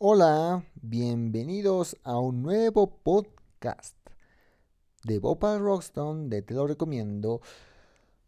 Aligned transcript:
Hola, 0.00 0.64
bienvenidos 0.80 1.96
a 2.04 2.20
un 2.20 2.40
nuevo 2.40 3.02
podcast 3.02 3.96
de 5.02 5.18
Bopa 5.18 5.58
Rockstone 5.58 6.28
de 6.28 6.40
Te 6.40 6.54
lo 6.54 6.68
recomiendo. 6.68 7.40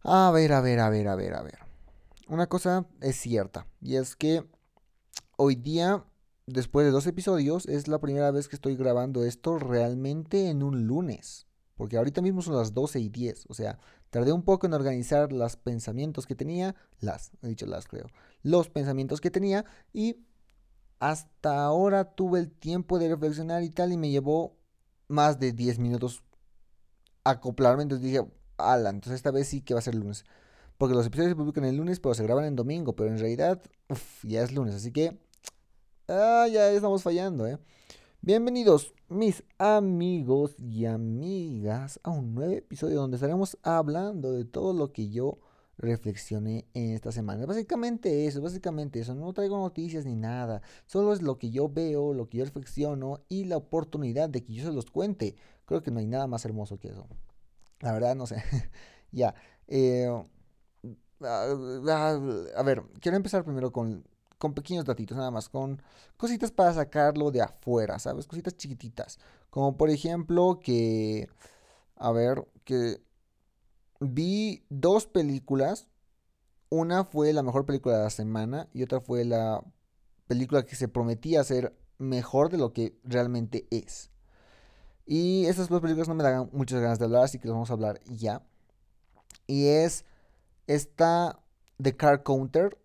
A 0.02 0.32
ver, 0.32 0.52
a 0.52 0.60
ver, 0.62 0.80
a 0.80 0.90
ver, 0.90 1.06
a 1.06 1.14
ver, 1.14 1.32
a 1.32 1.42
ver. 1.42 1.58
Una 2.26 2.48
cosa 2.48 2.86
es 3.00 3.14
cierta 3.14 3.68
y 3.80 3.94
es 3.94 4.16
que 4.16 4.44
hoy 5.36 5.54
día, 5.54 6.04
después 6.48 6.84
de 6.84 6.90
dos 6.90 7.06
episodios, 7.06 7.66
es 7.66 7.86
la 7.86 8.00
primera 8.00 8.32
vez 8.32 8.48
que 8.48 8.56
estoy 8.56 8.74
grabando 8.74 9.22
esto 9.22 9.56
realmente 9.60 10.48
en 10.48 10.64
un 10.64 10.88
lunes. 10.88 11.46
Porque 11.76 11.98
ahorita 11.98 12.20
mismo 12.20 12.42
son 12.42 12.56
las 12.56 12.74
12 12.74 12.98
y 12.98 13.08
10. 13.10 13.44
O 13.48 13.54
sea, 13.54 13.78
tardé 14.10 14.32
un 14.32 14.42
poco 14.42 14.66
en 14.66 14.74
organizar 14.74 15.32
los 15.32 15.54
pensamientos 15.54 16.26
que 16.26 16.34
tenía. 16.34 16.74
Las, 16.98 17.30
he 17.42 17.48
dicho 17.48 17.64
las 17.66 17.86
creo. 17.86 18.08
Los 18.42 18.68
pensamientos 18.68 19.20
que 19.20 19.30
tenía. 19.30 19.64
Y 19.92 20.16
hasta 21.00 21.64
ahora 21.64 22.14
tuve 22.14 22.38
el 22.38 22.50
tiempo 22.50 22.98
de 22.98 23.08
reflexionar 23.08 23.62
y 23.64 23.70
tal. 23.70 23.92
Y 23.92 23.96
me 23.96 24.10
llevó 24.10 24.56
más 25.08 25.40
de 25.40 25.52
10 25.52 25.78
minutos 25.80 26.22
acoplarme. 27.24 27.82
Entonces 27.82 28.06
dije, 28.06 28.24
ala, 28.58 28.90
entonces 28.90 29.14
esta 29.14 29.32
vez 29.32 29.48
sí 29.48 29.62
que 29.62 29.74
va 29.74 29.80
a 29.80 29.82
ser 29.82 29.96
lunes. 29.96 30.24
Porque 30.78 30.94
los 30.94 31.06
episodios 31.06 31.32
se 31.32 31.36
publican 31.36 31.64
el 31.64 31.76
lunes, 31.76 32.00
pero 32.00 32.14
se 32.14 32.22
graban 32.22 32.44
en 32.44 32.56
domingo. 32.56 32.94
Pero 32.94 33.10
en 33.10 33.18
realidad, 33.18 33.60
ya 34.22 34.42
es 34.42 34.52
lunes. 34.52 34.74
Así 34.74 34.92
que, 34.92 35.18
ah, 36.08 36.46
ya 36.50 36.70
estamos 36.70 37.02
fallando, 37.02 37.46
¿eh? 37.46 37.58
Bienvenidos 38.22 38.92
mis 39.08 39.42
amigos 39.58 40.54
y 40.58 40.84
amigas 40.84 41.98
a 42.02 42.10
un 42.10 42.34
nuevo 42.34 42.52
episodio 42.52 43.00
donde 43.00 43.16
estaremos 43.16 43.58
hablando 43.62 44.32
de 44.32 44.44
todo 44.44 44.74
lo 44.74 44.92
que 44.92 45.08
yo 45.08 45.38
reflexioné 45.80 46.66
en 46.74 46.90
esta 46.94 47.12
semana. 47.12 47.46
Básicamente 47.46 48.26
eso, 48.26 48.40
básicamente 48.40 49.00
eso. 49.00 49.14
No 49.14 49.32
traigo 49.32 49.58
noticias 49.58 50.04
ni 50.04 50.14
nada. 50.14 50.62
Solo 50.86 51.12
es 51.12 51.22
lo 51.22 51.38
que 51.38 51.50
yo 51.50 51.68
veo, 51.68 52.14
lo 52.14 52.28
que 52.28 52.38
yo 52.38 52.44
reflexiono 52.44 53.20
y 53.28 53.44
la 53.44 53.56
oportunidad 53.56 54.28
de 54.28 54.44
que 54.44 54.54
yo 54.54 54.64
se 54.64 54.72
los 54.72 54.86
cuente. 54.90 55.36
Creo 55.64 55.82
que 55.82 55.90
no 55.90 56.00
hay 56.00 56.06
nada 56.06 56.26
más 56.26 56.44
hermoso 56.44 56.78
que 56.78 56.88
eso. 56.88 57.06
La 57.80 57.92
verdad, 57.92 58.14
no 58.14 58.26
sé. 58.26 58.42
ya. 59.12 59.34
Eh, 59.68 60.08
a 61.22 62.62
ver, 62.64 62.82
quiero 63.00 63.16
empezar 63.16 63.44
primero 63.44 63.72
con 63.72 64.04
con 64.40 64.54
pequeños 64.54 64.86
datitos 64.86 65.18
nada 65.18 65.30
más, 65.30 65.50
con 65.50 65.82
cositas 66.16 66.50
para 66.50 66.72
sacarlo 66.72 67.30
de 67.30 67.42
afuera, 67.42 67.98
¿sabes? 67.98 68.26
Cositas 68.26 68.56
chiquititas. 68.56 69.18
Como 69.50 69.76
por 69.76 69.90
ejemplo 69.90 70.60
que, 70.64 71.28
a 71.96 72.10
ver, 72.10 72.48
que 72.64 73.02
vi 74.00 74.64
dos 74.70 75.06
películas. 75.06 75.86
Una 76.70 77.04
fue 77.04 77.32
la 77.32 77.42
mejor 77.42 77.66
película 77.66 77.98
de 77.98 78.04
la 78.04 78.10
semana 78.10 78.68
y 78.72 78.82
otra 78.82 79.00
fue 79.00 79.24
la 79.24 79.62
película 80.26 80.64
que 80.64 80.76
se 80.76 80.88
prometía 80.88 81.44
ser 81.44 81.76
mejor 81.98 82.50
de 82.50 82.58
lo 82.58 82.72
que 82.72 82.98
realmente 83.04 83.66
es. 83.70 84.10
Y 85.06 85.46
esas 85.46 85.68
dos 85.68 85.80
películas 85.80 86.08
no 86.08 86.14
me 86.14 86.22
dan 86.22 86.48
muchas 86.52 86.80
ganas 86.80 86.98
de 86.98 87.04
hablar, 87.04 87.24
así 87.24 87.38
que 87.38 87.48
las 87.48 87.54
vamos 87.54 87.70
a 87.70 87.74
hablar 87.74 88.00
ya. 88.06 88.42
Y 89.46 89.66
es 89.66 90.04
esta 90.68 91.40
The 91.82 91.96
Car 91.96 92.22
Counter 92.22 92.78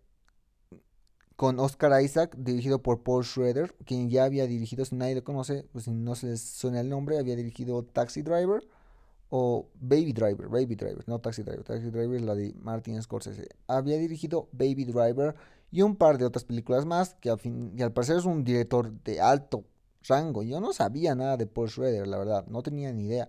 con 1.36 1.60
Oscar 1.60 2.02
Isaac, 2.02 2.34
dirigido 2.36 2.82
por 2.82 3.02
Paul 3.02 3.24
Schroeder, 3.24 3.74
quien 3.84 4.10
ya 4.10 4.24
había 4.24 4.46
dirigido, 4.46 4.84
si 4.84 4.96
nadie 4.96 5.14
lo 5.14 5.22
conoce, 5.22 5.68
pues 5.70 5.84
si 5.84 5.92
no 5.92 6.14
se 6.14 6.28
les 6.28 6.40
suena 6.40 6.80
el 6.80 6.88
nombre, 6.88 7.18
había 7.18 7.36
dirigido 7.36 7.84
Taxi 7.84 8.22
Driver 8.22 8.66
o 9.38 9.68
Baby 9.78 10.14
Driver, 10.14 10.48
Baby 10.48 10.76
Driver, 10.76 11.06
no 11.06 11.18
Taxi 11.18 11.42
Driver, 11.42 11.62
Taxi 11.62 11.90
Driver 11.90 12.16
es 12.16 12.22
la 12.22 12.34
de 12.34 12.54
Martin 12.62 13.02
Scorsese. 13.02 13.48
Había 13.66 13.98
dirigido 13.98 14.48
Baby 14.52 14.86
Driver 14.86 15.34
y 15.70 15.82
un 15.82 15.96
par 15.96 16.16
de 16.16 16.24
otras 16.24 16.44
películas 16.44 16.86
más, 16.86 17.14
que 17.20 17.28
al, 17.28 17.38
fin, 17.38 17.74
y 17.76 17.82
al 17.82 17.92
parecer 17.92 18.16
es 18.16 18.24
un 18.24 18.44
director 18.44 18.90
de 19.02 19.20
alto 19.20 19.64
rango. 20.08 20.42
Yo 20.42 20.58
no 20.58 20.72
sabía 20.72 21.14
nada 21.14 21.36
de 21.36 21.46
Paul 21.46 21.68
Schroeder, 21.68 22.06
la 22.06 22.16
verdad, 22.16 22.46
no 22.46 22.62
tenía 22.62 22.90
ni 22.94 23.04
idea. 23.04 23.28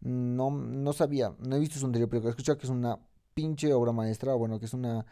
No, 0.00 0.50
no 0.50 0.92
sabía, 0.92 1.36
no 1.38 1.54
he 1.54 1.60
visto 1.60 1.78
su 1.78 1.86
anterior 1.86 2.08
película, 2.08 2.30
he 2.30 2.32
escuchado 2.32 2.58
que 2.58 2.66
es 2.66 2.70
una 2.70 2.98
pinche 3.32 3.72
obra 3.72 3.92
maestra, 3.92 4.34
bueno, 4.34 4.58
que 4.58 4.66
es 4.66 4.74
una 4.74 5.06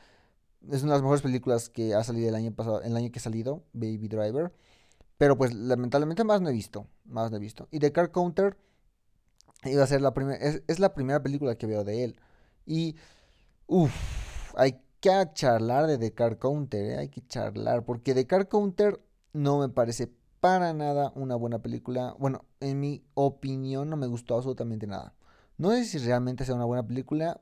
es 0.70 0.82
una 0.82 0.92
de 0.92 0.96
las 0.96 1.02
mejores 1.02 1.22
películas 1.22 1.68
que 1.68 1.94
ha 1.94 2.02
salido 2.02 2.28
el 2.28 2.34
año 2.34 2.52
pasado, 2.52 2.82
el 2.82 2.96
año 2.96 3.10
que 3.10 3.18
ha 3.18 3.22
salido, 3.22 3.62
Baby 3.72 4.08
Driver. 4.08 4.52
Pero 5.18 5.36
pues 5.36 5.54
lamentablemente 5.54 6.24
más 6.24 6.40
no 6.40 6.48
he 6.48 6.52
visto, 6.52 6.86
más 7.04 7.30
no 7.30 7.36
he 7.36 7.40
visto. 7.40 7.68
Y 7.70 7.78
The 7.78 7.92
Car 7.92 8.10
Counter 8.10 8.56
iba 9.64 9.82
a 9.82 9.86
ser 9.86 10.00
la 10.00 10.14
primera, 10.14 10.38
es, 10.38 10.78
la 10.78 10.94
primera 10.94 11.22
película 11.22 11.56
que 11.56 11.66
veo 11.66 11.84
de 11.84 12.04
él. 12.04 12.20
Y, 12.66 12.96
uff, 13.66 13.92
hay 14.56 14.80
que 15.00 15.28
charlar 15.34 15.86
de 15.86 15.98
The 15.98 16.12
Car 16.12 16.38
Counter, 16.38 16.84
¿eh? 16.84 16.98
hay 16.98 17.08
que 17.08 17.26
charlar, 17.26 17.84
porque 17.84 18.14
The 18.14 18.26
Car 18.26 18.48
Counter 18.48 19.00
no 19.32 19.58
me 19.58 19.68
parece 19.68 20.12
para 20.40 20.72
nada 20.72 21.12
una 21.14 21.36
buena 21.36 21.60
película. 21.60 22.16
Bueno, 22.18 22.44
en 22.60 22.80
mi 22.80 23.04
opinión 23.14 23.90
no 23.90 23.96
me 23.96 24.06
gustó 24.06 24.36
absolutamente 24.36 24.86
nada. 24.86 25.14
No 25.58 25.70
sé 25.70 25.84
si 25.84 25.98
realmente 25.98 26.44
sea 26.44 26.54
una 26.54 26.64
buena 26.64 26.86
película, 26.86 27.40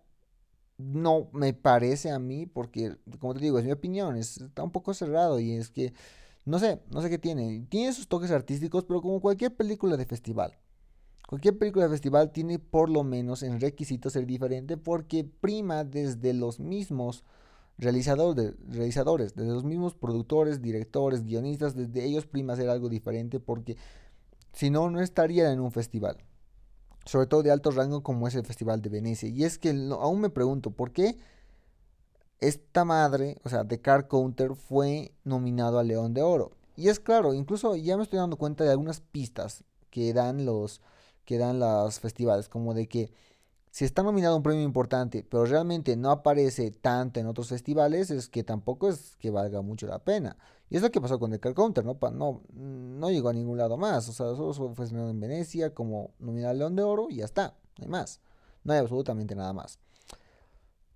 no 0.79 1.29
me 1.33 1.53
parece 1.55 2.11
a 2.11 2.19
mí, 2.19 2.47
porque, 2.47 2.97
como 3.19 3.35
te 3.35 3.41
digo, 3.41 3.59
es 3.59 3.65
mi 3.65 3.73
opinión, 3.73 4.17
está 4.17 4.63
un 4.63 4.73
poco 4.73 4.95
cerrado 4.95 5.41
y 5.41 5.53
es 5.53 5.71
que, 5.71 5.93
no 6.45 6.59
sé, 6.59 6.81
no 6.91 7.03
sé 7.03 7.11
qué 7.11 7.19
tiene. 7.19 7.67
Tiene 7.69 7.93
sus 7.93 8.09
toques 8.09 8.31
artísticos, 8.31 8.85
pero 8.85 9.03
como 9.03 9.21
cualquier 9.21 9.55
película 9.55 9.97
de 9.97 10.07
festival. 10.07 10.59
Cualquier 11.31 11.57
película 11.57 11.85
de 11.85 11.93
festival 11.93 12.33
tiene 12.33 12.59
por 12.59 12.91
lo 12.91 13.05
menos 13.05 13.45
en 13.45 13.61
requisito 13.61 14.11
ser 14.11 14.27
diferente 14.27 14.77
porque 14.77 15.23
prima 15.23 15.85
desde 15.85 16.35
los 16.35 16.59
mismos 16.59 17.23
realizadores, 17.79 18.55
realizadores, 18.69 19.37
desde 19.37 19.53
los 19.53 19.63
mismos 19.63 19.95
productores, 19.95 20.61
directores, 20.61 21.23
guionistas, 21.23 21.77
desde 21.77 22.05
ellos 22.05 22.27
prima 22.27 22.57
ser 22.57 22.69
algo 22.69 22.89
diferente 22.89 23.39
porque 23.39 23.77
si 24.53 24.71
no, 24.71 24.91
no 24.91 25.01
estaría 25.01 25.53
en 25.53 25.61
un 25.61 25.71
festival 25.71 26.19
sobre 27.05 27.29
todo 27.29 27.45
de 27.45 27.53
alto 27.53 27.71
rango 27.71 28.03
como 28.03 28.27
es 28.27 28.35
el 28.35 28.45
Festival 28.45 28.83
de 28.83 28.89
Venecia. 28.89 29.29
Y 29.29 29.45
es 29.45 29.57
que 29.57 29.71
aún 29.71 30.21
me 30.21 30.31
pregunto, 30.31 30.73
¿por 30.73 30.91
qué 30.91 31.17
esta 32.41 32.85
madre, 32.85 33.39
o 33.45 33.49
sea, 33.49 33.65
The 33.65 33.81
Car 33.81 34.09
Counter, 34.09 34.57
fue 34.57 35.13
nominado 35.23 35.79
al 35.79 35.87
León 35.87 36.13
de 36.13 36.23
Oro? 36.23 36.51
Y 36.75 36.89
es 36.89 36.99
claro, 36.99 37.35
incluso 37.35 37.77
ya 37.77 37.97
me 37.97 38.03
estoy 38.03 38.19
dando 38.19 38.37
cuenta 38.37 38.65
de 38.65 38.71
algunas 38.71 39.01
pistas 39.01 39.63
que 39.91 40.13
dan 40.13 40.45
los 40.45 40.81
que 41.31 41.39
dan 41.39 41.61
los 41.61 42.01
festivales, 42.01 42.49
como 42.49 42.75
de 42.75 42.89
que 42.89 43.13
si 43.71 43.85
está 43.85 44.03
nominado 44.03 44.37
un 44.37 44.43
premio 44.43 44.65
importante, 44.65 45.23
pero 45.23 45.45
realmente 45.45 45.97
no 45.97 46.11
aparece 46.11 46.73
tanto 46.73 47.21
en 47.21 47.29
otros 47.29 47.51
festivales, 47.51 48.11
es 48.11 48.29
que 48.29 48.43
tampoco 48.43 48.89
es 48.89 49.15
que 49.21 49.31
valga 49.31 49.63
mucho 49.63 49.87
la 49.87 50.01
pena. 50.01 50.37
Y 50.71 50.75
es 50.75 50.83
lo 50.83 50.91
que 50.91 51.01
pasó 51.01 51.21
con 51.21 51.31
The 51.31 51.39
Car 51.39 51.55
Counter, 51.55 51.85
¿no? 51.85 51.97
no, 52.11 52.43
no 52.53 53.11
llegó 53.13 53.29
a 53.29 53.33
ningún 53.33 53.59
lado 53.59 53.77
más. 53.77 54.09
O 54.09 54.13
sea, 54.13 54.35
solo 54.35 54.75
fue 54.75 54.87
nominado 54.87 55.11
en 55.11 55.21
Venecia 55.21 55.73
como 55.73 56.11
nominado 56.19 56.53
León 56.55 56.75
de 56.75 56.83
Oro 56.83 57.07
y 57.11 57.19
ya 57.19 57.27
está. 57.27 57.55
No 57.79 57.85
hay 57.85 57.89
más. 57.89 58.21
No 58.65 58.73
hay 58.73 58.81
absolutamente 58.81 59.37
nada 59.37 59.53
más. 59.53 59.79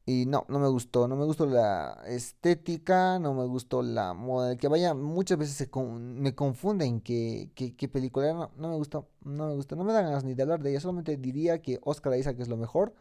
Y 0.07 0.27
no, 0.27 0.45
no 0.49 0.59
me 0.59 0.69
gustó, 0.69 1.09
no 1.09 1.17
me 1.17 1.25
gustó 1.25 1.47
la 1.47 2.03
estética, 2.07 3.19
no 3.19 3.33
me 3.33 3.47
gustó 3.47 3.83
la 3.83 4.13
moda 4.13 4.55
que 4.57 4.69
vaya. 4.69 4.93
Muchas 4.93 5.39
veces 5.39 5.71
me 5.75 6.35
confunden 6.35 7.01
qué, 7.01 7.51
qué, 7.55 7.89
película 7.89 8.27
era. 8.27 8.35
No, 8.35 8.51
no, 8.59 8.69
me 8.69 8.77
gustó, 8.77 9.09
no 9.25 9.49
me 9.49 9.55
gustó, 9.55 9.77
no 9.77 9.85
me 9.85 9.95
dan 9.95 10.05
ganas 10.05 10.25
ni 10.25 10.35
de 10.35 10.43
hablar 10.43 10.63
de 10.63 10.71
ella. 10.71 10.81
Solamente 10.81 11.17
diría 11.17 11.63
que 11.63 11.81
Oscar 11.83 12.19
Isaac 12.19 12.37
es 12.39 12.49
lo 12.49 12.59
mejor. 12.59 12.93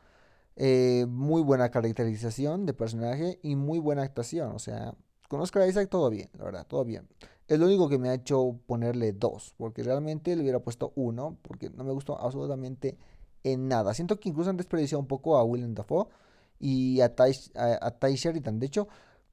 Eh, 0.55 1.05
muy 1.09 1.41
buena 1.41 1.71
caracterización 1.71 2.65
de 2.65 2.73
personaje 2.73 3.39
y 3.43 3.57
muy 3.57 3.79
buena 3.79 4.03
actuación. 4.03 4.53
O 4.55 4.59
sea, 4.59 4.95
con 5.27 5.41
Oscar 5.41 5.67
Isaac 5.67 5.89
todo 5.89 6.09
bien, 6.09 6.29
la 6.37 6.45
verdad, 6.45 6.65
todo 6.67 6.85
bien. 6.85 7.09
Es 7.49 7.59
lo 7.59 7.65
único 7.65 7.89
que 7.89 7.97
me 7.97 8.09
ha 8.09 8.13
hecho 8.13 8.59
ponerle 8.65 9.11
dos, 9.11 9.53
porque 9.57 9.83
realmente 9.83 10.35
le 10.37 10.41
hubiera 10.41 10.59
puesto 10.59 10.93
uno, 10.95 11.37
porque 11.41 11.69
no 11.69 11.83
me 11.83 11.91
gustó 11.91 12.17
absolutamente 12.17 12.97
en 13.43 13.67
nada. 13.67 13.93
Siento 13.93 14.19
que 14.21 14.29
incluso 14.29 14.49
han 14.49 14.57
desperdiciado 14.57 15.01
un 15.01 15.07
poco 15.07 15.35
a 15.37 15.43
Willem 15.43 15.73
Dafoe 15.73 16.07
y 16.59 17.01
a 17.01 17.15
Ty, 17.15 17.31
a, 17.55 18.09
Sheridan. 18.09 18.59
De 18.59 18.67
hecho, 18.67 18.87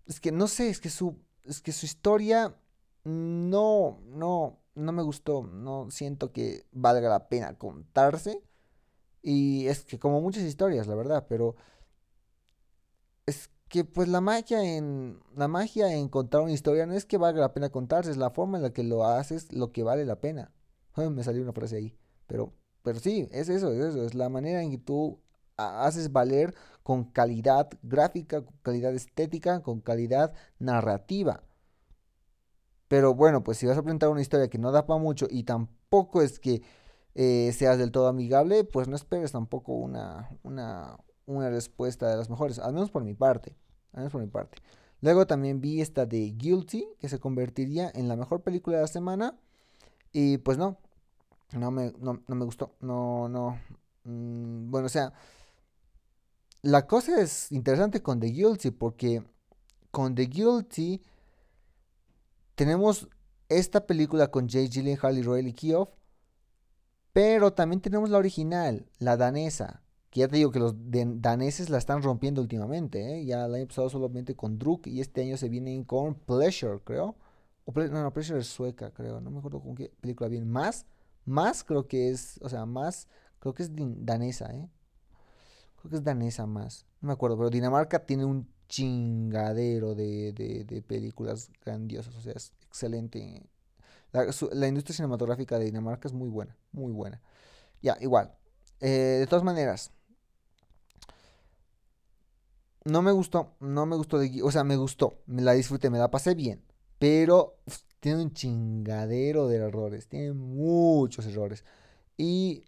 es 0.06 0.20
que 0.20 0.32
no 0.32 0.48
sé, 0.48 0.68
es 0.70 0.80
que 0.80 0.90
su, 0.90 1.16
es 1.44 1.60
que 1.60 1.72
su 1.72 1.86
historia 1.86 2.56
no, 3.04 4.00
no, 4.06 4.58
no 4.74 4.92
me 4.92 5.02
gustó. 5.02 5.42
No 5.44 5.90
siento 5.90 6.32
que 6.32 6.66
valga 6.72 7.08
la 7.08 7.28
pena 7.28 7.56
contarse. 7.58 8.42
Y 9.22 9.66
es 9.66 9.84
que 9.84 9.98
como 9.98 10.20
muchas 10.20 10.44
historias, 10.44 10.86
la 10.86 10.94
verdad, 10.94 11.26
pero 11.28 11.56
es 13.26 13.50
que 13.68 13.84
pues 13.84 14.08
la 14.08 14.20
magia 14.20 14.64
en 14.64 15.20
la 15.36 15.46
magia 15.46 15.92
en 15.94 16.08
contar 16.08 16.40
una 16.40 16.52
historia 16.52 16.86
no 16.86 16.94
es 16.94 17.06
que 17.06 17.18
valga 17.18 17.40
la 17.40 17.54
pena 17.54 17.70
contarse, 17.70 18.10
es 18.10 18.16
la 18.16 18.30
forma 18.30 18.58
en 18.58 18.64
la 18.64 18.72
que 18.72 18.82
lo 18.82 19.04
haces 19.04 19.52
lo 19.52 19.72
que 19.72 19.82
vale 19.84 20.04
la 20.04 20.20
pena. 20.20 20.52
me 20.96 21.22
salió 21.22 21.42
una 21.42 21.52
frase 21.52 21.76
ahí, 21.76 21.96
pero 22.26 22.52
pero 22.82 22.98
sí, 22.98 23.28
es 23.30 23.48
eso, 23.48 23.72
es 23.72 23.78
eso, 23.78 24.04
es 24.04 24.14
la 24.14 24.28
manera 24.28 24.62
en 24.62 24.70
que 24.70 24.78
tú 24.78 25.20
haces 25.56 26.12
valer 26.12 26.54
con 26.90 27.04
calidad 27.04 27.70
gráfica, 27.84 28.44
con 28.44 28.56
calidad 28.62 28.92
estética, 28.92 29.62
con 29.62 29.80
calidad 29.80 30.34
narrativa. 30.58 31.44
Pero 32.88 33.14
bueno, 33.14 33.44
pues 33.44 33.58
si 33.58 33.66
vas 33.66 33.78
a 33.78 33.82
presentar 33.84 34.08
una 34.08 34.22
historia 34.22 34.50
que 34.50 34.58
no 34.58 34.72
da 34.72 34.86
para 34.86 34.98
mucho 34.98 35.28
y 35.30 35.44
tampoco 35.44 36.20
es 36.20 36.40
que 36.40 36.62
eh, 37.14 37.52
seas 37.52 37.78
del 37.78 37.92
todo 37.92 38.08
amigable, 38.08 38.64
pues 38.64 38.88
no 38.88 38.96
esperes 38.96 39.30
tampoco 39.30 39.74
una, 39.74 40.30
una, 40.42 40.98
una 41.26 41.48
respuesta 41.48 42.08
de 42.08 42.16
las 42.16 42.28
mejores, 42.28 42.58
al 42.58 42.72
menos 42.72 42.90
por 42.90 43.04
mi 43.04 43.14
parte. 43.14 43.54
Al 43.92 44.00
menos 44.00 44.10
por 44.10 44.22
mi 44.22 44.26
parte. 44.26 44.58
Luego 45.00 45.28
también 45.28 45.60
vi 45.60 45.80
esta 45.80 46.06
de 46.06 46.32
Guilty, 46.32 46.88
que 46.98 47.08
se 47.08 47.20
convertiría 47.20 47.88
en 47.94 48.08
la 48.08 48.16
mejor 48.16 48.42
película 48.42 48.78
de 48.78 48.82
la 48.82 48.88
semana. 48.88 49.38
Y 50.10 50.38
pues 50.38 50.58
no, 50.58 50.76
no 51.52 51.70
me, 51.70 51.92
no, 52.00 52.20
me 52.26 52.44
gustó. 52.44 52.74
No, 52.80 53.28
no. 53.28 53.60
Mm, 54.02 54.72
bueno, 54.72 54.86
o 54.86 54.88
sea, 54.88 55.12
la 56.62 56.86
cosa 56.86 57.20
es 57.20 57.50
interesante 57.52 58.02
con 58.02 58.20
The 58.20 58.28
Guilty 58.28 58.70
porque 58.70 59.22
con 59.90 60.14
The 60.14 60.26
Guilty 60.26 61.02
tenemos 62.54 63.08
esta 63.48 63.86
película 63.86 64.30
con 64.30 64.48
Jay 64.48 64.68
Gyllenhaal 64.68 65.18
y 65.18 65.22
Roy 65.22 65.52
Keough, 65.52 65.88
pero 67.12 67.52
también 67.52 67.80
tenemos 67.80 68.10
la 68.10 68.18
original, 68.18 68.86
la 68.98 69.16
danesa, 69.16 69.82
que 70.10 70.20
ya 70.20 70.28
te 70.28 70.36
digo 70.36 70.52
que 70.52 70.58
los 70.58 70.74
daneses 70.76 71.70
la 71.70 71.78
están 71.78 72.02
rompiendo 72.02 72.40
últimamente, 72.40 73.20
¿eh? 73.20 73.24
ya 73.24 73.46
el 73.46 73.54
año 73.54 73.66
pasado 73.66 73.88
solamente 73.88 74.36
con 74.36 74.58
Druk 74.58 74.86
y 74.86 75.00
este 75.00 75.22
año 75.22 75.36
se 75.36 75.48
vienen 75.48 75.84
con 75.84 76.14
Pleasure, 76.14 76.80
creo. 76.84 77.16
O 77.64 77.72
no, 77.72 78.02
no, 78.02 78.12
Pleasure 78.12 78.40
es 78.40 78.46
sueca, 78.46 78.90
creo, 78.90 79.20
no 79.20 79.30
me 79.30 79.38
acuerdo 79.38 79.60
con 79.60 79.74
qué 79.74 79.92
película 80.00 80.28
viene. 80.28 80.46
Más, 80.46 80.86
más 81.24 81.64
creo 81.64 81.86
que 81.86 82.10
es, 82.10 82.38
o 82.42 82.48
sea, 82.48 82.66
más, 82.66 83.08
creo 83.38 83.54
que 83.54 83.62
es 83.64 83.70
danesa, 83.72 84.52
¿eh? 84.54 84.68
Creo 85.80 85.90
que 85.90 85.96
es 85.96 86.04
danesa 86.04 86.46
más. 86.46 86.86
No 87.00 87.08
me 87.08 87.12
acuerdo, 87.14 87.36
pero 87.38 87.50
Dinamarca 87.50 88.04
tiene 88.04 88.24
un 88.24 88.46
chingadero 88.68 89.94
de, 89.94 90.32
de, 90.32 90.82
películas 90.82 91.50
grandiosas. 91.64 92.14
O 92.14 92.20
sea, 92.20 92.34
es 92.34 92.52
excelente. 92.66 93.42
La, 94.12 94.68
industria 94.68 94.94
cinematográfica 94.94 95.58
de 95.58 95.64
Dinamarca 95.66 96.06
es 96.08 96.14
muy 96.14 96.28
buena, 96.28 96.56
muy 96.72 96.92
buena. 96.92 97.20
Ya, 97.80 97.96
igual. 98.00 98.36
Eh, 98.80 99.18
de 99.20 99.26
todas 99.26 99.44
maneras, 99.44 99.90
no 102.84 103.02
me 103.02 103.12
gustó, 103.12 103.56
no 103.60 103.86
me 103.86 103.96
gustó 103.96 104.18
de, 104.18 104.42
o 104.42 104.50
sea, 104.50 104.64
me 104.64 104.76
gustó, 104.76 105.22
me 105.26 105.42
la 105.42 105.52
disfruté, 105.52 105.90
me 105.90 105.98
la 105.98 106.10
pasé 106.10 106.34
bien, 106.34 106.62
pero 106.98 107.58
tiene 108.00 108.22
un 108.22 108.32
chingadero 108.32 109.48
de 109.48 109.56
errores, 109.56 110.08
tiene 110.08 110.32
muchos 110.32 111.26
errores. 111.26 111.64
Y, 112.16 112.64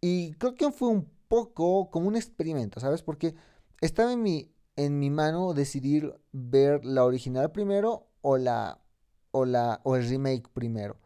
y 0.00 0.34
creo 0.34 0.54
que 0.54 0.70
fue 0.72 0.88
un 0.88 1.08
poco 1.32 1.88
como 1.88 2.08
un 2.08 2.16
experimento, 2.16 2.78
¿sabes? 2.78 3.02
Porque 3.02 3.34
estaba 3.80 4.12
en 4.12 4.22
mi, 4.22 4.52
en 4.76 4.98
mi 4.98 5.08
mano 5.08 5.54
decidir 5.54 6.14
ver 6.30 6.84
la 6.84 7.06
original 7.06 7.52
primero 7.52 8.06
o 8.20 8.36
la 8.36 8.82
o 9.30 9.46
la 9.46 9.80
o 9.84 9.96
el 9.96 10.06
remake 10.06 10.50
primero. 10.52 10.98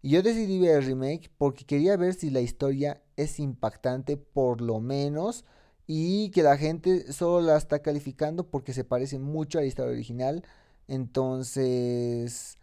Y 0.00 0.08
yo 0.08 0.22
decidí 0.22 0.58
ver 0.58 0.78
el 0.78 0.86
remake 0.86 1.30
porque 1.36 1.66
quería 1.66 1.98
ver 1.98 2.14
si 2.14 2.30
la 2.30 2.40
historia 2.40 3.02
es 3.16 3.38
impactante 3.38 4.16
por 4.16 4.62
lo 4.62 4.80
menos 4.80 5.44
y 5.86 6.30
que 6.30 6.42
la 6.42 6.56
gente 6.56 7.12
solo 7.12 7.46
la 7.46 7.58
está 7.58 7.80
calificando 7.82 8.48
porque 8.48 8.72
se 8.72 8.84
parece 8.84 9.18
mucho 9.18 9.58
a 9.58 9.60
la 9.60 9.66
historia 9.66 9.92
original. 9.92 10.46
Entonces, 10.88 12.58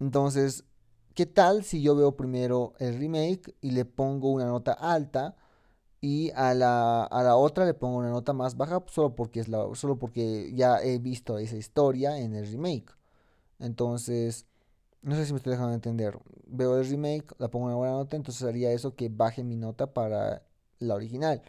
entonces, 0.00 0.64
¿qué 1.14 1.26
tal 1.26 1.62
si 1.62 1.80
yo 1.80 1.94
veo 1.94 2.16
primero 2.16 2.74
el 2.80 2.98
remake 2.98 3.54
y 3.60 3.70
le 3.70 3.84
pongo 3.84 4.32
una 4.32 4.46
nota 4.46 4.72
alta? 4.72 5.36
Y 6.00 6.30
a 6.32 6.54
la, 6.54 7.04
a 7.04 7.22
la 7.22 7.36
otra 7.36 7.64
le 7.64 7.74
pongo 7.74 7.98
una 7.98 8.10
nota 8.10 8.32
más 8.32 8.56
baja 8.56 8.82
solo 8.88 9.14
porque, 9.14 9.40
es 9.40 9.48
la, 9.48 9.66
solo 9.74 9.98
porque 9.98 10.52
ya 10.54 10.82
he 10.82 10.98
visto 10.98 11.38
esa 11.38 11.56
historia 11.56 12.18
en 12.18 12.34
el 12.34 12.46
remake. 12.50 12.92
Entonces, 13.58 14.46
no 15.02 15.16
sé 15.16 15.26
si 15.26 15.32
me 15.32 15.38
estoy 15.38 15.52
dejando 15.52 15.74
entender. 15.74 16.18
Veo 16.46 16.78
el 16.78 16.88
remake, 16.88 17.34
la 17.38 17.48
pongo 17.48 17.66
una 17.66 17.76
buena 17.76 17.94
nota, 17.94 18.16
entonces 18.16 18.42
haría 18.46 18.72
eso 18.72 18.94
que 18.96 19.08
baje 19.08 19.44
mi 19.44 19.56
nota 19.56 19.92
para 19.94 20.42
la 20.78 20.94
original. 20.94 21.42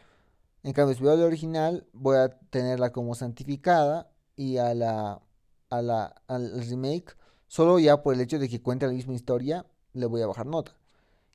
En 0.63 0.73
cambio, 0.73 0.95
si 0.95 1.03
veo 1.03 1.15
la 1.17 1.25
original, 1.25 1.87
voy 1.93 2.17
a 2.17 2.29
tenerla 2.49 2.91
como 2.91 3.15
santificada 3.15 4.11
y 4.35 4.57
a 4.57 4.73
la, 4.73 5.21
a 5.69 5.81
la, 5.81 6.21
al 6.27 6.61
remake, 6.67 7.15
solo 7.47 7.79
ya 7.79 8.03
por 8.03 8.13
el 8.13 8.21
hecho 8.21 8.39
de 8.39 8.49
que 8.49 8.61
cuenta 8.61 8.87
la 8.87 8.93
misma 8.93 9.13
historia, 9.13 9.65
le 9.93 10.05
voy 10.05 10.21
a 10.21 10.27
bajar 10.27 10.45
nota. 10.45 10.73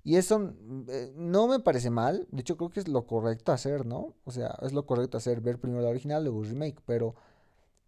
Y 0.05 0.17
eso 0.17 0.39
mm, 0.39 0.85
eh, 0.89 1.13
no 1.17 1.49
me 1.49 1.61
parece 1.61 1.91
mal. 1.91 2.27
De 2.31 2.41
hecho, 2.41 2.57
creo 2.57 2.71
que 2.71 2.81
es 2.81 2.89
lo 2.89 3.07
correcto 3.07 3.53
hacer, 3.53 3.87
¿no? 3.87 4.15
O 4.25 4.31
sea, 4.33 4.57
es 4.63 4.73
lo 4.73 4.87
correcto 4.87 5.17
hacer, 5.19 5.41
ver 5.41 5.59
primero 5.61 5.83
la 5.83 5.89
original, 5.91 6.25
luego 6.25 6.43
el 6.43 6.51
remake. 6.51 6.81
Pero, 6.87 7.15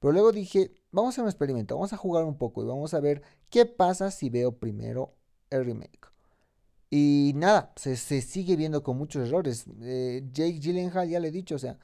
pero 0.00 0.12
luego 0.12 0.32
dije, 0.32 0.72
vamos 0.92 1.08
a 1.08 1.12
hacer 1.14 1.24
un 1.24 1.30
experimento, 1.30 1.76
vamos 1.76 1.92
a 1.92 1.96
jugar 1.96 2.24
un 2.24 2.36
poco 2.38 2.62
y 2.62 2.66
vamos 2.66 2.94
a 2.94 3.00
ver 3.00 3.22
qué 3.50 3.66
pasa 3.66 4.10
si 4.10 4.30
veo 4.30 4.52
primero 4.58 5.14
el 5.50 5.64
remake. 5.64 6.14
Y 6.90 7.32
nada, 7.34 7.72
se, 7.76 7.96
sigue 7.96 8.56
viendo 8.56 8.82
con 8.84 8.96
muchos 8.96 9.28
errores. 9.28 9.64
Eh, 9.82 10.22
Jake 10.32 10.60
Gyllenhaal, 10.60 11.08
ya 11.08 11.20
le 11.20 11.28
he 11.28 11.32
dicho, 11.32 11.56
o 11.56 11.58
sea, 11.58 11.78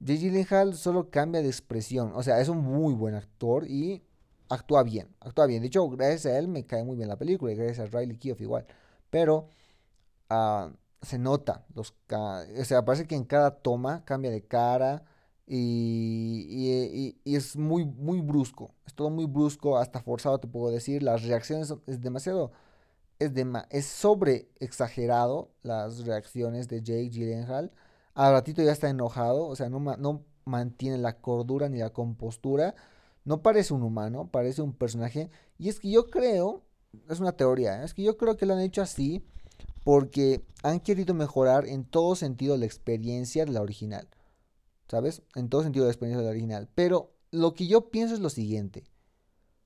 Jake 0.00 0.20
Gyllenhaal 0.20 0.74
solo 0.74 1.10
cambia 1.10 1.42
de 1.42 1.48
expresión. 1.48 2.12
O 2.14 2.22
sea, 2.22 2.40
es 2.40 2.48
un 2.48 2.58
muy 2.58 2.94
buen 2.94 3.14
actor 3.14 3.66
y 3.68 4.02
actúa 4.48 4.82
bien, 4.84 5.08
actúa 5.20 5.46
bien. 5.46 5.60
De 5.62 5.68
hecho, 5.68 5.88
gracias 5.90 6.26
a 6.26 6.38
él 6.38 6.48
me 6.48 6.64
cae 6.64 6.84
muy 6.84 6.96
bien 6.96 7.08
la 7.08 7.16
película 7.18 7.52
y 7.52 7.56
gracias 7.56 7.80
a 7.94 7.98
Riley 7.98 8.16
Keough 8.18 8.40
igual. 8.40 8.66
Pero 9.10 9.48
Ah, 10.28 10.70
se 11.02 11.18
nota. 11.18 11.64
Los, 11.74 11.94
o 12.10 12.64
sea, 12.64 12.84
parece 12.84 13.06
que 13.06 13.14
en 13.14 13.24
cada 13.24 13.50
toma 13.62 14.04
cambia 14.04 14.30
de 14.30 14.42
cara 14.46 15.04
y, 15.46 17.16
es 17.24 17.56
muy, 17.56 17.84
muy 17.84 18.20
brusco. 18.20 18.74
Es 18.86 18.94
todo 18.94 19.10
muy 19.10 19.26
brusco, 19.26 19.78
hasta 19.78 20.00
forzado 20.02 20.38
te 20.40 20.48
puedo 20.48 20.70
decir. 20.72 21.02
Las 21.02 21.22
reacciones 21.24 21.74
es 21.86 22.00
demasiado... 22.00 22.52
Es, 23.18 23.34
de, 23.34 23.46
es 23.70 23.86
sobre 23.86 24.48
exagerado 24.60 25.50
las 25.62 26.04
reacciones 26.06 26.68
de 26.68 26.82
Jake 26.82 27.10
Gyllenhaal. 27.10 27.72
Al 28.14 28.32
ratito 28.32 28.62
ya 28.62 28.72
está 28.72 28.88
enojado, 28.88 29.46
o 29.46 29.56
sea, 29.56 29.68
no, 29.68 29.80
no 29.80 30.24
mantiene 30.44 30.98
la 30.98 31.18
cordura 31.20 31.68
ni 31.68 31.78
la 31.78 31.90
compostura. 31.90 32.74
No 33.24 33.42
parece 33.42 33.74
un 33.74 33.82
humano, 33.82 34.30
parece 34.30 34.62
un 34.62 34.72
personaje. 34.74 35.30
Y 35.58 35.68
es 35.68 35.80
que 35.80 35.90
yo 35.90 36.10
creo, 36.10 36.62
es 37.08 37.20
una 37.20 37.32
teoría, 37.32 37.82
¿eh? 37.82 37.84
es 37.84 37.94
que 37.94 38.02
yo 38.02 38.16
creo 38.16 38.36
que 38.36 38.46
lo 38.46 38.54
han 38.54 38.60
hecho 38.60 38.82
así 38.82 39.22
porque 39.84 40.44
han 40.62 40.80
querido 40.80 41.14
mejorar 41.14 41.66
en 41.66 41.84
todo 41.84 42.14
sentido 42.14 42.56
la 42.56 42.66
experiencia 42.66 43.44
de 43.44 43.52
la 43.52 43.62
original. 43.62 44.08
¿Sabes? 44.88 45.22
En 45.34 45.48
todo 45.48 45.62
sentido 45.62 45.84
la 45.84 45.92
experiencia 45.92 46.18
de 46.18 46.24
la 46.24 46.30
original. 46.30 46.68
Pero 46.74 47.12
lo 47.30 47.54
que 47.54 47.66
yo 47.66 47.90
pienso 47.90 48.14
es 48.14 48.20
lo 48.20 48.30
siguiente. 48.30 48.84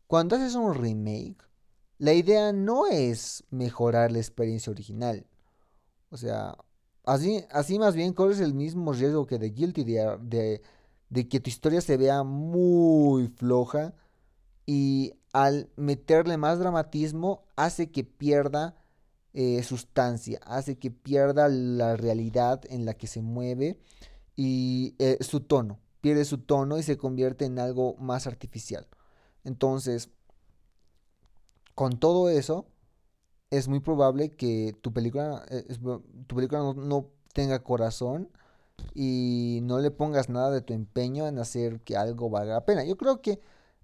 Cuando 0.07 0.37
haces 0.37 0.55
un 0.55 0.75
remake, 0.75 1.37
la 1.99 2.13
idea 2.13 2.53
no 2.53 2.87
es 2.87 3.45
mejorar 3.51 4.11
la 4.13 4.19
experiencia 4.19 4.71
original. 4.71 5.27
O 6.11 6.17
sea, 6.17 6.57
así, 7.05 7.45
así 7.51 7.79
más 7.79 7.95
bien 7.95 8.13
corres 8.13 8.41
el 8.41 8.55
mismo 8.55 8.93
riesgo 8.93 9.27
que 9.27 9.39
de 9.39 9.51
Guilty 9.51 9.85
de, 9.85 10.63
de 11.09 11.29
que 11.29 11.41
tu 11.41 11.49
historia 11.51 11.81
se 11.81 11.97
vea 11.97 12.25
muy 12.25 13.29
floja 13.29 13.95
y 14.67 15.15
al 15.33 15.71
meterle 15.77 16.37
más 16.37 16.59
dramatismo 16.59 17.45
hace 17.57 17.91
que 17.91 18.05
pierda 18.05 18.77
eh, 19.35 19.63
sustancia, 19.63 20.41
hace 20.45 20.79
que 20.79 20.91
pierda 20.91 21.49
la 21.49 21.97
realidad 21.97 22.63
en 22.69 22.85
la 22.85 22.95
que 22.95 23.07
se 23.07 23.23
mueve 23.23 23.79
y 24.37 24.95
eh, 24.99 25.17
su 25.21 25.41
tono, 25.41 25.79
pierde 26.01 26.25
su 26.25 26.39
tono 26.39 26.79
y 26.79 26.83
se 26.83 26.99
convierte 26.99 27.47
en 27.47 27.59
algo 27.59 27.97
más 27.97 28.27
artificial. 28.27 28.87
Entonces, 29.45 30.11
con 31.75 31.99
todo 31.99 32.29
eso, 32.29 32.67
es 33.51 33.69
muy 33.69 33.81
probable 33.81 34.31
que 34.31 34.77
tu 34.83 34.93
película, 34.93 35.45
eh, 35.51 35.65
tu 36.27 36.37
película 36.37 36.61
no, 36.61 36.75
no, 36.75 37.09
tenga 37.33 37.63
corazón 37.63 38.29
y 38.95 39.61
no 39.63 39.79
le 39.79 39.91
pongas 39.91 40.29
nada 40.29 40.51
de 40.51 40.61
tu 40.61 40.75
empeño 40.75 41.27
en 41.27 41.39
hacer 41.39 41.81
que 41.81 41.97
algo 41.97 42.29
valga 42.29 42.55
la 42.55 42.67
pena. 42.67 42.85
Yo 42.85 42.99
creo 42.99 43.23
que 43.23 43.41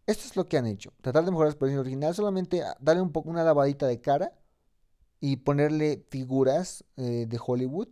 esto 0.08 0.24
es 0.26 0.36
lo 0.36 0.48
que 0.48 0.56
han 0.56 0.66
hecho. 0.66 0.92
Tratar 1.02 1.24
de 1.24 1.30
mejorar 1.30 1.48
la 1.48 1.52
experiencia 1.52 1.82
original, 1.82 2.14
solamente 2.14 2.62
darle 2.80 3.02
un 3.02 3.12
poco 3.12 3.28
una 3.28 3.44
lavadita 3.44 3.86
de 3.86 4.00
cara 4.00 4.32
y 5.20 5.36
ponerle 5.36 6.06
figuras 6.08 6.84
eh, 6.96 7.26
de 7.28 7.38
Hollywood 7.44 7.88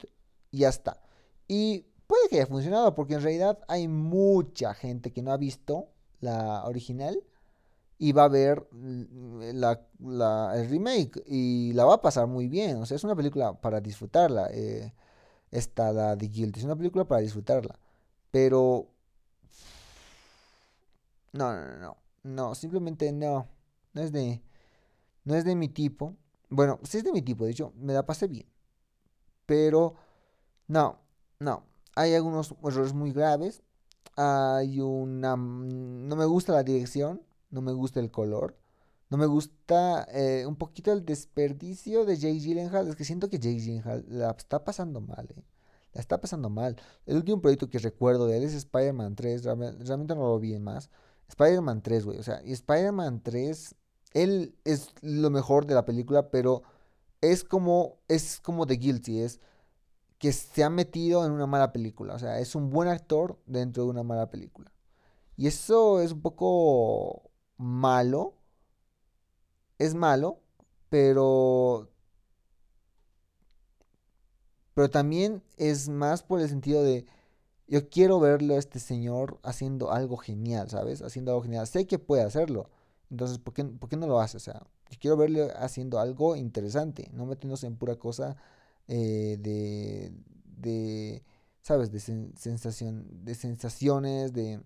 y 0.51 0.61
ya 0.61 0.71
está. 0.71 1.03
Y 1.47 1.87
puede 2.07 2.29
que 2.31 2.37
haya 2.37 2.47
funcionado 2.47 2.95
porque 2.95 3.15
en 3.15 3.23
realidad 3.23 3.59
hay 3.69 3.87
mucha 3.87 4.73
gente 4.73 5.13
que 5.13 5.23
no 5.23 5.31
ha 5.31 5.37
visto 5.37 5.91
la 6.21 6.65
original 6.65 7.23
y 7.99 8.13
va 8.13 8.25
a 8.25 8.29
ver 8.29 8.67
mm, 8.73 9.51
la, 9.55 10.53
el 10.55 10.71
remake 10.71 11.23
y 11.27 11.73
la 11.75 11.85
va 11.85 11.95
a 11.97 12.03
pasar 12.03 12.27
muy 12.29 12.49
bien. 12.49 12.79
O 12.79 12.87
sea, 12.87 12.97
es 12.97 13.05
una 13.05 13.17
película 13.17 13.53
para 13.61 13.81
disfrutarla. 13.83 14.49
Eh, 14.53 14.95
esta, 15.51 15.93
la 15.93 16.17
de 16.17 16.29
Guild, 16.29 16.57
es 16.57 16.65
una 16.65 16.77
película 16.77 17.05
para 17.05 17.21
disfrutarla. 17.21 17.79
Pero... 18.31 18.89
No, 21.33 21.53
no, 21.53 21.77
no, 21.79 21.97
no. 22.26 22.54
Simplemente 22.54 23.12
no. 23.12 23.49
No 23.92 24.02
es 24.02 24.12
de... 24.12 24.42
No 25.25 25.35
es 25.35 25.45
de 25.45 25.56
mi 25.56 25.68
tipo. 25.68 26.16
Bueno, 26.49 26.78
sí 26.85 26.99
es 26.99 27.04
de 27.04 27.12
mi 27.12 27.23
tipo, 27.23 27.45
de 27.45 27.50
hecho, 27.50 27.73
me 27.76 27.92
la 27.92 28.06
pasé 28.06 28.28
bien. 28.28 28.47
Pero, 29.47 29.95
no, 30.68 31.00
no. 31.40 31.64
Hay 31.97 32.14
algunos 32.14 32.54
errores 32.62 32.92
muy 32.92 33.12
graves. 33.12 33.62
Hay 34.16 34.80
una... 34.80 35.37
No 35.37 36.16
me 36.16 36.25
gusta 36.26 36.52
la 36.52 36.62
dirección, 36.62 37.23
no 37.50 37.62
me 37.62 37.73
gusta 37.73 38.00
el 38.00 38.11
color. 38.11 38.56
No 39.09 39.18
me 39.18 39.26
gusta 39.26 40.06
eh, 40.12 40.47
un 40.47 40.56
poquito 40.56 40.92
el 40.92 41.04
desperdicio 41.04 42.04
de 42.04 42.16
Jake 42.16 42.40
Gyllenhaal. 42.40 42.88
Es 42.88 42.97
que 42.97 43.04
siento 43.04 43.28
que 43.28 43.38
Jake 43.38 43.61
Gyllenhaal 43.61 44.04
la 44.09 44.30
está 44.33 44.64
pasando 44.64 45.00
mal, 45.00 45.28
eh. 45.37 45.45
La 45.97 46.00
está 46.00 46.21
pasando 46.21 46.50
mal. 46.50 46.76
El 47.06 47.16
último 47.16 47.40
proyecto 47.40 47.71
que 47.71 47.78
recuerdo 47.78 48.26
de 48.26 48.37
él 48.37 48.45
es 48.45 48.52
Spider-Man 48.52 49.16
3. 49.16 49.45
Realmente, 49.45 50.14
no 50.14 50.28
lo 50.28 50.38
vi 50.38 50.59
más. 50.59 50.90
Spider-Man 51.28 51.83
3, 51.83 52.04
güey. 52.04 52.18
O 52.18 52.23
sea, 52.23 52.42
y 52.45 52.52
Spider-Man 52.52 53.23
3, 53.23 53.75
él 54.14 54.56
es 54.64 54.90
lo 55.02 55.30
mejor 55.30 55.66
de 55.66 55.75
la 55.75 55.85
película, 55.85 56.30
pero 56.30 56.62
es 57.21 57.45
como, 57.45 57.99
es 58.09 58.40
como 58.40 58.66
The 58.66 58.75
Guilty, 58.75 59.21
es 59.21 59.40
que 60.18 60.33
se 60.33 60.64
ha 60.64 60.71
metido 60.71 61.25
en 61.26 61.33
una 61.33 61.47
mala 61.47 61.73
película. 61.73 62.14
O 62.14 62.18
sea, 62.18 62.38
es 62.40 62.54
un 62.54 62.71
buen 62.71 62.88
actor 62.88 63.38
dentro 63.47 63.85
de 63.85 63.90
una 63.90 64.02
mala 64.02 64.30
película. 64.30 64.73
Y 65.37 65.47
eso 65.47 66.00
es 66.00 66.12
un 66.12 66.23
poco 66.23 67.30
malo. 67.56 68.35
Es 69.78 69.95
malo, 69.95 70.40
pero... 70.88 71.90
Pero 74.75 74.90
también 74.90 75.42
es 75.56 75.88
más 75.88 76.23
por 76.23 76.40
el 76.40 76.49
sentido 76.49 76.83
de... 76.83 77.06
Yo 77.69 77.89
quiero 77.89 78.21
verlo 78.21 78.55
a 78.55 78.59
este 78.59 78.79
señor 78.79 79.39
haciendo 79.43 79.91
algo 79.93 80.17
genial, 80.17 80.71
¿sabes? 80.71 81.03
Haciendo 81.03 81.33
algo 81.33 81.43
genial. 81.43 81.67
Sé 81.67 81.87
que 81.87 81.99
puede 81.99 82.23
hacerlo. 82.23 82.71
Entonces, 83.11 83.39
¿por 83.39 83.55
qué, 83.55 83.65
¿por 83.65 83.89
qué 83.89 83.97
no 83.97 84.07
lo 84.07 84.21
hace? 84.21 84.37
O 84.37 84.41
sea, 84.41 84.63
yo 84.91 84.99
quiero 85.01 85.17
verlo 85.17 85.49
haciendo 85.57 85.99
algo 85.99 86.37
interesante. 86.37 87.11
No 87.13 87.27
metiéndose 87.27 87.67
en 87.67 87.77
pura 87.77 87.97
cosa 87.97 88.37
eh, 88.89 89.37
de, 89.41 90.13
de, 90.57 91.25
¿sabes? 91.63 91.91
De 91.91 92.01
sensación, 92.01 93.07
de 93.25 93.35
sensaciones, 93.35 94.33
de, 94.33 94.61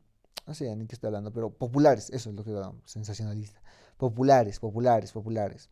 no 0.47 0.55
sé 0.55 0.75
ni 0.77 0.87
qué 0.87 0.95
estoy 0.95 1.09
hablando, 1.09 1.33
pero 1.33 1.51
populares, 1.51 2.11
eso 2.11 2.31
es 2.31 2.37
lo 2.37 2.45
que 2.45 2.51
hablamos, 2.51 2.83
sensacionalista. 2.85 3.63
Populares, 3.97 4.59
populares, 4.61 5.13
populares. 5.13 5.71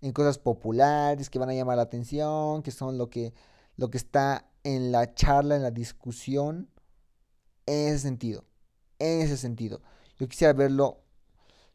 En 0.00 0.12
cosas 0.12 0.38
populares 0.38 1.30
que 1.30 1.38
van 1.38 1.50
a 1.50 1.54
llamar 1.54 1.76
la 1.76 1.84
atención, 1.84 2.62
que 2.62 2.70
son 2.70 2.98
lo 2.98 3.10
que, 3.10 3.32
lo 3.76 3.90
que 3.90 3.98
está 3.98 4.50
en 4.64 4.90
la 4.92 5.14
charla, 5.14 5.56
en 5.56 5.62
la 5.62 5.70
discusión, 5.70 6.68
en 7.66 7.88
ese 7.88 7.98
sentido. 8.00 8.44
En 8.98 9.20
ese 9.20 9.36
sentido. 9.36 9.80
Yo 10.18 10.28
quisiera 10.28 10.52
verlo, 10.52 11.02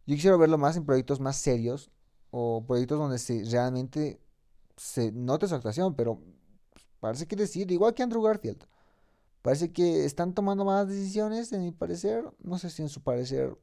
yo 0.05 0.15
quisiera 0.15 0.37
verlo 0.37 0.57
más 0.57 0.75
en 0.75 0.85
proyectos 0.85 1.19
más 1.19 1.37
serios 1.37 1.91
o 2.31 2.65
proyectos 2.65 2.99
donde 2.99 3.19
se 3.19 3.43
realmente 3.49 4.19
se 4.77 5.11
note 5.11 5.47
su 5.47 5.55
actuación, 5.55 5.95
pero 5.95 6.19
parece 6.99 7.27
que 7.27 7.35
decir, 7.35 7.71
igual 7.71 7.93
que 7.93 8.03
Andrew 8.03 8.21
Garfield. 8.21 8.63
Parece 9.41 9.71
que 9.71 10.05
están 10.05 10.33
tomando 10.33 10.65
más 10.65 10.87
decisiones, 10.87 11.51
en 11.53 11.63
mi 11.63 11.71
parecer. 11.71 12.25
No 12.39 12.57
sé 12.57 12.69
si 12.69 12.81
en 12.81 12.89
su 12.89 13.01
parecer 13.01 13.57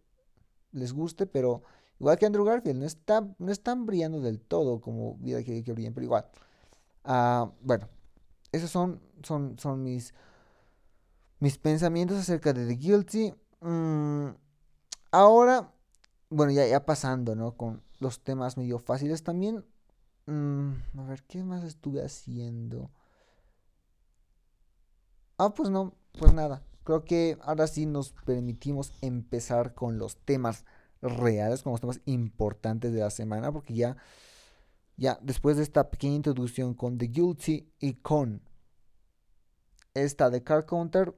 les 0.73 0.93
guste, 0.93 1.27
pero 1.27 1.63
igual 2.01 2.19
que 2.19 2.27
Andrew 2.27 2.45
Garfield, 2.45 2.79
no, 2.81 2.87
está, 2.87 3.27
no 3.39 3.53
están 3.53 3.87
brillando 3.87 4.21
del 4.21 4.41
todo 4.41 4.81
como 4.81 5.17
vida 5.19 5.43
que, 5.43 5.63
que 5.63 5.73
brillen, 5.73 5.95
pero 5.95 6.05
igual. 6.05 6.27
Ah, 7.05 7.53
bueno, 7.63 7.89
esos 8.53 8.71
son, 8.71 9.01
son, 9.23 9.59
son 9.59 9.83
mis, 9.83 10.15
mis 11.41 11.59
pensamientos 11.59 12.19
acerca 12.19 12.53
de 12.53 12.67
The 12.67 12.75
Guilty. 12.75 13.35
Mm, 13.61 14.29
ahora, 15.13 15.73
bueno, 16.31 16.53
ya, 16.53 16.67
ya 16.67 16.85
pasando, 16.87 17.35
¿no? 17.35 17.57
Con 17.57 17.83
los 18.01 18.21
temas 18.23 18.57
medio 18.57 18.79
fáciles 18.79 19.23
también. 19.23 19.65
Mm, 20.27 20.73
a 20.99 21.05
ver, 21.05 21.23
¿qué 21.25 21.43
más 21.43 21.65
estuve 21.65 22.05
haciendo? 22.05 22.91
Ah, 25.39 25.51
pues 25.55 25.71
no, 25.71 25.95
pues 26.19 26.33
nada. 26.33 26.63
Creo 26.85 27.05
que 27.05 27.37
ahora 27.43 27.67
sí 27.67 27.87
nos 27.87 28.13
permitimos 28.13 28.93
empezar 29.03 29.75
con 29.75 29.99
los 29.99 30.17
temas 30.19 30.65
reales, 31.03 31.63
con 31.63 31.73
los 31.73 31.81
temas 31.81 32.01
importantes 32.07 32.93
de 32.93 33.01
la 33.01 33.11
semana, 33.11 33.53
porque 33.53 33.75
ya, 33.75 33.97
ya 34.97 35.19
después 35.23 35.57
de 35.57 35.63
esta 35.63 35.91
pequeña 35.91 36.17
introducción 36.17 36.75
con 36.75 36.99
The 36.99 37.07
Guilty 37.07 37.69
y 37.81 37.95
con 37.95 38.43
esta 39.95 40.31
de 40.31 40.43
Car 40.43 40.67
Counter, 40.67 41.15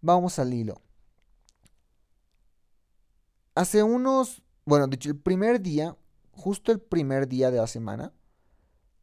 vamos 0.00 0.38
al 0.38 0.54
hilo. 0.54 0.80
Hace 3.54 3.82
unos, 3.82 4.42
bueno, 4.64 4.86
de 4.86 4.96
hecho, 4.96 5.10
el 5.10 5.18
primer 5.18 5.60
día, 5.60 5.96
justo 6.30 6.70
el 6.70 6.80
primer 6.80 7.28
día 7.28 7.50
de 7.50 7.58
la 7.58 7.66
semana, 7.66 8.12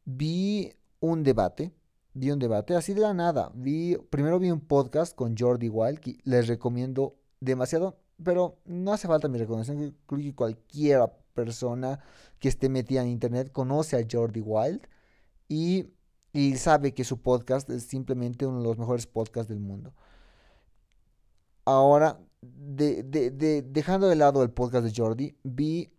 vi 0.05 0.73
un 0.99 1.23
debate 1.23 1.73
vi 2.15 2.31
un 2.31 2.39
debate 2.39 2.75
así 2.75 2.93
de 2.93 3.01
la 3.01 3.13
nada. 3.13 3.51
Vi, 3.53 3.97
primero 4.09 4.39
vi 4.39 4.49
un 4.49 4.61
podcast 4.61 5.13
con 5.15 5.35
Jordi 5.37 5.69
Wild 5.69 5.99
que 5.99 6.17
les 6.23 6.47
recomiendo 6.47 7.15
demasiado, 7.41 7.99
pero 8.23 8.57
no 8.65 8.93
hace 8.93 9.07
falta 9.07 9.27
mi 9.27 9.37
recomendación. 9.37 9.95
Creo 10.07 10.21
que 10.21 10.33
cualquier 10.33 11.01
persona 11.35 11.99
que 12.39 12.49
esté 12.49 12.69
metida 12.69 13.03
en 13.03 13.09
internet 13.09 13.51
conoce 13.51 13.95
a 13.95 14.07
Jordi 14.09 14.41
Wild 14.41 14.87
y, 15.47 15.85
y 16.33 16.55
sabe 16.55 16.95
que 16.95 17.03
su 17.03 17.21
podcast 17.21 17.69
es 17.69 17.83
simplemente 17.83 18.47
uno 18.47 18.59
de 18.59 18.63
los 18.63 18.79
mejores 18.79 19.05
podcasts 19.05 19.49
del 19.49 19.59
mundo. 19.59 19.93
Ahora, 21.65 22.19
de, 22.41 23.03
de, 23.03 23.61
dejando 23.61 24.07
de 24.07 24.15
lado 24.15 24.41
el 24.41 24.51
podcast 24.51 24.85
de 24.85 24.93
Jordi, 24.95 25.35
vi 25.43 25.91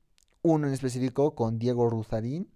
uno 0.43 0.67
en 0.67 0.73
específico 0.73 1.35
con 1.35 1.59
Diego 1.59 1.89
Ruzarín 1.89 2.49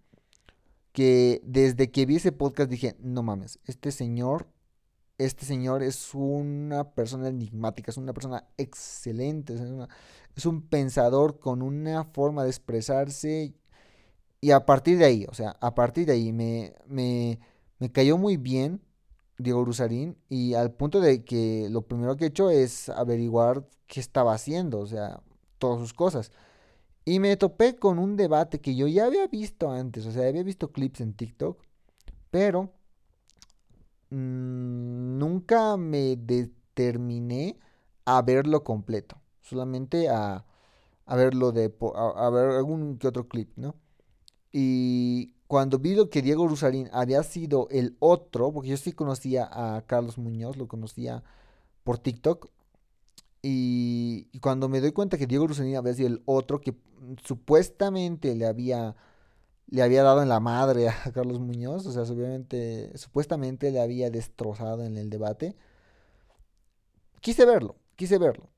que 0.92 1.40
desde 1.44 1.90
que 1.90 2.06
vi 2.06 2.16
ese 2.16 2.32
podcast 2.32 2.70
dije, 2.70 2.96
no 3.00 3.22
mames, 3.22 3.60
este 3.64 3.92
señor, 3.92 4.48
este 5.20 5.44
señor 5.44 5.82
es 5.82 6.14
una 6.14 6.84
persona 6.92 7.28
enigmática, 7.28 7.90
es 7.90 7.98
una 7.98 8.14
persona 8.14 8.46
excelente, 8.56 9.54
es, 10.34 10.46
un 10.46 10.62
pensador 10.62 11.38
con 11.38 11.60
una 11.60 12.04
forma 12.04 12.44
de 12.44 12.48
expresarse 12.48 13.52
y 14.40 14.50
a 14.52 14.64
partir 14.64 14.96
de 14.96 15.04
ahí, 15.04 15.26
o 15.28 15.34
sea, 15.34 15.56
a 15.60 15.74
partir 15.74 16.06
de 16.06 16.14
ahí 16.14 16.32
me, 16.32 16.74
me, 16.86 17.38
me 17.78 17.92
cayó 17.92 18.16
muy 18.16 18.38
bien 18.38 18.80
Diego 19.38 19.62
Rusarín 19.64 20.16
y 20.30 20.54
al 20.54 20.72
punto 20.72 21.00
de 21.00 21.22
que 21.24 21.68
lo 21.70 21.82
primero 21.82 22.16
que 22.16 22.24
he 22.24 22.28
hecho 22.28 22.48
es 22.48 22.88
averiguar 22.88 23.66
qué 23.86 24.00
estaba 24.00 24.32
haciendo, 24.32 24.78
o 24.78 24.86
sea, 24.86 25.20
todas 25.58 25.80
sus 25.80 25.92
cosas. 25.92 26.32
Y 27.04 27.18
me 27.18 27.36
topé 27.36 27.76
con 27.76 27.98
un 27.98 28.16
debate 28.16 28.60
que 28.60 28.74
yo 28.74 28.86
ya 28.86 29.04
había 29.04 29.26
visto 29.26 29.70
antes, 29.70 30.06
o 30.06 30.12
sea, 30.12 30.28
había 30.28 30.42
visto 30.42 30.72
clips 30.72 31.02
en 31.02 31.12
TikTok, 31.12 31.62
pero 32.30 32.72
mm, 34.10 35.18
nunca 35.18 35.76
me 35.76 36.16
determiné 36.16 37.58
a 38.04 38.22
verlo 38.22 38.64
completo, 38.64 39.20
solamente 39.40 40.08
a, 40.08 40.44
a 41.06 41.16
verlo 41.16 41.52
de, 41.52 41.74
a, 41.94 42.30
ver 42.30 42.50
algún 42.50 42.98
que 42.98 43.08
otro 43.08 43.28
clip, 43.28 43.50
¿no? 43.56 43.74
Y 44.52 45.34
cuando 45.46 45.78
vi 45.78 45.94
lo 45.94 46.10
que 46.10 46.22
Diego 46.22 46.46
Rusarín 46.48 46.88
había 46.92 47.22
sido 47.22 47.68
el 47.70 47.96
otro, 48.00 48.52
porque 48.52 48.70
yo 48.70 48.76
sí 48.76 48.92
conocía 48.92 49.48
a 49.50 49.82
Carlos 49.86 50.18
Muñoz, 50.18 50.56
lo 50.56 50.68
conocía 50.68 51.24
por 51.84 51.98
TikTok, 51.98 52.50
y, 53.42 54.38
cuando 54.40 54.68
me 54.68 54.80
doy 54.80 54.92
cuenta 54.92 55.16
que 55.16 55.26
Diego 55.26 55.46
Rusarín 55.46 55.76
había 55.76 55.94
sido 55.94 56.08
el 56.08 56.22
otro 56.26 56.60
que 56.60 56.74
supuestamente 57.24 58.34
le 58.34 58.46
había, 58.46 58.96
le 59.70 59.82
había 59.82 60.02
dado 60.02 60.22
en 60.22 60.28
la 60.28 60.40
madre 60.40 60.88
a 60.88 60.94
Carlos 61.14 61.40
Muñoz, 61.40 61.86
o 61.86 61.92
sea, 61.92 62.02
obviamente, 62.02 62.96
supuestamente 62.98 63.70
le 63.70 63.80
había 63.80 64.10
destrozado 64.10 64.84
en 64.84 64.96
el 64.98 65.10
debate. 65.10 65.56
Quise 67.20 67.44
verlo, 67.44 67.76
quise 67.96 68.18
verlo. 68.18 68.48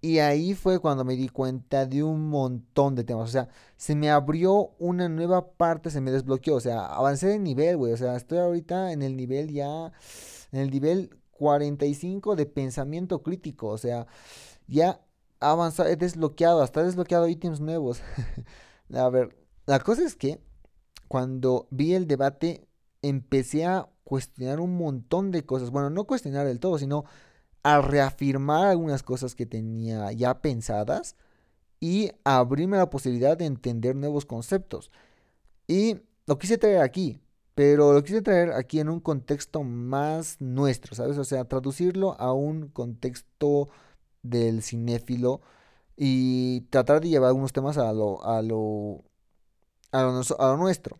Y 0.00 0.20
ahí 0.20 0.54
fue 0.54 0.78
cuando 0.78 1.04
me 1.04 1.16
di 1.16 1.28
cuenta 1.28 1.84
de 1.84 2.04
un 2.04 2.28
montón 2.28 2.94
de 2.94 3.02
temas. 3.04 3.28
O 3.28 3.32
sea, 3.32 3.48
se 3.76 3.96
me 3.96 4.10
abrió 4.10 4.74
una 4.78 5.08
nueva 5.08 5.50
parte, 5.52 5.90
se 5.90 6.00
me 6.00 6.12
desbloqueó. 6.12 6.54
O 6.54 6.60
sea, 6.60 6.86
avancé 6.86 7.26
de 7.28 7.38
nivel, 7.40 7.76
güey. 7.76 7.92
O 7.92 7.96
sea, 7.96 8.14
estoy 8.16 8.38
ahorita 8.38 8.92
en 8.92 9.02
el 9.02 9.16
nivel 9.16 9.52
ya. 9.52 9.92
En 10.52 10.60
el 10.60 10.70
nivel 10.70 11.18
45 11.32 12.36
de 12.36 12.46
pensamiento 12.46 13.22
crítico. 13.22 13.68
O 13.68 13.78
sea, 13.78 14.06
ya 14.68 15.00
avanzado, 15.40 15.88
he 15.88 15.96
desbloqueado, 15.96 16.62
hasta 16.62 16.80
he 16.80 16.84
desbloqueado 16.84 17.28
ítems 17.28 17.60
nuevos. 17.60 18.00
a 18.94 19.08
ver, 19.10 19.36
la 19.68 19.80
cosa 19.80 20.02
es 20.02 20.16
que 20.16 20.40
cuando 21.08 21.68
vi 21.70 21.92
el 21.94 22.06
debate 22.06 22.66
empecé 23.02 23.66
a 23.66 23.88
cuestionar 24.02 24.60
un 24.60 24.78
montón 24.78 25.30
de 25.30 25.44
cosas. 25.44 25.70
Bueno, 25.70 25.90
no 25.90 26.04
cuestionar 26.04 26.46
del 26.46 26.58
todo, 26.58 26.78
sino 26.78 27.04
a 27.62 27.82
reafirmar 27.82 28.68
algunas 28.68 29.02
cosas 29.02 29.34
que 29.34 29.44
tenía 29.44 30.10
ya 30.12 30.40
pensadas 30.40 31.16
y 31.80 32.12
abrirme 32.24 32.78
la 32.78 32.88
posibilidad 32.88 33.36
de 33.36 33.44
entender 33.44 33.94
nuevos 33.94 34.24
conceptos. 34.24 34.90
Y 35.66 35.98
lo 36.26 36.38
quise 36.38 36.56
traer 36.56 36.80
aquí, 36.80 37.20
pero 37.54 37.92
lo 37.92 38.02
quise 38.02 38.22
traer 38.22 38.52
aquí 38.52 38.80
en 38.80 38.88
un 38.88 39.00
contexto 39.00 39.64
más 39.64 40.40
nuestro, 40.40 40.94
¿sabes? 40.94 41.18
O 41.18 41.24
sea, 41.24 41.44
traducirlo 41.44 42.18
a 42.18 42.32
un 42.32 42.68
contexto 42.68 43.68
del 44.22 44.62
cinéfilo 44.62 45.42
y 45.94 46.62
tratar 46.70 47.02
de 47.02 47.10
llevar 47.10 47.28
algunos 47.28 47.52
temas 47.52 47.76
a 47.76 47.92
lo, 47.92 48.24
a 48.24 48.40
lo, 48.42 49.04
a 49.92 50.02
lo, 50.02 50.56
nuestro. 50.56 50.98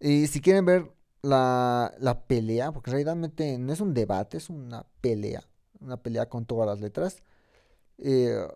Y 0.00 0.26
si 0.26 0.40
quieren 0.40 0.64
ver 0.64 0.92
la, 1.22 1.94
la, 1.98 2.26
pelea, 2.26 2.72
porque 2.72 2.90
realmente 2.90 3.58
no 3.58 3.72
es 3.72 3.80
un 3.80 3.94
debate, 3.94 4.36
es 4.38 4.50
una 4.50 4.84
pelea, 5.00 5.44
una 5.80 5.96
pelea 5.96 6.28
con 6.28 6.44
todas 6.44 6.66
las 6.66 6.80
letras, 6.80 7.22
eh, 7.98 8.48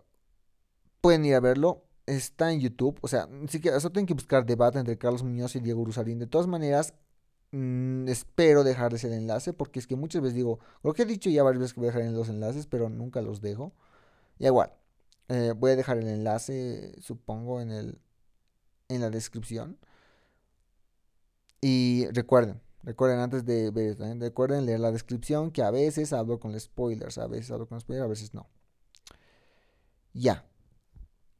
pueden 1.01 1.25
ir 1.25 1.35
a 1.35 1.39
verlo. 1.39 1.83
Está 2.05 2.53
en 2.53 2.61
YouTube, 2.61 2.97
o 3.01 3.07
sea, 3.07 3.27
si 3.49 3.59
que, 3.59 3.69
eso 3.69 3.91
tienen 3.91 4.05
que 4.07 4.13
buscar 4.13 4.45
debate 4.45 4.79
entre 4.79 4.97
Carlos 4.97 5.23
Muñoz 5.23 5.55
y 5.55 5.59
Diego 5.59 5.83
Rusarín. 5.85 6.19
De 6.19 6.27
todas 6.27 6.47
maneras, 6.47 6.93
mm, 7.51 8.07
espero 8.07 8.63
dejarles 8.63 9.03
el 9.03 9.13
enlace 9.13 9.53
porque 9.53 9.79
es 9.79 9.87
que 9.87 9.95
muchas 9.95 10.21
veces 10.21 10.35
digo, 10.35 10.59
lo 10.83 10.93
que 10.93 11.03
he 11.03 11.05
dicho 11.05 11.29
ya 11.29 11.43
varias 11.43 11.61
veces 11.61 11.73
que 11.73 11.81
voy 11.81 11.89
a 11.89 11.93
dejar 11.93 12.11
los 12.13 12.29
enlaces, 12.29 12.67
pero 12.67 12.89
nunca 12.89 13.21
los 13.21 13.41
dejo. 13.41 13.73
Y 14.39 14.45
igual, 14.45 14.73
eh, 15.29 15.53
voy 15.57 15.71
a 15.71 15.75
dejar 15.75 15.97
el 15.97 16.07
enlace, 16.07 16.93
supongo, 17.01 17.61
en, 17.61 17.71
el, 17.71 17.99
en 18.89 19.01
la 19.01 19.09
descripción. 19.09 19.77
Y 21.61 22.07
recuerden, 22.11 22.61
recuerden 22.83 23.19
antes 23.19 23.45
de 23.45 23.71
ver, 23.71 24.01
¿eh? 24.01 24.15
recuerden 24.19 24.65
leer 24.65 24.79
la 24.79 24.91
descripción 24.91 25.51
que 25.51 25.63
a 25.63 25.71
veces 25.71 26.13
hablo 26.13 26.39
con 26.39 26.57
spoilers, 26.59 27.17
a 27.17 27.27
veces 27.27 27.51
hablo 27.51 27.67
con 27.67 27.79
spoilers, 27.79 28.05
a 28.05 28.09
veces 28.09 28.33
no. 28.33 28.47
Ya. 30.13 30.45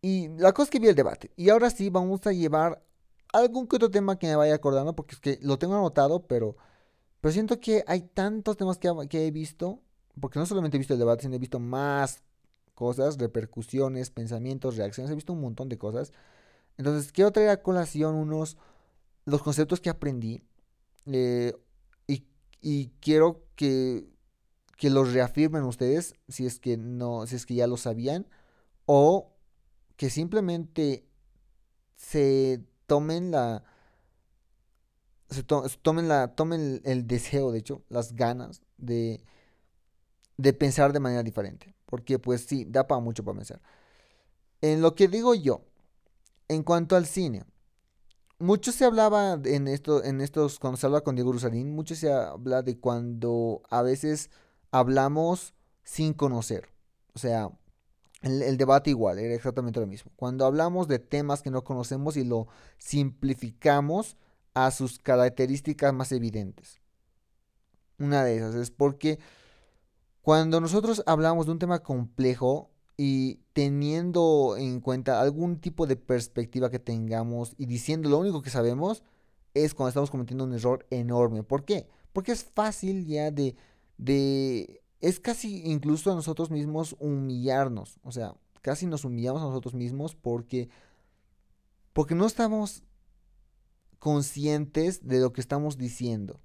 Y 0.01 0.29
la 0.29 0.53
cosa 0.53 0.65
es 0.65 0.69
que 0.71 0.79
vi 0.79 0.87
el 0.87 0.95
debate. 0.95 1.31
Y 1.35 1.49
ahora 1.49 1.69
sí 1.69 1.89
vamos 1.89 2.25
a 2.27 2.31
llevar 2.31 2.83
algún 3.33 3.67
que 3.67 3.75
otro 3.77 3.91
tema 3.91 4.17
que 4.19 4.27
me 4.27 4.35
vaya 4.35 4.55
acordando, 4.55 4.95
porque 4.95 5.15
es 5.15 5.21
que 5.21 5.39
lo 5.41 5.57
tengo 5.59 5.75
anotado, 5.75 6.27
pero, 6.27 6.55
pero 7.21 7.31
siento 7.31 7.59
que 7.59 7.83
hay 7.87 8.01
tantos 8.01 8.57
temas 8.57 8.77
que, 8.77 8.89
que 9.09 9.27
he 9.27 9.31
visto, 9.31 9.81
porque 10.19 10.39
no 10.39 10.45
solamente 10.45 10.77
he 10.77 10.79
visto 10.79 10.93
el 10.93 10.99
debate, 10.99 11.23
sino 11.23 11.35
he 11.35 11.39
visto 11.39 11.59
más 11.59 12.23
cosas, 12.73 13.17
repercusiones, 13.17 14.11
pensamientos, 14.11 14.77
reacciones, 14.77 15.11
he 15.11 15.15
visto 15.15 15.33
un 15.33 15.41
montón 15.41 15.69
de 15.69 15.77
cosas. 15.77 16.11
Entonces 16.77 17.11
quiero 17.11 17.31
traer 17.31 17.49
a 17.49 17.61
colación 17.61 18.15
unos, 18.15 18.57
los 19.25 19.41
conceptos 19.41 19.81
que 19.81 19.89
aprendí 19.89 20.43
eh, 21.05 21.53
y, 22.07 22.25
y, 22.61 22.89
quiero 22.99 23.43
que, 23.55 24.07
que 24.77 24.89
los 24.89 25.13
reafirmen 25.13 25.63
ustedes 25.63 26.13
si 26.27 26.45
es 26.45 26.59
que 26.59 26.77
no, 26.77 27.25
si 27.25 27.35
es 27.35 27.45
que 27.45 27.55
ya 27.55 27.67
lo 27.67 27.77
sabían 27.77 28.27
o 28.85 29.33
que 29.95 30.09
simplemente 30.09 31.05
se 31.95 32.63
tomen 32.85 33.31
la 33.31 33.63
se 35.29 35.43
tomen 35.43 36.07
la 36.07 36.35
tomen 36.35 36.81
el, 36.85 37.07
deseo 37.07 37.51
de 37.51 37.59
hecho 37.59 37.83
las 37.89 38.13
ganas 38.15 38.61
de 38.77 39.23
de 40.37 40.53
pensar 40.53 40.93
de 40.93 40.99
manera 40.99 41.23
diferente. 41.23 41.75
Porque 41.85 42.19
pues 42.19 42.45
sí 42.45 42.65
da 42.65 42.87
para 42.87 43.01
mucho 43.01 43.23
para 43.23 43.37
pensar. 43.37 43.61
En 44.61 44.81
lo 44.81 44.93
que 44.95 45.07
digo 45.07 45.33
yo 45.33 45.66
en 46.47 46.63
cuanto 46.63 46.95
al 46.95 47.05
cine 47.05 47.43
mucho 48.39 48.71
se 48.71 48.85
hablaba 48.85 49.39
en 49.43 49.67
esto 49.67 50.03
en 50.03 50.21
estos 50.21 50.59
cuando 50.59 50.77
se 50.77 50.85
habla 50.85 51.01
con 51.01 51.15
Diego 51.15 51.31
Rusarín 51.31 51.71
mucho 51.71 51.95
se 51.95 52.11
habla 52.11 52.61
de 52.61 52.79
cuando 52.79 53.61
a 53.69 53.81
veces 53.81 54.29
hablamos 54.71 55.53
sin 55.83 56.13
conocer 56.13 56.69
o 57.13 57.19
sea 57.19 57.51
el, 58.21 58.57
debate 58.57 58.89
igual, 58.89 59.19
era 59.19 59.35
exactamente 59.35 59.79
lo 59.79 59.87
mismo. 59.87 60.11
Cuando 60.15 60.45
hablamos 60.45 60.87
de 60.87 60.99
temas 60.99 61.41
que 61.41 61.51
no 61.51 61.63
conocemos 61.63 62.17
y 62.17 62.23
lo 62.23 62.47
simplificamos 62.77 64.17
a 64.53 64.71
sus 64.71 64.97
características 64.99 65.93
más 65.93 66.11
evidentes. 66.11 66.81
Una 67.99 68.23
de 68.23 68.37
esas 68.37 68.55
es 68.55 68.71
porque 68.71 69.19
cuando 70.21 70.59
nosotros 70.59 71.03
hablamos 71.05 71.45
de 71.45 71.51
un 71.53 71.59
tema 71.59 71.79
complejo 71.79 72.71
y 72.97 73.39
teniendo 73.53 74.55
en 74.57 74.81
cuenta 74.81 75.21
algún 75.21 75.59
tipo 75.61 75.85
de 75.85 75.95
perspectiva 75.95 76.71
que 76.71 76.79
tengamos 76.79 77.53
y 77.57 77.67
diciendo 77.67 78.09
lo 78.09 78.17
único 78.17 78.41
que 78.41 78.49
sabemos, 78.49 79.03
es 79.53 79.73
cuando 79.75 79.89
estamos 79.89 80.09
cometiendo 80.09 80.43
un 80.43 80.53
error 80.53 80.85
enorme. 80.89 81.43
¿Por 81.43 81.63
qué? 81.63 81.87
Porque 82.11 82.31
es 82.31 82.43
fácil 82.43 83.05
ya 83.05 83.29
de, 83.31 83.55
de 83.97 84.81
es 84.99 85.19
casi 85.19 85.61
incluso 85.65 86.11
a 86.11 86.15
nosotros 86.15 86.49
mismos 86.49 86.95
humillarnos. 86.99 87.99
O 88.03 88.11
sea, 88.11 88.35
casi 88.61 88.87
nos 88.87 89.05
humillamos 89.05 89.41
a 89.41 89.45
nosotros 89.45 89.75
mismos 89.75 90.15
porque, 90.15 90.69
porque 91.93 92.15
no 92.15 92.25
estamos 92.25 92.83
conscientes 93.99 95.07
de 95.07 95.19
lo 95.19 95.33
que 95.33 95.41
estamos 95.41 95.77
diciendo. 95.77 96.39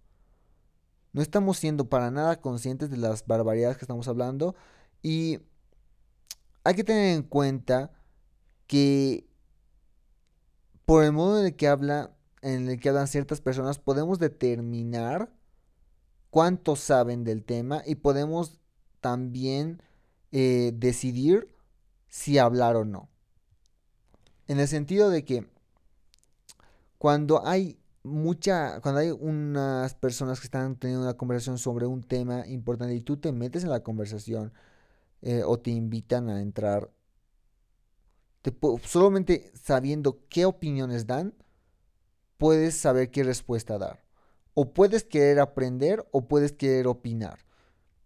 No 1.12 1.20
estamos 1.22 1.58
siendo 1.58 1.88
para 1.88 2.10
nada 2.10 2.40
conscientes 2.40 2.90
de 2.90 2.96
las 2.96 3.26
barbaridades 3.26 3.76
que 3.76 3.84
estamos 3.84 4.08
hablando. 4.08 4.54
Y 5.02 5.40
hay 6.64 6.74
que 6.74 6.84
tener 6.84 7.16
en 7.16 7.22
cuenta 7.22 7.90
que 8.66 9.26
por 10.84 11.04
el 11.04 11.12
modo 11.12 11.40
en 11.40 11.46
el 11.46 11.56
que 11.56 11.68
habla, 11.68 12.14
en 12.42 12.68
el 12.68 12.80
que 12.80 12.88
hablan 12.88 13.08
ciertas 13.08 13.40
personas, 13.40 13.78
podemos 13.78 14.18
determinar 14.18 15.32
cuánto 16.30 16.76
saben 16.76 17.24
del 17.24 17.44
tema 17.44 17.82
y 17.86 17.96
podemos 17.96 18.60
también 19.00 19.82
eh, 20.32 20.72
decidir 20.74 21.48
si 22.08 22.38
hablar 22.38 22.76
o 22.76 22.84
no. 22.84 23.08
En 24.48 24.60
el 24.60 24.68
sentido 24.68 25.10
de 25.10 25.24
que 25.24 25.46
cuando 26.98 27.46
hay 27.46 27.78
mucha, 28.02 28.80
cuando 28.80 29.00
hay 29.00 29.10
unas 29.10 29.94
personas 29.94 30.40
que 30.40 30.46
están 30.46 30.76
teniendo 30.76 31.04
una 31.04 31.16
conversación 31.16 31.58
sobre 31.58 31.86
un 31.86 32.02
tema 32.02 32.46
importante 32.46 32.94
y 32.94 33.00
tú 33.00 33.16
te 33.16 33.32
metes 33.32 33.64
en 33.64 33.70
la 33.70 33.82
conversación 33.82 34.52
eh, 35.22 35.42
o 35.44 35.58
te 35.58 35.70
invitan 35.70 36.28
a 36.28 36.40
entrar, 36.40 36.90
solamente 38.84 39.52
sabiendo 39.54 40.20
qué 40.28 40.44
opiniones 40.44 41.06
dan, 41.06 41.34
puedes 42.38 42.76
saber 42.76 43.10
qué 43.10 43.22
respuesta 43.22 43.78
dar 43.78 44.02
o 44.54 44.72
puedes 44.72 45.04
querer 45.04 45.40
aprender 45.40 46.06
o 46.10 46.26
puedes 46.28 46.52
querer 46.52 46.86
opinar. 46.86 47.38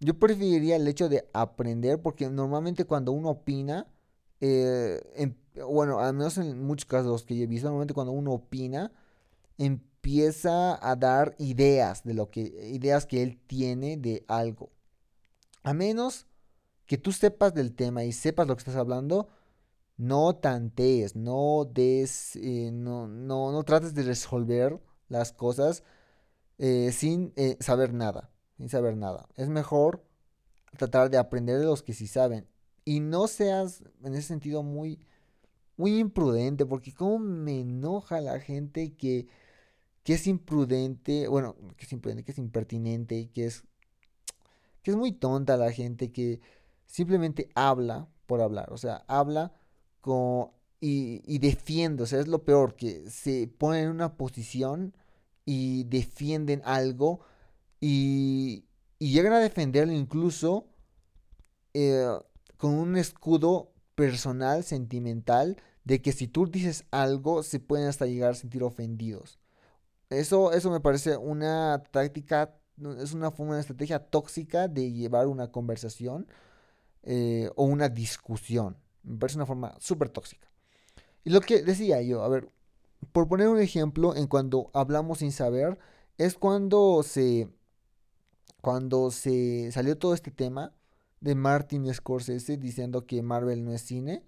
Yo 0.01 0.19
preferiría 0.19 0.77
el 0.77 0.87
hecho 0.87 1.09
de 1.09 1.29
aprender 1.33 2.01
porque 2.01 2.29
normalmente 2.29 2.85
cuando 2.85 3.13
uno 3.13 3.31
opina, 3.31 3.87
eh, 4.41 5.01
bueno, 5.69 6.01
al 6.01 6.15
menos 6.15 6.37
en 6.39 6.63
muchos 6.63 6.85
casos 6.87 7.25
que 7.25 7.43
he 7.43 7.47
visto, 7.47 7.67
normalmente 7.67 7.95
cuando 7.95 8.13
uno 8.13 8.33
opina, 8.33 8.93
empieza 9.59 10.79
a 10.87 10.95
dar 10.97 11.35
ideas 11.39 12.05
de 12.05 12.15
lo 12.15 12.31
que, 12.31 12.43
ideas 12.73 13.07
que 13.07 13.23
él 13.23 13.41
tiene 13.47 13.97
de 13.97 14.25
algo. 14.29 14.71
A 15.63 15.73
menos 15.73 16.27
que 16.87 16.99
tú 16.99 17.13
sepas 17.13 17.55
del 17.55 17.75
tema 17.75 18.05
y 18.05 18.13
sepas 18.13 18.47
lo 18.47 18.57
que 18.57 18.61
estás 18.61 18.77
hablando, 18.77 19.29
no 19.97 20.37
tantees, 20.37 21.17
no 21.17 21.65
des, 21.65 22.37
eh, 22.37 22.71
no, 22.73 23.09
no, 23.09 23.53
no 23.53 23.63
trates 23.65 23.95
de 23.95 24.03
resolver 24.03 24.81
las 25.09 25.33
cosas 25.33 25.83
eh, 26.59 26.91
sin 26.93 27.33
eh, 27.37 27.57
saber 27.61 27.93
nada, 27.93 28.31
sin 28.57 28.69
saber 28.69 28.97
nada. 28.97 29.29
Es 29.37 29.49
mejor 29.49 30.05
tratar 30.77 31.11
de 31.11 31.19
aprender 31.19 31.59
de 31.59 31.67
los 31.67 31.83
que 31.83 31.95
sí 31.95 32.07
saben. 32.07 32.47
Y 32.85 33.01
no 33.01 33.27
seas, 33.27 33.83
en 34.05 34.15
ese 34.15 34.29
sentido, 34.29 34.63
muy, 34.63 35.01
muy 35.77 35.99
imprudente, 35.99 36.67
porque 36.67 36.95
como 36.95 37.19
me 37.19 37.61
enoja 37.61 38.21
la 38.21 38.39
gente 38.41 38.95
que, 38.95 39.27
que 40.05 40.15
es 40.15 40.27
imprudente, 40.27 41.29
bueno, 41.29 41.57
que 41.77 41.85
es 41.85 41.93
imprudente, 41.93 42.25
que 42.25 42.33
es 42.33 42.39
impertinente 42.39 43.29
que 43.31 43.47
es, 43.47 43.65
que 44.83 44.93
es 44.93 44.97
muy 44.97 45.13
tonta 45.13 45.57
la 45.57 45.73
gente 45.73 46.13
que 46.13 46.41
simplemente 46.87 47.49
habla 47.55 48.09
por 48.27 48.41
hablar, 48.41 48.73
o 48.73 48.79
sea, 48.79 49.05
habla 49.07 49.53
con, 50.01 50.51
y, 50.81 51.23
y 51.27 51.39
defiende, 51.39 52.03
o 52.03 52.07
sea, 52.07 52.21
es 52.21 52.29
lo 52.29 52.45
peor, 52.45 52.75
que 52.77 53.11
se 53.11 53.49
pone 53.49 53.83
en 53.83 53.91
una 53.91 54.17
posición 54.17 54.95
y 55.47 55.85
defienden 55.85 56.61
algo 56.65 57.21
y, 57.81 58.65
llegan 58.99 59.33
a 59.33 59.39
defenderlo 59.39 59.93
incluso 59.93 60.67
eh, 61.75 62.07
con 62.57 62.75
un 62.75 62.97
escudo 62.97 63.73
personal, 63.95 64.65
sentimental, 64.65 65.57
de 65.85 66.03
que 66.03 66.13
si 66.13 66.27
tú 66.29 66.47
dices 66.47 66.85
algo 66.91 67.43
se 67.43 67.61
pueden 67.61 67.87
hasta 67.89 68.07
llegar 68.07 68.33
a 68.33 68.35
sentir 68.35 68.63
ofendidos. 68.63 69.39
Eso, 70.11 70.53
eso 70.53 70.71
me 70.71 70.81
parece 70.81 71.17
una 71.17 71.83
táctica, 71.91 72.57
es 72.99 73.13
una 73.13 73.31
forma, 73.31 73.53
una 73.53 73.61
estrategia 73.61 74.01
tóxica 74.01 74.69
de 74.69 74.93
llevar 74.93 75.27
una 75.27 75.51
conversación 75.53 76.27
eh, 77.07 77.51
o 77.57 77.65
una 77.65 77.89
discusión. 77.89 78.77
Me 79.05 79.17
parece 79.17 79.39
una 79.39 79.47
forma 79.47 79.77
súper 79.81 80.09
tóxica. 80.11 80.51
Y 81.25 81.31
lo 81.31 81.41
que 81.41 81.63
decía 81.63 82.03
yo, 82.03 82.23
a 82.23 82.29
ver, 82.29 82.51
por 83.13 83.29
poner 83.29 83.49
un 83.49 83.61
ejemplo, 83.61 84.15
en 84.17 84.27
cuando 84.27 84.71
hablamos 84.75 85.19
sin 85.19 85.33
saber, 85.33 85.79
es 86.19 86.35
cuando 86.35 87.03
se, 87.05 87.49
cuando 88.61 89.11
se 89.11 89.71
salió 89.73 89.97
todo 89.99 90.15
este 90.15 90.31
tema 90.31 90.75
de 91.21 91.35
Martin 91.35 91.93
Scorsese 91.95 92.57
diciendo 92.57 93.07
que 93.07 93.23
Marvel 93.23 93.65
no 93.65 93.73
es 93.73 93.83
cine, 93.83 94.25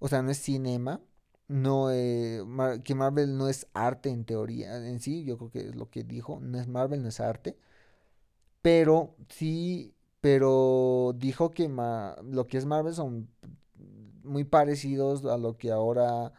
o 0.00 0.08
sea, 0.08 0.22
no 0.22 0.30
es 0.30 0.38
cinema, 0.38 1.00
no 1.48 1.90
eh, 1.92 2.42
que 2.84 2.94
Marvel 2.94 3.36
no 3.36 3.48
es 3.48 3.66
arte 3.72 4.10
en 4.10 4.24
teoría, 4.24 4.76
en 4.88 5.00
sí, 5.00 5.24
yo 5.24 5.38
creo 5.38 5.50
que 5.50 5.68
es 5.68 5.76
lo 5.76 5.90
que 5.90 6.04
dijo, 6.04 6.40
no 6.40 6.58
es 6.58 6.68
Marvel, 6.68 7.02
no 7.02 7.08
es 7.08 7.20
arte, 7.20 7.56
pero 8.62 9.16
sí, 9.28 9.94
pero 10.20 11.14
dijo 11.16 11.50
que 11.50 11.68
lo 11.68 12.46
que 12.46 12.58
es 12.58 12.66
Marvel 12.66 12.94
son 12.94 13.28
muy 14.24 14.44
parecidos 14.44 15.24
a 15.24 15.38
lo 15.38 15.56
que 15.58 15.70
ahora 15.72 16.32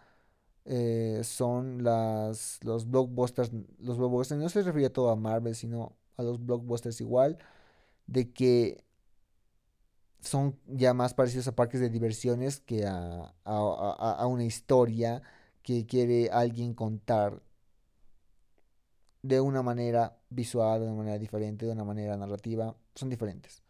eh, 0.66 1.22
son 1.24 1.84
las, 1.84 2.60
los 2.64 2.90
blockbusters. 2.90 3.52
Los 3.80 3.98
blockbusters 3.98 4.42
no 4.42 4.50
se 4.50 4.64
refiere 4.64 4.90
todo 4.90 5.10
a 5.12 5.16
Marvel, 5.16 5.56
sino 5.56 5.98
a 6.18 6.24
los 6.24 6.46
blockbusters 6.46 7.02
igual. 7.02 7.38
De 8.08 8.32
que 8.34 8.84
son 10.20 10.60
ya 10.68 10.94
más 10.94 11.14
parecidos 11.14 11.48
a 11.48 11.56
parques 11.56 11.80
de 11.82 11.90
diversiones 11.90 12.60
que 12.60 12.86
a, 12.86 13.34
a, 13.44 14.28
una 14.28 14.44
historia 14.46 15.22
que 15.64 15.86
quiere 15.86 16.30
alguien 16.32 16.74
contar. 16.74 17.42
de 19.24 19.40
una 19.42 19.62
manera 19.64 20.18
visual, 20.30 20.80
de 20.82 20.86
una 20.88 20.96
manera 20.96 21.18
diferente, 21.20 21.66
de 21.66 21.72
una 21.72 21.84
manera 21.84 22.18
narrativa, 22.18 22.76
son 22.96 23.10
diferentes. 23.10 23.61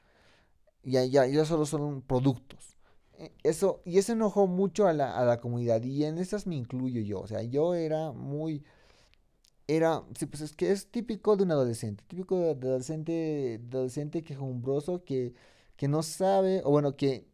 Ya, 0.84 1.06
ya, 1.06 1.26
ya 1.28 1.46
solo 1.46 1.66
son 1.66 2.02
productos. 2.02 2.78
E, 3.18 3.32
eso, 3.44 3.82
y 3.86 3.98
eso 4.00 4.14
enojó 4.14 4.48
mucho 4.48 4.88
a 4.88 4.94
la, 4.94 5.18
a 5.18 5.26
la 5.26 5.40
comunidad. 5.40 5.84
Y 5.84 6.06
en 6.06 6.18
esas 6.18 6.48
me 6.48 6.56
incluyo 6.56 7.02
yo. 7.02 7.22
O 7.22 7.28
sea, 7.28 7.42
yo 7.44 7.76
era 7.76 8.12
muy. 8.12 8.64
Era. 9.68 10.04
Sí, 10.18 10.26
pues 10.26 10.42
es 10.42 10.54
que 10.54 10.72
es 10.72 10.92
típico 10.92 11.36
de 11.38 11.44
un 11.44 11.52
adolescente. 11.52 12.04
Típico 12.08 12.38
de, 12.40 12.52
adolescente. 12.52 13.60
Adolescente 13.70 14.24
quejumbroso 14.24 15.04
que, 15.04 15.34
que 15.78 15.88
no 15.88 16.04
sabe. 16.04 16.62
O 16.66 16.72
bueno, 16.72 16.96
que. 16.96 17.28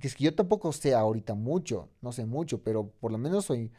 Que 0.00 0.08
es 0.08 0.14
que 0.16 0.24
yo 0.24 0.34
tampoco 0.34 0.72
sé 0.72 0.94
ahorita 0.94 1.34
mucho. 1.34 1.88
No 2.00 2.12
sé 2.12 2.26
mucho. 2.26 2.62
Pero 2.62 2.90
por 3.00 3.12
lo 3.12 3.18
menos 3.18 3.46
soy. 3.46 3.72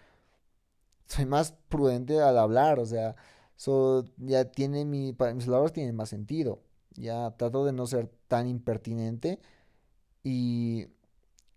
Soy 1.08 1.26
más 1.26 1.54
prudente 1.70 2.20
al 2.22 2.38
hablar. 2.38 2.80
O 2.80 2.86
sea. 2.86 3.16
ya 4.18 4.46
tiene 4.52 4.86
mi. 4.86 5.14
Mis 5.36 5.46
palabras 5.46 5.74
tienen 5.74 5.96
más 5.96 6.10
sentido. 6.10 6.62
Ya 6.96 7.32
trato 7.38 7.66
de 7.66 7.74
no 7.74 7.88
ser 7.88 8.10
tan 8.28 8.48
impertinente. 8.48 9.40
Y 10.24 10.88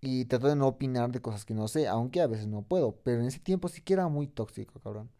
y 0.01 0.27
trato 0.27 0.49
de 0.49 0.57
no 0.57 0.68
opinar 0.68 1.11
de 1.12 1.20
cosas 1.20 1.44
que 1.44 1.55
no 1.55 1.68
sé, 1.68 1.88
aunque 1.88 2.20
a 2.20 2.27
veces 2.29 2.46
no 2.46 2.62
puedo. 2.62 2.96
Pero 3.03 3.20
en 3.20 3.27
ese 3.27 3.40
tiempo 3.40 3.68
sí 3.68 3.81
que 3.83 3.94
era 3.94 4.09
muy 4.09 4.29
tóxico, 4.29 4.81
cabrón. 4.81 5.11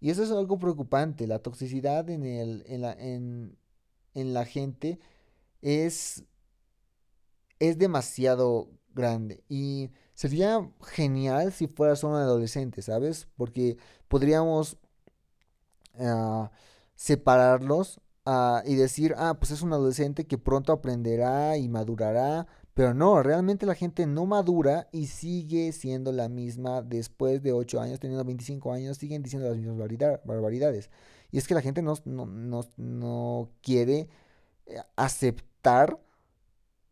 Y 0.00 0.10
eso 0.10 0.22
es 0.24 0.30
algo 0.30 0.58
preocupante. 0.58 1.26
La 1.26 1.40
toxicidad 1.40 2.08
en, 2.10 2.24
el, 2.24 2.64
en, 2.66 2.82
la, 2.82 2.92
en, 2.94 3.58
en 4.14 4.34
la 4.34 4.44
gente 4.46 5.00
es, 5.62 6.24
es 7.58 7.78
demasiado 7.78 8.68
grande. 8.94 9.42
Y 9.48 9.90
sería 10.14 10.68
genial 10.82 11.52
si 11.52 11.66
fuera 11.66 11.96
solo 11.96 12.16
un 12.16 12.22
adolescente, 12.22 12.82
¿sabes? 12.82 13.28
Porque 13.36 13.76
podríamos 14.08 14.78
ah, 15.98 16.50
separarlos 16.94 18.00
ah, 18.26 18.62
y 18.66 18.74
decir, 18.74 19.14
ah, 19.16 19.34
pues 19.38 19.50
es 19.50 19.62
un 19.62 19.72
adolescente 19.72 20.26
que 20.26 20.38
pronto 20.38 20.72
aprenderá 20.72 21.56
y 21.56 21.68
madurará 21.68 22.46
pero 22.74 22.94
no, 22.94 23.22
realmente 23.22 23.66
la 23.66 23.74
gente 23.74 24.06
no 24.06 24.26
madura 24.26 24.88
y 24.90 25.06
sigue 25.08 25.72
siendo 25.72 26.12
la 26.12 26.30
misma 26.30 26.82
después 26.82 27.42
de 27.42 27.52
8 27.52 27.80
años, 27.80 28.00
teniendo 28.00 28.24
25 28.24 28.72
años, 28.72 28.96
siguen 28.96 29.22
diciendo 29.22 29.48
las 29.48 29.58
mismas 29.58 29.76
barbaridades. 30.24 30.90
Y 31.32 31.38
es 31.38 31.46
que 31.46 31.54
la 31.54 31.62
gente 31.62 31.82
no, 31.82 31.94
no, 32.06 33.50
quiere 33.60 34.08
eh, 34.66 34.78
aceptar 34.96 36.00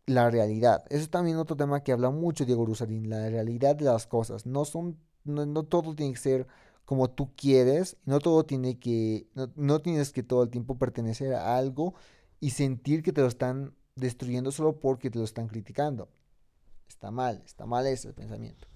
la 0.07 0.31
realidad. 0.31 0.85
Eso 0.91 1.03
es 1.03 1.11
también 1.11 1.38
otro 1.38 1.57
tema 1.57 1.83
que 1.83 1.93
habla 1.93 2.11
mucho 2.11 2.45
Diego 2.45 2.67
Rusarín, 2.67 3.09
la 3.09 3.29
realidad 3.31 3.77
de 3.77 3.87
las 3.87 4.07
cosas. 4.07 4.47
No 4.47 4.64
son, 4.64 4.99
no, 5.25 5.62
todo 5.64 5.95
tiene 5.95 6.12
que 6.12 6.21
ser 6.21 6.47
como 6.88 7.11
tú 7.11 7.35
quieres, 7.37 7.98
no 8.07 8.18
todo 8.18 8.46
tiene 8.46 8.79
que, 8.79 9.27
no, 9.35 9.53
no 9.57 9.83
tienes 9.83 10.11
que 10.11 10.22
todo 10.22 10.42
el 10.42 10.48
tiempo 10.48 10.79
pertenecer 10.79 11.35
a 11.35 11.59
algo 11.59 11.92
y 12.40 12.48
sentir 12.48 13.03
que 13.03 13.12
te 13.12 13.20
lo 13.20 13.27
están 13.27 13.74
destruyendo 13.94 14.51
solo 14.53 14.81
porque 14.81 15.11
te 15.11 15.18
lo 15.18 15.24
están 15.27 15.48
criticando. 15.48 16.09
Está 16.88 17.11
mal, 17.11 17.42
está 17.44 17.66
mal 17.66 17.87
ese 17.87 18.14
pensamiento. 18.14 18.66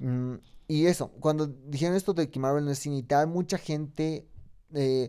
Mm, 0.00 0.34
y 0.66 0.86
eso, 0.86 1.12
cuando 1.20 1.46
dijeron 1.46 1.94
esto 1.94 2.12
de 2.12 2.28
que 2.28 2.40
Marvel 2.40 2.64
no 2.64 2.72
es 2.72 2.80
cine 2.80 2.96
y 2.96 3.02
tal, 3.04 3.28
mucha 3.28 3.56
gente 3.56 4.26
eh, 4.74 5.08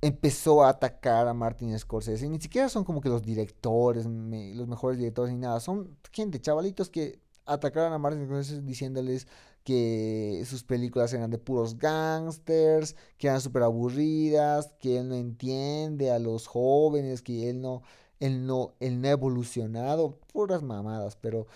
empezó 0.00 0.64
a 0.64 0.70
atacar 0.70 1.28
a 1.28 1.34
Martin 1.34 1.78
Scorsese. 1.78 2.28
ni 2.28 2.40
siquiera 2.40 2.68
son 2.68 2.82
como 2.82 3.00
que 3.00 3.10
los 3.10 3.22
directores, 3.22 4.06
los 4.06 4.66
mejores 4.66 4.98
directores 4.98 5.32
ni 5.32 5.38
nada. 5.38 5.60
Son 5.60 5.96
gente, 6.10 6.40
chavalitos 6.40 6.90
que 6.90 7.20
atacaron 7.46 7.92
a 7.92 7.98
Martin 7.98 8.26
Scorsese 8.26 8.62
diciéndoles 8.62 9.28
que 9.64 10.42
sus 10.46 10.64
películas 10.64 11.12
eran 11.12 11.30
de 11.30 11.38
puros 11.38 11.78
gangsters, 11.78 12.96
que 13.18 13.28
eran 13.28 13.40
súper 13.40 13.62
aburridas, 13.62 14.72
que 14.78 14.98
él 14.98 15.08
no 15.08 15.14
entiende 15.14 16.10
a 16.10 16.18
los 16.18 16.46
jóvenes, 16.46 17.22
que 17.22 17.50
él 17.50 17.60
no, 17.60 17.82
él 18.20 18.46
no, 18.46 18.74
él 18.80 19.00
no 19.00 19.08
ha 19.08 19.12
evolucionado, 19.12 20.18
puras 20.32 20.62
mamadas, 20.62 21.16
pero 21.16 21.46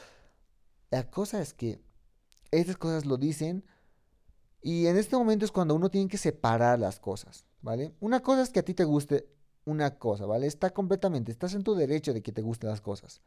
la 0.90 1.11
cosa 1.11 1.40
es 1.40 1.55
que 1.55 1.81
estas 2.51 2.77
cosas 2.77 3.05
lo 3.05 3.17
dicen 3.17 3.64
y 4.62 4.87
en 4.87 4.97
este 4.97 5.17
momento 5.17 5.45
es 5.45 5.53
cuando 5.53 5.75
uno 5.75 5.90
tiene 5.90 6.09
que 6.09 6.19
separar 6.19 6.79
las 6.79 7.01
cosas, 7.01 7.45
¿vale? 7.61 7.93
Una 8.01 8.21
cosa 8.21 8.43
es 8.43 8.51
que 8.51 8.61
a 8.61 8.64
ti 8.64 8.75
te 8.75 8.85
guste 8.85 9.29
una 9.64 9.99
cosa, 9.99 10.27
¿vale? 10.27 10.47
Está 10.47 10.71
completamente, 10.71 11.33
estás 11.33 11.55
en 11.55 11.64
tu 11.64 11.75
derecho 11.75 12.12
de 12.12 12.23
que 12.23 12.33
te 12.33 12.43
gusten 12.43 12.71
las 12.71 12.81
cosas. 12.81 13.21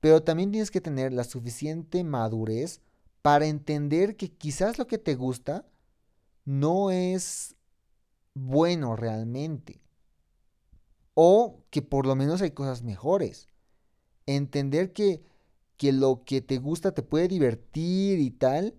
Pero 0.00 0.22
también 0.22 0.50
tienes 0.50 0.70
que 0.70 0.80
tener 0.80 1.12
la 1.12 1.24
suficiente 1.24 2.04
madurez 2.04 2.80
para 3.24 3.46
entender 3.46 4.18
que 4.18 4.30
quizás 4.30 4.76
lo 4.78 4.86
que 4.86 4.98
te 4.98 5.14
gusta 5.14 5.66
no 6.44 6.90
es 6.90 7.56
bueno 8.34 8.96
realmente. 8.96 9.80
O 11.14 11.64
que 11.70 11.80
por 11.80 12.04
lo 12.04 12.16
menos 12.16 12.42
hay 12.42 12.50
cosas 12.50 12.82
mejores. 12.82 13.48
Entender 14.26 14.92
que, 14.92 15.22
que 15.78 15.92
lo 15.92 16.22
que 16.26 16.42
te 16.42 16.58
gusta 16.58 16.92
te 16.92 17.02
puede 17.02 17.28
divertir 17.28 18.18
y 18.18 18.30
tal, 18.30 18.74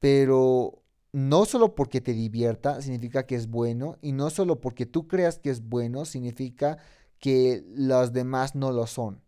pero 0.00 0.82
no 1.12 1.44
solo 1.44 1.76
porque 1.76 2.00
te 2.00 2.14
divierta 2.14 2.82
significa 2.82 3.24
que 3.24 3.36
es 3.36 3.46
bueno 3.46 3.98
y 4.02 4.10
no 4.10 4.30
solo 4.30 4.60
porque 4.60 4.84
tú 4.84 5.06
creas 5.06 5.38
que 5.38 5.50
es 5.50 5.62
bueno 5.62 6.06
significa 6.06 6.78
que 7.20 7.64
las 7.68 8.12
demás 8.12 8.56
no 8.56 8.72
lo 8.72 8.88
son. 8.88 9.22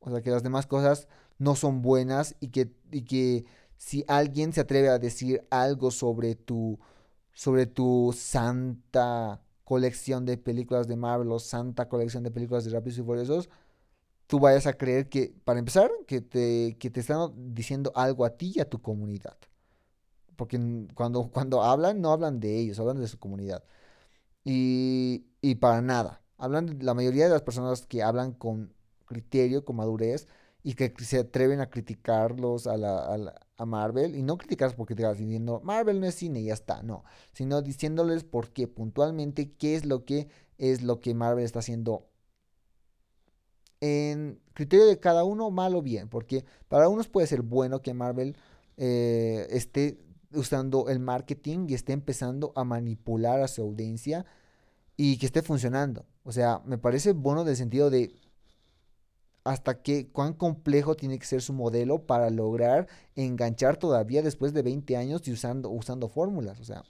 O 0.00 0.10
sea, 0.10 0.20
que 0.20 0.28
las 0.28 0.42
demás 0.42 0.66
cosas 0.66 1.08
no 1.38 1.54
son 1.56 1.82
buenas 1.82 2.36
y 2.40 2.48
que, 2.48 2.72
y 2.90 3.02
que 3.02 3.44
si 3.76 4.04
alguien 4.08 4.52
se 4.52 4.60
atreve 4.62 4.88
a 4.88 4.98
decir 4.98 5.46
algo 5.50 5.90
sobre 5.90 6.34
tu, 6.34 6.78
sobre 7.32 7.66
tu 7.66 8.14
santa 8.16 9.42
colección 9.64 10.24
de 10.26 10.38
películas 10.38 10.86
de 10.88 10.96
Marvel 10.96 11.32
o 11.32 11.38
santa 11.38 11.88
colección 11.88 12.22
de 12.22 12.30
películas 12.30 12.64
de 12.64 12.70
Rápidos 12.70 12.98
y 12.98 13.02
Furiosos, 13.02 13.50
tú 14.26 14.40
vayas 14.40 14.66
a 14.66 14.74
creer 14.74 15.08
que, 15.08 15.34
para 15.44 15.58
empezar, 15.58 15.90
que 16.06 16.20
te, 16.20 16.76
que 16.78 16.90
te 16.90 17.00
están 17.00 17.54
diciendo 17.54 17.92
algo 17.94 18.24
a 18.24 18.30
ti 18.36 18.52
y 18.56 18.60
a 18.60 18.68
tu 18.68 18.80
comunidad. 18.80 19.36
Porque 20.36 20.58
cuando, 20.94 21.28
cuando 21.30 21.62
hablan, 21.62 22.00
no 22.00 22.12
hablan 22.12 22.40
de 22.40 22.58
ellos, 22.58 22.78
hablan 22.78 23.00
de 23.00 23.08
su 23.08 23.18
comunidad. 23.18 23.64
Y, 24.44 25.26
y 25.42 25.56
para 25.56 25.82
nada. 25.82 26.22
Hablan, 26.38 26.78
la 26.82 26.94
mayoría 26.94 27.24
de 27.24 27.30
las 27.30 27.42
personas 27.42 27.86
que 27.86 28.02
hablan 28.02 28.32
con 28.32 28.74
criterio, 29.06 29.64
con 29.64 29.76
madurez, 29.76 30.28
y 30.66 30.74
que 30.74 30.92
se 31.04 31.18
atreven 31.18 31.60
a 31.60 31.68
criticarlos 31.68 32.66
a, 32.66 32.78
la, 32.78 33.34
a, 33.56 33.66
Marvel, 33.66 34.16
y 34.16 34.22
no 34.22 34.38
criticarlos 34.38 34.74
porque 34.74 34.94
te 34.94 35.04
vas 35.04 35.18
diciendo 35.18 35.60
Marvel 35.62 36.00
no 36.00 36.06
es 36.06 36.14
cine 36.14 36.40
y 36.40 36.46
ya 36.46 36.54
está, 36.54 36.82
no, 36.82 37.04
sino 37.32 37.60
diciéndoles 37.60 38.24
por 38.24 38.50
qué 38.50 38.66
puntualmente 38.66 39.52
qué 39.52 39.76
es 39.76 39.84
lo 39.84 40.04
que 40.06 40.28
es 40.56 40.82
lo 40.82 41.00
que 41.00 41.14
Marvel 41.14 41.44
está 41.44 41.58
haciendo 41.58 42.08
en 43.80 44.40
criterio 44.54 44.86
de 44.86 44.98
cada 44.98 45.24
uno, 45.24 45.50
mal 45.50 45.74
o 45.74 45.82
bien, 45.82 46.08
porque 46.08 46.46
para 46.68 46.88
unos 46.88 47.08
puede 47.08 47.26
ser 47.26 47.42
bueno 47.42 47.82
que 47.82 47.92
Marvel 47.92 48.34
eh, 48.78 49.46
esté 49.50 49.98
usando 50.32 50.88
el 50.88 50.98
marketing 50.98 51.66
y 51.68 51.74
esté 51.74 51.92
empezando 51.92 52.52
a 52.56 52.64
manipular 52.64 53.42
a 53.42 53.48
su 53.48 53.60
audiencia 53.60 54.24
y 54.96 55.18
que 55.18 55.26
esté 55.26 55.42
funcionando. 55.42 56.06
O 56.22 56.32
sea, 56.32 56.62
me 56.64 56.78
parece 56.78 57.12
bueno 57.12 57.44
del 57.44 57.56
sentido 57.56 57.90
de 57.90 58.14
hasta 59.44 59.82
qué, 59.82 60.08
cuán 60.10 60.32
complejo 60.32 60.96
tiene 60.96 61.18
que 61.18 61.26
ser 61.26 61.42
su 61.42 61.52
modelo 61.52 62.06
para 62.06 62.30
lograr 62.30 62.88
enganchar 63.14 63.76
todavía 63.76 64.22
después 64.22 64.54
de 64.54 64.62
20 64.62 64.96
años 64.96 65.28
y 65.28 65.32
usando, 65.32 65.68
usando 65.70 66.08
fórmulas. 66.08 66.58
O 66.60 66.64
sea, 66.64 66.82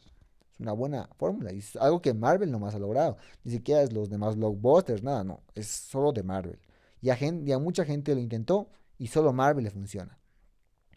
es 0.53 0.61
una 0.61 0.73
buena 0.73 1.11
fórmula. 1.17 1.53
Y 1.53 1.59
es 1.59 1.77
algo 1.77 2.01
que 2.01 2.15
Marvel 2.15 2.53
nomás 2.53 2.75
ha 2.75 2.79
logrado. 2.79 3.17
Ni 3.43 3.51
siquiera 3.53 3.83
es 3.83 3.93
los 3.93 4.09
demás 4.09 4.37
blockbusters, 4.37 5.03
nada, 5.03 5.25
no. 5.25 5.41
Es 5.55 5.67
solo 5.67 6.13
de 6.13 6.23
Marvel. 6.23 6.61
Y 7.01 7.11
a, 7.11 7.17
gente, 7.17 7.51
y 7.51 7.53
a 7.53 7.59
mucha 7.59 7.85
gente 7.85 8.15
lo 8.15 8.21
intentó 8.21 8.69
y 8.99 9.09
solo 9.09 9.33
Marvel 9.33 9.65
le 9.65 9.71
funciona. 9.71 10.19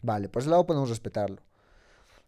Vale, 0.00 0.28
por 0.28 0.42
ese 0.42 0.50
lado 0.50 0.64
podemos 0.64 0.88
respetarlo. 0.88 1.42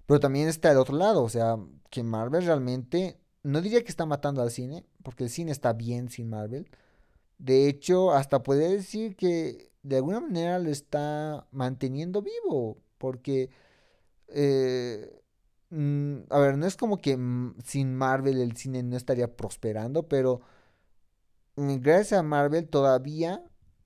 Pero 0.07 0.19
también 0.19 0.49
está 0.49 0.73
el 0.73 0.79
otro 0.79 0.97
lado, 0.97 1.23
o 1.23 1.29
sea, 1.29 1.57
que 1.89 2.03
Marvel 2.03 2.45
realmente, 2.45 3.21
no 3.45 3.61
diría 3.61 3.83
que 3.83 3.91
está 3.91 4.07
matando 4.07 4.43
al 4.43 4.51
cine, 4.51 4.85
porque 5.05 5.23
el 5.23 5.31
cine 5.31 5.53
está 5.53 5.73
bien 5.73 6.09
sin 6.09 6.29
Marvel, 6.29 6.69
de 7.41 7.69
hecho, 7.69 8.13
hasta 8.13 8.43
puede 8.43 8.69
decir 8.71 9.17
que 9.17 9.73
de 9.83 9.97
alguna 9.97 10.21
manera 10.21 10.59
lo 10.59 10.71
está 10.71 11.47
manteniendo 11.53 12.23
vivo, 12.23 12.79
porque, 12.99 13.51
eh, 14.29 15.23
mm, 15.71 16.19
a 16.31 16.39
ver, 16.39 16.59
no 16.59 16.67
es 16.67 16.77
como 16.77 16.99
que 16.99 17.19
sin 17.65 17.95
Marvel 17.97 18.41
el 18.41 18.57
cine 18.57 18.83
no 18.83 18.97
estaría 18.97 19.37
prosperando, 19.37 20.07
pero 20.09 20.43
mm, 21.57 21.77
gracias 21.81 22.21
a 22.21 22.23
Marvel 22.23 22.69
todavía 22.69 23.43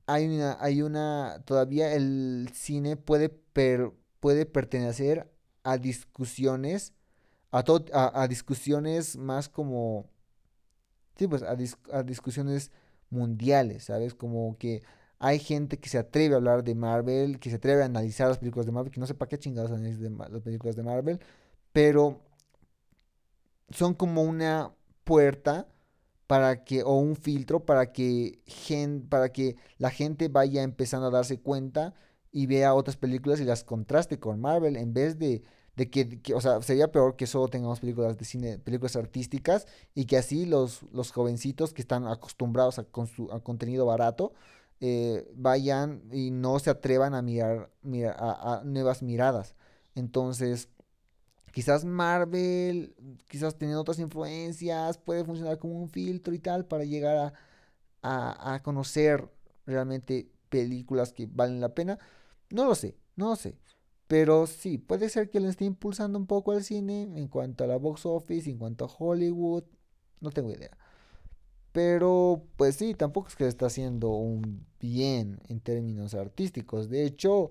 hay 0.07 0.27
una, 0.27 0.57
hay 0.61 0.83
una, 0.83 1.43
todavía 1.47 1.95
el 1.95 2.51
cine 2.55 2.97
puede, 2.97 3.29
puede 4.21 4.47
pertenecer 4.47 5.31
a 5.63 5.79
discusiones, 5.79 6.93
a, 7.53 7.63
a, 8.23 8.29
discusiones 8.29 9.17
más 9.17 9.49
como, 9.49 10.11
sí, 11.17 11.29
pues 11.29 11.43
a, 11.43 11.57
a 11.93 12.03
discusiones 12.03 12.73
mundiales, 13.11 13.85
¿sabes? 13.85 14.15
Como 14.15 14.57
que 14.59 14.83
hay 15.19 15.39
gente 15.39 15.79
que 15.79 15.89
se 15.89 15.99
atreve 15.99 16.35
a 16.35 16.39
hablar 16.39 16.65
de 16.65 16.75
Marvel, 16.75 17.39
que 17.39 17.51
se 17.51 17.57
atreve 17.57 17.83
a 17.83 17.87
analizar 17.87 18.29
las 18.29 18.39
películas 18.39 18.67
de 18.67 18.73
Marvel, 18.73 18.93
que 18.93 19.01
no 19.01 19.07
sé 19.07 19.15
para 19.15 19.29
qué 19.29 19.39
chingados 19.39 19.71
analizan 19.71 20.19
las 20.19 20.43
películas 20.43 20.77
de 20.77 20.83
Marvel, 20.83 21.21
pero 21.73 22.21
son 23.71 23.95
como 23.95 24.23
una 24.23 24.75
puerta 25.05 25.69
para 26.27 26.65
que, 26.65 26.83
o 26.83 26.97
un 26.99 27.17
filtro 27.17 27.65
para 27.65 27.93
que, 27.93 28.41
gen, 28.47 29.07
para 29.09 29.31
que 29.33 29.57
la 29.79 29.91
gente 29.91 30.29
vaya 30.29 30.63
empezando 30.63 31.09
a 31.09 31.11
darse 31.11 31.41
cuenta 31.41 31.95
y 32.33 32.47
vea 32.47 32.75
otras 32.75 32.97
películas 32.97 33.41
y 33.41 33.45
las 33.45 33.65
contraste 33.65 34.19
con 34.19 34.41
Marvel 34.41 34.77
en 34.77 34.93
vez 34.95 35.19
de, 35.19 35.43
de 35.77 35.91
que, 35.91 36.21
o 36.35 36.41
sea, 36.41 36.63
sería 36.63 36.93
peor 36.93 37.17
que 37.17 37.27
solo 37.27 37.49
tengamos 37.49 37.81
películas 37.81 38.17
de 38.17 38.25
cine, 38.25 38.59
películas 38.59 38.97
artísticas 38.97 39.67
y 39.95 40.07
que 40.07 40.17
así 40.17 40.47
los, 40.47 40.83
los 40.93 41.11
jovencitos 41.11 41.73
que 41.73 41.83
están 41.83 42.07
acostumbrados 42.07 42.79
a, 42.79 42.83
a 42.83 43.41
contenido 43.41 43.87
barato 43.87 44.33
eh, 44.81 45.27
vayan 45.35 46.03
y 46.13 46.31
no 46.31 46.59
se 46.59 46.71
atrevan 46.71 47.15
a 47.15 47.23
mirar, 47.23 47.71
a, 48.19 48.63
nuevas 48.65 49.03
miradas. 49.03 49.55
Entonces, 49.95 50.69
quizás 51.53 51.85
Marvel, 51.85 52.95
quizás 53.29 53.57
teniendo 53.57 53.81
otras 53.81 53.99
influencias, 53.99 54.99
puede 54.99 55.25
funcionar 55.25 55.59
como 55.59 55.81
un 55.81 55.89
filtro 55.89 56.35
y 56.35 56.39
tal 56.39 56.67
para 56.67 56.85
llegar 56.85 57.33
a, 58.03 58.55
a, 58.55 58.63
conocer 58.63 59.29
realmente 59.67 60.29
películas 60.51 61.13
que 61.13 61.27
valen 61.31 61.61
la 61.61 61.75
pena. 61.75 61.99
No 62.51 62.65
lo 62.65 62.75
sé, 62.75 62.97
no 63.17 63.31
lo 63.31 63.37
sé. 63.37 63.57
Pero 64.15 64.47
sí, 64.47 64.79
puede 64.79 65.09
ser 65.09 65.29
que 65.29 65.41
le 65.41 65.49
esté 65.49 65.65
impulsando 65.65 66.21
un 66.21 66.27
poco 66.27 66.53
al 66.53 66.63
cine 66.63 67.03
en 67.03 67.27
cuanto 67.27 67.65
a 67.65 67.67
la 67.67 67.79
box 67.79 68.07
office, 68.07 68.49
en 68.49 68.59
cuanto 68.59 68.85
a 68.85 68.89
Hollywood. 68.89 69.65
No 70.21 70.31
tengo 70.31 70.53
idea. 70.53 70.71
Pero 71.73 72.45
pues 72.57 72.77
sí, 72.77 72.95
tampoco 72.95 73.29
es 73.29 73.37
que 73.37 73.47
está 73.49 73.67
haciendo 73.67 74.11
un 74.11 74.67
bien 74.81 75.41
en 75.49 75.61
términos 75.61 76.15
artísticos. 76.15 76.89
De 76.89 77.05
hecho, 77.05 77.51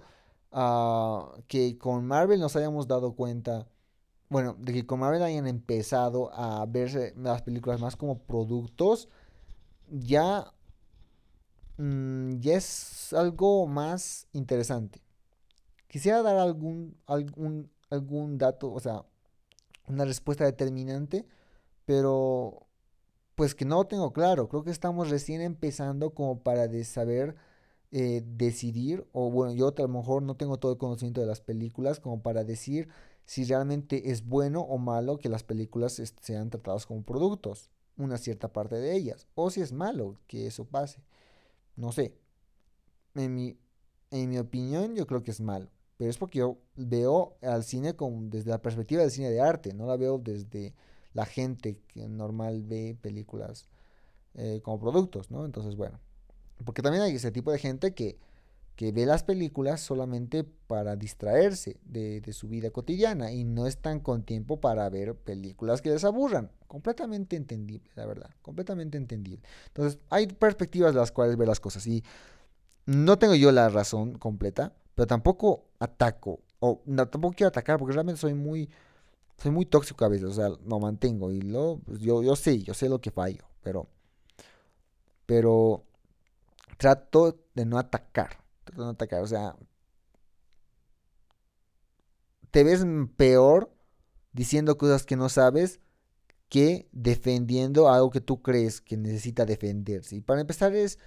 ah, 0.54 1.36
que 1.47 1.78
con 1.78 2.06
Marvel 2.06 2.39
nos 2.39 2.56
hayamos 2.56 2.88
dado 2.88 3.13
cuenta, 3.15 3.67
bueno, 4.30 4.56
de 4.60 4.73
que 4.73 4.86
con 4.86 5.02
Marvel 5.02 5.23
hayan 5.23 5.47
empezado 5.47 6.34
a 6.34 6.65
verse 6.67 7.13
las 7.17 7.41
películas 7.43 7.82
más 7.82 7.97
como 7.97 8.19
productos, 8.19 9.10
ya, 9.89 10.54
mm, 11.78 12.39
ya 12.39 12.56
es 12.56 13.13
algo 13.13 13.67
más 13.67 14.28
interesante. 14.34 15.03
Quisiera 15.93 16.23
dar 16.23 16.38
algún, 16.38 16.97
algún, 17.06 17.69
algún 17.91 18.39
dato, 18.39 18.73
o 18.73 18.79
sea, 18.79 19.06
una 19.88 20.06
respuesta 20.06 20.43
determinante, 20.43 21.27
pero 21.86 22.65
pues 23.36 23.53
que 23.53 23.63
no 23.63 23.75
lo 23.75 23.86
tengo 23.86 24.12
claro. 24.12 24.49
Creo 24.49 24.63
que 24.63 24.71
estamos 24.71 25.12
recién 25.12 25.41
empezando 25.41 26.15
como 26.15 26.41
para 26.41 26.67
saber 26.84 27.36
eh, 27.91 28.23
decidir, 28.25 29.06
o 29.12 29.29
bueno, 29.29 29.53
yo 29.53 29.67
a 29.67 29.82
lo 29.84 29.88
mejor 29.88 30.23
no 30.23 30.36
tengo 30.36 30.58
todo 30.58 30.71
el 30.71 30.79
conocimiento 30.79 31.21
de 31.21 31.27
las 31.27 31.41
películas 31.41 31.99
como 31.99 32.23
para 32.23 32.43
decir 32.43 32.89
si 33.25 33.43
realmente 33.45 34.10
es 34.10 34.25
bueno 34.25 34.62
o 34.62 34.79
malo 34.79 35.19
que 35.19 35.29
las 35.29 35.43
películas 35.43 36.01
sean 36.21 36.49
tratadas 36.49 36.88
como 36.88 37.03
productos, 37.03 37.69
una 37.97 38.17
cierta 38.17 38.51
parte 38.51 38.77
de 38.77 38.95
ellas, 38.95 39.27
o 39.36 39.51
si 39.51 39.62
es 39.62 39.71
malo 39.71 40.17
que 40.25 40.47
eso 40.47 40.65
pase. 40.65 41.03
No 41.75 41.91
sé. 41.91 42.17
En 43.13 43.36
mi, 43.36 43.60
en 44.10 44.29
mi 44.32 44.39
opinión, 44.39 44.95
yo 44.95 45.06
creo 45.06 45.21
que 45.21 45.29
es 45.29 45.39
malo. 45.39 45.69
Pero 45.97 46.10
es 46.10 46.17
porque 46.17 46.39
yo 46.39 46.58
veo 46.75 47.38
al 47.41 47.63
cine 47.63 47.95
como 47.95 48.23
desde 48.23 48.49
la 48.49 48.62
perspectiva 48.62 49.01
del 49.01 49.12
cine 49.12 49.29
de 49.29 49.41
arte, 49.41 49.73
no 49.73 49.86
la 49.86 49.97
veo 49.97 50.17
desde 50.17 50.73
la 51.13 51.25
gente 51.25 51.79
que 51.88 52.08
normal 52.08 52.63
ve 52.63 52.97
películas 53.01 53.67
eh, 54.36 54.62
como 54.63 54.79
productos, 54.79 55.29
¿no? 55.29 55.45
Entonces, 55.45 55.75
bueno, 55.75 55.99
porque 56.65 56.82
también 56.82 57.03
hay 57.03 57.15
ese 57.15 57.32
tipo 57.32 57.51
de 57.51 57.60
gente 57.60 57.93
que, 57.93 58.17
que 58.75 58.91
ve 58.91 59.06
las 59.06 59.23
películas 59.23 59.82
solamente 59.82 60.43
para 60.43 60.95
distraerse 60.95 61.77
de, 61.86 62.21
de, 62.21 62.34
su 62.34 62.47
vida 62.47 62.71
cotidiana 62.71 63.32
y 63.32 63.43
no 63.43 63.67
están 63.67 63.99
con 63.99 64.23
tiempo 64.23 64.60
para 64.60 64.89
ver 64.89 65.15
películas 65.15 65.82
que 65.82 65.91
les 65.91 66.03
aburran. 66.03 66.51
Completamente 66.67 67.36
entendible, 67.36 67.91
la 67.95 68.08
verdad, 68.08 68.32
completamente 68.41 68.97
entendible. 68.97 69.43
Entonces, 69.67 69.99
hay 70.10 70.25
perspectivas 70.25 70.93
de 70.93 70.99
las 70.99 71.12
cuales 71.12 71.38
ver 71.38 71.47
las 71.47 71.60
cosas 71.60 71.86
y 71.86 72.03
no 72.88 73.19
tengo 73.19 73.36
yo 73.36 73.51
la 73.51 73.69
razón 73.69 74.17
completa, 74.17 74.73
pero 74.95 75.08
tampoco 75.08 75.65
ataco, 75.79 76.41
o 76.60 76.82
tampoco 77.10 77.36
quiero 77.36 77.49
atacar 77.49 77.77
porque 77.77 77.93
realmente 77.93 78.21
soy 78.21 78.34
muy 78.34 78.69
soy 79.38 79.51
muy 79.51 79.65
tóxico 79.65 80.06
a 80.06 80.10
veces, 80.10 80.25
o 80.25 80.34
sea, 80.34 80.49
lo 80.49 80.79
mantengo 80.79 81.32
y 81.32 81.41
lo, 81.41 81.79
pues, 81.86 81.99
yo, 81.99 82.23
yo 82.23 82.36
sé, 82.36 82.62
yo 82.63 82.73
sé 82.73 82.88
lo 82.89 83.01
que 83.01 83.12
fallo, 83.12 83.43
pero, 83.62 83.88
pero 85.25 85.84
trato 86.77 87.39
de 87.56 87.65
no 87.65 87.77
atacar, 87.77 88.38
trato 88.63 88.82
de 88.82 88.86
no 88.86 88.91
atacar, 88.91 89.21
o 89.21 89.27
sea, 89.27 89.56
te 92.51 92.63
ves 92.63 92.86
peor 93.17 93.73
diciendo 94.32 94.77
cosas 94.77 95.06
que 95.06 95.15
no 95.15 95.29
sabes 95.29 95.79
que 96.49 96.88
defendiendo 96.91 97.89
algo 97.89 98.12
que 98.12 98.21
tú 98.21 98.43
crees 98.43 98.79
que 98.79 98.95
necesita 98.95 99.45
defenderse. 99.45 100.15
Y 100.15 100.21
para 100.21 100.41
empezar 100.41 100.75
es, 100.75 100.99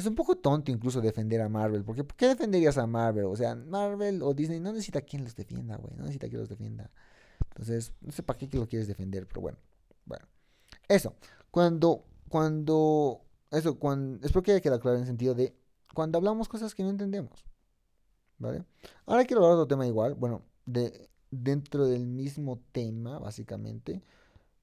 es 0.00 0.06
un 0.06 0.14
poco 0.14 0.36
tonto 0.36 0.70
incluso 0.70 1.00
defender 1.00 1.40
a 1.40 1.48
Marvel, 1.48 1.84
porque 1.84 2.04
¿por 2.04 2.16
qué 2.16 2.28
defenderías 2.28 2.78
a 2.78 2.86
Marvel? 2.86 3.24
O 3.24 3.36
sea, 3.36 3.54
Marvel 3.54 4.22
o 4.22 4.32
Disney 4.34 4.60
no 4.60 4.72
necesita 4.72 5.00
quien 5.00 5.24
los 5.24 5.34
defienda, 5.34 5.76
güey, 5.76 5.94
no 5.96 6.02
necesita 6.02 6.28
quien 6.28 6.40
los 6.40 6.48
defienda. 6.48 6.90
Entonces, 7.50 7.92
no 8.00 8.12
sé 8.12 8.22
para 8.22 8.38
qué 8.38 8.48
lo 8.52 8.68
quieres 8.68 8.86
defender, 8.86 9.26
pero 9.26 9.40
bueno. 9.40 9.58
Bueno. 10.04 10.26
Eso. 10.86 11.14
Cuando, 11.50 12.04
cuando, 12.28 13.22
eso, 13.50 13.78
cuando, 13.78 14.24
espero 14.24 14.42
que 14.42 14.52
haya 14.52 14.60
quedado 14.60 14.80
claro 14.80 14.96
en 14.96 15.02
el 15.02 15.08
sentido 15.08 15.34
de 15.34 15.56
cuando 15.94 16.18
hablamos 16.18 16.48
cosas 16.48 16.74
que 16.74 16.82
no 16.82 16.90
entendemos. 16.90 17.44
¿Vale? 18.38 18.64
Ahora 19.06 19.24
quiero 19.24 19.42
hablar 19.42 19.56
de 19.56 19.62
otro 19.62 19.74
tema 19.74 19.86
igual, 19.86 20.14
bueno, 20.14 20.42
de, 20.64 21.10
dentro 21.30 21.86
del 21.86 22.06
mismo 22.06 22.62
tema, 22.70 23.18
básicamente, 23.18 24.02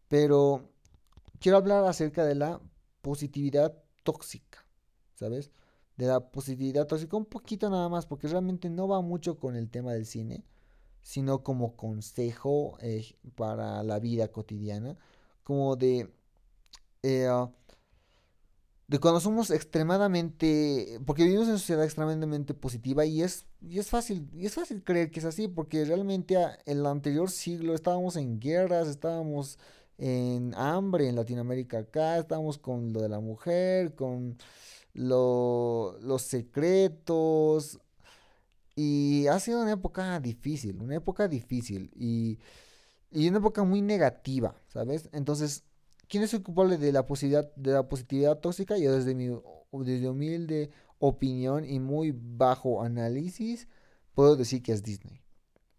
pero 0.08 0.70
quiero 1.40 1.58
hablar 1.58 1.84
acerca 1.84 2.24
de 2.24 2.36
la 2.36 2.62
positividad 3.02 3.78
tóxica, 4.04 4.65
¿sabes? 5.16 5.52
De 5.98 6.08
la 6.08 6.32
positividad 6.32 6.88
tóxica, 6.88 7.18
un 7.18 7.26
poquito 7.26 7.70
nada 7.70 7.90
más, 7.90 8.06
porque 8.06 8.28
realmente 8.28 8.70
no 8.70 8.88
va 8.88 9.02
mucho 9.02 9.40
con 9.40 9.56
el 9.56 9.70
tema 9.70 9.94
del 9.94 10.06
cine, 10.06 10.46
sino 11.02 11.44
como 11.44 11.76
consejo 11.76 12.78
eh, 12.82 13.16
para 13.36 13.84
la 13.84 14.00
vida 14.00 14.30
cotidiana, 14.32 14.98
como 15.44 15.76
de, 15.76 16.12
eh, 17.04 17.28
ah, 17.30 17.52
de 18.88 19.00
cuando 19.00 19.20
somos 19.20 19.50
extremadamente, 19.50 21.00
porque 21.06 21.24
vivimos 21.24 21.46
en 21.46 21.52
una 21.52 21.60
sociedad 21.60 21.84
extremadamente 21.86 22.54
positiva 22.54 23.06
y 23.06 23.24
es, 23.24 23.46
y 23.62 23.80
es 23.80 23.90
fácil, 23.90 24.30
y 24.34 24.46
es 24.46 24.54
fácil 24.54 24.84
creer 24.84 25.12
que 25.12 25.20
es 25.20 25.26
así, 25.26 25.48
porque 25.48 25.86
realmente 25.86 26.36
en 26.36 26.80
el 26.80 26.86
anterior 26.86 27.32
siglo 27.32 27.74
estábamos 27.74 28.16
en 28.16 28.40
guerras, 28.40 28.88
estábamos 28.88 29.58
en 29.98 30.54
hambre 30.56 31.08
en 31.08 31.16
Latinoamérica 31.16 31.80
acá, 31.80 32.18
estábamos 32.18 32.58
con 32.58 32.94
lo 32.94 33.02
de 33.02 33.10
la 33.10 33.20
mujer, 33.20 33.96
con 33.96 34.38
lo, 34.96 35.98
los 36.02 36.24
secretos, 36.24 37.80
y 38.76 39.28
ha 39.28 39.40
sido 39.40 39.62
una 39.62 39.72
época 39.72 40.20
difícil, 40.20 40.82
una 40.82 40.96
época 40.96 41.28
difícil 41.28 41.92
y, 41.96 42.40
y 43.12 43.30
una 43.30 43.38
época 43.38 43.64
muy 43.64 43.82
negativa, 43.82 44.56
¿sabes? 44.68 45.10
Entonces, 45.14 45.64
¿quién 46.10 46.24
es 46.24 46.34
el 46.34 46.44
culpable 46.44 46.78
de 46.78 46.92
la 46.92 47.06
positividad, 47.06 47.54
de 47.56 47.72
la 47.72 47.88
positividad 47.88 48.40
tóxica? 48.40 48.78
Yo 48.78 48.94
desde 48.94 49.16
mi 49.16 49.30
desde 49.72 50.10
humilde 50.10 50.72
opinión 51.00 51.66
y 51.66 51.80
muy 51.80 52.14
bajo 52.16 52.82
análisis, 52.82 53.68
puedo 54.14 54.36
decir 54.36 54.62
que 54.62 54.74
es 54.74 54.84
Disney. 54.84 55.22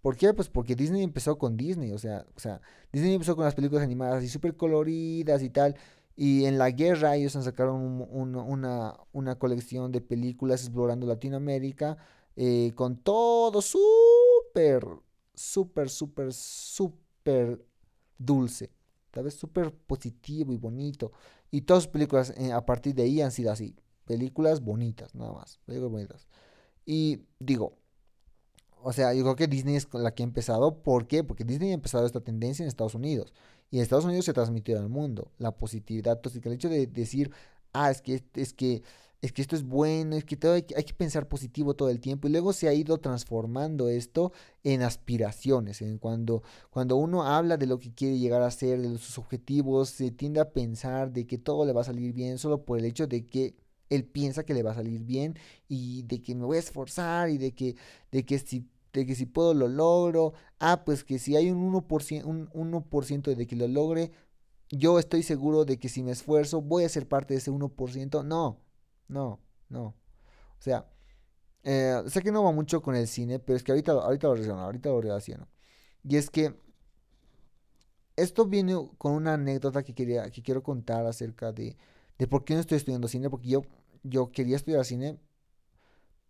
¿Por 0.00 0.16
qué? 0.16 0.32
Pues 0.32 0.48
porque 0.48 0.76
Disney 0.76 1.02
empezó 1.02 1.36
con 1.36 1.56
Disney, 1.56 1.92
o 1.92 1.98
sea, 1.98 2.26
o 2.36 2.40
sea, 2.40 2.60
Disney 2.92 3.14
empezó 3.14 3.34
con 3.36 3.44
las 3.44 3.54
películas 3.54 3.84
animadas 3.84 4.22
y 4.22 4.28
súper 4.28 4.56
coloridas 4.56 5.42
y 5.42 5.50
tal. 5.50 5.76
Y 6.16 6.46
en 6.46 6.58
la 6.58 6.70
guerra 6.70 7.16
ellos 7.16 7.32
sacaron 7.32 8.06
una, 8.10 8.94
una 9.12 9.38
colección 9.38 9.92
de 9.92 10.00
películas 10.00 10.62
explorando 10.62 11.06
Latinoamérica 11.06 11.98
eh, 12.36 12.72
con 12.74 12.98
todo 12.98 13.62
súper, 13.62 14.86
súper, 15.34 15.88
súper, 15.88 16.32
súper 16.34 17.64
dulce, 18.18 18.70
¿sabes? 19.14 19.34
Súper 19.34 19.72
positivo 19.72 20.52
y 20.52 20.58
bonito. 20.58 21.12
Y 21.50 21.62
todas 21.62 21.84
sus 21.84 21.92
películas 21.92 22.34
eh, 22.36 22.52
a 22.52 22.64
partir 22.66 22.94
de 22.94 23.04
ahí 23.04 23.22
han 23.22 23.32
sido 23.32 23.50
así, 23.50 23.74
películas 24.04 24.62
bonitas, 24.62 25.14
nada 25.14 25.32
más, 25.32 25.58
películas 25.64 25.92
bonitas. 25.92 26.28
Y 26.84 27.22
digo, 27.38 27.78
o 28.82 28.92
sea, 28.92 29.14
yo 29.14 29.22
creo 29.22 29.36
que 29.36 29.46
Disney 29.46 29.76
es 29.76 29.88
la 29.92 30.14
que 30.14 30.22
ha 30.22 30.26
empezado. 30.26 30.82
¿Por 30.82 31.06
qué? 31.06 31.24
Porque 31.24 31.44
Disney 31.44 31.70
ha 31.70 31.74
empezado 31.74 32.06
esta 32.06 32.20
tendencia 32.20 32.62
en 32.62 32.68
Estados 32.68 32.94
Unidos. 32.94 33.32
Y 33.70 33.78
en 33.78 33.82
Estados 33.82 34.04
Unidos 34.04 34.24
se 34.24 34.32
transmitió 34.32 34.78
al 34.78 34.88
mundo. 34.88 35.32
La 35.38 35.52
positividad 35.52 36.20
tóxica. 36.20 36.48
El 36.48 36.54
hecho 36.54 36.68
de 36.68 36.86
decir, 36.86 37.32
ah, 37.72 37.90
es 37.90 38.00
que, 38.00 38.22
es 38.34 38.52
que 38.52 38.82
es 39.22 39.32
que 39.32 39.42
esto 39.42 39.56
es 39.56 39.64
bueno, 39.64 40.14
es 40.14 40.24
que 40.24 40.36
todo 40.36 40.52
hay, 40.52 40.62
que 40.62 40.94
pensar 40.94 41.26
positivo 41.26 41.74
todo 41.74 41.88
el 41.90 42.00
tiempo. 42.00 42.28
Y 42.28 42.30
luego 42.30 42.52
se 42.52 42.68
ha 42.68 42.74
ido 42.74 42.98
transformando 42.98 43.88
esto 43.88 44.32
en 44.62 44.82
aspiraciones. 44.82 45.82
En 45.82 45.98
cuando, 45.98 46.42
cuando 46.70 46.96
uno 46.96 47.24
habla 47.24 47.56
de 47.56 47.66
lo 47.66 47.78
que 47.78 47.92
quiere 47.92 48.18
llegar 48.18 48.42
a 48.42 48.50
ser, 48.50 48.80
de 48.80 48.98
sus 48.98 49.18
objetivos, 49.18 49.88
se 49.88 50.10
tiende 50.10 50.40
a 50.40 50.52
pensar 50.52 51.12
de 51.12 51.26
que 51.26 51.38
todo 51.38 51.64
le 51.64 51.72
va 51.72 51.80
a 51.80 51.84
salir 51.84 52.12
bien 52.12 52.38
solo 52.38 52.64
por 52.64 52.78
el 52.78 52.84
hecho 52.84 53.06
de 53.06 53.26
que 53.26 53.54
él 53.90 54.04
piensa 54.04 54.44
que 54.44 54.54
le 54.54 54.62
va 54.62 54.72
a 54.72 54.74
salir 54.74 55.04
bien 55.04 55.38
y 55.68 56.02
de 56.02 56.22
que 56.22 56.34
me 56.34 56.44
voy 56.44 56.56
a 56.56 56.60
esforzar 56.60 57.30
y 57.30 57.38
de 57.38 57.54
que, 57.54 57.76
de 58.10 58.24
que 58.24 58.38
si 58.38 58.68
de 58.96 59.06
que 59.06 59.14
si 59.14 59.26
puedo 59.26 59.54
lo 59.54 59.68
logro, 59.68 60.32
ah, 60.58 60.84
pues 60.84 61.04
que 61.04 61.18
si 61.18 61.36
hay 61.36 61.50
un 61.50 61.72
1%, 61.72 62.24
un 62.24 62.48
1 62.52 62.86
de 63.36 63.46
que 63.46 63.56
lo 63.56 63.68
logre, 63.68 64.10
yo 64.70 64.98
estoy 64.98 65.22
seguro 65.22 65.64
de 65.64 65.78
que 65.78 65.88
si 65.88 66.02
me 66.02 66.12
esfuerzo 66.12 66.62
voy 66.62 66.84
a 66.84 66.88
ser 66.88 67.06
parte 67.06 67.34
de 67.34 67.38
ese 67.38 67.50
1%. 67.50 68.24
No, 68.24 68.60
no, 69.08 69.40
no. 69.68 69.84
O 70.58 70.62
sea, 70.62 70.90
eh, 71.62 72.02
sé 72.08 72.22
que 72.22 72.32
no 72.32 72.42
va 72.44 72.52
mucho 72.52 72.82
con 72.82 72.96
el 72.96 73.06
cine, 73.06 73.38
pero 73.38 73.56
es 73.56 73.62
que 73.62 73.72
ahorita, 73.72 73.92
ahorita 73.92 74.28
lo 74.28 74.34
relaciono, 74.34 74.62
ahorita 74.62 74.88
lo 74.88 75.00
relaciono. 75.00 75.48
Y 76.02 76.16
es 76.16 76.30
que 76.30 76.54
esto 78.16 78.46
viene 78.46 78.74
con 78.98 79.12
una 79.12 79.34
anécdota 79.34 79.82
que, 79.82 79.94
quería, 79.94 80.30
que 80.30 80.42
quiero 80.42 80.62
contar 80.62 81.06
acerca 81.06 81.52
de, 81.52 81.76
de 82.18 82.26
por 82.26 82.44
qué 82.44 82.54
no 82.54 82.60
estoy 82.60 82.78
estudiando 82.78 83.08
cine, 83.08 83.30
porque 83.30 83.48
yo, 83.48 83.62
yo 84.02 84.32
quería 84.32 84.56
estudiar 84.56 84.84
cine, 84.84 85.18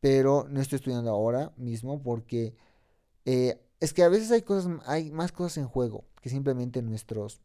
pero 0.00 0.46
no 0.48 0.60
estoy 0.60 0.76
estudiando 0.76 1.10
ahora 1.10 1.52
mismo 1.56 2.02
porque 2.02 2.54
eh, 3.24 3.60
es 3.80 3.92
que 3.92 4.02
a 4.02 4.08
veces 4.08 4.30
hay 4.30 4.42
cosas, 4.42 4.78
hay 4.86 5.10
más 5.10 5.32
cosas 5.32 5.58
en 5.58 5.68
juego 5.68 6.04
que 6.22 6.30
simplemente 6.30 6.82
nuestros 6.82 7.40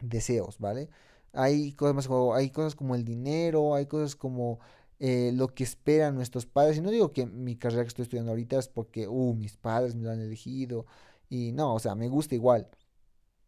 deseos, 0.00 0.58
¿vale? 0.58 0.90
Hay 1.32 1.72
cosas 1.74 1.94
más 1.94 2.04
en 2.06 2.10
juego, 2.10 2.34
hay 2.34 2.50
cosas 2.50 2.74
como 2.74 2.94
el 2.94 3.04
dinero, 3.04 3.74
hay 3.74 3.86
cosas 3.86 4.16
como 4.16 4.60
eh, 4.98 5.32
lo 5.34 5.48
que 5.54 5.64
esperan 5.64 6.14
nuestros 6.14 6.46
padres. 6.46 6.76
Y 6.78 6.80
no 6.80 6.90
digo 6.90 7.12
que 7.12 7.26
mi 7.26 7.56
carrera 7.56 7.82
que 7.84 7.88
estoy 7.88 8.04
estudiando 8.04 8.32
ahorita 8.32 8.58
es 8.58 8.68
porque, 8.68 9.08
uh, 9.08 9.34
mis 9.34 9.56
padres 9.56 9.94
me 9.94 10.04
lo 10.04 10.10
han 10.10 10.20
elegido. 10.20 10.86
Y 11.28 11.52
no, 11.52 11.74
o 11.74 11.78
sea, 11.80 11.94
me 11.94 12.08
gusta 12.08 12.34
igual. 12.34 12.68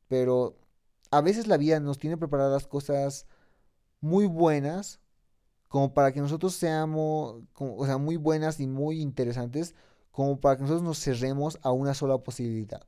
Pero 0.08 0.56
a 1.10 1.20
veces 1.20 1.46
la 1.46 1.56
vida 1.56 1.80
nos 1.80 1.98
tiene 1.98 2.16
preparadas 2.16 2.66
cosas 2.66 3.26
muy 4.04 4.26
buenas 4.26 5.00
como 5.68 5.92
para 5.94 6.12
que 6.12 6.20
nosotros 6.20 6.54
seamos, 6.54 7.42
o 7.54 7.86
sea, 7.86 7.98
muy 7.98 8.16
buenas 8.16 8.60
y 8.60 8.66
muy 8.68 9.00
interesantes, 9.00 9.74
como 10.12 10.38
para 10.38 10.56
que 10.56 10.62
nosotros 10.62 10.84
nos 10.84 11.02
cerremos 11.02 11.58
a 11.62 11.72
una 11.72 11.94
sola 11.94 12.18
posibilidad. 12.18 12.86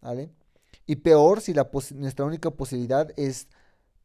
¿Vale? 0.00 0.32
Y 0.86 0.96
peor 0.96 1.40
si 1.42 1.54
la 1.54 1.70
nuestra 1.96 2.24
única 2.24 2.50
posibilidad 2.50 3.10
es, 3.16 3.48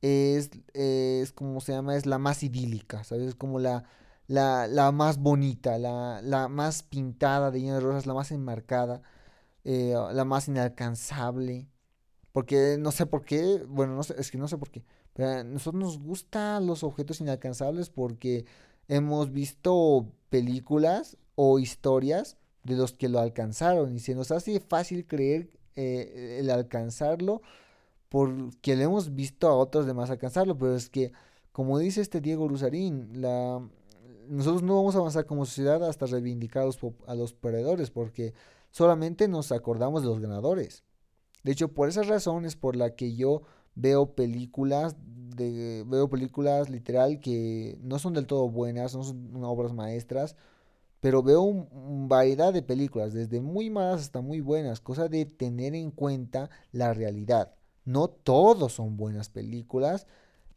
es, 0.01 0.51
es, 0.73 1.31
como 1.31 1.61
se 1.61 1.73
llama, 1.73 1.95
es 1.95 2.05
la 2.05 2.17
más 2.19 2.43
idílica, 2.43 3.03
¿sabes? 3.03 3.29
Es 3.29 3.35
como 3.35 3.59
la, 3.59 3.85
la, 4.27 4.67
la 4.67 4.91
más 4.91 5.17
bonita, 5.19 5.77
la, 5.77 6.21
la, 6.21 6.49
más 6.49 6.83
pintada 6.83 7.51
de 7.51 7.61
lleno 7.61 7.75
de 7.75 7.79
rosas, 7.81 8.05
la 8.05 8.13
más 8.13 8.31
enmarcada, 8.31 9.01
eh, 9.63 9.95
la 10.13 10.25
más 10.25 10.47
inalcanzable. 10.49 11.69
Porque 12.33 12.77
no 12.79 12.91
sé 12.91 13.05
por 13.05 13.25
qué, 13.25 13.63
bueno, 13.67 13.95
no 13.95 14.03
sé, 14.03 14.15
es 14.19 14.31
que 14.31 14.37
no 14.37 14.47
sé 14.47 14.57
por 14.57 14.69
qué, 14.71 14.83
nosotros 15.17 15.83
nos 15.83 15.99
gustan 15.99 16.67
los 16.67 16.83
objetos 16.83 17.21
inalcanzables 17.21 17.89
porque 17.89 18.45
hemos 18.87 19.31
visto 19.31 20.07
películas 20.29 21.17
o 21.35 21.59
historias 21.59 22.37
de 22.63 22.75
los 22.75 22.93
que 22.93 23.09
lo 23.09 23.19
alcanzaron 23.19 23.95
y 23.95 23.99
se 23.99 24.13
nos 24.13 24.31
hace 24.31 24.59
fácil 24.59 25.07
creer 25.07 25.49
eh, 25.75 26.37
el 26.39 26.49
alcanzarlo 26.49 27.41
porque 28.09 28.75
le 28.75 28.83
hemos 28.83 29.15
visto 29.15 29.47
a 29.47 29.55
otros 29.55 29.85
demás 29.85 30.09
alcanzarlo, 30.09 30.57
pero 30.57 30.75
es 30.75 30.89
que, 30.89 31.11
como 31.51 31.77
dice 31.79 32.01
este 32.01 32.21
Diego 32.21 32.47
Rusarín, 32.47 33.21
la, 33.21 33.61
nosotros 34.27 34.63
no 34.63 34.75
vamos 34.75 34.95
a 34.95 34.99
avanzar 34.99 35.25
como 35.25 35.45
sociedad 35.45 35.83
hasta 35.87 36.05
reivindicar 36.05 36.63
a 36.63 36.65
los, 36.67 36.79
a 37.05 37.15
los 37.15 37.33
perdedores, 37.33 37.91
porque 37.91 38.33
solamente 38.71 39.27
nos 39.27 39.51
acordamos 39.51 40.03
de 40.03 40.09
los 40.09 40.19
ganadores. 40.19 40.83
De 41.43 41.51
hecho, 41.51 41.69
por 41.69 41.89
esas 41.89 42.07
razones 42.07 42.55
por 42.55 42.75
la 42.75 42.95
que 42.95 43.15
yo 43.15 43.41
veo 43.77 44.15
películas 44.15 44.95
de 45.35 45.85
veo 45.87 46.09
películas 46.09 46.69
literal 46.69 47.19
que 47.19 47.77
no 47.83 47.99
son 47.99 48.13
del 48.13 48.27
todo 48.27 48.49
buenas, 48.49 48.95
no 48.95 49.03
son 49.03 49.43
obras 49.43 49.73
maestras, 49.73 50.35
pero 50.99 51.23
veo 51.23 51.41
un, 51.43 52.07
variedad 52.09 52.53
de 52.53 52.63
películas, 52.63 53.13
desde 53.13 53.39
muy 53.41 53.69
malas 53.69 54.01
hasta 54.01 54.21
muy 54.21 54.41
buenas, 54.41 54.81
cosa 54.81 55.07
de 55.07 55.25
tener 55.25 55.75
en 55.75 55.91
cuenta 55.91 56.49
la 56.71 56.93
realidad. 56.93 57.53
No 57.85 58.09
todos 58.09 58.73
son 58.73 58.97
buenas 58.97 59.29
películas. 59.29 60.07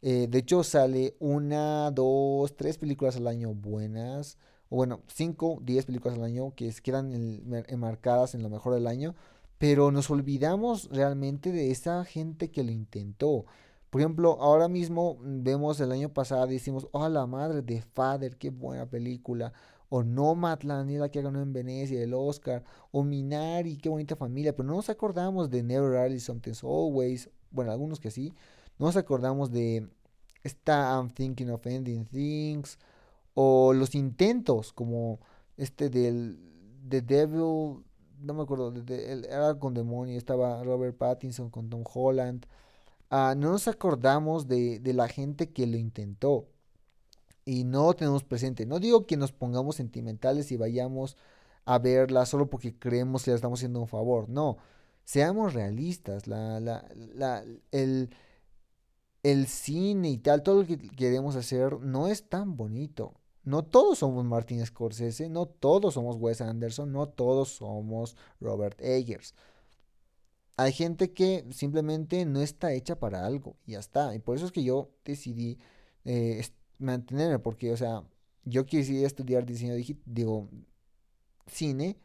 Eh, 0.01 0.27
de 0.29 0.39
hecho, 0.39 0.63
sale 0.63 1.15
una, 1.19 1.91
dos, 1.91 2.55
tres 2.57 2.77
películas 2.77 3.15
al 3.17 3.27
año 3.27 3.53
buenas. 3.53 4.37
O 4.69 4.77
bueno, 4.77 5.01
cinco, 5.07 5.59
diez 5.63 5.85
películas 5.85 6.17
al 6.17 6.23
año 6.25 6.53
que 6.55 6.73
quedan 6.83 7.13
enmarcadas 7.67 8.35
en 8.35 8.43
lo 8.43 8.49
mejor 8.49 8.73
del 8.73 8.87
año 8.87 9.15
pero 9.61 9.91
nos 9.91 10.09
olvidamos 10.09 10.89
realmente 10.89 11.51
de 11.51 11.69
esa 11.69 12.03
gente 12.03 12.49
que 12.49 12.63
lo 12.63 12.71
intentó. 12.71 13.45
Por 13.91 14.01
ejemplo, 14.01 14.39
ahora 14.41 14.67
mismo 14.67 15.19
mm, 15.21 15.43
vemos 15.43 15.79
el 15.79 15.91
año 15.91 16.11
pasado 16.11 16.49
y 16.49 16.53
decimos, 16.55 16.87
oh 16.91 17.07
la 17.09 17.27
madre 17.27 17.61
de 17.61 17.83
Father, 17.83 18.37
qué 18.37 18.49
buena 18.49 18.89
película. 18.89 19.53
O 19.87 20.01
Nomadland, 20.01 20.89
la 20.89 21.09
que 21.09 21.21
ganó 21.21 21.43
en 21.43 21.53
Venecia 21.53 22.01
el 22.01 22.15
Oscar. 22.15 22.63
O 22.89 23.03
Minari, 23.03 23.77
qué 23.77 23.87
bonita 23.87 24.15
familia. 24.15 24.55
Pero 24.55 24.67
no 24.67 24.77
nos 24.77 24.89
acordamos 24.89 25.51
de 25.51 25.61
Never 25.61 25.91
Really 25.91 26.19
Something's 26.19 26.63
Always. 26.63 27.29
Bueno, 27.51 27.71
algunos 27.71 27.99
que 27.99 28.09
sí. 28.09 28.33
No 28.79 28.87
nos 28.87 28.97
acordamos 28.97 29.51
de 29.51 29.87
esta 30.41 30.95
I'm 30.95 31.11
Thinking 31.11 31.51
of 31.51 31.67
Ending 31.67 32.05
Things. 32.05 32.79
O 33.35 33.73
los 33.73 33.93
intentos, 33.93 34.73
como 34.73 35.19
este 35.55 35.91
del 35.91 36.39
The 36.89 37.01
Devil 37.03 37.83
no 38.21 38.33
me 38.33 38.43
acuerdo, 38.43 38.73
era 39.29 39.55
con 39.59 39.73
demonio, 39.73 40.17
estaba 40.17 40.63
Robert 40.63 40.97
Pattinson 40.97 41.49
con 41.49 41.69
Tom 41.69 41.83
Holland. 41.91 42.45
Ah, 43.09 43.35
no 43.37 43.51
nos 43.51 43.67
acordamos 43.67 44.47
de, 44.47 44.81
la 44.93 45.07
gente 45.07 45.51
que 45.51 45.67
lo 45.67 45.77
intentó 45.77 46.47
y 47.45 47.63
no 47.65 47.93
tenemos 47.93 48.23
presente. 48.23 48.65
No 48.65 48.79
digo 48.79 49.05
que 49.05 49.17
nos 49.17 49.31
pongamos 49.31 49.75
sentimentales 49.77 50.51
y 50.51 50.57
vayamos 50.57 51.17
a 51.65 51.79
verla 51.79 52.25
solo 52.25 52.49
porque 52.49 52.77
creemos 52.77 53.23
que 53.23 53.31
le 53.31 53.35
estamos 53.35 53.59
haciendo 53.59 53.81
un 53.81 53.87
favor. 53.87 54.29
No, 54.29 54.57
seamos 55.03 55.53
realistas. 55.53 56.27
La, 56.27 56.59
la, 56.59 56.85
la, 56.95 57.43
el, 57.71 58.11
el 59.23 59.47
cine 59.47 60.09
y 60.11 60.17
tal, 60.17 60.43
todo 60.43 60.61
lo 60.61 60.67
que 60.67 60.77
queremos 60.77 61.35
hacer 61.35 61.79
no 61.81 62.07
es 62.07 62.29
tan 62.29 62.57
bonito. 62.57 63.20
No 63.43 63.63
todos 63.63 63.99
somos 63.99 64.23
Martin 64.25 64.65
Scorsese, 64.65 65.29
no 65.29 65.47
todos 65.47 65.95
somos 65.95 66.17
Wes 66.17 66.41
Anderson, 66.41 66.91
no 66.91 67.07
todos 67.07 67.49
somos 67.49 68.15
Robert 68.39 68.79
Eggers. 68.81 69.33
Hay 70.57 70.73
gente 70.73 71.11
que 71.11 71.45
simplemente 71.51 72.25
no 72.25 72.41
está 72.41 72.73
hecha 72.73 72.99
para 72.99 73.25
algo 73.25 73.55
y 73.65 73.71
ya 73.71 73.79
está. 73.79 74.13
Y 74.13 74.19
por 74.19 74.35
eso 74.35 74.45
es 74.45 74.51
que 74.51 74.63
yo 74.63 74.91
decidí 75.03 75.57
eh, 76.05 76.45
mantenerme, 76.77 77.39
porque, 77.39 77.71
o 77.71 77.77
sea, 77.77 78.03
yo 78.45 78.65
quise 78.65 79.05
estudiar 79.05 79.45
diseño 79.45 79.75
digital, 79.75 80.03
digo, 80.05 80.49
cine, 81.47 81.97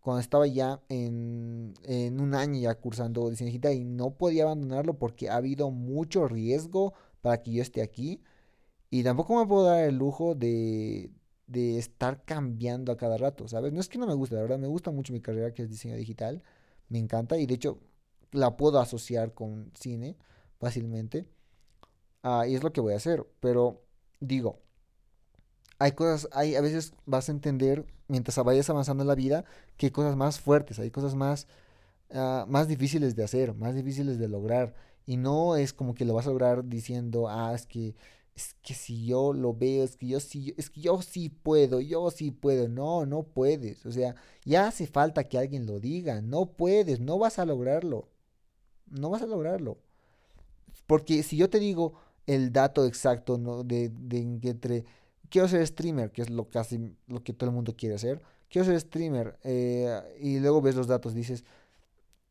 cuando 0.00 0.20
estaba 0.20 0.46
ya 0.46 0.80
en, 0.88 1.74
en 1.84 2.20
un 2.20 2.34
año 2.34 2.58
ya 2.60 2.74
cursando 2.74 3.28
diseño 3.30 3.48
digital 3.48 3.74
y 3.74 3.84
no 3.84 4.12
podía 4.12 4.44
abandonarlo 4.44 4.98
porque 4.98 5.28
ha 5.28 5.36
habido 5.36 5.70
mucho 5.70 6.26
riesgo 6.26 6.94
para 7.20 7.42
que 7.42 7.52
yo 7.52 7.62
esté 7.62 7.82
aquí. 7.82 8.22
Y 8.90 9.04
tampoco 9.04 9.38
me 9.38 9.46
puedo 9.46 9.64
dar 9.64 9.84
el 9.84 9.96
lujo 9.96 10.34
de, 10.34 11.10
de 11.46 11.78
estar 11.78 12.24
cambiando 12.24 12.92
a 12.92 12.96
cada 12.96 13.16
rato, 13.16 13.48
¿sabes? 13.48 13.72
No 13.72 13.80
es 13.80 13.88
que 13.88 13.98
no 13.98 14.06
me 14.06 14.14
guste, 14.14 14.34
la 14.34 14.42
verdad, 14.42 14.58
me 14.58 14.66
gusta 14.68 14.90
mucho 14.90 15.12
mi 15.12 15.20
carrera 15.20 15.54
que 15.54 15.62
es 15.62 15.70
diseño 15.70 15.96
digital, 15.96 16.42
me 16.88 16.98
encanta 16.98 17.38
y 17.38 17.46
de 17.46 17.54
hecho 17.54 17.78
la 18.32 18.56
puedo 18.56 18.80
asociar 18.80 19.34
con 19.34 19.70
cine 19.74 20.16
fácilmente. 20.58 21.26
Ah, 22.22 22.46
y 22.46 22.54
es 22.54 22.62
lo 22.62 22.72
que 22.72 22.80
voy 22.80 22.92
a 22.94 22.96
hacer, 22.96 23.26
pero 23.40 23.82
digo, 24.20 24.60
hay 25.78 25.92
cosas, 25.92 26.28
hay, 26.32 26.54
a 26.56 26.60
veces 26.60 26.92
vas 27.06 27.28
a 27.28 27.32
entender 27.32 27.86
mientras 28.06 28.36
vayas 28.44 28.68
avanzando 28.70 29.02
en 29.02 29.08
la 29.08 29.14
vida 29.14 29.44
que 29.76 29.86
hay 29.86 29.92
cosas 29.92 30.16
más 30.16 30.38
fuertes, 30.40 30.78
hay 30.78 30.90
cosas 30.90 31.14
más, 31.14 31.48
ah, 32.12 32.44
más 32.48 32.68
difíciles 32.68 33.16
de 33.16 33.24
hacer, 33.24 33.54
más 33.54 33.74
difíciles 33.74 34.18
de 34.18 34.28
lograr. 34.28 34.74
Y 35.06 35.16
no 35.16 35.56
es 35.56 35.72
como 35.72 35.94
que 35.94 36.04
lo 36.04 36.14
vas 36.14 36.26
a 36.26 36.30
lograr 36.30 36.66
diciendo, 36.66 37.28
ah, 37.28 37.54
es 37.54 37.66
que 37.66 37.94
es 38.34 38.54
que 38.62 38.74
si 38.74 39.06
yo 39.06 39.32
lo 39.32 39.54
veo, 39.54 39.84
es 39.84 39.96
que 39.96 40.06
yo 40.06 40.20
sí, 40.20 40.54
es 40.56 40.70
que 40.70 40.80
yo 40.82 41.02
sí 41.02 41.28
puedo, 41.28 41.80
yo 41.80 42.10
sí 42.10 42.30
puedo. 42.30 42.68
No, 42.68 43.06
no 43.06 43.22
puedes. 43.24 43.84
O 43.86 43.92
sea, 43.92 44.14
ya 44.44 44.68
hace 44.68 44.86
falta 44.86 45.24
que 45.24 45.38
alguien 45.38 45.66
lo 45.66 45.80
diga. 45.80 46.20
No 46.22 46.46
puedes, 46.46 47.00
no 47.00 47.18
vas 47.18 47.38
a 47.38 47.46
lograrlo. 47.46 48.08
No 48.90 49.10
vas 49.10 49.22
a 49.22 49.26
lograrlo. 49.26 49.78
Porque 50.86 51.22
si 51.22 51.36
yo 51.36 51.50
te 51.50 51.60
digo 51.60 51.94
el 52.26 52.52
dato 52.52 52.86
exacto 52.86 53.38
¿no? 53.38 53.64
de, 53.64 53.90
de 53.90 54.18
entre 54.44 54.84
quiero 55.30 55.48
ser 55.48 55.66
streamer, 55.66 56.10
que 56.10 56.22
es 56.22 56.30
lo 56.30 56.48
casi 56.48 56.94
lo 57.06 57.22
que 57.22 57.32
todo 57.32 57.48
el 57.48 57.56
mundo 57.56 57.74
quiere 57.76 57.94
hacer. 57.94 58.20
Quiero 58.50 58.66
ser 58.66 58.80
streamer. 58.80 59.38
Eh, 59.44 60.18
y 60.20 60.40
luego 60.40 60.60
ves 60.60 60.74
los 60.74 60.88
datos, 60.88 61.14
dices, 61.14 61.44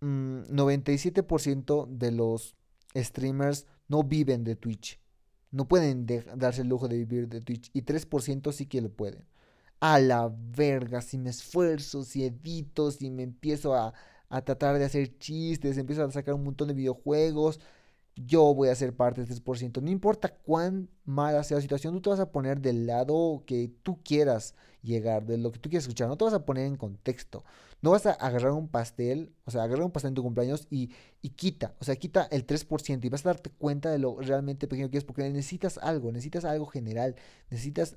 97% 0.02 1.88
mm, 1.88 1.97
de 1.97 2.12
los 2.12 2.56
streamers 2.95 3.66
no 3.88 4.04
viven 4.04 4.43
de 4.43 4.56
Twitch. 4.56 5.00
No 5.52 5.68
pueden 5.68 6.06
darse 6.36 6.62
el 6.62 6.70
lujo 6.70 6.88
de 6.88 6.97
vivir 6.97 7.28
de 7.28 7.41
Twitch. 7.41 7.72
Y 7.74 7.82
3% 7.84 8.52
sí 8.52 8.66
que 8.68 8.82
lo 8.82 8.89
pueden. 8.89 9.26
A 9.80 10.00
la 10.00 10.32
verga, 10.34 11.02
si 11.02 11.18
me 11.18 11.30
esfuerzo, 11.30 12.04
si 12.04 12.26
edito, 12.26 12.91
si 12.91 13.10
me 13.10 13.24
empiezo 13.24 13.76
a, 13.76 13.93
a 14.30 14.41
tratar 14.43 14.78
de 14.78 14.86
hacer 14.86 15.18
chistes, 15.18 15.78
empiezo 15.78 16.04
a 16.04 16.12
sacar 16.12 16.36
un 16.36 16.43
montón 16.43 16.68
de 16.68 16.74
videojuegos, 16.74 17.60
yo 18.16 18.54
voy 18.54 18.70
a 18.70 18.76
ser 18.76 18.95
parte 18.95 19.24
del 19.24 19.43
3%. 19.43 19.82
No 19.82 19.89
importa 19.89 20.30
cuán 20.30 20.89
mala 21.06 21.43
sea 21.43 21.58
la 21.58 21.62
situación, 21.62 21.93
tú 21.95 22.02
te 22.02 22.10
vas 22.10 22.20
a 22.20 22.32
poner 22.32 22.60
del 22.62 22.86
lado 22.86 23.43
que 23.45 23.72
tú 23.84 24.02
quieras 24.04 24.56
llegar, 24.82 25.26
de 25.26 25.38
lo 25.38 25.52
que 25.52 25.60
tú 25.60 25.70
quieras 25.70 25.86
escuchar. 25.86 26.08
No 26.10 26.18
te 26.18 26.26
vas 26.26 26.34
a 26.34 26.45
poner 26.45 26.66
en 26.66 26.76
contexto. 26.76 27.43
No 27.82 27.92
vas 27.92 28.06
a 28.06 28.12
agarrar 28.12 28.52
un 28.52 28.68
pastel, 28.68 29.34
o 29.46 29.52
sea, 29.52 29.64
agarrar 29.64 29.86
un 29.86 29.92
pastel 29.92 30.10
en 30.10 30.16
tu 30.16 30.24
cumpleaños 30.24 30.68
y, 30.70 30.92
y 31.22 31.30
quita, 31.30 31.76
o 31.80 31.86
sea, 31.86 31.96
quita 31.96 32.28
el 32.32 32.46
3% 32.46 33.06
y 33.06 33.10
vas 33.10 33.26
a 33.26 33.30
darte 33.30 33.50
cuenta 33.52 33.90
de 33.90 34.00
lo 34.00 34.20
realmente 34.20 34.68
pequeño 34.68 34.90
que 34.90 34.98
es 34.98 35.06
porque 35.06 35.24
necesitas 35.24 35.78
algo, 35.78 36.12
necesitas 36.12 36.46
algo 36.46 36.66
general, 36.66 37.16
necesitas, 37.50 37.96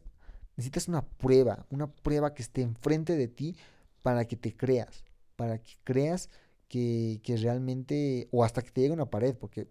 necesitas 0.57 0.89
una 0.89 1.03
prueba, 1.03 1.66
una 1.70 1.91
prueba 1.91 2.35
que 2.35 2.43
esté 2.43 2.62
enfrente 2.62 3.16
de 3.16 3.28
ti 3.28 3.57
para 4.03 4.24
que 4.24 4.37
te 4.37 4.57
creas, 4.57 5.05
para 5.37 5.59
que 5.59 5.72
creas 5.85 6.30
que, 6.68 7.20
que 7.22 7.37
realmente, 7.37 8.28
o 8.30 8.45
hasta 8.45 8.62
que 8.62 8.70
te 8.70 8.83
llegue 8.83 8.95
una 8.95 9.11
pared, 9.11 9.35
porque 9.37 9.68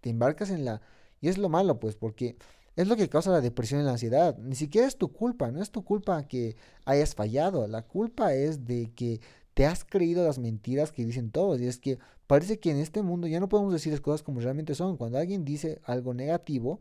te 0.00 0.10
embarcas 0.10 0.50
en 0.50 0.64
la... 0.64 0.82
Y 1.20 1.28
es 1.28 1.38
lo 1.38 1.48
malo, 1.48 1.78
pues, 1.78 1.96
porque 1.96 2.36
es 2.76 2.88
lo 2.88 2.96
que 2.96 3.08
causa 3.08 3.30
la 3.30 3.40
depresión 3.40 3.80
y 3.80 3.84
la 3.84 3.92
ansiedad. 3.92 4.36
Ni 4.38 4.54
siquiera 4.54 4.86
es 4.86 4.96
tu 4.96 5.12
culpa, 5.12 5.50
no 5.50 5.62
es 5.62 5.70
tu 5.70 5.84
culpa 5.84 6.26
que 6.26 6.56
hayas 6.84 7.14
fallado. 7.14 7.66
La 7.68 7.82
culpa 7.82 8.34
es 8.34 8.64
de 8.64 8.92
que 8.94 9.20
te 9.54 9.66
has 9.66 9.84
creído 9.84 10.24
las 10.24 10.38
mentiras 10.38 10.92
que 10.92 11.04
dicen 11.04 11.30
todos. 11.30 11.60
Y 11.60 11.66
es 11.66 11.78
que 11.78 11.98
parece 12.26 12.58
que 12.58 12.70
en 12.70 12.78
este 12.78 13.02
mundo 13.02 13.26
ya 13.26 13.40
no 13.40 13.48
podemos 13.48 13.72
decir 13.72 13.92
las 13.92 14.00
cosas 14.00 14.22
como 14.22 14.40
realmente 14.40 14.74
son. 14.74 14.96
Cuando 14.96 15.18
alguien 15.18 15.44
dice 15.44 15.80
algo 15.84 16.14
negativo, 16.14 16.80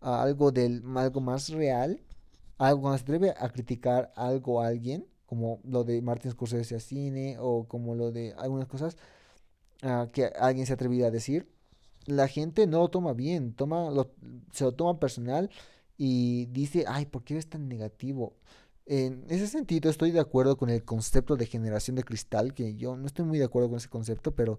algo, 0.00 0.50
del, 0.52 0.82
algo 0.96 1.20
más 1.20 1.50
real, 1.50 2.00
algo 2.58 2.96
se 2.96 3.02
atreve 3.02 3.34
a 3.38 3.48
criticar 3.50 4.12
algo 4.16 4.62
a 4.62 4.68
alguien, 4.68 5.06
como 5.26 5.60
lo 5.64 5.84
de 5.84 6.02
Martin 6.02 6.30
Scorsese 6.32 6.76
a 6.76 6.80
cine 6.80 7.36
o 7.38 7.64
como 7.68 7.94
lo 7.94 8.10
de 8.10 8.34
algunas 8.36 8.66
cosas 8.66 8.96
ah, 9.82 10.08
que 10.12 10.26
alguien 10.26 10.66
se 10.66 10.72
ha 10.72 10.74
atrevido 10.74 11.06
a 11.06 11.10
decir, 11.10 11.48
la 12.06 12.28
gente 12.28 12.66
no 12.66 12.80
lo 12.80 12.88
toma 12.88 13.12
bien, 13.12 13.54
toma, 13.54 13.90
lo, 13.90 14.12
se 14.52 14.64
lo 14.64 14.72
toma 14.72 14.98
personal 14.98 15.50
y 15.96 16.46
dice, 16.46 16.84
ay, 16.88 17.06
¿por 17.06 17.24
qué 17.24 17.34
eres 17.34 17.48
tan 17.48 17.68
negativo? 17.68 18.34
En 18.92 19.24
ese 19.28 19.46
sentido 19.46 19.88
estoy 19.88 20.10
de 20.10 20.18
acuerdo 20.18 20.56
con 20.56 20.68
el 20.68 20.84
concepto 20.84 21.36
de 21.36 21.46
generación 21.46 21.94
de 21.94 22.02
cristal, 22.02 22.54
que 22.54 22.74
yo 22.74 22.96
no 22.96 23.06
estoy 23.06 23.24
muy 23.24 23.38
de 23.38 23.44
acuerdo 23.44 23.68
con 23.68 23.78
ese 23.78 23.88
concepto, 23.88 24.34
pero 24.34 24.58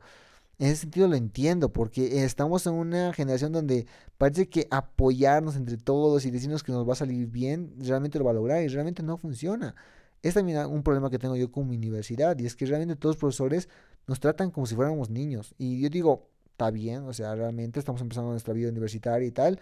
en 0.57 0.67
ese 0.67 0.77
sentido 0.83 1.09
lo 1.09 1.17
entiendo, 1.17 1.73
porque 1.73 2.23
estamos 2.23 2.65
en 2.65 2.75
una 2.75 3.11
generación 3.11 3.51
donde 3.51 3.87
parece 4.17 4.47
que 4.47 4.69
apoyarnos 4.71 5.57
entre 5.57 5.75
todos 5.75 6.25
y 6.25 6.31
decirnos 6.31 6.63
que 6.63 6.71
nos 6.71 6.87
va 6.87 6.93
a 6.93 6.95
salir 6.95 7.27
bien, 7.27 7.73
realmente 7.77 8.19
lo 8.19 8.23
va 8.23 8.31
a 8.31 8.35
lograr 8.35 8.63
y 8.63 8.69
realmente 8.69 9.03
no 9.03 9.17
funciona. 9.17 9.75
Es 10.21 10.35
también 10.35 10.65
un 10.65 10.81
problema 10.81 11.09
que 11.09 11.19
tengo 11.19 11.35
yo 11.35 11.51
con 11.51 11.67
mi 11.67 11.75
universidad 11.75 12.39
y 12.39 12.45
es 12.45 12.55
que 12.55 12.65
realmente 12.65 12.95
todos 12.95 13.15
los 13.15 13.19
profesores 13.19 13.67
nos 14.07 14.21
tratan 14.21 14.49
como 14.49 14.65
si 14.65 14.75
fuéramos 14.75 15.09
niños. 15.09 15.53
Y 15.57 15.81
yo 15.81 15.89
digo, 15.89 16.29
está 16.51 16.71
bien, 16.71 17.03
o 17.03 17.11
sea, 17.11 17.35
realmente 17.35 17.79
estamos 17.79 17.99
empezando 17.99 18.31
nuestra 18.31 18.53
vida 18.53 18.69
universitaria 18.69 19.27
y 19.27 19.31
tal. 19.31 19.59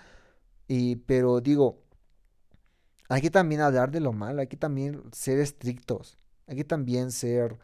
Y, 0.68 0.98
pero 0.98 1.42
digo, 1.42 1.80
hay 3.10 3.22
que 3.22 3.32
también 3.32 3.62
hablar 3.62 3.92
de 3.92 4.00
lo 4.00 4.14
malo, 4.14 4.42
hay 4.42 4.48
que 4.48 4.58
también 4.58 5.04
ser 5.12 5.40
estrictos, 5.40 6.18
hay 6.48 6.56
que 6.58 6.64
también 6.64 7.12
ser, 7.12 7.60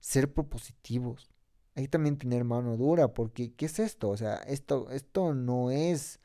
ser 0.00 0.32
propositivos, 0.32 1.30
hay 1.74 1.84
que 1.84 1.88
también 1.90 2.18
tener 2.18 2.44
mano 2.44 2.76
dura, 2.76 3.08
porque 3.14 3.54
¿qué 3.54 3.66
es 3.66 3.78
esto? 3.78 4.10
O 4.10 4.16
sea, 4.16 4.36
esto, 4.38 4.90
esto 4.90 5.34
no 5.34 5.70
es 5.70 6.20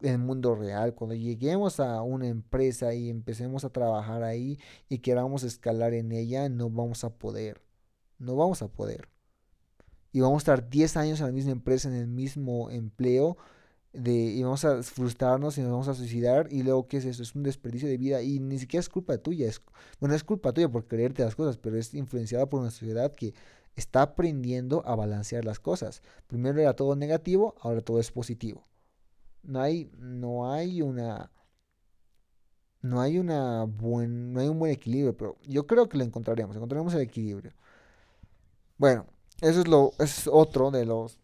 el 0.00 0.18
mundo 0.18 0.54
real. 0.54 0.94
Cuando 0.94 1.14
lleguemos 1.14 1.80
a 1.80 2.02
una 2.02 2.28
empresa 2.28 2.94
y 2.94 3.10
empecemos 3.10 3.64
a 3.64 3.70
trabajar 3.70 4.22
ahí 4.22 4.58
y 4.88 4.98
queramos 4.98 5.42
escalar 5.44 5.94
en 5.94 6.12
ella, 6.12 6.48
no 6.48 6.70
vamos 6.70 7.04
a 7.04 7.10
poder. 7.10 7.62
No 8.18 8.36
vamos 8.36 8.62
a 8.62 8.68
poder 8.68 9.08
y 10.16 10.20
vamos 10.20 10.36
a 10.36 10.54
estar 10.54 10.70
10 10.70 10.96
años 10.96 11.20
en 11.20 11.26
la 11.26 11.32
misma 11.32 11.52
empresa, 11.52 11.88
en 11.90 11.94
el 11.94 12.06
mismo 12.06 12.70
empleo, 12.70 13.36
de, 13.96 14.12
y 14.12 14.42
vamos 14.42 14.64
a 14.64 14.82
frustrarnos 14.82 15.58
y 15.58 15.62
nos 15.62 15.70
vamos 15.70 15.88
a 15.88 15.94
suicidar 15.94 16.48
y 16.50 16.62
luego 16.62 16.86
qué 16.86 16.98
es 16.98 17.04
eso, 17.04 17.22
es 17.22 17.34
un 17.34 17.42
desperdicio 17.42 17.88
de 17.88 17.96
vida 17.96 18.22
y 18.22 18.38
ni 18.38 18.58
siquiera 18.58 18.80
es 18.80 18.88
culpa 18.88 19.16
tuya, 19.18 19.48
es, 19.48 19.62
bueno, 20.00 20.14
es 20.14 20.24
culpa 20.24 20.52
tuya 20.52 20.68
por 20.68 20.86
creerte 20.86 21.24
las 21.24 21.34
cosas, 21.34 21.56
pero 21.56 21.76
es 21.78 21.94
influenciada 21.94 22.46
por 22.46 22.60
una 22.60 22.70
sociedad 22.70 23.12
que 23.12 23.34
está 23.74 24.02
aprendiendo 24.02 24.82
a 24.86 24.94
balancear 24.94 25.44
las 25.44 25.60
cosas. 25.60 26.02
Primero 26.26 26.60
era 26.60 26.74
todo 26.74 26.96
negativo, 26.96 27.54
ahora 27.60 27.80
todo 27.82 28.00
es 28.00 28.10
positivo. 28.10 28.64
No 29.42 29.60
hay, 29.60 29.90
no 29.98 30.52
hay 30.52 30.82
una, 30.82 31.30
no 32.82 33.00
hay 33.00 33.18
una 33.18 33.64
buen, 33.64 34.32
no 34.32 34.40
hay 34.40 34.48
un 34.48 34.58
buen 34.58 34.72
equilibrio, 34.72 35.16
pero 35.16 35.36
yo 35.46 35.66
creo 35.66 35.88
que 35.88 35.98
lo 35.98 36.04
encontraremos, 36.04 36.56
encontraremos 36.56 36.94
el 36.94 37.02
equilibrio. 37.02 37.52
Bueno, 38.78 39.06
eso 39.40 39.60
es, 39.60 39.68
lo, 39.68 39.92
es 39.98 40.28
otro 40.30 40.70
de 40.70 40.84
los 40.86 41.18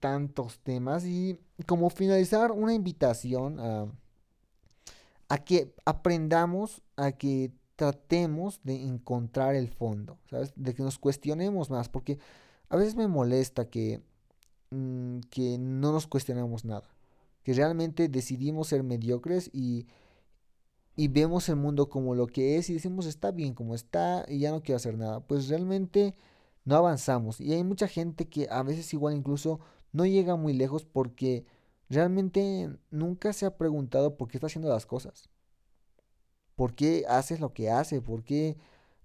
tantos 0.00 0.60
temas. 0.60 1.04
Y 1.04 1.38
como 1.66 1.90
finalizar, 1.90 2.52
una 2.52 2.74
invitación 2.74 3.60
a, 3.60 3.86
a 5.28 5.38
que 5.38 5.74
aprendamos, 5.84 6.82
a 6.96 7.12
que 7.12 7.52
tratemos 7.76 8.60
de 8.64 8.82
encontrar 8.82 9.54
el 9.54 9.68
fondo, 9.68 10.18
¿sabes? 10.28 10.52
De 10.56 10.74
que 10.74 10.82
nos 10.82 10.98
cuestionemos 10.98 11.70
más, 11.70 11.88
porque 11.88 12.18
a 12.70 12.76
veces 12.76 12.96
me 12.96 13.06
molesta 13.06 13.70
que, 13.70 14.02
mm, 14.70 15.20
que 15.30 15.58
no 15.58 15.92
nos 15.92 16.08
cuestionemos 16.08 16.64
nada, 16.64 16.88
que 17.44 17.54
realmente 17.54 18.08
decidimos 18.08 18.68
ser 18.68 18.82
mediocres 18.82 19.48
y, 19.52 19.86
y 20.96 21.06
vemos 21.06 21.48
el 21.48 21.54
mundo 21.54 21.88
como 21.88 22.16
lo 22.16 22.26
que 22.26 22.56
es 22.56 22.68
y 22.68 22.74
decimos 22.74 23.06
está 23.06 23.30
bien 23.30 23.54
como 23.54 23.76
está 23.76 24.26
y 24.28 24.40
ya 24.40 24.50
no 24.50 24.60
quiero 24.60 24.76
hacer 24.76 24.98
nada. 24.98 25.20
Pues 25.20 25.48
realmente 25.48 26.16
no 26.64 26.74
avanzamos. 26.74 27.40
Y 27.40 27.52
hay 27.52 27.62
mucha 27.62 27.86
gente 27.86 28.28
que 28.28 28.48
a 28.50 28.64
veces 28.64 28.92
igual 28.92 29.14
incluso 29.14 29.60
no 29.92 30.06
llega 30.06 30.36
muy 30.36 30.52
lejos 30.52 30.84
porque 30.84 31.44
realmente 31.88 32.70
nunca 32.90 33.32
se 33.32 33.46
ha 33.46 33.56
preguntado 33.56 34.16
por 34.16 34.28
qué 34.28 34.36
está 34.36 34.46
haciendo 34.46 34.68
las 34.68 34.86
cosas. 34.86 35.28
¿Por 36.54 36.74
qué 36.74 37.04
hace 37.08 37.38
lo 37.38 37.52
que 37.52 37.70
hace? 37.70 38.00
¿Por 38.00 38.24
qué 38.24 38.56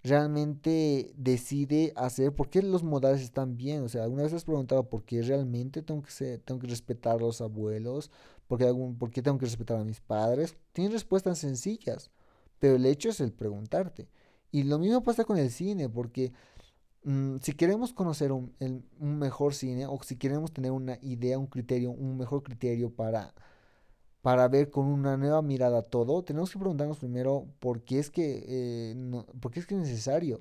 realmente 0.02 1.12
decide 1.16 1.92
hacer? 1.96 2.34
¿Por 2.34 2.50
qué 2.50 2.62
los 2.62 2.82
modales 2.82 3.22
están 3.22 3.56
bien? 3.56 3.82
O 3.84 3.88
sea, 3.88 4.04
¿alguna 4.04 4.24
vez 4.24 4.32
has 4.32 4.44
preguntado 4.44 4.88
por 4.88 5.04
qué 5.04 5.22
realmente 5.22 5.82
tengo 5.82 6.02
que, 6.02 6.38
tengo 6.38 6.60
que 6.60 6.66
respetar 6.66 7.16
a 7.16 7.20
los 7.20 7.40
abuelos? 7.40 8.10
¿Por 8.46 8.58
qué, 8.58 8.66
algún, 8.66 8.98
¿Por 8.98 9.10
qué 9.10 9.22
tengo 9.22 9.38
que 9.38 9.46
respetar 9.46 9.78
a 9.78 9.84
mis 9.84 10.00
padres? 10.00 10.56
Tienen 10.72 10.92
respuestas 10.92 11.38
sencillas, 11.38 12.10
pero 12.58 12.76
el 12.76 12.86
hecho 12.86 13.08
es 13.08 13.20
el 13.20 13.32
preguntarte. 13.32 14.08
Y 14.52 14.64
lo 14.64 14.78
mismo 14.78 15.02
pasa 15.02 15.24
con 15.24 15.38
el 15.38 15.50
cine, 15.50 15.88
porque 15.88 16.32
Mm, 17.04 17.38
si 17.42 17.52
queremos 17.52 17.92
conocer 17.92 18.32
un, 18.32 18.54
mejor 18.98 19.54
cine 19.54 19.86
o 19.86 20.02
si 20.02 20.16
queremos 20.16 20.52
tener 20.52 20.72
una 20.72 20.98
idea, 21.02 21.38
un 21.38 21.46
criterio, 21.46 21.90
un 21.90 22.16
mejor 22.16 22.42
criterio 22.42 22.90
para, 22.90 23.34
para 24.22 24.48
ver 24.48 24.70
con 24.70 24.86
una 24.86 25.16
nueva 25.16 25.42
mirada 25.42 25.82
todo, 25.82 26.24
tenemos 26.24 26.50
que 26.50 26.58
preguntarnos 26.58 26.98
primero 26.98 27.46
por 27.60 27.82
qué 27.84 27.98
es 27.98 28.10
que, 28.10 28.44
eh, 28.48 29.24
por 29.40 29.52
qué 29.52 29.60
es, 29.60 29.66
que 29.66 29.74
es 29.74 29.80
necesario, 29.82 30.40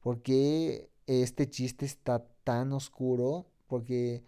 por 0.00 0.22
qué 0.22 0.90
este 1.06 1.50
chiste 1.50 1.86
está 1.86 2.24
tan 2.44 2.72
oscuro, 2.72 3.46
porque 3.66 4.24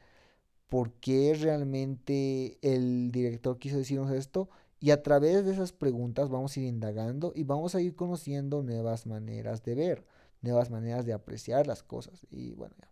por 0.68 0.92
qué 0.94 1.34
realmente 1.40 2.58
el 2.62 3.12
director 3.12 3.58
quiso 3.58 3.78
decirnos 3.78 4.12
esto. 4.12 4.50
Y 4.80 4.92
a 4.92 5.02
través 5.02 5.44
de 5.44 5.52
esas 5.52 5.72
preguntas 5.72 6.30
vamos 6.30 6.56
a 6.56 6.60
ir 6.60 6.66
indagando 6.66 7.32
y 7.36 7.44
vamos 7.44 7.74
a 7.74 7.82
ir 7.82 7.94
conociendo 7.96 8.62
nuevas 8.62 9.06
maneras 9.06 9.62
de 9.64 9.74
ver 9.74 10.04
nuevas 10.42 10.70
maneras 10.70 11.06
de 11.06 11.12
apreciar 11.12 11.66
las 11.66 11.82
cosas. 11.82 12.26
Y 12.30 12.52
bueno, 12.54 12.74
ya. 12.78 12.88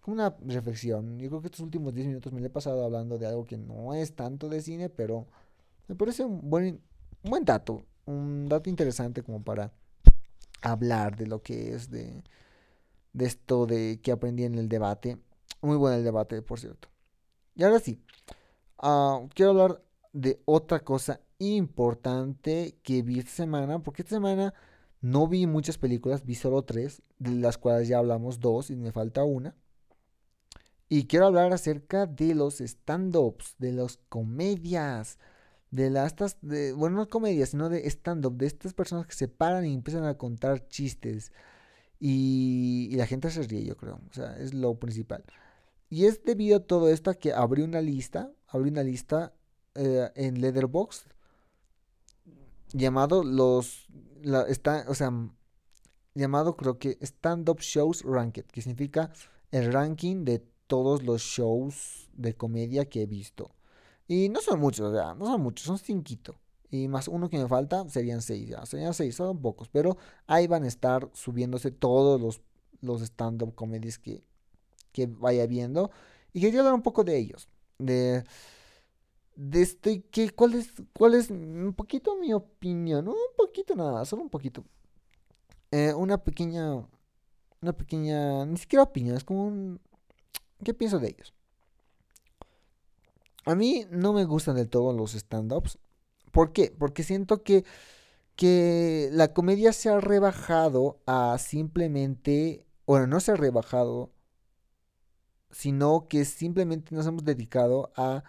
Como 0.00 0.14
una 0.14 0.34
reflexión. 0.46 1.18
Yo 1.18 1.28
creo 1.28 1.40
que 1.40 1.48
estos 1.48 1.60
últimos 1.60 1.94
10 1.94 2.06
minutos 2.06 2.32
me 2.32 2.44
he 2.44 2.50
pasado 2.50 2.84
hablando 2.84 3.18
de 3.18 3.26
algo 3.26 3.46
que 3.46 3.58
no 3.58 3.94
es 3.94 4.14
tanto 4.14 4.48
de 4.48 4.62
cine, 4.62 4.88
pero 4.88 5.26
me 5.88 5.94
parece 5.94 6.24
un 6.24 6.48
buen, 6.48 6.80
un 7.22 7.30
buen 7.30 7.44
dato. 7.44 7.84
Un 8.06 8.48
dato 8.48 8.70
interesante 8.70 9.22
como 9.22 9.42
para 9.42 9.72
hablar 10.62 11.16
de 11.16 11.26
lo 11.26 11.42
que 11.42 11.74
es 11.74 11.90
de, 11.90 12.24
de 13.12 13.26
esto 13.26 13.66
de 13.66 14.00
que 14.02 14.12
aprendí 14.12 14.44
en 14.44 14.54
el 14.54 14.68
debate. 14.68 15.18
Muy 15.60 15.76
bueno 15.76 15.96
el 15.96 16.04
debate, 16.04 16.40
por 16.42 16.58
cierto. 16.58 16.88
Y 17.54 17.62
ahora 17.64 17.78
sí, 17.78 18.02
uh, 18.82 19.28
quiero 19.34 19.50
hablar 19.50 19.82
de 20.12 20.40
otra 20.44 20.80
cosa 20.80 21.20
importante 21.38 22.78
que 22.82 23.02
vi 23.02 23.18
esta 23.18 23.32
semana, 23.32 23.80
porque 23.80 24.02
esta 24.02 24.16
semana 24.16 24.54
no 25.00 25.26
vi 25.28 25.46
muchas 25.46 25.78
películas, 25.78 26.24
vi 26.26 26.34
solo 26.34 26.62
tres, 26.62 27.02
de 27.18 27.30
las 27.32 27.58
cuales 27.58 27.88
ya 27.88 27.98
hablamos 27.98 28.40
dos 28.40 28.70
y 28.70 28.76
me 28.76 28.92
falta 28.92 29.24
una. 29.24 29.56
Y 30.88 31.06
quiero 31.06 31.26
hablar 31.26 31.52
acerca 31.52 32.06
de 32.06 32.34
los 32.34 32.60
stand-ups, 32.60 33.54
de 33.58 33.72
las 33.72 33.98
comedias, 34.08 35.18
de 35.70 35.88
las, 35.88 36.14
bueno, 36.74 36.96
no 36.96 37.08
comedias, 37.08 37.50
sino 37.50 37.68
de 37.68 37.88
stand-up, 37.88 38.36
de 38.36 38.46
estas 38.46 38.74
personas 38.74 39.06
que 39.06 39.14
se 39.14 39.28
paran 39.28 39.64
y 39.64 39.72
empiezan 39.72 40.04
a 40.04 40.18
contar 40.18 40.68
chistes. 40.68 41.32
Y, 42.00 42.90
la 42.96 43.06
gente 43.06 43.30
se 43.30 43.42
ríe, 43.42 43.64
yo 43.64 43.76
creo. 43.76 44.00
O 44.10 44.14
sea, 44.14 44.36
es 44.38 44.54
lo 44.54 44.78
principal. 44.78 45.24
Y 45.88 46.06
es 46.06 46.24
debido 46.24 46.58
a 46.58 46.66
todo 46.66 46.88
esto 46.88 47.12
que 47.18 47.32
abrí 47.32 47.62
una 47.62 47.80
lista, 47.80 48.32
abrí 48.48 48.70
una 48.70 48.82
lista 48.82 49.32
eh, 49.74 50.10
en 50.16 50.40
Letterboxd 50.40 51.06
llamado 52.72 53.22
los 53.24 53.88
está, 54.48 54.84
o 54.88 54.94
sea, 54.94 55.12
llamado 56.14 56.56
creo 56.56 56.78
que 56.78 56.98
Stand 57.00 57.48
Up 57.48 57.60
Shows 57.60 58.02
Ranked, 58.04 58.44
que 58.46 58.62
significa 58.62 59.10
el 59.50 59.72
ranking 59.72 60.24
de 60.24 60.44
todos 60.66 61.02
los 61.02 61.22
shows 61.22 62.08
de 62.12 62.34
comedia 62.34 62.88
que 62.88 63.02
he 63.02 63.06
visto. 63.06 63.50
Y 64.06 64.28
no 64.28 64.40
son 64.40 64.60
muchos, 64.60 64.92
o 64.92 64.94
sea, 64.94 65.14
no 65.14 65.26
son 65.26 65.40
muchos, 65.40 65.66
son 65.66 65.78
cinquito. 65.78 66.34
Y 66.70 66.88
más 66.88 67.08
uno 67.08 67.28
que 67.28 67.38
me 67.38 67.48
falta 67.48 67.88
serían 67.88 68.22
seis, 68.22 68.48
ya, 68.48 68.64
serían 68.66 68.94
seis, 68.94 69.16
son 69.16 69.40
pocos, 69.40 69.68
pero 69.68 69.96
ahí 70.26 70.46
van 70.46 70.64
a 70.64 70.68
estar 70.68 71.08
subiéndose 71.14 71.70
todos 71.70 72.20
los 72.20 72.40
los 72.80 73.02
stand-up 73.02 73.54
comedies 73.54 73.98
que, 73.98 74.22
que 74.92 75.06
vaya 75.06 75.46
viendo. 75.46 75.90
Y 76.32 76.40
quería 76.40 76.60
hablar 76.60 76.74
un 76.74 76.82
poco 76.82 77.04
de 77.04 77.16
ellos. 77.16 77.48
De, 77.78 78.24
de 79.36 79.62
este, 79.62 80.02
que, 80.02 80.30
¿cuál, 80.30 80.54
es, 80.54 80.72
¿Cuál 80.92 81.14
es 81.14 81.30
un 81.30 81.74
poquito 81.76 82.16
mi 82.16 82.32
opinión? 82.32 83.08
Un 83.08 83.16
poquito 83.36 83.74
nada, 83.74 84.04
solo 84.04 84.22
un 84.22 84.30
poquito. 84.30 84.64
Eh, 85.70 85.94
una 85.94 86.18
pequeña, 86.18 86.86
una 87.62 87.72
pequeña, 87.72 88.44
ni 88.44 88.56
siquiera 88.56 88.82
opinión, 88.82 89.16
es 89.16 89.24
como 89.24 89.46
un... 89.46 89.80
¿Qué 90.64 90.74
pienso 90.74 90.98
de 90.98 91.08
ellos? 91.08 91.32
A 93.46 93.54
mí 93.54 93.86
no 93.90 94.12
me 94.12 94.24
gustan 94.24 94.56
del 94.56 94.68
todo 94.68 94.92
los 94.92 95.14
stand-ups. 95.14 95.78
¿Por 96.32 96.52
qué? 96.52 96.74
Porque 96.78 97.02
siento 97.02 97.42
que, 97.42 97.64
que 98.36 99.08
la 99.12 99.32
comedia 99.32 99.72
se 99.72 99.88
ha 99.88 100.00
rebajado 100.00 101.00
a 101.06 101.38
simplemente, 101.38 102.66
bueno, 102.86 103.06
no 103.06 103.20
se 103.20 103.32
ha 103.32 103.36
rebajado, 103.36 104.10
sino 105.50 106.06
que 106.08 106.24
simplemente 106.24 106.94
nos 106.94 107.06
hemos 107.06 107.24
dedicado 107.24 107.92
a, 107.96 108.22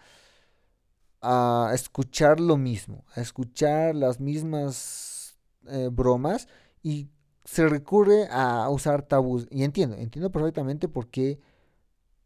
a 1.22 1.72
escuchar 1.74 2.40
lo 2.40 2.58
mismo, 2.58 3.06
a 3.16 3.22
escuchar 3.22 3.96
las 3.96 4.20
mismas 4.20 5.38
eh, 5.68 5.90
bromas 5.92 6.48
y 6.84 7.10
se 7.46 7.68
recurre 7.68 8.28
a 8.32 8.70
usar 8.70 9.04
tabús. 9.04 9.48
Y 9.52 9.64
entiendo, 9.64 9.96
entiendo 9.98 10.32
perfectamente 10.32 10.88
por 10.88 11.08
qué, 11.10 11.40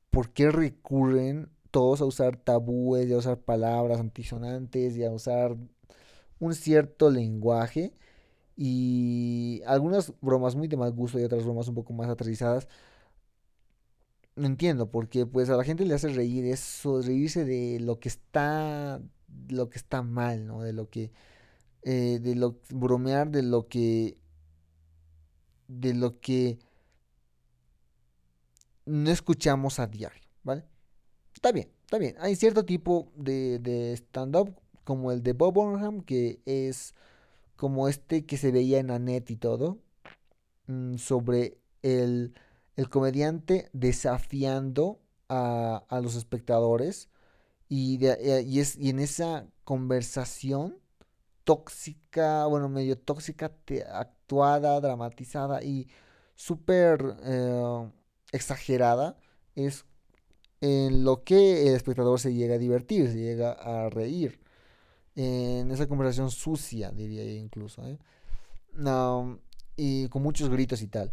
por 0.09 0.31
qué 0.31 0.49
recurren 0.49 1.49
todos 1.71 2.01
a 2.01 2.05
usar 2.05 2.37
tabúes, 2.37 3.07
y 3.09 3.13
a 3.13 3.17
usar 3.17 3.37
palabras 3.39 3.99
antisonantes 3.99 4.95
y 4.95 5.03
a 5.03 5.11
usar 5.11 5.57
un 6.39 6.55
cierto 6.55 7.09
lenguaje. 7.09 7.93
Y 8.55 9.61
algunas 9.65 10.13
bromas 10.21 10.55
muy 10.55 10.67
de 10.69 10.77
mal 10.77 10.93
gusto 10.93 11.19
y 11.19 11.23
otras 11.23 11.43
bromas 11.43 11.67
un 11.67 11.75
poco 11.75 11.93
más 11.93 12.09
aterrizadas. 12.09 12.67
No 14.35 14.47
entiendo, 14.47 14.91
porque 14.91 15.25
pues 15.25 15.49
a 15.49 15.55
la 15.55 15.63
gente 15.63 15.85
le 15.85 15.93
hace 15.93 16.09
reír 16.09 16.45
eso, 16.45 17.01
reírse 17.01 17.45
de 17.45 17.79
lo 17.79 17.99
que 17.99 18.09
está, 18.09 19.01
lo 19.49 19.69
que 19.69 19.77
está 19.77 20.01
mal, 20.01 20.45
¿no? 20.45 20.61
De 20.61 20.73
lo 20.73 20.89
que, 20.89 21.11
eh, 21.83 22.19
de 22.21 22.35
lo, 22.35 22.59
bromear 22.69 23.31
de 23.31 23.43
lo 23.43 23.67
que 23.67 24.17
de 25.67 25.93
lo 25.93 26.19
que 26.19 26.59
no 28.85 29.09
escuchamos 29.09 29.79
a 29.79 29.87
diario, 29.87 30.21
¿vale? 30.43 30.63
Está 31.33 31.51
bien, 31.51 31.69
está 31.81 31.97
bien. 31.97 32.15
Hay 32.19 32.35
cierto 32.35 32.65
tipo 32.65 33.11
de, 33.15 33.59
de 33.59 33.93
stand-up, 33.93 34.55
como 34.83 35.11
el 35.11 35.23
de 35.23 35.33
Bob 35.33 35.53
Burnham, 35.53 36.01
que 36.01 36.39
es 36.45 36.93
como 37.55 37.87
este 37.87 38.25
que 38.25 38.37
se 38.37 38.51
veía 38.51 38.79
en 38.79 38.91
Annette 38.91 39.31
y 39.31 39.35
todo, 39.37 39.79
mm, 40.67 40.97
sobre 40.97 41.57
el, 41.81 42.33
el, 42.75 42.89
comediante 42.89 43.69
desafiando 43.73 44.99
a, 45.29 45.83
a 45.89 46.01
los 46.01 46.15
espectadores. 46.15 47.09
Y, 47.67 48.05
eh, 48.05 48.43
y, 48.45 48.59
es, 48.59 48.77
y 48.77 48.89
en 48.89 48.99
esa 48.99 49.47
conversación 49.63 50.79
tóxica, 51.45 52.45
bueno, 52.47 52.69
medio 52.69 52.97
tóxica, 52.97 53.53
actuada, 53.93 54.81
dramatizada 54.81 55.63
y 55.63 55.87
súper 56.35 57.17
eh, 57.23 57.91
exagerada, 58.31 59.17
es 59.55 59.85
en 60.61 61.03
lo 61.03 61.23
que 61.23 61.67
el 61.67 61.75
espectador 61.75 62.19
se 62.19 62.33
llega 62.33 62.55
a 62.55 62.57
divertir, 62.57 63.09
se 63.11 63.19
llega 63.19 63.51
a 63.53 63.89
reír. 63.89 64.39
En 65.15 65.71
esa 65.71 65.87
conversación 65.87 66.31
sucia, 66.31 66.91
diría 66.91 67.23
yo 67.23 67.31
incluso. 67.31 67.87
¿eh? 67.87 67.97
y 69.77 70.09
con 70.09 70.23
muchos 70.23 70.49
gritos 70.49 70.81
y 70.81 70.87
tal. 70.87 71.11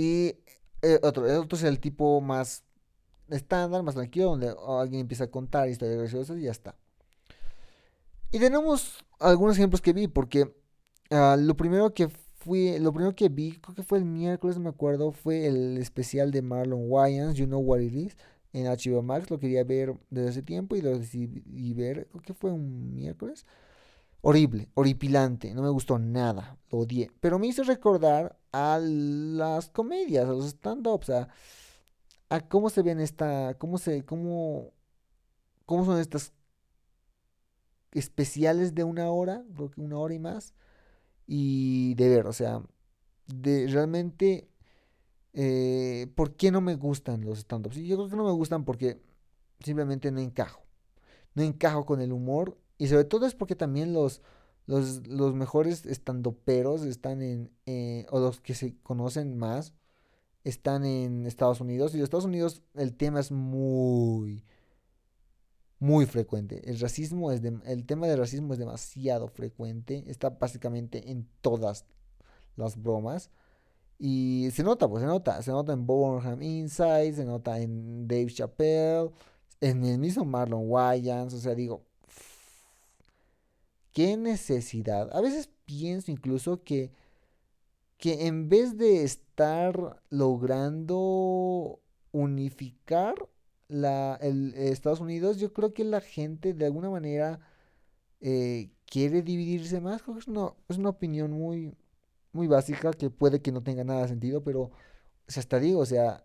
Y 0.00 0.34
eh, 0.80 0.98
otro, 1.02 1.24
otro 1.42 1.58
es 1.58 1.64
el 1.64 1.78
tipo 1.78 2.22
más 2.22 2.64
estándar, 3.28 3.82
más 3.82 3.94
tranquilo, 3.94 4.30
donde 4.30 4.54
alguien 4.66 5.02
empieza 5.02 5.24
a 5.24 5.30
contar 5.30 5.68
historias 5.68 5.98
graciosas 5.98 6.38
y 6.38 6.44
ya 6.44 6.50
está. 6.50 6.74
Y 8.32 8.38
tenemos 8.38 9.04
algunos 9.18 9.58
ejemplos 9.58 9.82
que 9.82 9.92
vi, 9.92 10.08
porque 10.08 10.44
uh, 11.10 11.36
lo 11.38 11.54
primero 11.54 11.92
que 11.92 12.08
fui, 12.08 12.78
lo 12.78 12.94
primero 12.94 13.14
que 13.14 13.28
vi, 13.28 13.58
creo 13.58 13.74
que 13.74 13.82
fue 13.82 13.98
el 13.98 14.06
miércoles, 14.06 14.58
me 14.58 14.70
acuerdo, 14.70 15.12
fue 15.12 15.46
el 15.46 15.76
especial 15.76 16.30
de 16.30 16.40
Marlon 16.40 16.84
Wayans, 16.90 17.36
You 17.36 17.44
Know 17.44 17.60
What 17.60 17.80
It 17.80 17.92
Is, 17.92 18.16
en 18.54 18.68
HBO 18.68 19.02
Max. 19.02 19.30
Lo 19.30 19.38
quería 19.38 19.64
ver 19.64 19.94
desde 20.08 20.30
hace 20.30 20.42
tiempo 20.42 20.76
y 20.76 20.80
lo 20.80 20.98
decidí 20.98 21.74
ver, 21.74 22.08
creo 22.10 22.22
que 22.22 22.32
fue 22.32 22.52
un 22.52 22.94
miércoles. 22.94 23.44
Horrible, 24.22 24.68
horripilante, 24.74 25.54
no 25.54 25.62
me 25.62 25.70
gustó 25.70 25.98
nada, 25.98 26.58
lo 26.70 26.78
odié. 26.80 27.10
Pero 27.20 27.38
me 27.38 27.46
hizo 27.46 27.62
recordar 27.62 28.38
a 28.52 28.78
las 28.78 29.70
comedias, 29.70 30.26
a 30.28 30.32
los 30.32 30.46
stand-ups, 30.46 31.10
a, 31.10 31.28
a, 32.28 32.40
cómo 32.48 32.68
se 32.68 32.82
ven 32.82 33.00
esta, 33.00 33.54
cómo 33.58 33.78
se, 33.78 34.04
cómo, 34.04 34.72
cómo 35.64 35.86
son 35.86 35.98
estas 36.00 36.34
especiales 37.92 38.74
de 38.74 38.84
una 38.84 39.10
hora, 39.10 39.42
creo 39.54 39.70
que 39.70 39.80
una 39.80 39.98
hora 39.98 40.14
y 40.14 40.18
más, 40.18 40.54
y 41.26 41.94
de 41.94 42.08
ver, 42.08 42.26
o 42.26 42.32
sea, 42.32 42.62
de 43.26 43.68
realmente, 43.68 44.48
eh, 45.32 46.08
¿por 46.14 46.36
qué 46.36 46.50
no 46.50 46.60
me 46.60 46.74
gustan 46.74 47.24
los 47.24 47.38
stand-ups? 47.38 47.76
Yo 47.76 47.96
creo 47.96 48.10
que 48.10 48.16
no 48.16 48.24
me 48.24 48.32
gustan 48.32 48.64
porque 48.64 49.00
simplemente 49.60 50.10
no 50.12 50.20
encajo, 50.20 50.62
no 51.34 51.42
encajo 51.42 51.86
con 51.86 52.00
el 52.00 52.12
humor, 52.12 52.58
y 52.80 52.88
sobre 52.88 53.04
todo 53.04 53.26
es 53.26 53.34
porque 53.34 53.54
también 53.54 53.92
los, 53.92 54.22
los, 54.66 55.06
los 55.06 55.34
mejores 55.34 55.84
estandoperos 55.84 56.82
están 56.84 57.20
en, 57.20 57.52
eh, 57.66 58.06
o 58.10 58.20
los 58.20 58.40
que 58.40 58.54
se 58.54 58.74
conocen 58.82 59.36
más, 59.36 59.74
están 60.44 60.86
en 60.86 61.26
Estados 61.26 61.60
Unidos, 61.60 61.92
y 61.92 61.98
en 61.98 62.04
Estados 62.04 62.24
Unidos 62.24 62.62
el 62.74 62.96
tema 62.96 63.20
es 63.20 63.32
muy 63.32 64.46
muy 65.78 66.06
frecuente. 66.06 66.62
El 66.70 66.80
racismo 66.80 67.32
es 67.32 67.42
el 67.44 67.84
tema 67.84 68.06
del 68.06 68.18
racismo 68.18 68.54
es 68.54 68.58
demasiado 68.58 69.28
frecuente, 69.28 70.04
está 70.06 70.30
básicamente 70.30 71.10
en 71.10 71.28
todas 71.42 71.84
las 72.56 72.80
bromas 72.82 73.30
y 73.98 74.48
se 74.52 74.62
nota, 74.62 74.88
pues 74.88 75.02
se 75.02 75.06
nota, 75.06 75.42
se 75.42 75.50
nota 75.50 75.74
en 75.74 75.86
Burnham 75.86 76.40
Inside, 76.40 77.12
se 77.12 77.26
nota 77.26 77.60
en 77.60 78.08
Dave 78.08 78.28
Chappelle, 78.28 79.10
en 79.60 79.84
el 79.84 79.98
mismo 79.98 80.24
Marlon 80.24 80.62
Wayans, 80.64 81.34
o 81.34 81.38
sea, 81.38 81.54
digo, 81.54 81.89
qué 83.92 84.16
necesidad. 84.16 85.14
A 85.16 85.20
veces 85.20 85.50
pienso 85.64 86.10
incluso 86.10 86.62
que 86.64 86.92
que 88.00 88.26
en 88.26 88.48
vez 88.48 88.78
de 88.78 89.04
estar 89.04 90.02
logrando 90.08 91.80
unificar 92.12 93.14
la, 93.68 94.18
el, 94.22 94.54
Estados 94.54 95.00
Unidos, 95.00 95.38
yo 95.38 95.52
creo 95.52 95.74
que 95.74 95.84
la 95.84 96.00
gente 96.00 96.54
de 96.54 96.64
alguna 96.64 96.90
manera 96.90 97.40
eh, 98.20 98.70
quiere 98.86 99.22
dividirse 99.22 99.80
más. 99.80 100.02
Creo 100.02 100.14
que 100.14 100.20
es 100.20 100.28
una, 100.28 100.52
es 100.68 100.78
una 100.78 100.88
opinión 100.90 101.30
muy, 101.32 101.76
muy 102.32 102.46
básica 102.46 102.92
que 102.92 103.10
puede 103.10 103.42
que 103.42 103.52
no 103.52 103.62
tenga 103.62 103.84
nada 103.84 104.02
de 104.02 104.08
sentido, 104.08 104.42
pero 104.42 104.62
o 104.62 104.72
sea, 105.28 105.42
hasta 105.42 105.60
digo, 105.60 105.80
o 105.80 105.86
sea, 105.86 106.24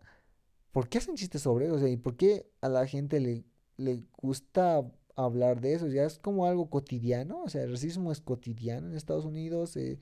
¿por 0.71 0.89
qué 0.89 0.99
hacen 0.99 1.15
chistes 1.15 1.41
sobre 1.41 1.65
eso? 1.65 1.75
O 1.75 1.79
sea, 1.79 1.89
¿y 1.89 1.97
por 1.97 2.15
qué 2.15 2.49
a 2.61 2.69
la 2.69 2.87
gente 2.87 3.19
le, 3.19 3.43
le 3.77 4.03
gusta 4.17 4.81
hablar 5.15 5.61
de 5.61 5.73
eso? 5.73 5.87
Ya 5.87 6.03
es 6.05 6.19
como 6.19 6.45
algo 6.45 6.69
cotidiano, 6.69 7.43
o 7.43 7.49
sea, 7.49 7.63
el 7.63 7.71
racismo 7.71 8.11
es 8.11 8.21
cotidiano 8.21 8.89
en 8.89 8.95
Estados 8.95 9.25
Unidos. 9.25 9.77
Eh, 9.77 9.99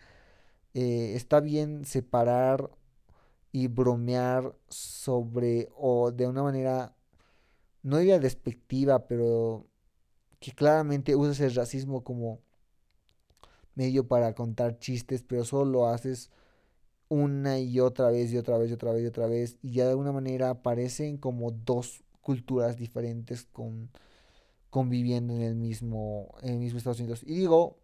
eh, 0.73 1.13
está 1.15 1.39
bien 1.41 1.85
separar 1.85 2.71
y 3.51 3.67
bromear 3.67 4.55
sobre 4.69 5.69
o 5.77 6.11
de 6.11 6.27
una 6.27 6.43
manera 6.43 6.95
no 7.83 7.97
diría 7.97 8.19
despectiva, 8.19 9.07
pero 9.07 9.67
que 10.39 10.51
claramente 10.53 11.15
usas 11.15 11.39
el 11.41 11.55
racismo 11.55 12.03
como 12.03 12.41
medio 13.75 14.07
para 14.07 14.33
contar 14.35 14.79
chistes, 14.79 15.23
pero 15.23 15.45
solo 15.45 15.65
lo 15.71 15.87
haces 15.87 16.31
una 17.09 17.59
y 17.59 17.79
otra 17.79 18.09
vez 18.09 18.31
y 18.33 18.37
otra 18.37 18.57
vez 18.57 18.71
y 18.71 18.73
otra 18.73 18.93
vez 18.93 19.03
y 19.03 19.07
otra 19.07 19.27
vez 19.27 19.57
y 19.61 19.73
ya 19.73 19.85
de 19.85 19.91
alguna 19.91 20.11
manera 20.11 20.49
aparecen 20.49 21.17
como 21.17 21.51
dos 21.51 22.03
culturas 22.21 22.77
diferentes 22.77 23.45
con 23.45 23.91
conviviendo 24.73 25.35
en 25.35 25.43
el 25.43 25.55
mismo 25.55 26.33
en 26.41 26.55
el 26.55 26.59
mismo 26.59 26.79
Estados 26.79 26.99
Unidos 26.99 27.21
y 27.23 27.35
digo 27.35 27.77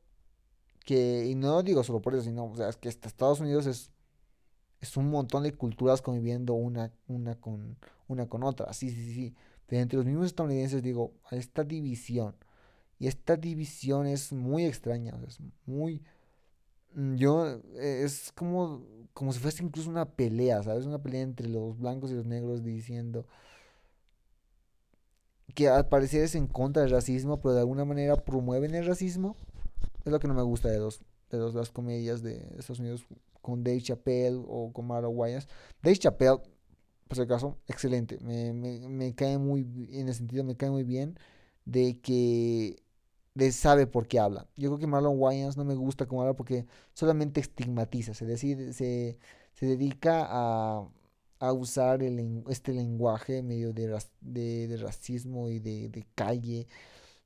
que 0.86 1.28
y 1.28 1.36
no 1.36 1.62
digo 1.62 1.84
solo 1.84 2.02
por 2.02 2.16
eso 2.16 2.24
sino 2.24 2.46
o 2.46 2.56
sea 2.56 2.70
es 2.70 2.78
que 2.78 2.90
Estados 2.90 3.40
Unidos 3.40 3.68
es 3.68 3.92
es 4.82 4.98
un 4.98 5.12
montón 5.12 5.44
de 5.44 5.54
culturas 5.54 6.02
conviviendo 6.02 6.54
una 6.54 6.92
una 7.08 7.36
con 7.36 7.78
una 8.08 8.28
con 8.28 8.44
otra 8.44 8.74
sí 8.74 8.90
sí 8.90 9.14
sí 9.14 9.36
entre 9.78 9.98
los 9.98 10.06
mismos 10.06 10.28
estadounidenses, 10.28 10.82
digo, 10.82 11.14
esta 11.32 11.64
división. 11.64 12.36
Y 12.98 13.08
esta 13.08 13.38
división 13.38 14.08
es 14.08 14.34
muy 14.34 14.66
extraña, 14.66 15.14
es 15.28 15.40
muy... 15.66 16.04
Mm, 16.94 17.16
yo, 17.16 17.48
eh, 17.76 18.04
es 18.04 18.32
como, 18.34 18.84
como 19.14 19.32
si 19.32 19.40
fuese 19.40 19.64
incluso 19.64 19.90
una 19.90 20.06
pelea, 20.06 20.64
¿sabes? 20.64 20.86
Una 20.86 21.02
pelea 21.02 21.22
entre 21.22 21.48
los 21.48 21.78
blancos 21.78 22.12
y 22.12 22.16
los 22.16 22.26
negros 22.26 22.64
diciendo 22.64 23.28
que 25.60 25.68
al 25.68 25.90
parecer 25.90 26.24
es 26.24 26.36
en 26.36 26.48
contra 26.48 26.84
del 26.84 26.92
racismo, 26.92 27.42
pero 27.42 27.54
de 27.54 27.60
alguna 27.60 27.84
manera 27.84 28.16
promueven 28.16 28.76
el 28.76 28.86
racismo. 28.86 29.36
Es 30.06 30.12
lo 30.12 30.18
que 30.18 30.30
no 30.30 30.34
me 30.34 30.42
gusta 30.42 30.70
de, 30.70 30.80
los, 30.80 31.02
de 31.30 31.38
las 31.38 31.70
comedias 31.70 32.24
de 32.24 32.38
Estados 32.58 32.80
Unidos 32.80 33.06
con 33.42 33.62
Dave 33.62 33.82
Chappelle 33.82 34.42
o 34.48 34.72
con 34.72 34.88
Marlon 34.88 35.18
Wayans. 35.18 35.50
Dave 35.84 35.98
Chappelle, 35.98 36.38
por 37.10 37.18
si 37.18 37.24
acaso, 37.24 37.58
excelente. 37.68 38.20
Me, 38.22 38.54
me, 38.54 38.88
me, 38.88 39.14
cae 39.14 39.38
muy, 39.38 39.68
en 39.92 40.08
el 40.08 40.14
sentido, 40.14 40.46
me 40.46 40.56
cae 40.56 40.70
muy 40.70 40.86
bien 40.86 41.20
de 41.66 42.00
que 42.00 42.82
de 43.34 43.52
sabe 43.52 43.86
por 43.86 44.08
qué 44.08 44.18
habla. 44.18 44.48
Yo 44.56 44.70
creo 44.70 44.80
que 44.80 44.88
Marlon 44.88 45.20
Wayans 45.20 45.58
no 45.58 45.66
me 45.66 45.76
gusta 45.76 46.06
cómo 46.06 46.22
habla 46.22 46.36
porque 46.36 46.68
solamente 46.94 47.42
estigmatiza, 47.42 48.14
se, 48.14 48.26
decide, 48.26 48.72
se, 48.72 49.20
se 49.52 49.66
dedica 49.66 50.26
a, 50.26 50.88
a 51.40 51.54
usar 51.54 52.02
este 52.50 52.74
lenguaje 52.74 53.42
medio 53.42 53.74
de, 53.74 53.98
de, 54.22 54.78
racismo 54.78 55.50
y 55.50 55.60
de, 55.60 55.90
de 55.90 56.06
calle. 56.16 56.68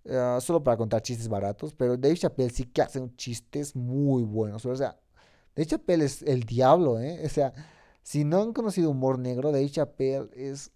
Uh, 0.05 0.41
solo 0.41 0.61
para 0.61 0.75
contar 0.75 1.01
chistes 1.01 1.29
baratos, 1.29 1.73
pero 1.73 1.95
Dave 1.95 2.17
Chappelle 2.17 2.49
sí 2.49 2.65
que 2.65 2.81
hace 2.81 3.01
chistes 3.15 3.75
muy 3.75 4.23
buenos. 4.23 4.65
O 4.65 4.75
sea, 4.75 4.99
Dave 5.55 5.65
Chappelle 5.65 6.05
es 6.05 6.21
el 6.23 6.43
diablo, 6.43 6.99
¿eh? 6.99 7.21
O 7.25 7.29
sea, 7.29 7.53
si 8.03 8.25
no 8.25 8.41
han 8.41 8.53
conocido 8.53 8.91
humor 8.91 9.17
negro, 9.17 9.51
Dave 9.51 9.69
Chappelle 9.69 10.29
es, 10.35 10.71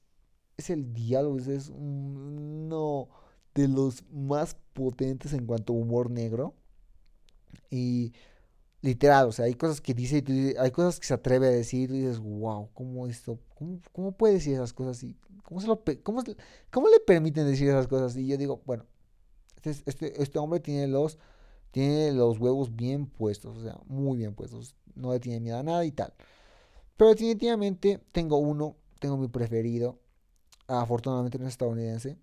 es 0.55 0.69
el 0.69 0.93
diablo, 0.93 1.37
es 1.37 1.69
uno 1.69 3.09
de 3.53 3.67
los 3.67 4.05
más 4.11 4.55
potentes 4.73 5.33
en 5.33 5.45
cuanto 5.45 5.73
a 5.73 5.77
humor 5.77 6.09
negro. 6.09 6.55
Y 7.69 8.13
literal, 8.87 9.27
o 9.27 9.31
sea, 9.33 9.45
hay 9.45 9.55
cosas 9.55 9.81
que 9.81 9.93
dice, 9.93 10.23
y 10.25 10.55
hay 10.57 10.71
cosas 10.71 10.99
que 10.99 11.05
se 11.05 11.13
atreve 11.13 11.47
a 11.47 11.51
decir 11.51 11.91
y 11.91 11.99
dices, 11.99 12.19
wow, 12.19 12.69
¿cómo 12.73 13.05
esto? 13.07 13.37
¿Cómo, 13.91 14.11
puede 14.13 14.35
decir 14.35 14.53
esas 14.53 14.71
cosas? 14.71 15.05
¿cómo, 15.43 15.59
se 15.59 15.67
lo, 15.67 15.83
cómo, 16.03 16.23
¿Cómo 16.71 16.87
le 16.87 16.99
permiten 17.01 17.45
decir 17.45 17.67
esas 17.67 17.87
cosas? 17.87 18.15
Y 18.15 18.27
yo 18.27 18.37
digo, 18.37 18.61
bueno, 18.65 18.85
este, 19.57 19.71
este, 19.85 20.21
este 20.21 20.39
hombre 20.39 20.61
tiene 20.61 20.87
los 20.87 21.17
tiene 21.71 22.13
los 22.13 22.39
huevos 22.39 22.75
bien 22.75 23.07
puestos, 23.07 23.57
o 23.57 23.61
sea, 23.61 23.77
muy 23.85 24.17
bien 24.17 24.33
puestos. 24.33 24.75
No 24.95 25.11
le 25.11 25.19
tiene 25.19 25.41
miedo 25.41 25.57
a 25.57 25.63
nada 25.63 25.83
y 25.85 25.91
tal. 25.91 26.13
Pero 26.95 27.11
definitivamente 27.11 27.99
tengo 28.11 28.37
uno, 28.37 28.77
tengo 28.99 29.17
mi 29.17 29.27
preferido. 29.27 29.99
Afortunadamente 30.67 31.37
no 31.37 31.45
es 31.45 31.51
estadounidense. 31.51 32.17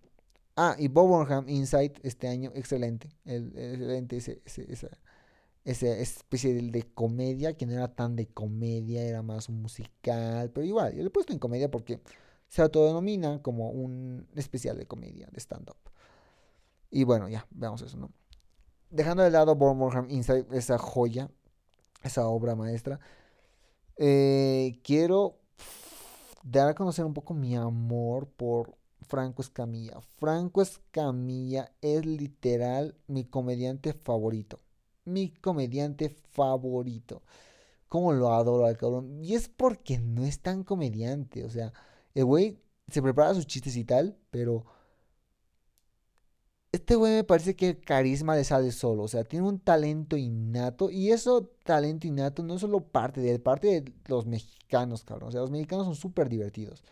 Ah, 0.57 0.77
y 0.79 0.89
Bob 0.89 1.09
Burnham 1.09 1.49
Insight 1.49 1.99
este 2.03 2.27
año, 2.27 2.53
excelente. 2.55 3.11
El, 3.25 3.53
excelente 3.55 4.17
ese, 4.17 4.43
esa, 4.45 4.89
esa 5.65 5.89
especie 5.89 6.55
de, 6.55 6.83
comedia, 6.95 7.57
que 7.57 7.67
no 7.67 7.73
era 7.73 7.95
tan 7.95 8.17
de 8.17 8.27
comedia, 8.27 9.03
era 9.03 9.23
más 9.23 9.51
musical. 9.51 10.51
Pero 10.53 10.67
igual, 10.67 10.93
yo 10.95 11.03
le 11.03 11.09
he 11.09 11.11
puesto 11.11 11.33
en 11.33 11.39
comedia 11.39 11.71
porque 11.71 12.01
se 12.49 12.62
autodenomina 12.62 13.43
como 13.43 13.71
un 13.71 14.27
especial 14.37 14.79
de 14.79 14.87
comedia, 14.87 15.29
de 15.33 15.41
stand-up. 15.41 15.77
Y 16.91 17.05
bueno, 17.05 17.29
ya, 17.29 17.47
veamos 17.51 17.83
eso, 17.83 17.97
¿no? 17.97 18.11
dejando 18.95 19.25
de 19.25 19.31
lado 19.31 19.55
Bornholm 19.57 20.09
Inside, 20.09 20.47
esa 20.53 20.79
joya, 20.79 21.29
esa 22.03 22.27
obra 22.29 22.55
maestra, 22.55 23.01
eh, 23.97 24.81
quiero 24.85 25.39
dar 26.45 26.69
a 26.69 26.75
conocer 26.75 27.05
un 27.05 27.15
poco 27.15 27.35
mi 27.35 27.57
amor 27.57 28.29
por 28.29 28.77
Franco 29.03 29.43
Escamilla. 29.43 30.01
Franco 30.19 30.62
Escamilla 30.62 31.73
es 31.81 32.07
literal 32.07 32.97
mi 33.09 33.25
comediante 33.25 33.93
favorito. 33.93 34.61
Mi 35.05 35.31
comediante 35.31 36.09
favorito. 36.09 37.23
Como 37.89 38.13
lo 38.13 38.33
adoro 38.33 38.67
al 38.67 38.77
cabrón. 38.77 39.23
Y 39.23 39.35
es 39.35 39.49
porque 39.49 39.99
no 39.99 40.25
es 40.25 40.41
tan 40.41 40.65
comediante. 40.65 41.45
O 41.45 41.51
sea, 41.51 41.73
el 42.15 42.25
güey 42.25 42.59
se 42.89 43.03
prepara 43.03 43.35
sus 43.35 43.47
chistes 43.47 43.77
y 43.77 43.85
tal, 43.85 44.17
pero 44.31 44.67
este 46.75 46.97
güey 46.97 47.15
me 47.15 47.25
parece 47.25 47.55
que 47.55 47.71
el 47.71 47.81
carisma 47.81 48.35
le 48.35 48.43
sale 48.45 48.73
solo, 48.73 49.05
o 49.05 49.09
sea, 49.09 49.23
tiene 49.25 49.47
un 49.47 49.61
talento 49.61 50.17
innato 50.17 50.91
y 50.91 51.13
eso 51.13 51.51
talento 51.65 52.07
innato 52.09 52.43
no 52.43 52.55
es 52.57 52.61
solo 52.63 52.81
parte 52.81 53.21
de 53.21 53.33
él, 53.33 53.41
parte 53.41 53.81
de 53.81 53.93
los 54.09 54.27
mexicanos, 54.27 55.05
cabrón, 55.05 55.29
o 55.29 55.33
sea, 55.33 55.41
los 55.43 55.53
mexicanos 55.53 55.87
son 55.87 55.95
súper 55.95 56.29
divertidos. 56.29 56.83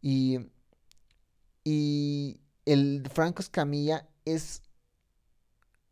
Y, 0.00 0.38
y 1.64 2.40
el 2.66 3.08
Franco 3.12 3.42
Escamilla 3.42 4.08
es 4.24 4.62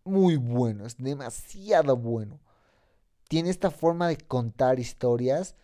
muy 0.04 0.36
bueno, 0.36 0.86
es 0.86 0.96
demasiado 0.98 1.96
bueno. 1.96 2.40
Tiene 3.28 3.50
esta 3.50 3.70
forma 3.70 4.08
de 4.08 4.18
contar 4.18 4.80
historias 4.80 5.56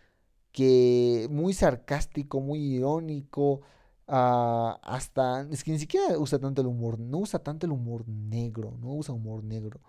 que 0.52 1.28
muy 1.30 1.54
sarcástico, 1.54 2.40
muy 2.40 2.60
irónico, 2.60 3.62
Ah, 4.08 4.78
hasta, 4.82 5.42
es 5.50 5.64
que 5.64 5.72
ni 5.72 5.78
siquiera 5.80 6.16
usa 6.18 6.38
tanto 6.38 6.60
el 6.62 6.68
humor, 6.68 6.98
no 7.00 7.18
usa 7.18 7.40
tanto 7.40 7.66
el 7.66 7.72
humor 7.72 8.08
negro, 8.08 8.76
no 8.80 8.94
usa 8.94 9.12
humor 9.14 9.42
negro, 9.42 9.80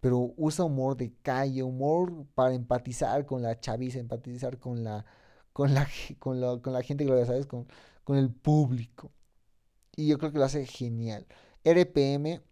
pero 0.00 0.32
usa 0.36 0.64
humor 0.64 0.96
de 0.96 1.12
calle, 1.22 1.62
humor 1.62 2.26
para 2.34 2.54
empatizar 2.54 3.26
con 3.26 3.42
la 3.42 3.58
chaviza, 3.58 3.98
empatizar 3.98 4.58
con 4.58 4.84
la, 4.84 5.04
con 5.52 5.74
la, 5.74 5.88
con 6.20 6.40
la, 6.40 6.58
con 6.60 6.72
la 6.72 6.82
gente 6.82 7.04
que 7.04 7.10
lo 7.10 7.26
¿sabes? 7.26 7.46
Con, 7.46 7.66
con 8.04 8.16
el 8.16 8.30
público. 8.32 9.10
Y 9.96 10.08
yo 10.08 10.18
creo 10.18 10.32
que 10.32 10.38
lo 10.38 10.44
hace 10.44 10.66
genial. 10.66 11.26
RPM 11.64 12.42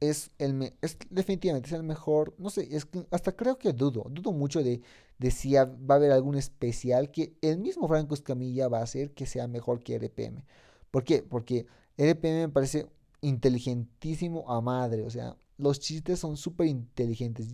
es 0.00 0.30
el 0.38 0.74
es 0.82 0.98
definitivamente 1.10 1.68
es 1.68 1.72
el 1.72 1.82
mejor, 1.82 2.34
no 2.38 2.50
sé, 2.50 2.68
es 2.74 2.86
hasta 3.10 3.32
creo 3.32 3.58
que 3.58 3.72
dudo, 3.72 4.06
dudo 4.10 4.32
mucho 4.32 4.62
de, 4.62 4.82
de 5.18 5.30
si 5.30 5.54
va 5.54 5.62
a 5.62 5.94
haber 5.94 6.12
algún 6.12 6.36
especial 6.36 7.10
que 7.10 7.36
el 7.42 7.58
mismo 7.58 7.88
Franco 7.88 8.14
Escamilla 8.14 8.68
va 8.68 8.80
a 8.80 8.84
hacer 8.84 9.12
que 9.12 9.26
sea 9.26 9.46
mejor 9.46 9.82
que 9.82 9.94
RPM. 9.96 10.44
¿Por 10.90 11.04
qué? 11.04 11.22
Porque 11.22 11.66
RPM 11.96 12.40
me 12.40 12.48
parece 12.48 12.86
inteligentísimo 13.20 14.50
a 14.50 14.60
madre. 14.60 15.02
O 15.02 15.10
sea, 15.10 15.36
los 15.58 15.80
chistes 15.80 16.18
son 16.18 16.36
súper 16.36 16.66
inteligentes. 16.66 17.48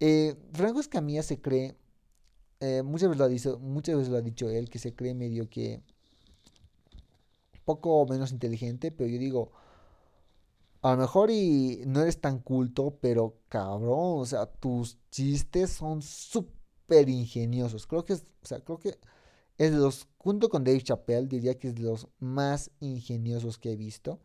Eh, 0.00 0.36
Franco 0.52 0.80
Escamilla 0.80 1.22
se 1.22 1.40
cree, 1.40 1.76
eh, 2.60 2.82
muchas, 2.82 3.08
veces 3.08 3.18
lo 3.18 3.24
ha 3.24 3.28
dicho, 3.28 3.58
muchas 3.58 3.96
veces 3.96 4.10
lo 4.10 4.18
ha 4.18 4.22
dicho 4.22 4.48
él, 4.48 4.70
que 4.70 4.78
se 4.78 4.94
cree 4.94 5.14
medio 5.14 5.48
que 5.48 5.82
poco 7.64 8.06
menos 8.06 8.32
inteligente, 8.32 8.90
pero 8.92 9.10
yo 9.10 9.18
digo, 9.18 9.52
a 10.82 10.92
lo 10.92 10.98
mejor 10.98 11.30
y 11.30 11.82
no 11.86 12.02
eres 12.02 12.20
tan 12.20 12.38
culto, 12.40 12.98
pero 13.00 13.36
cabrón, 13.48 14.20
o 14.20 14.24
sea, 14.26 14.46
tus 14.46 14.98
chistes 15.10 15.70
son 15.70 16.02
súper 16.02 17.08
ingeniosos. 17.08 17.86
Creo 17.86 18.04
que 18.04 18.14
es, 18.14 18.24
o 18.42 18.46
sea, 18.46 18.60
creo 18.60 18.78
que 18.78 18.98
es 19.58 19.72
de 19.72 19.78
los, 19.78 20.08
junto 20.18 20.48
con 20.48 20.64
Dave 20.64 20.82
Chappelle, 20.82 21.26
diría 21.28 21.58
que 21.58 21.68
es 21.68 21.74
de 21.74 21.82
los 21.82 22.08
más 22.20 22.70
ingeniosos 22.80 23.58
que 23.58 23.72
he 23.72 23.76
visto. 23.76 24.20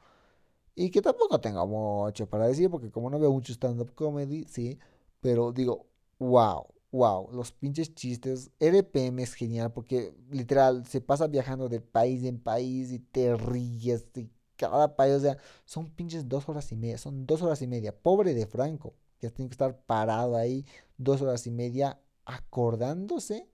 Y 0.75 0.89
que 0.91 1.01
tampoco 1.01 1.39
tengo 1.41 1.65
mucho 1.67 2.27
para 2.29 2.47
decir, 2.47 2.69
porque 2.69 2.91
como 2.91 3.09
no 3.09 3.19
veo 3.19 3.31
mucho 3.31 3.53
stand-up 3.53 3.93
comedy, 3.95 4.45
sí. 4.45 4.79
Pero 5.21 5.51
digo, 5.51 5.87
wow, 6.19 6.67
wow, 6.91 7.29
los 7.31 7.51
pinches 7.51 7.93
chistes. 7.95 8.51
RPM 8.59 9.21
es 9.23 9.33
genial 9.33 9.71
porque 9.73 10.15
literal 10.31 10.85
se 10.87 11.01
pasa 11.01 11.27
viajando 11.27 11.69
de 11.69 11.81
país 11.81 12.23
en 12.23 12.39
país 12.39 12.91
y 12.91 12.99
te 12.99 13.35
ríes 13.35 14.11
de 14.13 14.29
cada 14.57 14.95
país. 14.95 15.15
O 15.15 15.19
sea, 15.19 15.37
son 15.65 15.89
pinches 15.89 16.27
dos 16.27 16.47
horas 16.49 16.71
y 16.71 16.75
media, 16.75 16.97
son 16.97 17.25
dos 17.25 17.41
horas 17.41 17.61
y 17.61 17.67
media. 17.67 17.95
Pobre 17.95 18.33
de 18.33 18.47
Franco, 18.47 18.95
que 19.19 19.29
tiene 19.29 19.49
que 19.49 19.53
estar 19.53 19.77
parado 19.85 20.35
ahí 20.35 20.65
dos 20.97 21.21
horas 21.21 21.45
y 21.47 21.51
media 21.51 21.99
acordándose 22.25 23.49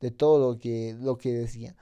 de 0.00 0.10
todo 0.10 0.52
lo 0.52 0.58
que, 0.58 0.96
lo 1.00 1.16
que 1.18 1.32
decía. 1.32 1.76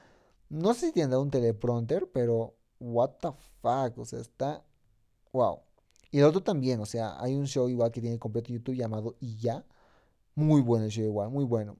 No 0.48 0.74
sé 0.74 0.88
si 0.88 0.92
tiene 0.92 1.16
un 1.16 1.30
teleprompter, 1.30 2.10
pero 2.12 2.54
what 2.78 3.12
the 3.20 3.28
fuck, 3.60 3.98
o 3.98 4.04
sea, 4.04 4.20
está 4.20 4.64
wow. 5.32 5.60
Y 6.10 6.18
el 6.18 6.24
otro 6.24 6.42
también, 6.42 6.80
o 6.80 6.86
sea, 6.86 7.20
hay 7.20 7.34
un 7.34 7.46
show 7.46 7.68
igual 7.68 7.90
que 7.90 8.00
tiene 8.00 8.18
completo 8.18 8.52
YouTube 8.52 8.76
llamado 8.76 9.16
Y 9.20 9.36
ya. 9.36 9.64
Muy 10.34 10.60
bueno 10.60 10.84
el 10.86 10.90
show 10.90 11.04
igual, 11.04 11.30
muy 11.30 11.44
bueno. 11.44 11.76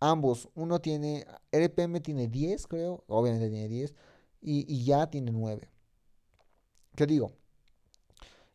Ambos, 0.00 0.48
uno 0.54 0.80
tiene, 0.80 1.26
RPM 1.52 2.00
tiene 2.00 2.26
10, 2.26 2.66
creo, 2.66 3.04
obviamente 3.06 3.50
tiene 3.50 3.68
10, 3.68 3.94
y, 4.40 4.74
y 4.74 4.84
ya 4.84 5.10
tiene 5.10 5.30
9. 5.30 5.68
¿Qué 7.00 7.06
digo? 7.06 7.32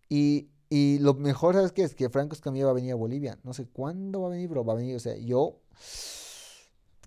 Y, 0.07 0.49
y 0.69 0.99
lo 0.99 1.15
mejor, 1.15 1.55
¿sabes 1.55 1.71
qué? 1.71 1.81
Es 1.81 1.95
que 1.95 2.09
Franco 2.09 2.35
Escamilla 2.35 2.65
va 2.65 2.71
a 2.71 2.75
venir 2.75 2.91
a 2.91 2.95
Bolivia. 2.95 3.39
No 3.43 3.55
sé 3.55 3.65
cuándo 3.65 4.21
va 4.21 4.27
a 4.27 4.29
venir, 4.29 4.47
pero 4.47 4.63
va 4.63 4.73
a 4.73 4.75
venir, 4.75 4.95
o 4.95 4.99
sea, 4.99 5.17
yo 5.17 5.61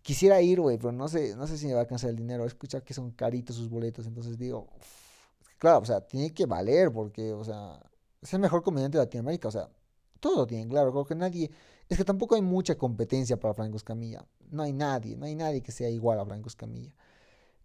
Quisiera 0.02 0.40
ir, 0.40 0.58
güey, 0.58 0.78
pero 0.78 0.90
no 0.90 1.06
sé, 1.06 1.36
no 1.36 1.46
sé 1.46 1.58
si 1.58 1.66
me 1.66 1.74
va 1.74 1.80
a 1.80 1.82
alcanzar 1.82 2.10
el 2.10 2.16
dinero. 2.16 2.44
Escucha 2.44 2.80
que 2.80 2.92
son 2.92 3.12
caritos 3.12 3.54
sus 3.54 3.68
boletos, 3.68 4.06
entonces 4.06 4.36
digo, 4.36 4.66
claro, 5.58 5.80
o 5.80 5.84
sea, 5.84 6.00
tiene 6.00 6.32
que 6.32 6.46
valer 6.46 6.90
porque, 6.90 7.32
o 7.34 7.44
sea, 7.44 7.78
es 8.20 8.32
el 8.32 8.40
mejor 8.40 8.62
comediante 8.62 8.98
de 8.98 9.04
Latinoamérica, 9.04 9.46
o 9.48 9.50
sea, 9.50 9.68
todo 10.18 10.38
lo 10.38 10.46
tienen, 10.46 10.68
claro, 10.68 10.90
creo 10.92 11.04
que 11.04 11.14
nadie, 11.14 11.50
es 11.88 11.98
que 11.98 12.04
tampoco 12.04 12.34
hay 12.34 12.42
mucha 12.42 12.76
competencia 12.76 13.38
para 13.38 13.54
Franco 13.54 13.76
Escamilla, 13.76 14.26
no 14.50 14.62
hay 14.64 14.72
nadie, 14.72 15.14
no 15.16 15.26
hay 15.26 15.36
nadie 15.36 15.62
que 15.62 15.70
sea 15.70 15.88
igual 15.90 16.18
a 16.18 16.24
Franco 16.24 16.48
Escamilla. 16.48 16.94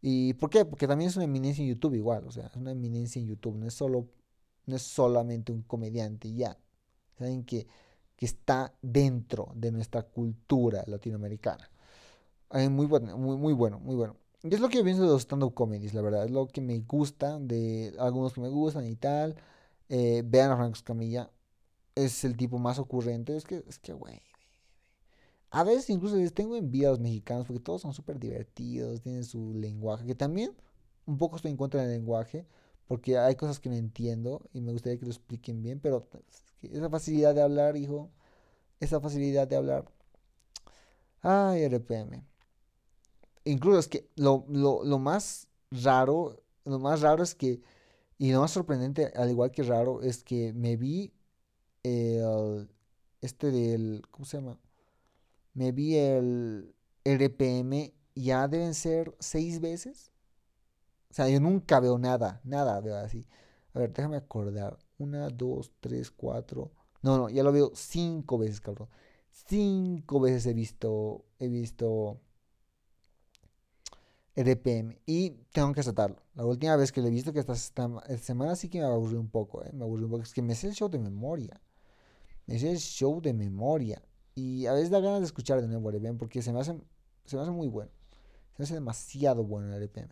¿Y 0.03 0.33
por 0.35 0.51
qué? 0.51 0.65
Porque 0.65 0.87
también 0.87 1.09
es 1.09 1.15
una 1.15 1.25
eminencia 1.25 1.63
en 1.63 1.69
YouTube 1.69 1.95
igual, 1.95 2.27
o 2.27 2.31
sea, 2.31 2.47
es 2.47 2.55
una 2.55 2.71
eminencia 2.71 3.19
en 3.19 3.27
YouTube, 3.27 3.55
no 3.55 3.67
es 3.67 3.73
solo, 3.73 4.07
no 4.67 4.75
es 4.75 4.83
solamente 4.83 5.51
un 5.51 5.63
comediante 5.63 6.31
ya, 6.33 6.59
saben 7.17 7.43
que, 7.43 7.67
que 8.15 8.25
está 8.27 8.75
dentro 8.81 9.51
de 9.55 9.71
nuestra 9.71 10.03
cultura 10.03 10.83
latinoamericana 10.85 11.69
muy, 12.69 12.85
bueno, 12.85 13.17
muy, 13.17 13.37
muy 13.37 13.53
bueno, 13.53 13.79
muy 13.79 13.95
bueno. 13.95 14.15
Y 14.43 14.53
es 14.53 14.59
lo 14.59 14.69
que 14.69 14.77
yo 14.77 14.83
pienso 14.83 15.03
de 15.03 15.09
los 15.09 15.21
stand-up 15.23 15.53
comedies, 15.53 15.93
la 15.93 16.01
verdad. 16.01 16.25
Es 16.25 16.31
lo 16.31 16.47
que 16.47 16.61
me 16.61 16.79
gusta, 16.79 17.39
de 17.39 17.93
algunos 17.97 18.33
que 18.33 18.41
me 18.41 18.49
gustan 18.49 18.85
y 18.85 18.95
tal. 18.95 19.35
Eh, 19.89 20.23
vean 20.25 20.51
a 20.51 20.57
Franco 20.57 20.79
Camilla. 20.83 21.31
Es 21.95 22.23
el 22.25 22.35
tipo 22.37 22.59
más 22.59 22.79
ocurrente. 22.79 23.35
Es 23.37 23.45
que, 23.45 23.63
es 23.67 23.79
que, 23.79 23.93
güey. 23.93 24.21
A 25.53 25.63
veces 25.63 25.89
incluso 25.91 26.15
les 26.17 26.33
tengo 26.33 26.55
envidia 26.55 26.87
a 26.89 26.91
los 26.91 26.99
mexicanos 26.99 27.45
porque 27.45 27.61
todos 27.61 27.81
son 27.83 27.93
súper 27.93 28.19
divertidos, 28.19 29.01
tienen 29.01 29.23
su 29.23 29.53
lenguaje, 29.53 30.05
que 30.05 30.15
también 30.15 30.55
un 31.05 31.17
poco 31.19 31.35
estoy 31.37 31.51
en 31.51 31.57
contra 31.57 31.81
del 31.81 31.91
lenguaje 31.91 32.47
porque 32.87 33.17
hay 33.19 33.35
cosas 33.35 33.59
que 33.59 33.69
no 33.69 33.75
entiendo 33.75 34.41
y 34.53 34.61
me 34.61 34.71
gustaría 34.71 34.97
que 34.99 35.05
lo 35.05 35.11
expliquen 35.11 35.61
bien, 35.61 35.79
pero 35.79 36.07
esa 36.63 36.89
facilidad 36.89 37.35
de 37.35 37.43
hablar, 37.43 37.77
hijo, 37.77 38.09
esa 38.79 38.99
facilidad 38.99 39.47
de 39.47 39.57
hablar. 39.57 39.85
Ay, 41.21 41.63
RPM. 41.63 42.23
Incluso 43.45 43.79
es 43.79 43.87
que 43.87 44.09
lo, 44.15 44.45
lo 44.49 44.99
más 44.99 45.47
raro, 45.71 46.41
lo 46.65 46.79
más 46.79 47.01
raro 47.01 47.23
es 47.23 47.35
que, 47.35 47.61
y 48.17 48.31
lo 48.31 48.41
más 48.41 48.51
sorprendente, 48.51 49.11
al 49.15 49.29
igual 49.29 49.51
que 49.51 49.63
raro, 49.63 50.01
es 50.01 50.23
que 50.23 50.53
me 50.53 50.77
vi 50.77 51.13
el, 51.83 52.69
este 53.21 53.51
del, 53.51 54.03
¿cómo 54.11 54.25
se 54.25 54.37
llama? 54.37 54.59
Me 55.53 55.71
vi 55.71 55.95
el 55.95 56.75
RPM, 57.03 57.93
ya 58.15 58.47
deben 58.47 58.73
ser 58.73 59.15
seis 59.19 59.59
veces. 59.61 60.11
O 61.11 61.13
sea, 61.13 61.29
yo 61.29 61.39
nunca 61.39 61.79
veo 61.79 61.97
nada, 61.99 62.41
nada 62.43 62.79
veo 62.81 62.97
así. 62.97 63.27
A 63.73 63.79
ver, 63.79 63.93
déjame 63.93 64.17
acordar. 64.17 64.77
Una, 64.97 65.29
dos, 65.29 65.71
tres, 65.79 66.11
cuatro. 66.11 66.71
No, 67.01 67.17
no, 67.17 67.29
ya 67.29 67.43
lo 67.43 67.51
veo 67.51 67.71
cinco 67.75 68.37
veces, 68.37 68.61
cabrón. 68.61 68.89
Cinco 69.31 70.19
veces 70.19 70.45
he 70.45 70.53
visto, 70.53 71.25
he 71.39 71.47
visto 71.47 72.19
RPM 74.35 74.99
y 75.05 75.31
tengo 75.51 75.73
que 75.73 75.81
aceptarlo. 75.81 76.17
La 76.35 76.45
última 76.45 76.75
vez 76.75 76.91
que 76.91 77.01
lo 77.01 77.07
he 77.07 77.11
visto, 77.11 77.33
que 77.33 77.39
esta, 77.39 77.55
semana 77.55 78.55
sí 78.55 78.69
que 78.69 78.79
me 78.79 78.85
aburrió 78.85 79.19
un 79.19 79.29
poco, 79.29 79.63
¿eh? 79.63 79.71
me 79.73 79.83
aburrió 79.83 80.05
un 80.05 80.11
poco. 80.11 80.23
Es 80.23 80.33
que 80.33 80.41
me 80.41 80.55
sé 80.55 80.67
el 80.67 80.73
show 80.73 80.89
de 80.89 80.99
memoria. 80.99 81.61
Me 82.47 82.57
sé 82.59 82.71
el 82.71 82.79
show 82.79 83.21
de 83.21 83.33
memoria. 83.33 84.01
Y 84.35 84.65
a 84.65 84.73
veces 84.73 84.89
da 84.89 84.99
ganas 84.99 85.19
de 85.19 85.25
escuchar 85.25 85.61
de 85.61 85.67
nuevo 85.67 85.91
RPM 85.91 86.17
porque 86.17 86.41
se 86.41 86.51
me 86.51 86.59
hace, 86.59 86.75
se 87.25 87.35
me 87.35 87.41
hace 87.41 87.51
muy 87.51 87.67
bueno. 87.67 87.91
Se 88.53 88.61
me 88.61 88.63
hace 88.63 88.73
demasiado 88.73 89.43
bueno 89.43 89.73
el 89.73 89.83
RPM. 89.83 90.09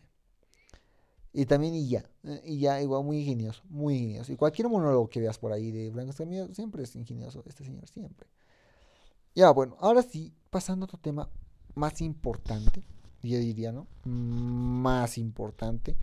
Y 1.33 1.45
también 1.45 1.73
y 1.73 1.87
ya, 1.87 2.03
y 2.43 2.59
ya 2.59 2.81
igual 2.81 3.05
muy 3.05 3.19
ingenioso, 3.19 3.63
muy 3.69 3.95
ingenioso. 3.95 4.33
Y 4.33 4.35
cualquier 4.35 4.67
monólogo 4.67 5.09
que 5.09 5.21
veas 5.21 5.37
por 5.37 5.53
ahí 5.53 5.71
de 5.71 5.89
Blanco 5.89 6.11
Escamillo 6.11 6.53
siempre 6.53 6.83
es 6.83 6.95
ingenioso 6.95 7.43
este 7.47 7.63
señor, 7.63 7.87
siempre. 7.87 8.27
Ya, 9.33 9.49
bueno, 9.51 9.77
ahora 9.79 10.03
sí, 10.03 10.33
pasando 10.49 10.83
a 10.83 10.87
otro 10.87 10.99
tema 10.99 11.29
más 11.73 12.01
importante, 12.01 12.83
yo 13.23 13.37
diría, 13.37 13.71
¿no? 13.71 13.87
Más 14.03 15.17
importante. 15.17 15.95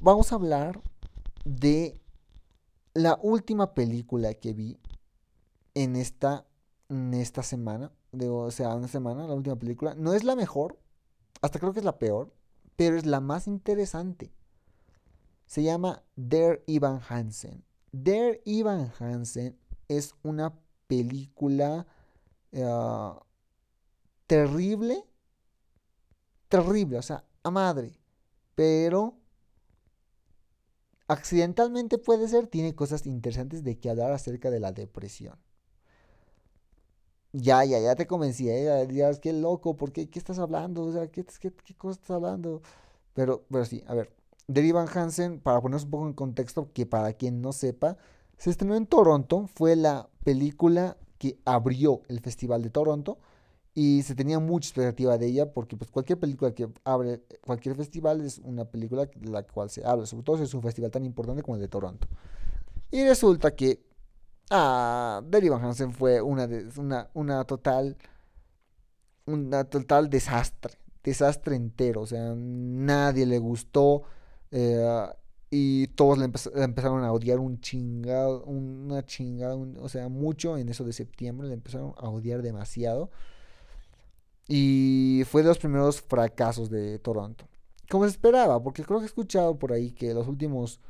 Vamos 0.00 0.32
a 0.32 0.34
hablar 0.34 0.80
de 1.44 2.00
la 2.94 3.16
última 3.22 3.74
película 3.74 4.34
que 4.34 4.54
vi 4.54 4.76
en 5.76 5.94
esta, 5.94 6.46
esta 7.12 7.44
semana. 7.44 7.92
O 8.20 8.50
sea, 8.50 8.74
una 8.74 8.88
semana, 8.88 9.28
la 9.28 9.34
última 9.34 9.56
película. 9.56 9.94
No 9.94 10.14
es 10.14 10.24
la 10.24 10.34
mejor, 10.34 10.80
hasta 11.40 11.60
creo 11.60 11.72
que 11.72 11.80
es 11.80 11.84
la 11.84 11.98
peor 11.98 12.32
pero 12.76 12.96
es 12.96 13.06
la 13.06 13.20
más 13.20 13.46
interesante. 13.46 14.32
Se 15.46 15.62
llama 15.62 16.04
Der 16.14 16.62
Ivan 16.66 17.00
Hansen. 17.08 17.64
Der 17.90 18.40
Ivan 18.44 18.92
Hansen 18.98 19.58
es 19.88 20.14
una 20.22 20.58
película 20.86 21.86
eh, 22.52 23.10
terrible, 24.26 25.04
terrible, 26.48 26.98
o 26.98 27.02
sea, 27.02 27.24
a 27.42 27.50
madre, 27.50 27.98
pero 28.54 29.16
accidentalmente 31.08 31.98
puede 31.98 32.28
ser, 32.28 32.48
tiene 32.48 32.74
cosas 32.74 33.06
interesantes 33.06 33.62
de 33.62 33.78
que 33.78 33.88
hablar 33.88 34.12
acerca 34.12 34.50
de 34.50 34.60
la 34.60 34.72
depresión. 34.72 35.38
Ya, 37.32 37.64
ya, 37.64 37.78
ya 37.80 37.94
te 37.96 38.06
convencí, 38.06 38.48
¿eh? 38.48 38.64
Ya 38.64 38.86
dirás, 38.86 39.18
qué 39.20 39.32
loco, 39.32 39.76
¿por 39.76 39.92
qué? 39.92 40.08
¿Qué 40.08 40.18
estás 40.18 40.38
hablando? 40.38 40.84
O 40.84 40.92
sea, 40.92 41.08
¿qué, 41.08 41.24
qué, 41.24 41.52
qué 41.52 41.74
cosa 41.74 42.00
estás 42.00 42.10
hablando? 42.16 42.62
Pero, 43.14 43.44
pero 43.50 43.64
sí, 43.64 43.82
a 43.86 43.94
ver. 43.94 44.12
Derry 44.48 44.72
Van 44.72 44.88
Hansen, 44.88 45.40
para 45.40 45.60
ponernos 45.60 45.84
un 45.84 45.90
poco 45.90 46.06
en 46.06 46.14
contexto, 46.14 46.72
que 46.72 46.86
para 46.86 47.12
quien 47.14 47.42
no 47.42 47.52
sepa, 47.52 47.96
se 48.38 48.50
estrenó 48.50 48.76
en 48.76 48.86
Toronto, 48.86 49.48
fue 49.54 49.76
la 49.76 50.08
película 50.24 50.96
que 51.18 51.38
abrió 51.44 52.02
el 52.08 52.20
Festival 52.20 52.62
de 52.62 52.70
Toronto 52.70 53.18
y 53.74 54.02
se 54.02 54.14
tenía 54.14 54.38
mucha 54.38 54.68
expectativa 54.68 55.18
de 55.18 55.26
ella 55.26 55.52
porque 55.52 55.76
pues 55.76 55.90
cualquier 55.90 56.18
película 56.18 56.54
que 56.54 56.68
abre 56.84 57.22
cualquier 57.42 57.76
festival 57.76 58.22
es 58.22 58.38
una 58.38 58.64
película 58.64 59.06
de 59.06 59.30
la 59.30 59.42
cual 59.42 59.70
se 59.70 59.84
habla, 59.84 60.06
sobre 60.06 60.24
todo 60.24 60.38
si 60.38 60.44
es 60.44 60.54
un 60.54 60.62
festival 60.62 60.90
tan 60.90 61.04
importante 61.04 61.42
como 61.42 61.56
el 61.56 61.60
de 61.62 61.68
Toronto. 61.68 62.08
Y 62.90 63.04
resulta 63.04 63.54
que 63.54 63.85
Ah, 64.50 65.22
Derry 65.24 65.48
Van 65.48 65.64
Hansen 65.64 65.92
fue 65.92 66.20
una, 66.20 66.48
una, 66.76 67.10
una 67.14 67.44
total. 67.44 67.96
Una 69.26 69.64
total 69.64 70.08
desastre. 70.08 70.74
Desastre 71.02 71.56
entero. 71.56 72.02
O 72.02 72.06
sea, 72.06 72.34
nadie 72.36 73.26
le 73.26 73.38
gustó. 73.38 74.04
Eh, 74.50 75.06
y 75.50 75.88
todos 75.88 76.18
le, 76.18 76.24
empezaron 76.24 77.04
a 77.04 77.12
odiar 77.12 77.38
un 77.40 77.60
chingado. 77.60 78.44
Una 78.44 79.04
chingada. 79.04 79.56
o 79.56 79.88
sea, 79.88 80.08
mucho 80.08 80.56
en 80.58 80.68
eso 80.68 80.84
de 80.84 80.92
septiembre. 80.92 81.48
Le 81.48 81.54
empezaron 81.54 81.94
a 81.98 82.08
odiar 82.08 82.42
demasiado. 82.42 83.10
Y 84.48 85.24
fue 85.28 85.42
de 85.42 85.48
los 85.48 85.58
primeros 85.58 86.00
fracasos 86.00 86.70
de 86.70 86.98
Toronto. 87.00 87.48
Como 87.90 88.04
se 88.04 88.10
esperaba, 88.10 88.62
porque 88.62 88.84
creo 88.84 88.98
que 88.98 89.04
he 89.04 89.06
escuchado 89.06 89.58
por 89.58 89.72
ahí 89.72 89.92
que 89.92 90.14
los 90.14 90.26
últimos 90.28 90.80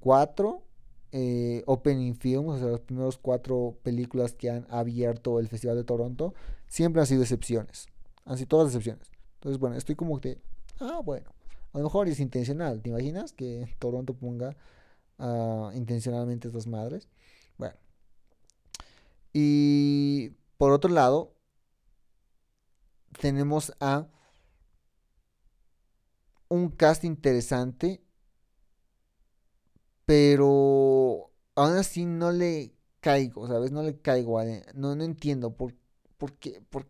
cuatro 0.00 0.65
eh, 1.12 1.62
opening 1.66 2.14
films, 2.14 2.48
o 2.48 2.58
sea, 2.58 2.68
las 2.68 2.80
primeras 2.80 3.18
cuatro 3.18 3.78
películas 3.82 4.32
que 4.32 4.50
han 4.50 4.66
abierto 4.70 5.38
el 5.40 5.48
Festival 5.48 5.76
de 5.76 5.84
Toronto, 5.84 6.34
siempre 6.68 7.00
han 7.00 7.06
sido 7.06 7.22
excepciones. 7.22 7.86
Han 8.24 8.36
sido 8.36 8.48
todas 8.48 8.68
excepciones. 8.68 9.10
Entonces, 9.34 9.58
bueno, 9.58 9.76
estoy 9.76 9.94
como 9.94 10.20
que, 10.20 10.38
ah, 10.80 11.00
bueno, 11.04 11.30
a 11.72 11.78
lo 11.78 11.84
mejor 11.84 12.08
es 12.08 12.20
intencional. 12.20 12.80
¿Te 12.80 12.90
imaginas 12.90 13.32
que 13.32 13.68
Toronto 13.78 14.14
ponga 14.14 14.56
uh, 15.18 15.70
intencionalmente 15.74 16.48
estas 16.48 16.66
madres? 16.66 17.08
Bueno. 17.58 17.76
Y 19.32 20.30
por 20.56 20.72
otro 20.72 20.90
lado, 20.90 21.34
tenemos 23.20 23.74
a 23.80 24.08
un 26.48 26.70
cast 26.70 27.04
interesante 27.04 28.02
pero 30.06 31.32
aún 31.56 31.76
así 31.76 32.06
no 32.06 32.32
le 32.32 32.72
caigo, 33.00 33.46
¿sabes? 33.48 33.72
No 33.72 33.82
le 33.82 33.98
caigo, 34.00 34.40
no, 34.74 34.96
no 34.96 35.04
entiendo 35.04 35.54
por, 35.54 35.74
por, 36.16 36.32
qué, 36.34 36.62
por, 36.70 36.86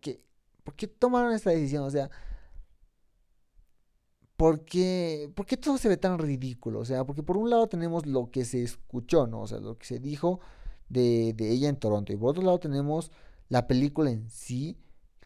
tomaron 0.99 1.33
esta 1.33 1.49
decisión, 1.49 1.83
o 1.83 1.89
sea, 1.91 2.09
¿por 4.37 4.63
qué, 4.65 5.31
¿por 5.35 5.45
qué 5.45 5.57
todo 5.57 5.77
se 5.77 5.89
ve 5.89 5.97
tan 5.97 6.19
ridículo? 6.19 6.79
O 6.79 6.85
sea, 6.85 7.05
porque 7.05 7.23
por 7.23 7.37
un 7.37 7.49
lado 7.49 7.67
tenemos 7.67 8.05
lo 8.05 8.31
que 8.31 8.45
se 8.45 8.63
escuchó, 8.63 9.27
¿no? 9.27 9.41
O 9.41 9.47
sea, 9.47 9.59
lo 9.59 9.77
que 9.77 9.85
se 9.87 9.99
dijo 9.99 10.39
de, 10.89 11.33
de 11.33 11.51
ella 11.51 11.69
en 11.69 11.77
Toronto, 11.77 12.13
y 12.13 12.17
por 12.17 12.29
otro 12.29 12.43
lado 12.43 12.59
tenemos 12.59 13.11
la 13.49 13.67
película 13.67 14.11
en 14.11 14.29
sí, 14.29 14.77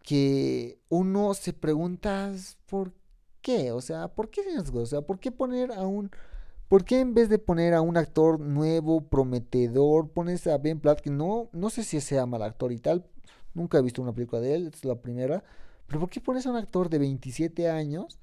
que 0.04 0.80
uno 0.90 1.34
se 1.34 1.54
pregunta, 1.54 2.34
¿por 2.68 2.94
qué? 3.42 3.72
O 3.72 3.82
sea, 3.82 4.08
¿por 4.08 4.30
qué? 4.30 4.42
O 4.74 4.86
sea, 4.86 5.02
¿por 5.02 5.20
qué 5.20 5.32
poner 5.32 5.72
a 5.74 5.86
un 5.86 6.12
¿Por 6.72 6.86
qué 6.86 7.02
en 7.02 7.14
vez 7.14 7.28
de 7.28 7.38
poner 7.38 7.74
a 7.74 7.82
un 7.82 7.98
actor 7.98 8.40
nuevo, 8.40 9.02
prometedor, 9.02 10.08
pones 10.10 10.48
a 10.48 10.58
Ben 10.58 10.80
Platt, 10.80 11.02
que 11.02 11.10
no, 11.10 11.50
no 11.52 11.70
sé 11.70 11.84
si 11.84 12.00
sea 12.00 12.26
mal 12.26 12.42
actor 12.42 12.72
y 12.72 12.78
tal, 12.80 13.06
nunca 13.54 13.78
he 13.78 13.82
visto 13.82 14.02
una 14.02 14.14
película 14.14 14.40
de 14.40 14.56
él, 14.56 14.72
es 14.74 14.86
la 14.86 14.96
primera, 14.96 15.44
pero 15.86 16.00
¿por 16.00 16.10
qué 16.10 16.22
pones 16.22 16.46
a 16.46 16.50
un 16.50 16.56
actor 16.56 16.90
de 16.90 16.98
27 17.00 17.70
años 17.70 18.20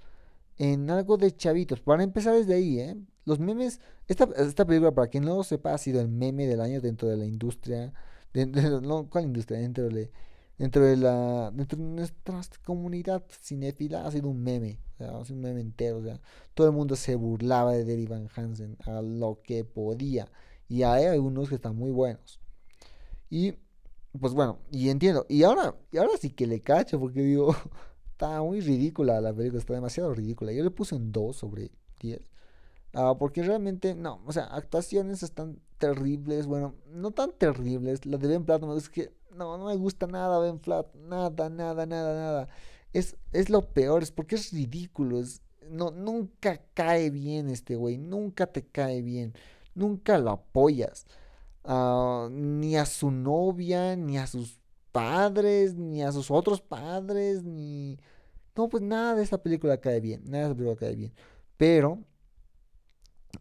en 0.56 0.88
algo 0.88 1.18
de 1.18 1.36
chavitos? 1.36 1.82
Para 1.82 2.02
empezar 2.02 2.36
desde 2.36 2.54
ahí, 2.54 2.80
¿eh? 2.80 2.96
Los 3.26 3.38
memes, 3.38 3.82
esta, 4.06 4.26
esta 4.38 4.64
película, 4.64 4.92
para 4.92 5.08
quien 5.08 5.26
no 5.26 5.36
lo 5.36 5.44
sepa, 5.44 5.74
ha 5.74 5.78
sido 5.78 6.00
el 6.00 6.08
meme 6.08 6.46
del 6.46 6.62
año 6.62 6.80
dentro 6.80 7.06
de 7.06 7.18
la 7.18 7.26
industria, 7.26 7.92
de, 8.32 8.46
¿cuál 9.10 9.24
industria? 9.24 9.58
Dentro 9.60 9.90
de, 9.90 10.10
dentro 10.56 10.86
de 10.86 10.96
la 10.96 11.50
dentro 11.50 11.78
de 11.78 11.84
nuestra 11.84 12.40
comunidad 12.64 13.22
cinéfila 13.42 14.06
ha 14.06 14.10
sido 14.10 14.30
un 14.30 14.42
meme, 14.42 14.78
o 15.00 15.24
sea, 15.24 15.34
un 15.34 15.40
meme 15.40 15.60
entero, 15.60 15.98
o 15.98 16.02
sea, 16.02 16.20
todo 16.54 16.66
el 16.66 16.72
mundo 16.72 16.96
se 16.96 17.14
burlaba 17.14 17.72
de 17.72 17.84
Derry 17.84 18.06
Van 18.06 18.28
Hansen 18.34 18.76
a 18.84 19.02
lo 19.02 19.40
que 19.42 19.64
podía 19.64 20.30
y 20.68 20.82
hay 20.82 21.06
algunos 21.06 21.48
que 21.48 21.56
están 21.56 21.76
muy 21.76 21.90
buenos. 21.90 22.40
Y 23.30 23.54
pues 24.18 24.32
bueno, 24.32 24.58
y 24.70 24.88
entiendo, 24.90 25.26
y 25.28 25.42
ahora 25.42 25.74
y 25.92 25.98
ahora 25.98 26.16
sí 26.20 26.30
que 26.30 26.46
le 26.46 26.60
cacho 26.60 26.98
porque 26.98 27.20
digo, 27.22 27.54
está 28.12 28.42
muy 28.42 28.60
ridícula 28.60 29.20
la 29.20 29.32
película, 29.32 29.60
está 29.60 29.74
demasiado 29.74 30.14
ridícula. 30.14 30.52
Yo 30.52 30.64
le 30.64 30.70
puse 30.70 30.94
un 30.94 31.12
2 31.12 31.36
sobre 31.36 31.70
10. 32.00 32.20
Ah, 32.94 33.14
porque 33.18 33.42
realmente, 33.42 33.94
no, 33.94 34.20
o 34.26 34.32
sea, 34.32 34.44
actuaciones 34.44 35.22
están 35.22 35.60
terribles, 35.78 36.46
bueno, 36.46 36.74
no 36.90 37.10
tan 37.12 37.32
terribles. 37.32 38.06
La 38.06 38.16
de 38.18 38.28
Ben 38.28 38.44
Platt, 38.44 38.62
es 38.76 38.88
que 38.88 39.12
no, 39.38 39.56
no 39.56 39.66
me 39.66 39.76
gusta 39.76 40.06
nada 40.06 40.38
Ben 40.40 40.60
Flat, 40.60 40.94
nada, 40.94 41.48
nada, 41.48 41.86
nada, 41.86 42.14
nada. 42.14 42.48
Es, 42.92 43.16
es 43.32 43.50
lo 43.50 43.72
peor, 43.72 44.02
es 44.02 44.10
porque 44.12 44.36
es 44.36 44.52
ridículo, 44.52 45.22
no, 45.70 45.90
nunca 45.90 46.60
cae 46.74 47.10
bien 47.10 47.48
este 47.48 47.76
güey, 47.76 47.98
nunca 47.98 48.46
te 48.46 48.66
cae 48.66 49.02
bien, 49.02 49.34
nunca 49.74 50.18
lo 50.18 50.30
apoyas. 50.30 51.06
Ah, 51.64 52.28
ni 52.30 52.76
a 52.76 52.86
su 52.86 53.10
novia, 53.10 53.94
ni 53.96 54.18
a 54.18 54.26
sus 54.26 54.58
padres, 54.92 55.74
ni 55.74 56.02
a 56.02 56.12
sus 56.12 56.30
otros 56.30 56.60
padres, 56.60 57.44
ni... 57.44 57.98
No, 58.56 58.68
pues 58.68 58.82
nada 58.82 59.14
de 59.14 59.22
esta 59.22 59.42
película 59.42 59.80
cae 59.80 60.00
bien, 60.00 60.22
nada 60.24 60.44
de 60.44 60.50
esta 60.50 60.56
película 60.56 60.76
cae 60.78 60.96
bien. 60.96 61.12
Pero, 61.56 62.02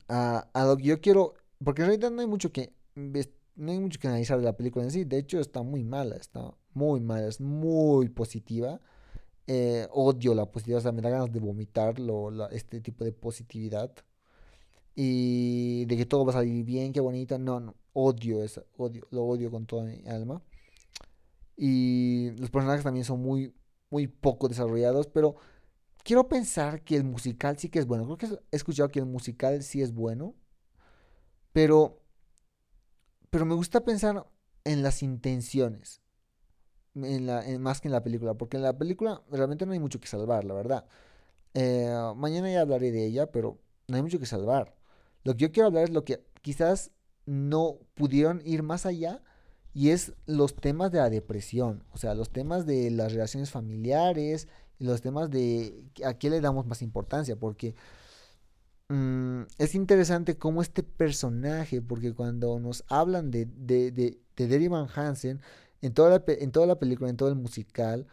a, 0.07 0.47
a 0.53 0.65
lo 0.65 0.77
que 0.77 0.83
yo 0.83 1.01
quiero, 1.01 1.33
porque 1.63 1.81
en 1.81 1.87
realidad 1.87 2.11
no 2.11 2.21
hay 2.21 2.27
mucho 2.27 2.51
que, 2.51 2.73
no 2.95 3.71
hay 3.71 3.79
mucho 3.79 3.99
que 3.99 4.07
analizar 4.07 4.37
de 4.37 4.45
la 4.45 4.57
película 4.57 4.85
en 4.85 4.91
sí, 4.91 5.03
de 5.05 5.17
hecho 5.17 5.39
está 5.39 5.63
muy 5.63 5.83
mala, 5.83 6.15
está 6.17 6.53
muy 6.73 6.99
mala, 6.99 7.27
es 7.27 7.41
muy 7.41 8.09
positiva. 8.09 8.79
Eh, 9.47 9.87
odio 9.91 10.35
la 10.35 10.45
positividad, 10.45 10.79
o 10.79 10.81
sea, 10.81 10.91
me 10.91 11.01
da 11.01 11.09
ganas 11.09 11.31
de 11.31 11.39
vomitar 11.39 11.95
este 12.51 12.81
tipo 12.81 13.05
de 13.05 13.13
positividad. 13.13 13.91
Y 14.95 15.85
de 15.85 15.95
que 15.97 16.05
todo 16.05 16.25
va 16.25 16.31
a 16.31 16.35
salir 16.35 16.65
bien, 16.65 16.91
qué 16.91 16.99
bonita. 16.99 17.37
No, 17.37 17.59
no, 17.59 17.75
odio 17.93 18.43
eso, 18.43 18.65
odio, 18.77 19.07
lo 19.11 19.23
odio 19.23 19.51
con 19.51 19.65
toda 19.65 19.83
mi 19.85 20.03
alma. 20.07 20.41
Y 21.55 22.31
los 22.37 22.49
personajes 22.51 22.83
también 22.83 23.05
son 23.05 23.21
muy, 23.21 23.53
muy 23.89 24.07
poco 24.07 24.47
desarrollados, 24.49 25.07
pero 25.07 25.35
quiero 26.03 26.27
pensar 26.27 26.83
que 26.83 26.95
el 26.95 27.03
musical 27.03 27.57
sí 27.57 27.69
que 27.69 27.79
es 27.79 27.87
bueno. 27.87 28.05
Creo 28.05 28.17
que 28.17 28.39
he 28.51 28.55
escuchado 28.55 28.89
que 28.89 28.99
el 28.99 29.05
musical 29.05 29.63
sí 29.63 29.81
es 29.81 29.93
bueno, 29.93 30.35
pero, 31.53 32.01
pero 33.29 33.45
me 33.45 33.55
gusta 33.55 33.83
pensar 33.83 34.27
en 34.63 34.83
las 34.83 35.03
intenciones 35.03 36.01
en 37.03 37.25
la, 37.27 37.43
más 37.59 37.81
que 37.81 37.87
en 37.87 37.93
la 37.93 38.03
película, 38.03 38.33
porque 38.35 38.57
en 38.57 38.63
la 38.63 38.77
película 38.77 39.21
realmente 39.31 39.65
no 39.65 39.73
hay 39.73 39.79
mucho 39.79 39.99
que 39.99 40.07
salvar, 40.07 40.43
la 40.43 40.53
verdad. 40.53 40.85
Eh, 41.53 41.91
mañana 42.15 42.51
ya 42.51 42.61
hablaré 42.61 42.91
de 42.91 43.05
ella, 43.05 43.31
pero 43.31 43.59
no 43.87 43.95
hay 43.95 44.03
mucho 44.03 44.19
que 44.19 44.25
salvar. 44.25 44.75
Lo 45.23 45.33
que 45.33 45.39
yo 45.39 45.51
quiero 45.51 45.67
hablar 45.67 45.85
es 45.85 45.89
lo 45.91 46.03
que 46.05 46.23
quizás 46.41 46.91
no 47.25 47.79
pudieron 47.95 48.41
ir 48.45 48.63
más 48.63 48.85
allá 48.85 49.21
y 49.73 49.91
es 49.91 50.13
los 50.25 50.55
temas 50.55 50.91
de 50.91 50.99
la 50.99 51.09
depresión, 51.09 51.83
o 51.91 51.97
sea, 51.97 52.15
los 52.15 52.31
temas 52.31 52.65
de 52.65 52.89
las 52.89 53.11
relaciones 53.11 53.51
familiares 53.51 54.47
y 54.79 54.85
los 54.85 55.01
temas 55.01 55.29
de 55.29 55.85
a 56.03 56.15
qué 56.15 56.29
le 56.29 56.41
damos 56.41 56.65
más 56.65 56.81
importancia, 56.81 57.35
porque 57.35 57.75
mm, 58.89 59.43
es 59.57 59.75
interesante 59.75 60.37
cómo 60.37 60.61
este 60.61 60.83
personaje, 60.83 61.81
porque 61.81 62.13
cuando 62.13 62.59
nos 62.59 62.83
hablan 62.87 63.29
de, 63.31 63.45
de, 63.45 63.91
de, 63.91 64.17
de 64.35 64.69
Van 64.69 64.87
Hansen, 64.95 65.41
en 65.81 65.93
toda 65.93 66.09
la, 66.09 66.23
en 66.27 66.51
toda 66.51 66.67
la 66.67 66.79
película, 66.79 67.09
en 67.09 67.17
todo 67.17 67.29
el 67.29 67.35
musical, 67.35 68.07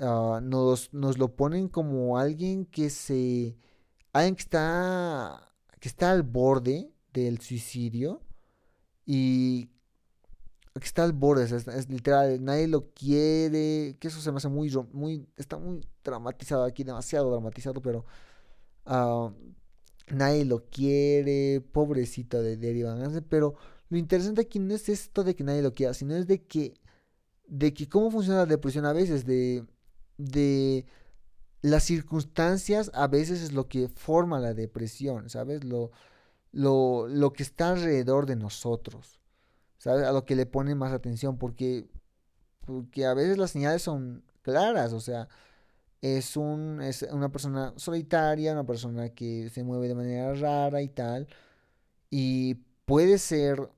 ah, 0.00 0.40
nos, 0.42 0.92
nos, 0.92 1.18
lo 1.18 1.36
ponen 1.36 1.68
como 1.68 2.18
alguien 2.18 2.66
que 2.66 2.90
se. 2.90 3.56
alguien 4.12 4.36
que 4.36 4.42
está. 4.42 5.52
que 5.80 5.88
está 5.88 6.10
al 6.12 6.22
borde 6.22 6.90
del 7.12 7.40
suicidio 7.40 8.22
y 9.06 9.70
que 10.74 10.86
está 10.86 11.04
al 11.04 11.12
borde, 11.12 11.44
es, 11.44 11.88
literal, 11.88 12.42
nadie 12.42 12.66
lo 12.66 12.92
quiere, 12.92 13.96
que 14.00 14.08
eso 14.08 14.20
se 14.20 14.32
me 14.32 14.38
hace 14.38 14.48
muy, 14.48 14.72
muy, 14.92 15.26
está 15.36 15.56
muy 15.56 15.86
dramatizado 16.02 16.64
aquí, 16.64 16.82
demasiado 16.82 17.30
dramatizado, 17.30 17.80
pero 17.80 18.04
ah, 18.86 19.32
nadie 20.08 20.44
lo 20.44 20.64
quiere, 20.68 21.60
pobrecito 21.60 22.42
de 22.42 22.56
Derry 22.56 22.84
pero 23.28 23.54
lo 23.88 23.98
interesante 23.98 24.40
aquí 24.40 24.58
no 24.58 24.74
es 24.74 24.88
esto 24.88 25.22
de 25.22 25.36
que 25.36 25.44
nadie 25.44 25.62
lo 25.62 25.72
quiera, 25.72 25.94
sino 25.94 26.16
es 26.16 26.26
de 26.26 26.42
que 26.42 26.74
de 27.46 27.74
que 27.74 27.88
cómo 27.88 28.10
funciona 28.10 28.40
la 28.40 28.46
depresión 28.46 28.86
a 28.86 28.92
veces, 28.92 29.24
de, 29.26 29.64
de 30.16 30.86
las 31.62 31.84
circunstancias 31.84 32.90
a 32.94 33.06
veces 33.06 33.42
es 33.42 33.52
lo 33.52 33.68
que 33.68 33.88
forma 33.88 34.40
la 34.40 34.54
depresión, 34.54 35.30
¿sabes? 35.30 35.64
Lo, 35.64 35.90
lo, 36.52 37.08
lo 37.08 37.32
que 37.32 37.42
está 37.42 37.70
alrededor 37.70 38.26
de 38.26 38.36
nosotros, 38.36 39.20
¿sabes? 39.78 40.06
A 40.06 40.12
lo 40.12 40.24
que 40.24 40.36
le 40.36 40.46
pone 40.46 40.74
más 40.74 40.92
atención, 40.92 41.38
porque, 41.38 41.86
porque 42.66 43.06
a 43.06 43.14
veces 43.14 43.38
las 43.38 43.50
señales 43.50 43.82
son 43.82 44.24
claras, 44.42 44.92
o 44.92 45.00
sea, 45.00 45.28
es, 46.02 46.36
un, 46.36 46.82
es 46.82 47.02
una 47.10 47.30
persona 47.32 47.72
solitaria, 47.76 48.52
una 48.52 48.66
persona 48.66 49.08
que 49.10 49.48
se 49.50 49.64
mueve 49.64 49.88
de 49.88 49.94
manera 49.94 50.34
rara 50.34 50.82
y 50.82 50.88
tal, 50.88 51.28
y 52.10 52.56
puede 52.84 53.18
ser 53.18 53.70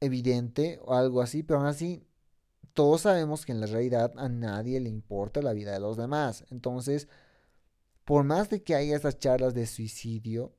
evidente 0.00 0.78
o 0.84 0.94
algo 0.94 1.22
así, 1.22 1.42
pero 1.42 1.60
aún 1.60 1.68
así 1.68 2.04
todos 2.80 3.02
sabemos 3.02 3.44
que 3.44 3.52
en 3.52 3.60
la 3.60 3.66
realidad 3.66 4.10
a 4.16 4.30
nadie 4.30 4.80
le 4.80 4.88
importa 4.88 5.42
la 5.42 5.52
vida 5.52 5.70
de 5.70 5.80
los 5.80 5.98
demás. 5.98 6.46
Entonces, 6.48 7.08
por 8.06 8.24
más 8.24 8.48
de 8.48 8.62
que 8.62 8.74
haya 8.74 8.96
estas 8.96 9.18
charlas 9.18 9.52
de 9.52 9.66
suicidio 9.66 10.54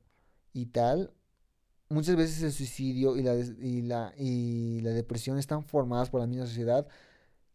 y 0.52 0.66
tal, 0.66 1.12
muchas 1.88 2.14
veces 2.14 2.40
el 2.44 2.52
suicidio 2.52 3.16
y 3.16 3.24
la, 3.24 3.34
y 3.34 3.82
la, 3.82 4.14
y 4.16 4.80
la 4.82 4.90
depresión 4.90 5.36
están 5.36 5.64
formadas 5.64 6.10
por 6.10 6.20
la 6.20 6.28
misma 6.28 6.46
sociedad 6.46 6.86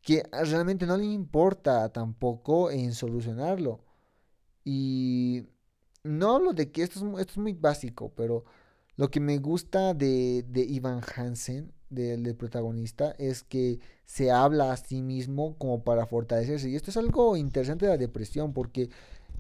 que 0.02 0.24
realmente 0.34 0.86
no 0.86 0.98
le 0.98 1.06
importa 1.06 1.88
tampoco 1.94 2.70
en 2.70 2.94
solucionarlo. 2.94 3.86
Y 4.66 5.48
no 6.04 6.36
hablo 6.36 6.52
de 6.52 6.74
que 6.74 6.84
esto 6.84 7.00
es, 7.00 7.22
esto 7.22 7.32
es 7.32 7.38
muy 7.38 7.54
básico, 7.54 8.12
pero 8.18 8.44
lo 8.98 9.10
que 9.10 9.22
me 9.22 9.38
gusta 9.38 9.94
de, 9.94 10.44
de 10.46 10.60
Ivan 10.66 11.00
Hansen 11.16 11.72
del, 11.90 12.36
protagonista 12.36 13.12
es 13.18 13.44
que 13.44 13.80
se 14.06 14.32
habla 14.32 14.72
a 14.72 14.78
sí 14.78 15.02
mismo 15.02 15.58
como 15.58 15.84
para 15.84 16.06
fortalecerse. 16.06 16.70
Y 16.70 16.76
esto 16.76 16.92
es 16.92 16.98
algo 16.98 17.38
interesante 17.38 17.86
de 17.86 17.92
la 17.92 17.98
depresión, 17.98 18.54
porque 18.54 18.90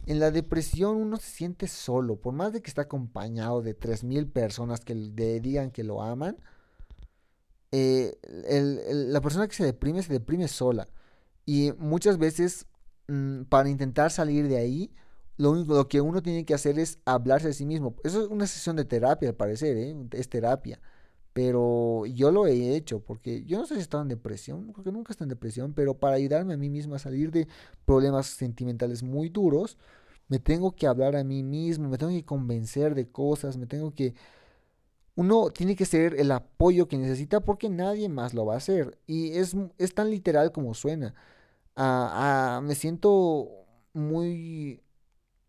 en 0.05 0.19
la 0.19 0.31
depresión 0.31 0.97
uno 0.97 1.17
se 1.17 1.29
siente 1.29 1.67
solo, 1.67 2.17
por 2.17 2.33
más 2.33 2.53
de 2.53 2.61
que 2.61 2.69
está 2.69 2.83
acompañado 2.83 3.61
de 3.61 3.77
3.000 3.77 4.31
personas 4.31 4.81
que 4.81 4.95
le 4.95 5.39
digan 5.39 5.71
que 5.71 5.83
lo 5.83 6.01
aman, 6.01 6.37
eh, 7.71 8.17
la 9.11 9.21
persona 9.21 9.47
que 9.47 9.55
se 9.55 9.65
deprime 9.65 10.01
se 10.03 10.13
deprime 10.13 10.47
sola. 10.47 10.87
Y 11.45 11.73
muchas 11.77 12.17
veces 12.17 12.65
mm, 13.07 13.43
para 13.43 13.69
intentar 13.69 14.11
salir 14.11 14.47
de 14.47 14.57
ahí, 14.57 14.91
lo 15.37 15.51
único 15.51 15.75
lo 15.75 15.87
que 15.87 16.01
uno 16.01 16.21
tiene 16.21 16.45
que 16.45 16.53
hacer 16.53 16.79
es 16.79 16.99
hablarse 17.05 17.49
a 17.49 17.53
sí 17.53 17.65
mismo. 17.65 17.95
Eso 18.03 18.23
es 18.23 18.27
una 18.29 18.47
sesión 18.47 18.75
de 18.75 18.85
terapia, 18.85 19.29
al 19.29 19.35
parecer, 19.35 19.77
¿eh? 19.77 19.95
es 20.13 20.29
terapia. 20.29 20.79
Pero 21.37 22.07
yo 22.07 22.31
lo 22.31 22.47
he 22.47 22.75
hecho 22.75 22.99
porque 22.99 23.45
yo 23.45 23.59
no 23.59 23.67
sé 23.67 23.75
si 23.75 23.81
estaba 23.81 24.01
en 24.01 24.09
depresión, 24.09 24.71
porque 24.73 24.91
nunca 24.91 25.13
estoy 25.13 25.25
en 25.25 25.29
depresión, 25.29 25.73
pero 25.75 25.93
para 25.93 26.15
ayudarme 26.15 26.55
a 26.55 26.57
mí 26.57 26.67
mismo 26.67 26.95
a 26.95 26.99
salir 26.99 27.29
de 27.29 27.47
problemas 27.85 28.25
sentimentales 28.25 29.03
muy 29.03 29.29
duros, 29.29 29.77
me 30.29 30.39
tengo 30.39 30.75
que 30.75 30.87
hablar 30.87 31.15
a 31.15 31.23
mí 31.23 31.43
mismo, 31.43 31.89
me 31.89 31.99
tengo 31.99 32.11
que 32.11 32.25
convencer 32.25 32.95
de 32.95 33.11
cosas, 33.11 33.55
me 33.55 33.67
tengo 33.67 33.93
que... 33.93 34.15
Uno 35.15 35.51
tiene 35.51 35.75
que 35.75 35.85
ser 35.85 36.15
el 36.19 36.31
apoyo 36.31 36.87
que 36.87 36.97
necesita 36.97 37.39
porque 37.41 37.69
nadie 37.69 38.09
más 38.09 38.33
lo 38.33 38.47
va 38.47 38.55
a 38.55 38.57
hacer. 38.57 38.97
Y 39.05 39.33
es, 39.33 39.55
es 39.77 39.93
tan 39.93 40.09
literal 40.09 40.51
como 40.51 40.73
suena. 40.73 41.13
Ah, 41.75 42.57
ah, 42.57 42.61
me 42.61 42.73
siento 42.75 43.47
muy 43.93 44.81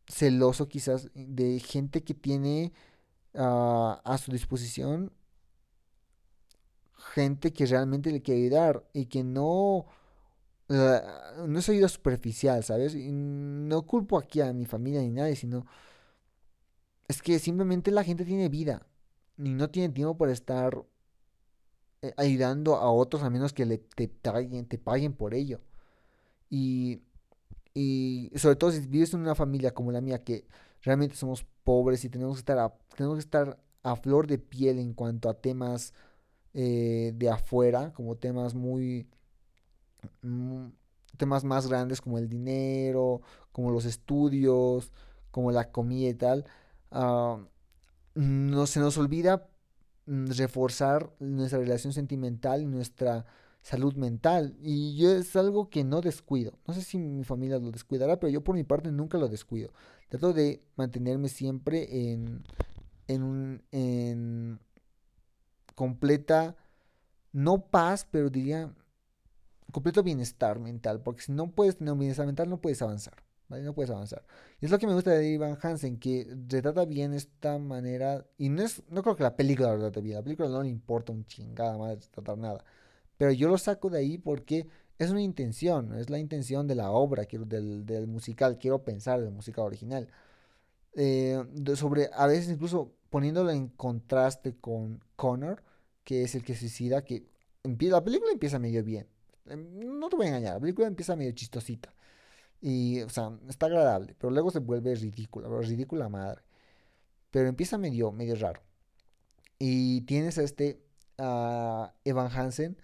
celoso 0.07 0.68
quizás 0.68 1.11
de 1.14 1.61
gente 1.61 2.05
que 2.05 2.14
tiene 2.14 2.72
ah, 3.34 4.03
a 4.05 4.18
su 4.18 4.32
disposición 4.32 5.12
gente 6.99 7.53
que 7.53 7.66
realmente 7.66 8.11
le 8.11 8.22
quiere 8.22 8.42
ayudar 8.42 8.84
y 8.92 9.07
que 9.07 9.24
no, 9.24 9.86
eh, 10.68 11.01
no 11.46 11.59
es 11.59 11.68
ayuda 11.68 11.88
superficial, 11.88 12.62
¿sabes? 12.64 12.94
Y 12.94 13.11
no 13.12 13.82
culpo 13.86 14.18
aquí 14.18 14.40
a 14.40 14.53
mi 14.53 14.66
familia 14.66 15.01
ni 15.01 15.11
nadie, 15.11 15.36
sino 15.36 15.66
es 17.09 17.22
que 17.22 17.38
simplemente 17.38 17.90
la 17.90 18.05
gente 18.05 18.24
tiene 18.24 18.49
vida 18.49 18.86
y 19.38 19.55
no 19.55 19.70
tiene 19.70 19.94
tiempo 19.94 20.16
para 20.18 20.32
estar 20.32 20.84
eh, 22.03 22.12
ayudando 22.16 22.76
a 22.76 22.90
otros 22.90 23.22
a 23.22 23.30
menos 23.30 23.53
que 23.53 23.66
le, 23.66 23.78
te, 23.78 24.09
paguen, 24.09 24.66
te 24.66 24.78
paguen 24.78 25.12
por 25.14 25.34
ello. 25.34 25.61
Y, 26.51 27.03
y 27.74 28.30
sobre 28.36 28.57
todo 28.57 28.72
si 28.72 28.80
vives 28.86 29.14
en 29.14 29.20
una 29.20 29.34
familia 29.34 29.72
como 29.74 29.92
la 29.92 30.01
mía 30.01 30.24
que 30.24 30.46
realmente 30.82 31.16
somos 31.16 31.44
pobres 31.64 32.05
y 32.05 32.09
tenemos 32.09 32.36
que 32.36 32.40
estar 32.40 32.78
tenemos 32.96 33.16
que 33.16 33.20
estar 33.20 33.59
a 33.82 33.96
flor 33.96 34.26
de 34.26 34.38
piel 34.38 34.78
en 34.78 34.94
cuanto 34.94 35.28
a 35.28 35.34
temas 35.34 35.92
eh, 36.61 37.12
de 37.14 37.30
afuera, 37.30 37.92
como 37.92 38.16
temas 38.16 38.56
muy... 38.56 39.06
Mm, 40.22 40.70
temas 41.16 41.44
más 41.44 41.68
grandes 41.68 42.00
como 42.00 42.18
el 42.18 42.28
dinero, 42.28 43.22
como 43.52 43.70
los 43.70 43.84
estudios, 43.84 44.92
como 45.30 45.52
la 45.52 45.70
comida 45.70 46.09
y 46.09 46.14
tal, 46.14 46.46
ah, 46.90 47.38
no 48.14 48.66
se 48.66 48.80
nos 48.80 48.98
olvida 48.98 49.48
mm, 50.06 50.30
reforzar 50.32 51.14
nuestra 51.20 51.61
relación 51.61 51.92
sentimental 51.92 52.68
nuestra 52.68 53.24
salud 53.62 53.94
mental. 53.94 54.56
Y 54.61 54.96
yo 54.96 55.12
es 55.12 55.36
algo 55.36 55.70
que 55.70 55.84
no 55.84 56.00
descuido. 56.00 56.59
No 56.66 56.74
sé 56.74 56.82
si 56.82 56.98
mi 56.98 57.22
familia 57.22 57.59
lo 57.61 57.70
descuidará, 57.70 58.18
pero 58.18 58.30
yo 58.30 58.42
por 58.42 58.56
mi 58.56 58.64
parte 58.64 58.90
nunca 58.90 59.16
lo 59.18 59.28
descuido. 59.28 59.72
Trato 60.09 60.32
de 60.32 60.62
mantenerme 60.76 61.28
siempre 61.28 62.11
en, 62.12 62.42
en, 63.06 63.22
un, 63.22 63.62
en 63.70 64.61
completa, 65.79 66.57
no 67.33 67.61
paz, 67.70 68.05
pero 68.11 68.31
diría 68.31 68.74
completo 69.70 70.03
bienestar 70.03 70.59
mental, 70.59 71.01
porque 71.03 71.22
si 71.22 71.31
no 71.31 71.53
puedes 71.53 71.76
tener 71.76 71.93
un 71.93 72.01
bienestar 72.01 72.26
mental, 72.26 72.51
no 72.51 72.61
puedes 72.61 72.83
avanzar, 72.83 73.14
¿vale? 73.49 73.62
No 73.62 73.74
puedes 73.74 73.91
avanzar. 73.91 74.24
Y 74.61 74.64
es 74.64 74.72
lo 74.72 74.79
que 74.81 74.89
me 74.89 74.95
gusta 74.95 75.12
de 75.12 75.29
Ivan 75.29 75.57
Hansen, 75.62 76.01
que 76.01 76.26
retrata 76.49 76.85
bien 76.85 77.14
esta 77.14 77.59
manera, 77.59 78.26
y 78.39 78.49
no 78.49 78.62
es, 78.62 78.83
no 78.91 79.05
creo 79.05 79.14
que 79.14 79.22
la 79.22 79.37
película 79.37 79.68
lo 79.68 79.76
retrate 79.76 80.01
bien, 80.01 80.16
la 80.16 80.24
película 80.24 80.49
no 80.49 80.64
le 80.64 80.68
importa 80.68 81.12
un 81.12 81.24
chingada 81.26 81.79
más 81.79 82.11
tratar 82.11 82.39
nada, 82.39 82.64
pero 83.16 83.31
yo 83.31 83.49
lo 83.49 83.57
saco 83.57 83.89
de 83.89 83.99
ahí 83.99 84.18
porque 84.18 84.66
es 84.99 85.11
una 85.11 85.22
intención, 85.22 85.95
es 85.95 86.11
la 86.11 86.18
intención 86.18 86.66
de 86.66 86.74
la 86.74 86.91
obra, 86.91 87.26
quiero, 87.26 87.45
del, 87.45 87.87
del 87.87 88.09
musical, 88.09 88.59
quiero 88.59 88.83
pensar 88.83 89.20
del 89.20 89.31
musical 89.31 89.64
original. 89.66 90.09
Eh, 90.95 91.41
sobre, 91.76 92.11
a 92.12 92.26
veces 92.26 92.49
incluso 92.51 92.97
poniéndolo 93.11 93.50
en 93.50 93.68
contraste 93.68 94.56
con 94.56 95.02
Connor, 95.16 95.62
que 96.04 96.22
es 96.22 96.34
el 96.34 96.44
que 96.44 96.54
suicida, 96.54 97.04
que 97.04 97.26
la 97.64 98.04
película 98.04 98.32
empieza 98.32 98.59
medio 98.59 98.82
bien. 98.84 99.06
Em, 99.46 99.98
no 99.98 100.09
te 100.09 100.16
voy 100.16 100.26
a 100.26 100.28
engañar, 100.30 100.54
la 100.54 100.61
película 100.61 100.86
empieza 100.86 101.16
medio 101.16 101.32
chistosita. 101.32 101.94
Y, 102.61 103.02
o 103.02 103.09
sea, 103.09 103.38
está 103.48 103.66
agradable, 103.66 104.14
pero 104.18 104.30
luego 104.30 104.50
se 104.50 104.59
vuelve 104.61 104.94
ridícula, 104.94 105.48
ridícula 105.61 106.09
madre. 106.09 106.42
Pero 107.30 107.48
empieza 107.48 107.78
medio, 107.78 108.12
medio 108.12 108.34
raro. 108.36 108.62
Y 109.59 110.02
tienes 110.02 110.38
a 110.38 110.42
este 110.42 110.82
Evan 111.18 112.30
Hansen, 112.32 112.78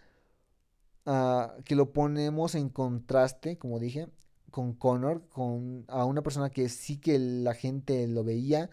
que 1.64 1.74
lo 1.76 1.92
ponemos 1.92 2.54
en 2.54 2.68
contraste, 2.68 3.58
como 3.58 3.78
dije, 3.78 4.08
con 4.50 4.74
Connor, 4.74 5.28
con 5.28 5.84
a 5.88 6.04
una 6.04 6.22
persona 6.22 6.50
que 6.50 6.68
sí 6.68 6.98
que 6.98 7.18
la 7.18 7.54
gente 7.54 8.06
lo 8.08 8.24
veía 8.24 8.70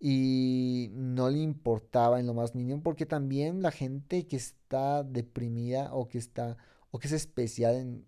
y 0.00 0.90
no 0.94 1.30
le 1.30 1.38
importaba 1.40 2.20
en 2.20 2.26
lo 2.26 2.34
más 2.34 2.54
mínimo, 2.54 2.82
porque 2.82 3.06
también 3.06 3.62
la 3.62 3.70
gente 3.70 4.26
que 4.26 4.36
está 4.36 5.04
deprimida 5.04 5.94
o 5.94 6.08
que 6.08 6.18
está 6.18 6.56
o 6.90 6.98
que 6.98 7.06
es 7.08 7.12
especial 7.12 7.76
en 7.76 8.06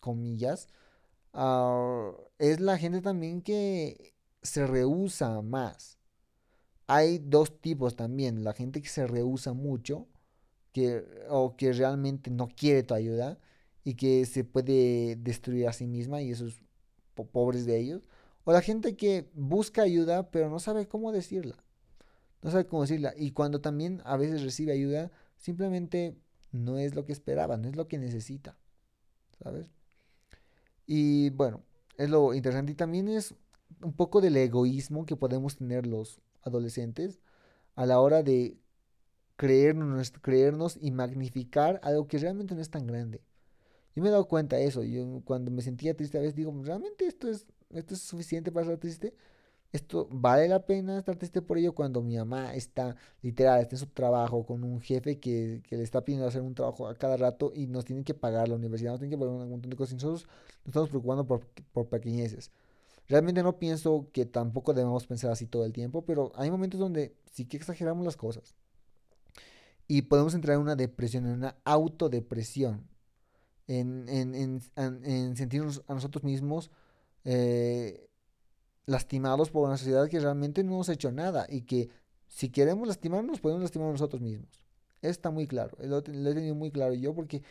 comillas, 0.00 0.68
ah, 1.32 2.12
es 2.38 2.60
la 2.60 2.78
gente 2.78 3.00
también 3.02 3.42
que 3.42 4.14
se 4.42 4.66
rehúsa 4.66 5.42
más. 5.42 5.98
Hay 6.86 7.18
dos 7.18 7.60
tipos 7.60 7.96
también, 7.96 8.44
la 8.44 8.52
gente 8.52 8.82
que 8.82 8.88
se 8.88 9.06
rehúsa 9.06 9.54
mucho 9.54 10.06
que, 10.72 11.04
o 11.30 11.56
que 11.56 11.72
realmente 11.72 12.30
no 12.30 12.48
quiere 12.48 12.82
tu 12.82 12.94
ayuda 12.94 13.38
y 13.84 13.94
que 13.94 14.26
se 14.26 14.44
puede 14.44 15.16
destruir 15.16 15.68
a 15.68 15.72
sí 15.72 15.86
misma 15.86 16.22
y 16.22 16.30
esos 16.32 16.62
pobres 17.32 17.66
de 17.66 17.78
ellos. 17.80 18.02
O 18.44 18.52
la 18.52 18.60
gente 18.60 18.96
que 18.96 19.28
busca 19.34 19.82
ayuda 19.82 20.30
pero 20.30 20.50
no 20.50 20.58
sabe 20.58 20.86
cómo 20.86 21.12
decirla. 21.12 21.56
No 22.42 22.50
sabe 22.50 22.66
cómo 22.66 22.82
decirla. 22.82 23.14
Y 23.16 23.32
cuando 23.32 23.60
también 23.60 24.02
a 24.04 24.16
veces 24.16 24.42
recibe 24.42 24.72
ayuda, 24.72 25.10
simplemente 25.36 26.16
no 26.52 26.78
es 26.78 26.94
lo 26.94 27.04
que 27.04 27.12
esperaba, 27.12 27.56
no 27.56 27.68
es 27.68 27.76
lo 27.76 27.88
que 27.88 27.98
necesita. 27.98 28.56
¿Sabes? 29.42 29.66
Y 30.86 31.30
bueno, 31.30 31.62
es 31.96 32.10
lo 32.10 32.34
interesante. 32.34 32.72
Y 32.72 32.74
también 32.74 33.08
es 33.08 33.34
un 33.82 33.94
poco 33.94 34.20
del 34.20 34.36
egoísmo 34.36 35.06
que 35.06 35.16
podemos 35.16 35.56
tener 35.56 35.86
los 35.86 36.20
adolescentes 36.42 37.20
a 37.74 37.86
la 37.86 38.00
hora 38.00 38.22
de 38.22 38.58
creernos, 39.36 40.12
creernos 40.20 40.78
y 40.80 40.90
magnificar 40.90 41.80
algo 41.82 42.06
que 42.06 42.18
realmente 42.18 42.54
no 42.54 42.60
es 42.60 42.70
tan 42.70 42.86
grande. 42.86 43.22
Yo 43.94 44.02
me 44.02 44.08
he 44.08 44.12
dado 44.12 44.28
cuenta 44.28 44.56
de 44.56 44.66
eso. 44.66 44.82
Yo 44.82 45.22
cuando 45.24 45.50
me 45.50 45.62
sentía 45.62 45.94
triste 45.96 46.18
a 46.18 46.20
veces 46.20 46.34
digo, 46.34 46.54
¿realmente 46.62 47.06
esto 47.06 47.28
es, 47.28 47.46
esto 47.74 47.94
es 47.94 48.00
suficiente 48.00 48.50
para 48.52 48.64
estar 48.64 48.78
triste? 48.78 49.14
Esto 49.72 50.06
vale 50.10 50.48
la 50.48 50.64
pena 50.64 50.98
estar 50.98 51.16
triste 51.16 51.42
por 51.42 51.58
ello 51.58 51.74
cuando 51.74 52.00
mi 52.00 52.16
mamá 52.16 52.54
está 52.54 52.96
literal, 53.22 53.60
está 53.60 53.74
en 53.74 53.80
su 53.80 53.86
trabajo 53.88 54.46
con 54.46 54.62
un 54.62 54.80
jefe 54.80 55.18
que, 55.18 55.62
le 55.68 55.82
está 55.82 56.04
pidiendo 56.04 56.28
hacer 56.28 56.42
un 56.42 56.54
trabajo 56.54 56.86
a 56.86 56.94
cada 56.94 57.16
rato 57.16 57.52
y 57.54 57.66
nos 57.66 57.84
tienen 57.84 58.04
que 58.04 58.14
pagar 58.14 58.48
la 58.48 58.54
universidad, 58.54 58.92
nos 58.92 59.00
tienen 59.00 59.18
que 59.18 59.24
pagar 59.24 59.34
un 59.34 59.50
montón 59.50 59.70
de 59.70 59.76
cosas 59.76 59.92
y 59.92 59.96
nosotros 59.96 60.28
nos 60.58 60.66
estamos 60.68 60.88
preocupando 60.90 61.26
por, 61.26 61.46
por 61.72 61.88
pequeñeces. 61.88 62.52
Realmente 63.08 63.42
no 63.42 63.58
pienso 63.58 64.08
que 64.12 64.24
tampoco 64.26 64.72
debemos 64.72 65.06
pensar 65.06 65.30
así 65.30 65.46
todo 65.46 65.64
el 65.64 65.72
tiempo, 65.72 66.02
pero 66.02 66.32
hay 66.36 66.50
momentos 66.50 66.80
donde 66.80 67.14
sí 67.32 67.44
que 67.44 67.56
exageramos 67.56 68.04
las 68.04 68.16
cosas. 68.16 68.54
Y 69.86 70.02
podemos 70.02 70.34
entrar 70.34 70.54
en 70.54 70.62
una 70.62 70.76
depresión, 70.76 71.26
en 71.26 71.32
una 71.32 71.56
autodepresión, 71.64 72.86
en, 73.66 74.08
en, 74.08 75.36
sentirnos 75.36 75.82
a 75.86 75.94
nosotros 75.94 76.24
mismos 76.24 76.70
eh, 77.24 78.08
lastimados 78.86 79.50
por 79.50 79.66
una 79.66 79.76
sociedad 79.76 80.08
que 80.08 80.20
realmente 80.20 80.62
no 80.62 80.78
nos 80.78 80.88
ha 80.88 80.94
hecho 80.94 81.12
nada 81.12 81.46
y 81.48 81.62
que 81.62 81.90
si 82.28 82.50
queremos 82.50 82.88
lastimarnos, 82.88 83.40
podemos 83.40 83.62
lastimar 83.62 83.88
a 83.88 83.92
nosotros 83.92 84.20
mismos. 84.20 84.60
Está 85.02 85.30
muy 85.30 85.46
claro, 85.46 85.76
lo, 85.80 85.98
he 85.98 86.34
tenido 86.34 86.54
muy 86.54 86.70
claro 86.70 86.94
yo 86.94 87.14
porque 87.14 87.42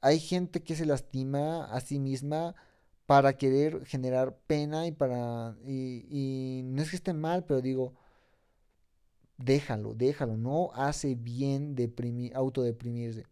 hay 0.00 0.18
gente 0.18 0.62
que 0.62 0.76
se 0.76 0.86
lastima 0.86 1.64
a 1.66 1.80
sí 1.80 1.98
misma 1.98 2.54
para 3.06 3.36
querer 3.36 3.84
generar 3.86 4.36
pena 4.46 4.86
y 4.86 4.92
para 4.92 5.56
y, 5.66 6.06
y 6.10 6.62
no 6.64 6.82
es 6.82 6.90
que 6.90 6.96
esté 6.96 7.14
mal, 7.14 7.44
pero 7.44 7.60
digo, 7.60 7.94
déjalo, 9.38 9.94
déjalo, 9.94 10.36
no 10.36 10.70
hace 10.74 11.14
bien 11.14 11.74
deprimir, 11.74 12.34
autodeprimirse. 12.34 13.24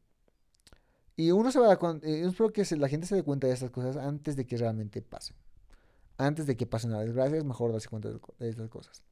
Y 1.17 1.31
uno 1.31 1.51
se 1.51 1.59
va 1.59 1.67
a 1.67 1.69
dar 1.69 1.79
cuenta, 1.79 2.07
eh, 2.07 2.27
espero 2.27 2.53
que 2.53 2.64
la 2.77 2.89
gente 2.89 3.07
se 3.07 3.14
dé 3.14 3.23
cuenta 3.23 3.47
de 3.47 3.55
estas 3.55 3.71
cosas 3.71 3.97
antes 3.97 4.37
de 4.37 4.47
que 4.47 4.57
realmente 4.57 5.01
pasen. 5.03 5.37
Antes 6.19 6.47
de 6.47 6.57
que 6.57 6.67
pasen 6.67 6.91
una 6.91 7.01
desgracia, 7.01 7.39
es 7.39 7.45
mejor 7.45 7.73
darse 7.73 7.89
cuenta 7.89 8.11
de 8.11 8.49
estas 8.49 8.69
cosas. 8.69 9.03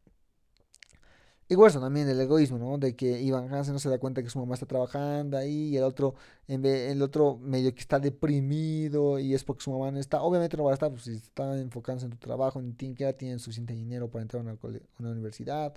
Igual 1.47 1.71
eso 1.71 1.81
también 1.81 2.09
el 2.09 2.19
egoísmo, 2.19 2.57
¿no? 2.59 2.79
De 2.79 2.97
que 2.97 3.21
Iván 3.21 3.53
Hansen 3.53 3.75
no 3.75 3.79
se 3.79 3.91
da 3.91 3.99
cuenta 3.99 4.23
que 4.23 4.31
su 4.31 4.39
mamá 4.39 4.55
está 4.55 4.65
trabajando 4.65 5.37
ahí 5.37 5.69
y 5.69 5.77
el 5.77 5.85
otro, 5.85 6.15
en 6.49 6.65
el 6.65 7.03
otro 7.03 7.37
medio 7.37 7.75
que 7.75 7.81
está 7.81 8.01
deprimido 8.01 9.19
y 9.19 9.35
es 9.35 9.45
porque 9.45 9.63
su 9.63 9.71
mamá 9.71 9.91
no 9.91 9.99
está. 9.99 10.23
Obviamente 10.23 10.57
no 10.57 10.65
va 10.65 10.71
a 10.71 10.75
estar, 10.75 10.91
pues 10.91 11.03
si 11.05 11.13
está 11.17 11.59
enfocándose 11.59 12.07
en 12.07 12.13
tu 12.13 12.19
trabajo, 12.19 12.63
ni 12.63 12.73
tiene, 12.73 12.95
que 12.95 13.13
tienen 13.13 13.39
suficiente 13.39 13.75
dinero 13.75 14.09
para 14.11 14.23
entrar 14.23 14.43
a 14.47 14.57
una 14.99 15.11
universidad. 15.11 15.75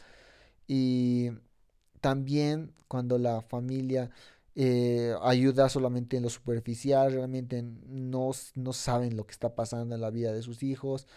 Y 0.67 1.31
también 1.99 2.73
cuando 2.87 3.17
la 3.17 3.41
familia 3.41 4.09
eh, 4.59 5.13
ayuda 5.21 5.69
solamente 5.69 6.17
en 6.17 6.23
lo 6.23 6.29
superficial, 6.29 7.13
realmente 7.13 7.61
no, 7.61 8.31
no 8.55 8.73
saben 8.73 9.15
lo 9.15 9.27
que 9.27 9.31
está 9.33 9.53
pasando 9.53 9.93
en 9.93 10.01
la 10.01 10.09
vida 10.09 10.33
de 10.33 10.41
sus 10.41 10.63
hijos. 10.63 11.07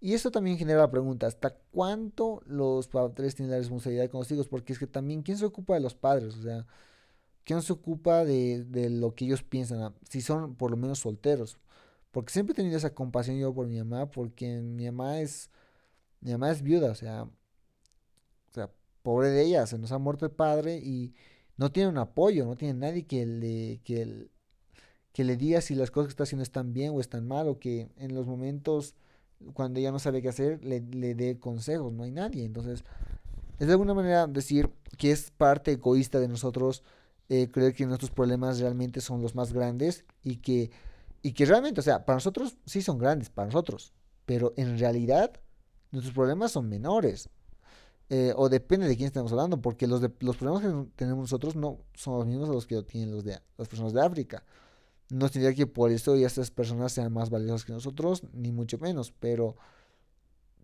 Y 0.00 0.14
eso 0.14 0.30
también 0.30 0.58
genera 0.58 0.80
la 0.80 0.90
pregunta, 0.90 1.26
¿hasta 1.26 1.56
cuánto 1.72 2.42
los 2.46 2.88
padres 2.88 3.34
tienen 3.34 3.52
la 3.52 3.58
responsabilidad 3.58 4.10
con 4.10 4.20
los 4.20 4.30
hijos? 4.32 4.48
Porque 4.48 4.74
es 4.74 4.78
que 4.78 4.86
también, 4.86 5.22
¿quién 5.22 5.38
se 5.38 5.46
ocupa 5.46 5.74
de 5.74 5.80
los 5.80 5.94
padres? 5.94 6.36
O 6.36 6.42
sea, 6.42 6.66
¿quién 7.44 7.62
se 7.62 7.72
ocupa 7.72 8.24
de, 8.24 8.64
de 8.64 8.90
lo 8.90 9.14
que 9.14 9.26
ellos 9.26 9.42
piensan? 9.42 9.80
Ah, 9.82 9.94
si 10.08 10.20
son 10.22 10.56
por 10.56 10.70
lo 10.70 10.76
menos 10.76 11.00
solteros. 11.00 11.58
Porque 12.12 12.32
siempre 12.32 12.52
he 12.52 12.56
tenido 12.56 12.76
esa 12.76 12.94
compasión 12.94 13.38
yo 13.38 13.54
por 13.54 13.68
mi 13.68 13.78
mamá, 13.78 14.10
porque 14.10 14.60
mi 14.60 14.86
mamá 14.86 15.20
es, 15.20 15.50
mi 16.20 16.32
mamá 16.32 16.50
es 16.52 16.62
viuda, 16.62 16.90
o 16.92 16.94
sea, 16.96 17.24
o 17.24 17.30
sea, 18.54 18.70
pobre 19.02 19.30
de 19.30 19.42
ella, 19.44 19.66
se 19.66 19.78
nos 19.78 19.92
ha 19.92 19.98
muerto 19.98 20.26
el 20.26 20.32
padre 20.32 20.78
y 20.78 21.14
no 21.62 21.72
tiene 21.72 21.88
un 21.88 21.98
apoyo, 21.98 22.44
no 22.44 22.56
tiene 22.56 22.74
nadie 22.74 23.04
que 23.04 23.24
le, 23.24 23.80
que, 23.84 24.28
que 25.12 25.24
le 25.24 25.36
diga 25.36 25.60
si 25.60 25.74
las 25.74 25.90
cosas 25.90 26.08
que 26.08 26.12
está 26.12 26.24
haciendo 26.24 26.42
están 26.42 26.72
bien 26.72 26.92
o 26.94 27.00
están 27.00 27.26
mal, 27.26 27.48
o 27.48 27.58
que 27.58 27.88
en 27.96 28.14
los 28.14 28.26
momentos 28.26 28.94
cuando 29.54 29.80
ella 29.80 29.90
no 29.90 29.98
sabe 29.98 30.22
qué 30.22 30.28
hacer, 30.28 30.64
le, 30.64 30.80
le 30.80 31.14
dé 31.14 31.38
consejos, 31.38 31.92
no 31.92 32.04
hay 32.04 32.10
nadie. 32.10 32.44
Entonces, 32.44 32.84
es 33.58 33.66
de 33.66 33.72
alguna 33.72 33.94
manera 33.94 34.26
decir 34.26 34.70
que 34.98 35.10
es 35.10 35.30
parte 35.30 35.72
egoísta 35.72 36.20
de 36.20 36.28
nosotros 36.28 36.82
eh, 37.28 37.50
creer 37.50 37.74
que 37.74 37.86
nuestros 37.86 38.10
problemas 38.10 38.60
realmente 38.60 39.00
son 39.00 39.22
los 39.22 39.34
más 39.34 39.52
grandes 39.52 40.04
y 40.22 40.36
que, 40.36 40.70
y 41.22 41.32
que 41.32 41.46
realmente, 41.46 41.80
o 41.80 41.82
sea, 41.82 42.04
para 42.04 42.16
nosotros 42.16 42.56
sí 42.66 42.82
son 42.82 42.98
grandes, 42.98 43.30
para 43.30 43.46
nosotros, 43.46 43.92
pero 44.26 44.52
en 44.56 44.78
realidad 44.78 45.32
nuestros 45.92 46.14
problemas 46.14 46.52
son 46.52 46.68
menores. 46.68 47.28
Eh, 48.14 48.34
o 48.36 48.50
depende 48.50 48.86
de 48.86 48.94
quién 48.94 49.06
estamos 49.06 49.32
hablando, 49.32 49.62
porque 49.62 49.86
los, 49.86 50.02
de, 50.02 50.12
los 50.20 50.36
problemas 50.36 50.60
que 50.60 50.90
tenemos 50.96 51.22
nosotros 51.22 51.56
no 51.56 51.78
son 51.94 52.18
los 52.18 52.26
mismos 52.26 52.50
a 52.50 52.52
los 52.52 52.66
que 52.66 52.82
tienen 52.82 53.10
los 53.10 53.24
de, 53.24 53.40
las 53.56 53.68
personas 53.68 53.94
de 53.94 54.02
África. 54.02 54.44
No 55.08 55.28
significa 55.28 55.56
que 55.56 55.66
por 55.66 55.90
eso 55.90 56.14
ya 56.14 56.26
estas 56.26 56.50
personas 56.50 56.92
sean 56.92 57.10
más 57.10 57.30
valiosas 57.30 57.64
que 57.64 57.72
nosotros, 57.72 58.22
ni 58.34 58.52
mucho 58.52 58.76
menos, 58.76 59.14
pero, 59.18 59.56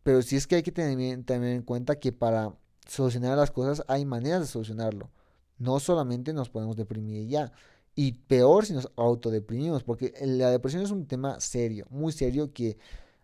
pero 0.02 0.20
sí 0.20 0.36
es 0.36 0.46
que 0.46 0.56
hay 0.56 0.62
que 0.62 0.72
tener, 0.72 1.24
tener 1.24 1.56
en 1.56 1.62
cuenta 1.62 1.98
que 1.98 2.12
para 2.12 2.54
solucionar 2.86 3.38
las 3.38 3.50
cosas 3.50 3.82
hay 3.88 4.04
maneras 4.04 4.42
de 4.42 4.46
solucionarlo. 4.46 5.10
No 5.56 5.80
solamente 5.80 6.34
nos 6.34 6.50
podemos 6.50 6.76
deprimir 6.76 7.28
ya. 7.28 7.50
Y 7.94 8.12
peor 8.12 8.66
si 8.66 8.74
nos 8.74 8.90
autodeprimimos, 8.94 9.84
porque 9.84 10.12
la 10.20 10.50
depresión 10.50 10.82
es 10.82 10.90
un 10.90 11.06
tema 11.06 11.40
serio, 11.40 11.86
muy 11.88 12.12
serio 12.12 12.52
que 12.52 12.76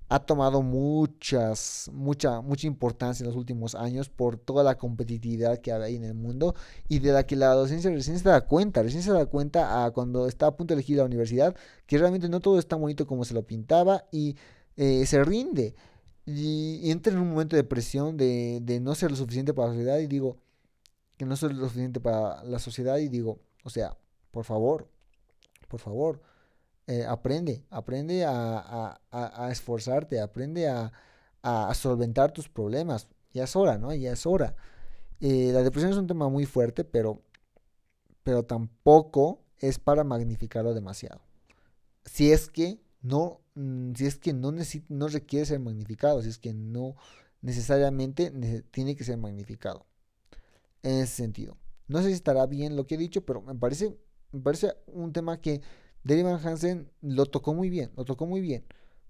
ha 0.08 0.20
tomado 0.20 0.62
muchas, 0.62 1.90
mucha, 1.92 2.40
mucha 2.40 2.66
importancia 2.66 3.24
en 3.24 3.28
los 3.28 3.36
últimos 3.36 3.74
años 3.74 4.08
por 4.10 4.36
toda 4.36 4.62
la 4.62 4.76
competitividad 4.76 5.58
que 5.58 5.72
hay 5.72 5.96
en 5.96 6.04
el 6.04 6.14
mundo 6.14 6.54
y 6.88 6.98
de 6.98 7.12
la 7.12 7.26
que 7.26 7.36
la 7.36 7.48
docencia 7.54 7.90
recién 7.90 8.18
se 8.18 8.28
da 8.28 8.42
cuenta, 8.42 8.82
recién 8.82 9.02
se 9.02 9.12
da 9.12 9.26
cuenta 9.26 9.84
a 9.84 9.90
cuando 9.92 10.26
está 10.28 10.48
a 10.48 10.56
punto 10.56 10.74
de 10.74 10.80
elegir 10.80 10.98
la 10.98 11.04
universidad, 11.04 11.56
que 11.86 11.98
realmente 11.98 12.28
no 12.28 12.40
todo 12.40 12.58
es 12.58 12.66
tan 12.68 12.80
bonito 12.80 13.06
como 13.06 13.24
se 13.24 13.34
lo 13.34 13.46
pintaba 13.46 14.04
y 14.12 14.36
eh, 14.76 15.06
se 15.06 15.24
rinde. 15.24 15.74
Y, 16.26 16.90
entra 16.90 17.12
en 17.12 17.20
un 17.20 17.30
momento 17.30 17.56
de 17.56 17.64
presión 17.64 18.16
de, 18.16 18.60
de 18.62 18.80
no 18.80 18.94
ser 18.94 19.10
lo 19.10 19.16
suficiente 19.16 19.54
para 19.54 19.68
la 19.68 19.74
sociedad 19.74 19.98
y 19.98 20.06
digo, 20.06 20.38
que 21.16 21.26
no 21.26 21.36
soy 21.36 21.54
lo 21.54 21.64
suficiente 21.64 22.00
para 22.00 22.42
la 22.44 22.58
sociedad 22.58 22.98
y 22.98 23.08
digo, 23.08 23.40
o 23.64 23.70
sea, 23.70 23.96
por 24.30 24.44
favor, 24.44 24.88
por 25.68 25.80
favor 25.80 26.20
eh, 26.86 27.04
aprende, 27.06 27.64
aprende 27.70 28.24
a, 28.26 28.98
esforzarte, 29.50 30.20
aprende 30.20 30.68
a, 30.68 30.92
solventar 31.74 32.32
tus 32.32 32.48
problemas. 32.48 33.08
Ya 33.32 33.44
es 33.44 33.56
hora, 33.56 33.78
¿no? 33.78 33.92
Ya 33.94 34.12
es 34.12 34.26
hora. 34.26 34.54
Eh, 35.20 35.50
la 35.52 35.62
depresión 35.62 35.92
es 35.92 35.98
un 35.98 36.06
tema 36.06 36.28
muy 36.28 36.46
fuerte, 36.46 36.84
pero, 36.84 37.22
pero 38.22 38.44
tampoco 38.44 39.40
es 39.58 39.78
para 39.78 40.04
magnificarlo 40.04 40.74
demasiado. 40.74 41.20
si 42.04 42.32
es 42.32 42.48
que 42.50 42.80
no, 43.02 43.40
mm, 43.54 43.94
si 43.94 44.06
es 44.06 44.16
que 44.18 44.32
no, 44.32 44.52
no 44.88 45.08
requiere 45.08 45.46
ser 45.46 45.60
magnificado, 45.60 46.22
si 46.22 46.28
es 46.30 46.38
que 46.38 46.52
no 46.54 46.96
necesariamente 47.42 48.30
tiene 48.70 48.96
que 48.96 49.04
ser 49.04 49.18
magnificado. 49.18 49.86
En 50.82 51.00
ese 51.02 51.16
sentido. 51.16 51.56
No 51.88 52.02
sé 52.02 52.08
si 52.08 52.14
estará 52.14 52.46
bien 52.46 52.76
lo 52.76 52.86
que 52.86 52.94
he 52.96 52.98
dicho, 52.98 53.24
pero 53.24 53.42
me 53.42 53.54
parece, 53.54 53.96
me 54.32 54.40
parece 54.40 54.74
un 54.86 55.12
tema 55.12 55.40
que 55.40 55.60
Derry 56.04 56.22
Van 56.22 56.46
Hansen 56.46 56.90
lo 57.00 57.26
tocó 57.26 57.54
muy 57.54 57.70
bien, 57.70 57.90
lo 57.96 58.04
tocó 58.04 58.26
muy 58.26 58.40
bien, 58.40 58.64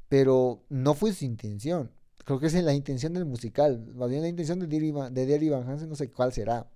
pero 0.08 0.62
no 0.68 0.94
fue 0.94 1.12
su 1.12 1.24
intención. 1.24 1.90
Creo 2.24 2.40
que 2.40 2.46
es 2.46 2.54
la 2.54 2.72
intención 2.72 3.12
del 3.12 3.26
musical, 3.26 3.92
más 3.94 4.08
bien 4.08 4.22
la 4.22 4.28
intención 4.28 4.58
de 4.60 4.66
Derry 4.66 4.92
Van, 4.92 5.12
de 5.12 5.50
Van 5.50 5.68
Hansen, 5.68 5.88
no 5.88 5.96
sé 5.96 6.10
cuál 6.10 6.32
será. 6.32 6.70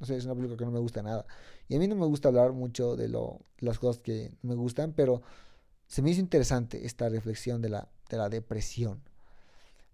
No 0.00 0.06
sé, 0.06 0.16
es 0.16 0.24
una 0.24 0.34
película 0.34 0.58
que 0.58 0.64
no 0.64 0.72
me 0.72 0.80
gusta 0.80 1.00
nada. 1.02 1.24
Y 1.68 1.76
a 1.76 1.78
mí 1.78 1.86
no 1.86 1.94
me 1.94 2.06
gusta 2.06 2.28
hablar 2.28 2.52
mucho 2.52 2.96
de 2.96 3.08
lo, 3.08 3.40
las 3.58 3.78
cosas 3.78 4.02
que 4.02 4.36
me 4.42 4.56
gustan, 4.56 4.92
pero 4.92 5.22
se 5.86 6.02
me 6.02 6.10
hizo 6.10 6.20
interesante 6.20 6.84
esta 6.84 7.08
reflexión 7.08 7.62
de 7.62 7.68
la, 7.68 7.88
de 8.10 8.16
la 8.16 8.28
depresión. 8.28 9.00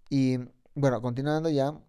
Y 0.09 0.39
bueno, 0.73 1.01
continuando 1.01 1.49
ya. 1.49 1.79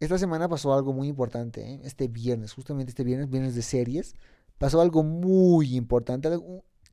Esta 0.00 0.18
semana 0.18 0.48
pasó 0.48 0.74
algo 0.74 0.92
muy 0.92 1.08
importante, 1.08 1.62
¿eh? 1.62 1.80
este 1.84 2.08
viernes, 2.08 2.52
justamente 2.52 2.90
este 2.90 3.04
viernes, 3.04 3.30
viernes 3.30 3.54
de 3.54 3.62
series, 3.62 4.14
pasó 4.58 4.80
algo 4.80 5.02
muy 5.02 5.76
importante, 5.76 6.28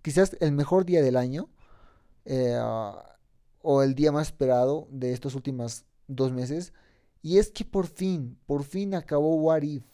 quizás 0.02 0.36
el 0.40 0.52
mejor 0.52 0.86
día 0.86 1.02
del 1.02 1.18
año, 1.18 1.50
eh, 2.26 2.60
o 3.62 3.84
el 3.84 3.96
día 3.96 4.12
más 4.12 4.28
esperado 4.28 4.88
de 4.92 5.14
estos 5.14 5.36
últimos 5.36 5.86
dos 6.08 6.32
meses, 6.32 6.74
y 7.22 7.38
es 7.38 7.52
que 7.52 7.66
por 7.66 7.88
fin, 7.88 8.38
por 8.46 8.64
fin 8.64 8.96
acabó 8.96 9.36
What 9.36 9.62
If. 9.62 9.86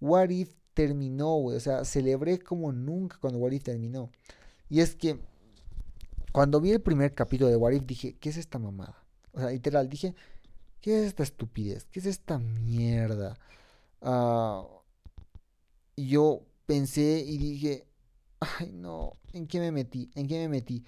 What 0.00 0.30
If 0.30 0.54
terminó, 0.74 1.36
O 1.36 1.60
sea, 1.60 1.84
celebré 1.84 2.38
como 2.38 2.72
nunca 2.72 3.18
cuando 3.20 3.38
What 3.38 3.52
If 3.52 3.64
terminó. 3.64 4.10
Y 4.68 4.80
es 4.80 4.94
que 4.94 5.18
cuando 6.32 6.60
vi 6.60 6.72
el 6.72 6.80
primer 6.80 7.14
capítulo 7.14 7.50
de 7.50 7.56
What 7.56 7.72
If 7.72 7.84
dije, 7.84 8.16
¿qué 8.20 8.28
es 8.30 8.36
esta 8.36 8.58
mamada? 8.58 9.04
O 9.32 9.40
sea, 9.40 9.50
literal, 9.50 9.88
dije, 9.88 10.14
¿qué 10.80 11.00
es 11.00 11.06
esta 11.06 11.22
estupidez? 11.22 11.86
¿Qué 11.86 12.00
es 12.00 12.06
esta 12.06 12.38
mierda? 12.38 13.36
Uh, 14.00 14.66
yo 15.96 16.42
pensé 16.68 17.24
y 17.26 17.38
dije, 17.38 17.86
ay 18.40 18.70
no, 18.74 19.14
¿en 19.32 19.46
qué 19.46 19.58
me 19.58 19.72
metí? 19.72 20.10
¿En 20.14 20.28
qué 20.28 20.38
me 20.40 20.48
metí? 20.48 20.84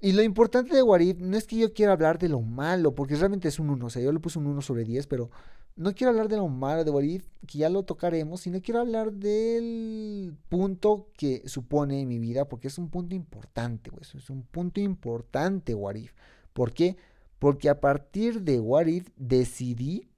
Y 0.00 0.10
lo 0.12 0.22
importante 0.22 0.74
de 0.74 0.82
Warif 0.82 1.20
no 1.20 1.36
es 1.36 1.46
que 1.46 1.56
yo 1.56 1.72
quiera 1.72 1.92
hablar 1.92 2.18
de 2.18 2.28
lo 2.28 2.40
malo, 2.40 2.96
porque 2.96 3.14
realmente 3.14 3.46
es 3.46 3.60
un 3.60 3.70
1, 3.70 3.86
o 3.86 3.90
sea, 3.90 4.02
yo 4.02 4.10
le 4.10 4.18
puse 4.18 4.40
un 4.40 4.48
1 4.48 4.60
sobre 4.60 4.84
10, 4.84 5.06
pero 5.06 5.30
no 5.76 5.94
quiero 5.94 6.10
hablar 6.10 6.28
de 6.28 6.36
lo 6.36 6.48
malo 6.48 6.82
de 6.82 6.90
Warif, 6.90 7.28
que 7.46 7.58
ya 7.58 7.70
lo 7.70 7.84
tocaremos, 7.84 8.40
sino 8.40 8.60
quiero 8.60 8.80
hablar 8.80 9.12
del 9.12 10.36
punto 10.48 11.10
que 11.16 11.48
supone 11.48 12.00
en 12.00 12.08
mi 12.08 12.18
vida, 12.18 12.48
porque 12.48 12.66
es 12.66 12.76
un 12.76 12.90
punto 12.90 13.14
importante, 13.14 13.92
pues, 13.92 14.16
es 14.16 14.30
un 14.30 14.42
punto 14.42 14.80
importante 14.80 15.74
Warif. 15.74 16.12
¿Por 16.52 16.72
qué? 16.72 16.96
Porque 17.38 17.68
a 17.68 17.80
partir 17.80 18.42
de 18.42 18.58
What 18.58 18.86
If 18.86 19.10
decidí 19.16 20.08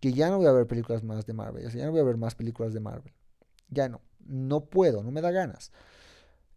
que 0.00 0.12
ya 0.12 0.28
no 0.28 0.38
voy 0.38 0.46
a 0.46 0.52
ver 0.52 0.66
películas 0.66 1.04
más 1.04 1.24
de 1.24 1.32
Marvel. 1.32 1.66
O 1.66 1.70
sea, 1.70 1.78
ya 1.78 1.86
no 1.86 1.92
voy 1.92 2.00
a 2.00 2.04
ver 2.04 2.16
más 2.18 2.34
películas 2.34 2.74
de 2.74 2.80
Marvel. 2.80 3.12
Ya 3.68 3.88
no. 3.88 4.00
No 4.26 4.64
puedo, 4.66 5.02
no 5.02 5.10
me 5.10 5.20
da 5.20 5.30
ganas. 5.30 5.72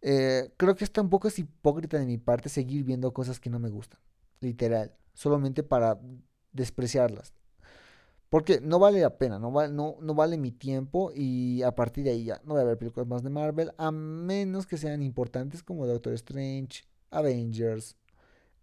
Eh, 0.01 0.51
creo 0.57 0.75
que 0.75 0.83
está 0.83 1.01
un 1.01 1.09
poco 1.09 1.27
es 1.27 1.39
hipócrita 1.39 1.97
de 1.97 2.05
mi 2.05 2.17
parte 2.17 2.49
seguir 2.49 2.83
viendo 2.83 3.13
cosas 3.13 3.39
que 3.39 3.49
no 3.49 3.59
me 3.59 3.69
gustan. 3.69 3.99
Literal. 4.39 4.93
Solamente 5.13 5.63
para 5.63 5.99
despreciarlas. 6.53 7.33
Porque 8.29 8.59
no 8.59 8.77
vale 8.77 8.99
la 8.99 9.17
pena, 9.17 9.39
no, 9.39 9.51
no, 9.69 9.97
no, 10.01 10.13
vale 10.13 10.37
mi 10.37 10.51
tiempo 10.51 11.11
y 11.15 11.61
a 11.63 11.73
partir 11.75 12.03
de 12.03 12.09
ahí 12.09 12.25
ya 12.25 12.41
no 12.43 12.55
voy 12.55 12.61
a 12.61 12.65
ver 12.65 12.77
películas 12.77 13.07
más 13.07 13.23
de 13.23 13.29
Marvel 13.29 13.71
a 13.77 13.89
menos 13.91 14.67
que 14.67 14.77
sean 14.77 15.01
importantes 15.01 15.63
como 15.63 15.87
Doctor 15.87 16.13
Strange, 16.13 16.83
Avengers, 17.09 17.95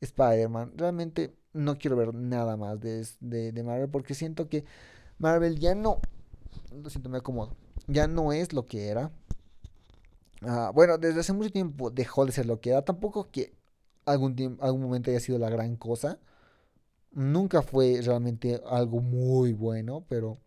Spider-Man. 0.02 0.74
Realmente 0.76 1.34
no 1.54 1.78
quiero 1.78 1.96
ver 1.96 2.14
nada 2.14 2.58
más 2.58 2.78
de, 2.80 3.06
de, 3.20 3.62
Marvel 3.62 3.88
porque 3.88 4.14
siento 4.14 4.50
que 4.50 4.64
Marvel 5.18 5.58
ya 5.58 5.74
no, 5.74 6.00
lo 6.72 6.90
siento, 6.90 7.08
me 7.08 7.18
acomodo, 7.18 7.56
ya 7.86 8.06
no 8.08 8.32
es 8.32 8.52
lo 8.52 8.66
que 8.66 8.88
era. 8.88 9.10
Ah, 10.42 10.72
bueno, 10.74 10.98
desde 10.98 11.20
hace 11.20 11.32
mucho 11.32 11.50
tiempo 11.50 11.90
dejó 11.90 12.26
de 12.26 12.32
ser 12.32 12.46
lo 12.46 12.60
que 12.60 12.70
era. 12.70 12.82
Tampoco 12.82 13.30
que 13.30 13.54
algún, 14.04 14.58
algún 14.60 14.82
momento 14.82 15.10
haya 15.10 15.20
sido 15.20 15.38
la 15.38 15.50
gran 15.50 15.76
cosa. 15.76 16.18
Nunca 17.12 17.62
fue 17.62 18.00
realmente 18.02 18.60
algo 18.66 19.00
muy 19.00 19.52
bueno, 19.52 20.04
pero 20.08 20.38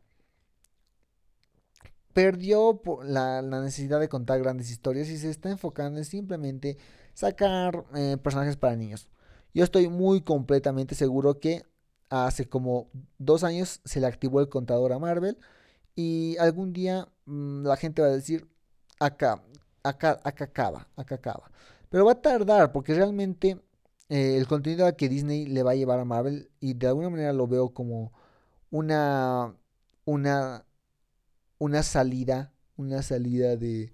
perdió 2.14 2.82
la, 3.03 3.41
la, 3.41 3.62
necesidad 3.62 3.99
de 3.99 4.10
contar 4.10 4.39
grandes 4.39 4.72
historias 4.72 5.08
y 5.10 5.18
se 5.18 5.30
está 5.30 5.49
enfocando 5.49 5.99
en 5.99 6.05
simplemente 6.05 6.78
sacar 7.14 7.86
eh, 7.95 8.18
personajes 8.22 8.58
para 8.58 8.76
niños. 8.76 9.08
Yo 9.53 9.64
estoy 9.64 9.88
muy 9.88 10.22
completamente 10.22 10.95
seguro 10.95 11.39
que 11.39 11.64
hace 12.10 12.47
como 12.47 12.89
dos 13.18 13.43
años 13.43 13.82
se 13.86 13.99
le 13.99 14.08
activó 14.08 14.41
el 14.41 14.49
contador 14.49 14.93
a 14.93 14.99
Marvel 14.99 15.38
y 15.98 16.38
algún 16.38 16.74
día 16.74 17.10
mm, 17.26 17.66
la 17.66 17.76
gente 17.76 18.04
va 18.04 18.10
a 18.10 18.12
decir, 18.12 18.48
acá, 19.00 19.43
acá, 19.84 20.20
acá 20.24 20.45
acaba, 20.45 20.88
acá 20.95 21.16
acaba. 21.16 21.52
Pero 21.89 22.06
va 22.06 22.14
a 22.14 22.22
tardar 22.22 22.72
porque 22.72 22.93
realmente 22.93 23.60
eh, 24.10 24.38
el 24.38 24.48
contenido 24.48 24.95
que 24.95 25.10
Disney 25.10 25.48
le 25.48 25.64
va 25.64 25.72
a 25.72 25.76
llevar 25.76 26.00
a 26.00 26.06
Marvel 26.06 26.52
y 26.60 26.76
de 26.76 26.88
alguna 26.88 27.10
manera 27.10 27.34
lo 27.34 27.48
veo 27.48 27.74
como 27.74 28.14
una, 28.72 29.56
una, 30.06 30.66
una 31.60 31.84
salida, 31.84 32.54
una 32.78 33.02
salida 33.02 33.56
de 33.58 33.91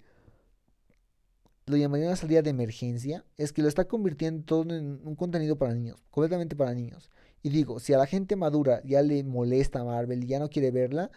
lo 1.66 1.78
llamaría 1.78 2.06
una 2.08 2.16
salida 2.16 2.42
de 2.42 2.50
emergencia, 2.50 3.24
es 3.38 3.52
que 3.52 3.62
lo 3.62 3.68
está 3.68 3.86
convirtiendo 3.86 4.44
todo 4.44 4.74
en 4.74 5.00
un 5.04 5.16
contenido 5.16 5.56
para 5.56 5.72
niños, 5.74 6.04
completamente 6.10 6.54
para 6.56 6.74
niños. 6.74 7.10
Y 7.42 7.48
digo, 7.48 7.80
si 7.80 7.94
a 7.94 7.98
la 7.98 8.06
gente 8.06 8.36
madura 8.36 8.82
ya 8.84 9.00
le 9.00 9.24
molesta 9.24 9.84
Marvel 9.84 10.22
y 10.24 10.26
ya 10.26 10.38
no 10.38 10.50
quiere 10.50 10.70
verla, 10.70 11.10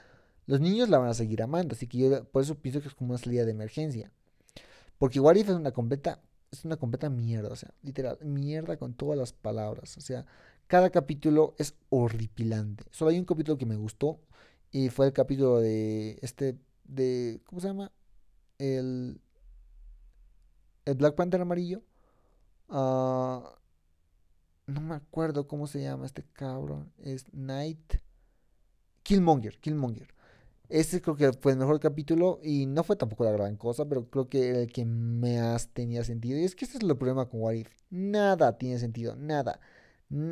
los 0.47 0.59
niños 0.59 0.89
la 0.89 0.97
van 0.97 1.09
a 1.09 1.13
seguir 1.13 1.43
amando. 1.43 1.75
Así 1.75 1.87
que 1.87 1.97
yo 1.97 2.25
por 2.25 2.41
eso 2.41 2.55
pienso 2.55 2.81
que 2.81 2.87
es 2.87 2.95
como 2.95 3.11
una 3.11 3.19
salida 3.19 3.45
de 3.45 3.51
emergencia. 3.51 4.11
Porque 4.97 5.19
What 5.19 5.35
If 5.35 5.49
es 5.49 5.55
una 5.55 5.71
completa, 5.71 6.21
es 6.51 6.65
una 6.65 6.77
completa 6.77 7.09
mierda, 7.09 7.49
o 7.49 7.55
sea, 7.55 7.71
literal, 7.83 8.17
mierda 8.23 8.77
con 8.77 8.93
todas 8.95 9.17
las 9.17 9.33
palabras. 9.33 9.97
O 9.97 10.01
sea, 10.01 10.25
cada 10.67 10.89
capítulo 10.89 11.53
es 11.59 11.75
horripilante. 11.89 12.83
Solo 12.91 13.11
hay 13.11 13.19
un 13.19 13.25
capítulo 13.25 13.57
que 13.57 13.67
me 13.67 13.75
gustó 13.75 14.19
y 14.71 14.89
fue 14.89 15.07
el 15.07 15.13
capítulo 15.13 15.59
de 15.59 16.17
este, 16.21 16.57
de, 16.85 17.41
¿cómo 17.45 17.61
se 17.61 17.67
llama? 17.67 17.91
El 18.57 19.21
el 20.87 20.95
Black 20.95 21.15
Panther 21.15 21.41
amarillo. 21.41 21.83
Ah, 22.69 23.55
no 24.67 24.81
me 24.81 24.95
acuerdo 24.95 25.47
cómo 25.47 25.67
se 25.67 25.81
llama 25.81 26.05
este 26.05 26.23
cabrón. 26.23 26.91
Es 26.97 27.25
Night. 27.33 27.95
Killmonger, 29.03 29.59
Killmonger. 29.59 30.13
Ese 30.69 31.01
creo 31.01 31.15
que 31.15 31.31
fue 31.33 31.53
el 31.53 31.57
mejor 31.57 31.79
capítulo 31.79 32.39
y 32.43 32.65
no 32.65 32.83
fue 32.83 32.95
tampoco 32.97 33.23
la 33.23 33.31
gran 33.31 33.55
cosa, 33.55 33.87
pero 33.87 34.09
creo 34.09 34.27
que 34.29 34.63
el 34.63 34.71
que 34.71 34.85
más 34.85 35.69
tenía 35.69 36.03
sentido. 36.03 36.37
Y 36.39 36.43
es 36.43 36.55
que 36.55 36.65
este 36.65 36.77
es 36.77 36.83
el 36.83 36.97
problema 36.97 37.29
con 37.29 37.41
Warif. 37.41 37.69
Nada 37.89 38.57
tiene 38.57 38.79
sentido, 38.79 39.15
nada. 39.15 39.59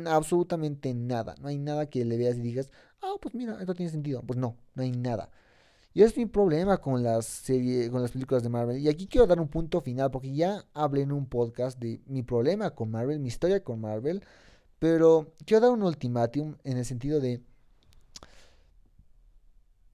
absolutamente 0.06 0.94
nada. 0.94 1.34
No 1.40 1.48
hay 1.48 1.58
nada 1.58 1.86
que 1.88 2.04
le 2.04 2.16
veas 2.18 2.36
y 2.36 2.40
digas, 2.40 2.70
ah, 3.02 3.14
pues 3.20 3.34
mira, 3.34 3.58
esto 3.60 3.74
tiene 3.74 3.90
sentido. 3.92 4.22
Pues 4.22 4.38
no, 4.38 4.56
no 4.74 4.82
hay 4.82 4.92
nada. 4.92 5.30
Y 5.94 6.02
es 6.02 6.14
mi 6.16 6.26
problema 6.26 6.76
con 6.78 7.02
las 7.02 7.44
con 7.90 8.02
las 8.02 8.10
películas 8.12 8.42
de 8.42 8.50
Marvel. 8.50 8.78
Y 8.78 8.88
aquí 8.88 9.06
quiero 9.06 9.26
dar 9.26 9.40
un 9.40 9.48
punto 9.48 9.80
final, 9.80 10.10
porque 10.10 10.34
ya 10.34 10.62
hablé 10.74 11.02
en 11.02 11.12
un 11.12 11.26
podcast 11.26 11.78
de 11.80 12.02
mi 12.06 12.22
problema 12.22 12.70
con 12.74 12.90
Marvel, 12.90 13.18
mi 13.18 13.28
historia 13.28 13.64
con 13.64 13.80
Marvel. 13.80 14.22
Pero 14.78 15.32
quiero 15.46 15.62
dar 15.62 15.72
un 15.72 15.82
ultimátum 15.82 16.56
en 16.64 16.76
el 16.78 16.84
sentido 16.84 17.20
de. 17.20 17.42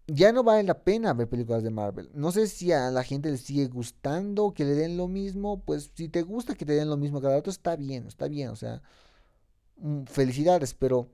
Ya 0.08 0.32
no 0.32 0.42
vale 0.42 0.64
la 0.64 0.82
pena 0.82 1.14
ver 1.14 1.28
películas 1.28 1.62
de 1.62 1.70
Marvel. 1.70 2.10
No 2.14 2.32
sé 2.32 2.48
si 2.48 2.72
a 2.72 2.90
la 2.90 3.04
gente 3.04 3.30
le 3.30 3.38
sigue 3.38 3.66
gustando 3.66 4.52
que 4.52 4.64
le 4.64 4.74
den 4.74 4.96
lo 4.96 5.08
mismo. 5.08 5.62
Pues 5.64 5.92
si 5.94 6.08
te 6.08 6.22
gusta 6.22 6.54
que 6.54 6.66
te 6.66 6.74
den 6.74 6.90
lo 6.90 6.96
mismo 6.96 7.20
cada 7.20 7.36
rato, 7.36 7.50
está 7.50 7.76
bien, 7.76 8.06
está 8.06 8.28
bien. 8.28 8.50
O 8.50 8.56
sea, 8.56 8.82
mm, 9.76 10.04
felicidades, 10.04 10.74
pero. 10.74 11.08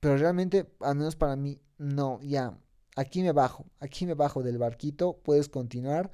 Pero 0.00 0.16
realmente, 0.18 0.66
al 0.80 0.96
menos 0.96 1.16
para 1.16 1.36
mí, 1.36 1.60
no, 1.78 2.20
ya 2.22 2.58
aquí 2.96 3.22
me 3.22 3.32
bajo, 3.32 3.66
aquí 3.80 4.06
me 4.06 4.14
bajo 4.14 4.42
del 4.42 4.58
barquito, 4.58 5.18
puedes 5.22 5.48
continuar. 5.48 6.10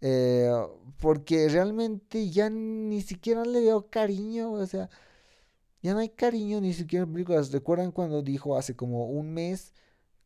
Eh, 0.00 0.50
porque 0.98 1.48
realmente 1.48 2.28
ya 2.30 2.50
ni 2.50 3.00
siquiera 3.02 3.44
le 3.44 3.60
veo 3.60 3.88
cariño, 3.90 4.52
o 4.52 4.66
sea, 4.66 4.90
ya 5.82 5.94
no 5.94 6.00
hay 6.00 6.10
cariño 6.10 6.60
ni 6.60 6.74
siquiera 6.74 7.04
en 7.04 7.12
películas. 7.12 7.52
¿Recuerdan 7.52 7.92
cuando 7.92 8.22
dijo 8.22 8.56
hace 8.56 8.76
como 8.76 9.06
un 9.06 9.32
mes, 9.34 9.72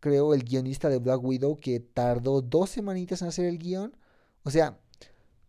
creo, 0.01 0.35
el 0.35 0.45
guionista 0.45 0.89
de 0.89 0.99
Black 0.99 1.23
Widow 1.23 1.57
que 1.57 1.81
tardó 1.81 2.43
dos 2.43 2.71
semanitas 2.71 3.23
en 3.23 3.29
hacer 3.29 3.47
el 3.47 3.59
guion? 3.59 3.97
O 4.45 4.51
sea, 4.51 4.79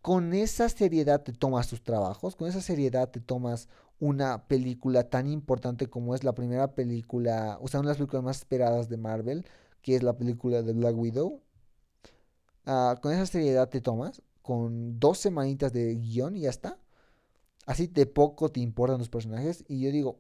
con 0.02 0.34
esa 0.34 0.70
seriedad 0.70 1.24
te 1.24 1.34
tomas 1.34 1.68
tus 1.68 1.84
trabajos, 1.84 2.36
con 2.36 2.48
esa 2.48 2.62
seriedad 2.62 3.10
te 3.10 3.20
tomas 3.20 3.70
una 4.00 4.48
película 4.48 5.10
tan 5.10 5.28
importante 5.28 5.88
como 5.88 6.16
es 6.16 6.24
la 6.24 6.34
primera 6.34 6.74
película, 6.76 7.58
o 7.62 7.68
sea, 7.68 7.82
una 7.82 7.90
de 7.90 7.92
las 7.92 7.98
películas 7.98 8.24
más 8.24 8.38
esperadas 8.38 8.90
de 8.90 8.98
Marvel 8.98 9.46
que 9.82 9.96
es 9.96 10.04
la 10.04 10.18
película 10.18 10.62
de 10.62 10.74
Black 10.74 10.98
Widow, 10.98 11.42
ah, 12.66 12.98
con 13.02 13.14
esa 13.14 13.26
seriedad 13.26 13.70
te 13.70 13.82
tomas, 13.82 14.22
con 14.42 15.00
dos 15.00 15.20
semanitas 15.20 15.74
de 15.74 15.96
guion 15.96 16.36
y 16.36 16.42
ya 16.42 16.50
está. 16.50 16.80
Así 17.66 17.88
de 17.88 18.06
poco 18.08 18.50
te 18.50 18.62
importan 18.62 18.98
los 18.98 19.10
personajes. 19.10 19.64
Y 19.68 19.82
yo 19.82 19.92
digo, 19.92 20.20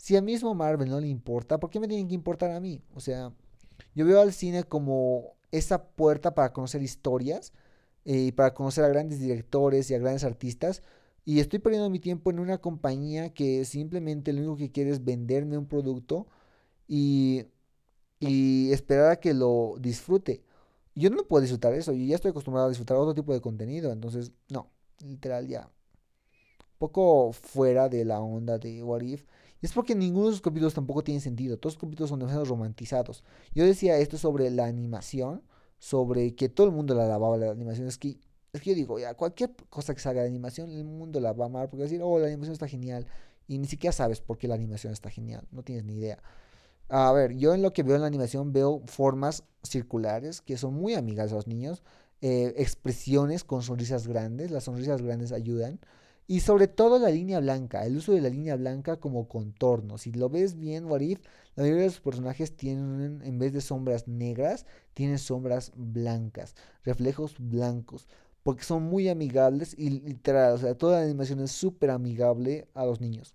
si 0.00 0.16
a 0.16 0.22
mismo 0.22 0.54
Marvel 0.54 0.88
no 0.88 0.98
le 0.98 1.08
importa, 1.08 1.60
¿por 1.60 1.68
qué 1.68 1.78
me 1.78 1.86
tienen 1.86 2.08
que 2.08 2.14
importar 2.14 2.50
a 2.52 2.60
mí? 2.60 2.80
O 2.94 3.00
sea, 3.00 3.34
yo 3.94 4.06
veo 4.06 4.20
al 4.22 4.32
cine 4.32 4.64
como 4.64 5.34
esa 5.52 5.84
puerta 5.88 6.34
para 6.34 6.54
conocer 6.54 6.82
historias 6.82 7.52
eh, 8.06 8.16
y 8.28 8.32
para 8.32 8.54
conocer 8.54 8.82
a 8.84 8.88
grandes 8.88 9.20
directores 9.20 9.90
y 9.90 9.94
a 9.94 9.98
grandes 9.98 10.24
artistas. 10.24 10.82
Y 11.26 11.40
estoy 11.40 11.58
perdiendo 11.58 11.90
mi 11.90 12.00
tiempo 12.00 12.30
en 12.30 12.38
una 12.40 12.58
compañía 12.58 13.34
que 13.34 13.66
simplemente 13.66 14.32
lo 14.32 14.40
único 14.40 14.56
que 14.56 14.72
quiere 14.72 14.90
es 14.90 15.04
venderme 15.04 15.58
un 15.58 15.66
producto 15.66 16.26
y, 16.88 17.44
y 18.20 18.72
esperar 18.72 19.12
a 19.12 19.20
que 19.20 19.34
lo 19.34 19.76
disfrute. 19.80 20.42
Yo 20.94 21.10
no 21.10 21.24
puedo 21.24 21.42
disfrutar 21.42 21.74
eso, 21.74 21.92
yo 21.92 22.04
ya 22.06 22.16
estoy 22.16 22.30
acostumbrado 22.30 22.66
a 22.68 22.70
disfrutar 22.70 22.96
otro 22.96 23.14
tipo 23.14 23.34
de 23.34 23.40
contenido, 23.42 23.92
entonces 23.92 24.32
no, 24.50 24.70
literal 25.04 25.46
ya. 25.48 25.70
Poco 26.78 27.32
fuera 27.32 27.88
de 27.88 28.04
la 28.04 28.20
onda 28.20 28.58
de 28.58 28.82
What 28.82 29.02
If. 29.02 29.24
Es 29.60 29.72
porque 29.72 29.94
ninguno 29.94 30.26
de 30.26 30.32
sus 30.32 30.40
capítulos 30.40 30.74
tampoco 30.74 31.02
tiene 31.02 31.20
sentido, 31.20 31.58
todos 31.58 31.74
los 31.74 31.80
capítulos 31.80 32.10
son 32.10 32.18
demasiado 32.18 32.44
romantizados. 32.44 33.24
Yo 33.54 33.64
decía 33.64 33.98
esto 33.98 34.16
sobre 34.16 34.50
la 34.50 34.66
animación, 34.66 35.42
sobre 35.78 36.34
que 36.34 36.48
todo 36.48 36.66
el 36.66 36.72
mundo 36.72 36.94
la 36.94 37.04
alababa 37.04 37.36
la 37.36 37.50
animación, 37.50 37.86
es 37.86 37.98
que 37.98 38.18
es 38.52 38.60
que 38.60 38.70
yo 38.70 38.76
digo, 38.76 38.98
ya, 38.98 39.14
cualquier 39.14 39.54
cosa 39.68 39.94
que 39.94 40.00
salga 40.00 40.22
de 40.22 40.28
animación, 40.28 40.70
el 40.70 40.84
mundo 40.84 41.20
la 41.20 41.32
va 41.32 41.44
a 41.44 41.48
amar 41.48 41.68
porque 41.68 41.82
va 41.82 41.84
a 41.84 41.88
decir, 41.88 42.02
oh, 42.02 42.18
la 42.18 42.26
animación 42.26 42.52
está 42.52 42.66
genial. 42.66 43.06
Y 43.46 43.58
ni 43.58 43.66
siquiera 43.66 43.92
sabes 43.92 44.20
por 44.20 44.38
qué 44.38 44.48
la 44.48 44.54
animación 44.54 44.92
está 44.92 45.10
genial, 45.10 45.46
no 45.52 45.62
tienes 45.62 45.84
ni 45.84 45.94
idea. 45.94 46.22
A 46.88 47.12
ver, 47.12 47.36
yo 47.36 47.54
en 47.54 47.62
lo 47.62 47.72
que 47.72 47.82
veo 47.82 47.94
en 47.94 48.02
la 48.02 48.08
animación 48.08 48.52
veo 48.52 48.82
formas 48.86 49.44
circulares 49.62 50.40
que 50.40 50.56
son 50.56 50.74
muy 50.74 50.94
amigas 50.94 51.32
a 51.32 51.36
los 51.36 51.46
niños, 51.46 51.82
eh, 52.20 52.54
expresiones 52.56 53.44
con 53.44 53.62
sonrisas 53.62 54.06
grandes, 54.08 54.50
las 54.50 54.64
sonrisas 54.64 55.00
grandes 55.02 55.32
ayudan. 55.32 55.80
Y 56.30 56.38
sobre 56.38 56.68
todo 56.68 57.00
la 57.00 57.10
línea 57.10 57.40
blanca, 57.40 57.84
el 57.84 57.96
uso 57.96 58.12
de 58.12 58.20
la 58.20 58.28
línea 58.28 58.54
blanca 58.54 58.98
como 58.98 59.26
contorno. 59.26 59.98
Si 59.98 60.12
lo 60.12 60.28
ves 60.28 60.56
bien, 60.56 60.84
Warif, 60.84 61.18
la 61.56 61.64
mayoría 61.64 61.82
de 61.82 61.88
los 61.88 61.98
personajes 61.98 62.56
tienen, 62.56 63.20
en 63.24 63.38
vez 63.40 63.52
de 63.52 63.60
sombras 63.60 64.06
negras, 64.06 64.64
tienen 64.94 65.18
sombras 65.18 65.72
blancas, 65.74 66.54
reflejos 66.84 67.34
blancos, 67.40 68.06
porque 68.44 68.62
son 68.62 68.84
muy 68.84 69.08
amigables 69.08 69.74
y 69.76 69.90
literal, 69.90 70.54
o 70.54 70.58
sea, 70.58 70.76
toda 70.76 71.00
la 71.00 71.04
animación 71.06 71.40
es 71.40 71.50
súper 71.50 71.90
amigable 71.90 72.68
a 72.74 72.84
los 72.84 73.00
niños. 73.00 73.34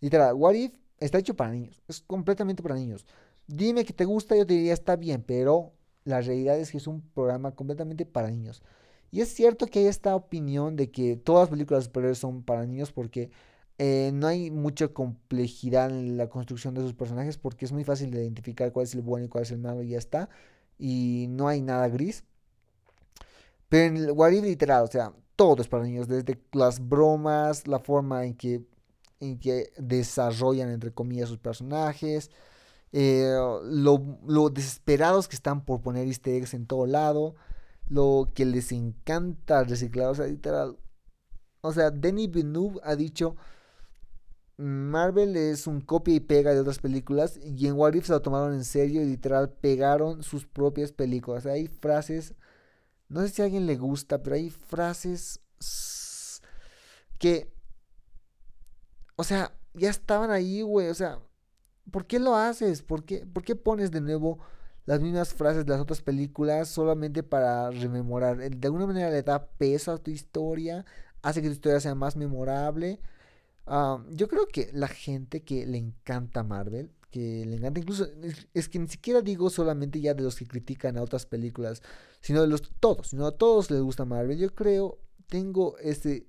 Literal, 0.00 0.34
Warif 0.34 0.72
está 0.98 1.18
hecho 1.18 1.36
para 1.36 1.52
niños, 1.52 1.82
es 1.88 2.00
completamente 2.00 2.62
para 2.62 2.74
niños. 2.74 3.04
Dime 3.48 3.84
que 3.84 3.92
te 3.92 4.06
gusta, 4.06 4.34
yo 4.34 4.46
te 4.46 4.54
diría 4.54 4.72
está 4.72 4.96
bien, 4.96 5.22
pero 5.26 5.74
la 6.04 6.22
realidad 6.22 6.58
es 6.58 6.70
que 6.70 6.78
es 6.78 6.86
un 6.86 7.02
programa 7.02 7.54
completamente 7.54 8.06
para 8.06 8.30
niños. 8.30 8.62
Y 9.10 9.20
es 9.20 9.34
cierto 9.34 9.66
que 9.66 9.80
hay 9.80 9.86
esta 9.86 10.14
opinión 10.14 10.76
de 10.76 10.90
que 10.90 11.16
todas 11.16 11.42
las 11.42 11.50
películas 11.50 11.84
superiores 11.84 12.18
son 12.18 12.42
para 12.42 12.66
niños 12.66 12.92
porque 12.92 13.30
eh, 13.78 14.10
no 14.14 14.26
hay 14.26 14.50
mucha 14.50 14.88
complejidad 14.88 15.90
en 15.90 16.16
la 16.16 16.28
construcción 16.28 16.74
de 16.74 16.82
sus 16.82 16.94
personajes 16.94 17.38
porque 17.38 17.64
es 17.64 17.72
muy 17.72 17.84
fácil 17.84 18.10
de 18.10 18.22
identificar 18.22 18.72
cuál 18.72 18.84
es 18.84 18.94
el 18.94 19.02
bueno 19.02 19.26
y 19.26 19.28
cuál 19.28 19.42
es 19.42 19.50
el 19.50 19.58
malo 19.58 19.82
y 19.82 19.90
ya 19.90 19.98
está. 19.98 20.28
Y 20.78 21.26
no 21.30 21.48
hay 21.48 21.60
nada 21.62 21.88
gris. 21.88 22.24
Pero 23.68 23.86
en 23.86 23.96
el 23.96 24.10
What 24.12 24.32
literal, 24.32 24.84
o 24.84 24.86
sea, 24.86 25.12
todo 25.36 25.62
es 25.62 25.68
para 25.68 25.84
niños, 25.84 26.08
desde 26.08 26.38
las 26.52 26.86
bromas, 26.86 27.66
la 27.66 27.78
forma 27.78 28.24
en 28.24 28.34
que 28.34 28.62
en 29.20 29.38
que 29.38 29.72
desarrollan, 29.76 30.70
entre 30.70 30.92
comillas, 30.92 31.28
sus 31.28 31.38
personajes, 31.38 32.30
eh, 32.92 33.32
lo, 33.64 34.50
desesperados 34.50 35.28
que 35.28 35.36
están 35.36 35.64
por 35.64 35.80
poner 35.80 36.06
easter 36.06 36.34
eggs 36.34 36.54
en 36.54 36.66
todo 36.66 36.86
lado, 36.86 37.36
lo 37.90 38.32
que 38.34 38.46
les 38.46 38.72
encanta 38.72 39.64
reciclar, 39.64 40.08
o 40.08 40.14
sea, 40.14 40.26
literal. 40.26 40.78
O 41.60 41.72
sea, 41.72 41.90
Denis 41.90 42.30
Villeneuve 42.30 42.80
ha 42.84 42.96
dicho, 42.96 43.36
Marvel 44.56 45.36
es 45.36 45.66
un 45.66 45.80
copia 45.82 46.14
y 46.14 46.20
pega 46.20 46.54
de 46.54 46.60
otras 46.60 46.78
películas 46.78 47.38
y 47.42 47.66
en 47.66 47.74
What 47.74 47.94
If 47.94 48.06
se 48.06 48.12
lo 48.12 48.22
tomaron 48.22 48.54
en 48.54 48.64
serio 48.64 49.02
y 49.02 49.06
literal 49.06 49.50
pegaron 49.52 50.22
sus 50.22 50.46
propias 50.46 50.92
películas. 50.92 51.46
hay 51.46 51.66
frases, 51.66 52.34
no 53.08 53.20
sé 53.22 53.28
si 53.30 53.42
a 53.42 53.46
alguien 53.46 53.66
le 53.66 53.76
gusta, 53.76 54.22
pero 54.22 54.36
hay 54.36 54.50
frases 54.50 55.40
que 57.18 57.52
o 59.20 59.22
sea, 59.24 59.52
ya 59.74 59.90
estaban 59.90 60.30
ahí, 60.30 60.62
güey. 60.62 60.88
O 60.88 60.94
sea, 60.94 61.20
¿por 61.90 62.06
qué 62.06 62.18
lo 62.18 62.36
haces? 62.36 62.82
¿Por 62.82 63.04
qué, 63.04 63.26
¿Por 63.26 63.42
qué 63.44 63.54
pones 63.54 63.90
de 63.90 64.00
nuevo 64.00 64.38
las 64.90 65.00
mismas 65.00 65.32
frases 65.34 65.64
de 65.64 65.70
las 65.70 65.80
otras 65.80 66.02
películas 66.02 66.68
solamente 66.68 67.22
para 67.22 67.70
rememorar? 67.70 68.38
De 68.38 68.66
alguna 68.66 68.86
manera 68.86 69.08
le 69.10 69.22
da 69.22 69.46
peso 69.46 69.92
a 69.92 69.98
tu 69.98 70.10
historia, 70.10 70.84
hace 71.22 71.40
que 71.40 71.48
tu 71.48 71.52
historia 71.52 71.78
sea 71.78 71.94
más 71.94 72.16
memorable. 72.16 73.00
Ah, 73.66 74.04
yo 74.10 74.26
creo 74.26 74.48
que 74.48 74.68
la 74.72 74.88
gente 74.88 75.44
que 75.44 75.64
le 75.64 75.78
encanta 75.78 76.42
Marvel, 76.42 76.90
que 77.12 77.46
le 77.46 77.56
encanta 77.56 77.78
incluso, 77.78 78.08
es, 78.52 78.68
que 78.68 78.80
ni 78.80 78.88
siquiera 78.88 79.20
digo 79.22 79.48
solamente 79.48 80.00
ya 80.00 80.14
de 80.14 80.24
los 80.24 80.34
que 80.34 80.46
critican 80.46 80.98
a 80.98 81.02
otras 81.02 81.24
películas, 81.24 81.82
sino 82.20 82.40
de 82.42 82.48
los 82.48 82.62
todos, 82.80 83.08
sino 83.08 83.26
a 83.26 83.32
todos 83.38 83.70
les 83.70 83.80
gusta 83.82 84.04
Marvel. 84.04 84.38
Yo 84.38 84.52
creo, 84.54 84.98
tengo 85.28 85.78
ese 85.78 86.26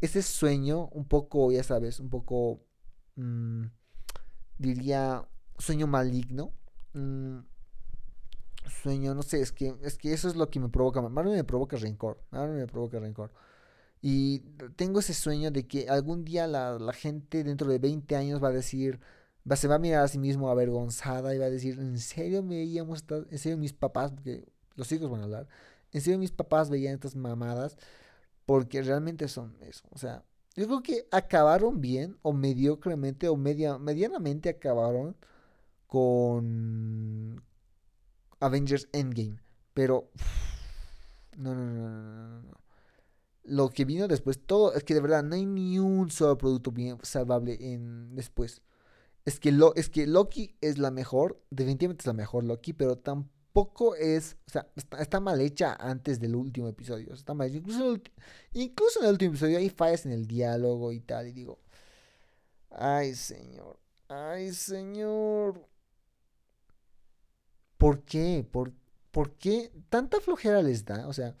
ese 0.00 0.22
sueño, 0.22 0.88
un 0.88 1.04
poco, 1.06 1.52
ya 1.52 1.62
sabes, 1.62 2.00
un 2.00 2.10
poco, 2.10 2.60
mm, 3.16 3.66
diría, 4.58 5.28
sueño 5.58 5.86
maligno. 5.86 6.52
Mm, 6.94 7.38
sueño, 8.68 9.14
no 9.14 9.22
sé, 9.22 9.40
es 9.40 9.52
que, 9.52 9.74
es 9.82 9.98
que 9.98 10.12
eso 10.12 10.28
es 10.28 10.36
lo 10.36 10.50
que 10.50 10.60
me 10.60 10.68
provoca. 10.68 11.00
Marvel 11.02 11.34
me 11.34 11.44
provoca 11.44 11.76
rencor. 11.76 12.20
Marvel 12.30 12.56
me 12.56 12.66
provoca 12.66 12.98
rencor. 13.00 13.32
Y 14.00 14.40
tengo 14.76 15.00
ese 15.00 15.14
sueño 15.14 15.50
de 15.50 15.66
que 15.66 15.88
algún 15.88 16.24
día 16.24 16.46
la, 16.46 16.92
gente 16.92 17.44
dentro 17.44 17.68
de 17.68 17.78
20 17.78 18.16
años 18.16 18.42
va 18.42 18.48
a 18.48 18.52
decir, 18.52 19.00
va, 19.50 19.56
se 19.56 19.68
va 19.68 19.76
a 19.76 19.78
mirar 19.78 20.04
a 20.04 20.08
sí 20.08 20.18
mismo 20.18 20.50
avergonzada 20.50 21.34
y 21.34 21.38
va 21.38 21.46
a 21.46 21.50
decir, 21.50 21.78
¿en 21.80 21.98
serio 21.98 22.42
me 22.42 22.56
veíamos, 22.56 23.04
en 23.30 23.38
serio 23.38 23.58
mis 23.58 23.72
papás, 23.72 24.12
porque 24.12 24.46
los 24.76 24.90
hijos 24.92 25.10
van 25.10 25.22
a 25.22 25.24
hablar, 25.24 25.48
en 25.92 26.00
serio 26.00 26.18
mis 26.18 26.30
papás 26.32 26.70
veían 26.70 26.94
estas 26.94 27.16
mamadas? 27.16 27.76
porque 28.48 28.80
realmente 28.80 29.28
son 29.28 29.54
eso. 29.60 29.84
O 29.90 29.98
sea, 29.98 30.24
yo 30.56 30.66
creo 30.66 30.82
que 30.82 31.06
acabaron 31.10 31.82
bien 31.82 32.16
o 32.22 32.32
mediocremente 32.32 33.28
o 33.28 33.36
media, 33.36 33.76
medianamente 33.78 34.48
acabaron 34.48 35.16
con 35.86 37.42
Avengers 38.40 38.88
Endgame. 38.92 39.40
Pero... 39.74 40.10
no, 41.36 41.54
no, 41.54 41.64
no, 41.64 41.88
no, 41.88 42.42
no. 42.42 42.58
Lo 43.44 43.70
que 43.70 43.84
vino 43.84 44.08
después, 44.08 44.40
todo, 44.44 44.74
es 44.74 44.84
que 44.84 44.92
de 44.94 45.00
verdad 45.00 45.22
no 45.22 45.34
hay 45.34 45.46
ni 45.46 45.78
un 45.78 46.10
solo 46.10 46.36
producto 46.36 46.70
bien 46.70 46.98
salvable 47.02 47.56
en 47.60 48.14
después. 48.14 48.60
Es 49.24 49.40
que, 49.40 49.52
lo, 49.52 49.74
es 49.74 49.88
que 49.88 50.06
Loki 50.06 50.56
es 50.60 50.78
la 50.78 50.90
mejor, 50.90 51.40
definitivamente 51.50 52.02
es 52.02 52.06
la 52.06 52.12
mejor 52.12 52.44
Loki, 52.44 52.72
pero 52.72 52.96
tampoco 52.96 53.38
poco 53.58 53.96
es, 53.96 54.36
o 54.46 54.50
sea, 54.50 54.68
está, 55.00 55.18
mal 55.18 55.40
hecha 55.40 55.74
antes 55.80 56.20
del 56.20 56.36
último 56.36 56.68
episodio. 56.68 57.12
Está 57.12 57.34
mal 57.34 57.52
Incluso, 57.52 57.96
incluso 58.52 59.00
en 59.00 59.06
el 59.06 59.12
último 59.12 59.30
episodio 59.32 59.58
hay 59.58 59.68
fallas 59.68 60.06
en 60.06 60.12
el 60.12 60.28
diálogo 60.28 60.92
y 60.92 61.00
tal. 61.00 61.26
Y 61.26 61.32
digo, 61.32 61.58
ay 62.70 63.16
señor, 63.16 63.80
ay 64.06 64.52
señor. 64.52 65.66
¿Por 67.78 68.04
qué? 68.04 68.46
¿Por, 68.50 68.72
¿Por 69.12 69.32
qué 69.36 69.72
tanta 69.90 70.20
flojera 70.20 70.62
les 70.62 70.84
da? 70.84 71.08
O 71.08 71.12
sea, 71.12 71.36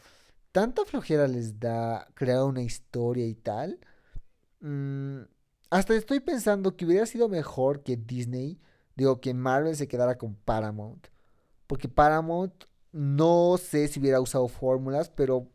tanta 0.52 0.84
flojera 0.84 1.28
les 1.28 1.60
da 1.60 2.08
crear 2.14 2.44
una 2.44 2.62
historia 2.62 3.26
y 3.26 3.34
tal. 3.34 3.80
Mm, 4.60 5.22
hasta 5.70 5.94
estoy 5.94 6.20
pensando 6.20 6.76
que 6.76 6.86
hubiera 6.86 7.06
sido 7.06 7.28
mejor 7.28 7.82
que 7.82 7.96
Disney, 7.96 8.60
digo, 8.96 9.20
que 9.20 9.34
Marvel 9.34 9.76
se 9.76 9.88
quedara 9.88 10.18
con 10.18 10.34
Paramount 10.36 11.08
porque 11.68 11.88
Paramount 11.88 12.64
no 12.92 13.56
sé 13.58 13.86
si 13.88 14.00
hubiera 14.00 14.20
usado 14.20 14.48
fórmulas, 14.48 15.10
pero 15.10 15.48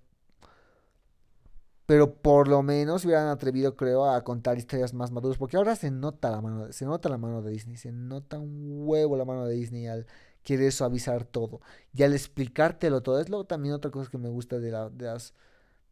pero 1.86 2.16
por 2.16 2.48
lo 2.48 2.64
menos 2.64 3.04
hubieran 3.04 3.28
atrevido, 3.28 3.76
creo, 3.76 4.06
a 4.10 4.24
contar 4.24 4.58
historias 4.58 4.94
más 4.94 5.12
maduras, 5.12 5.38
porque 5.38 5.58
ahora 5.58 5.76
se 5.76 5.92
nota 5.92 6.32
la 6.32 6.40
mano, 6.42 6.72
se 6.72 6.86
nota 6.86 7.10
la 7.10 7.18
mano 7.18 7.42
de 7.42 7.52
Disney, 7.52 7.76
se 7.78 7.92
nota 7.92 8.40
un 8.40 8.88
huevo 8.88 9.18
la 9.18 9.26
mano 9.26 9.46
de 9.46 9.56
Disney 9.56 9.88
al 9.88 10.08
querer 10.44 10.72
suavizar 10.72 11.26
todo 11.26 11.62
y 11.94 12.04
al 12.04 12.14
explicártelo 12.14 13.02
todo. 13.02 13.20
Es 13.20 13.30
lo 13.30 13.46
también 13.46 13.74
otra 13.76 13.92
cosa 13.92 14.10
que 14.12 14.18
me 14.18 14.30
gusta 14.30 14.60
de 14.60 14.72
las 14.72 15.34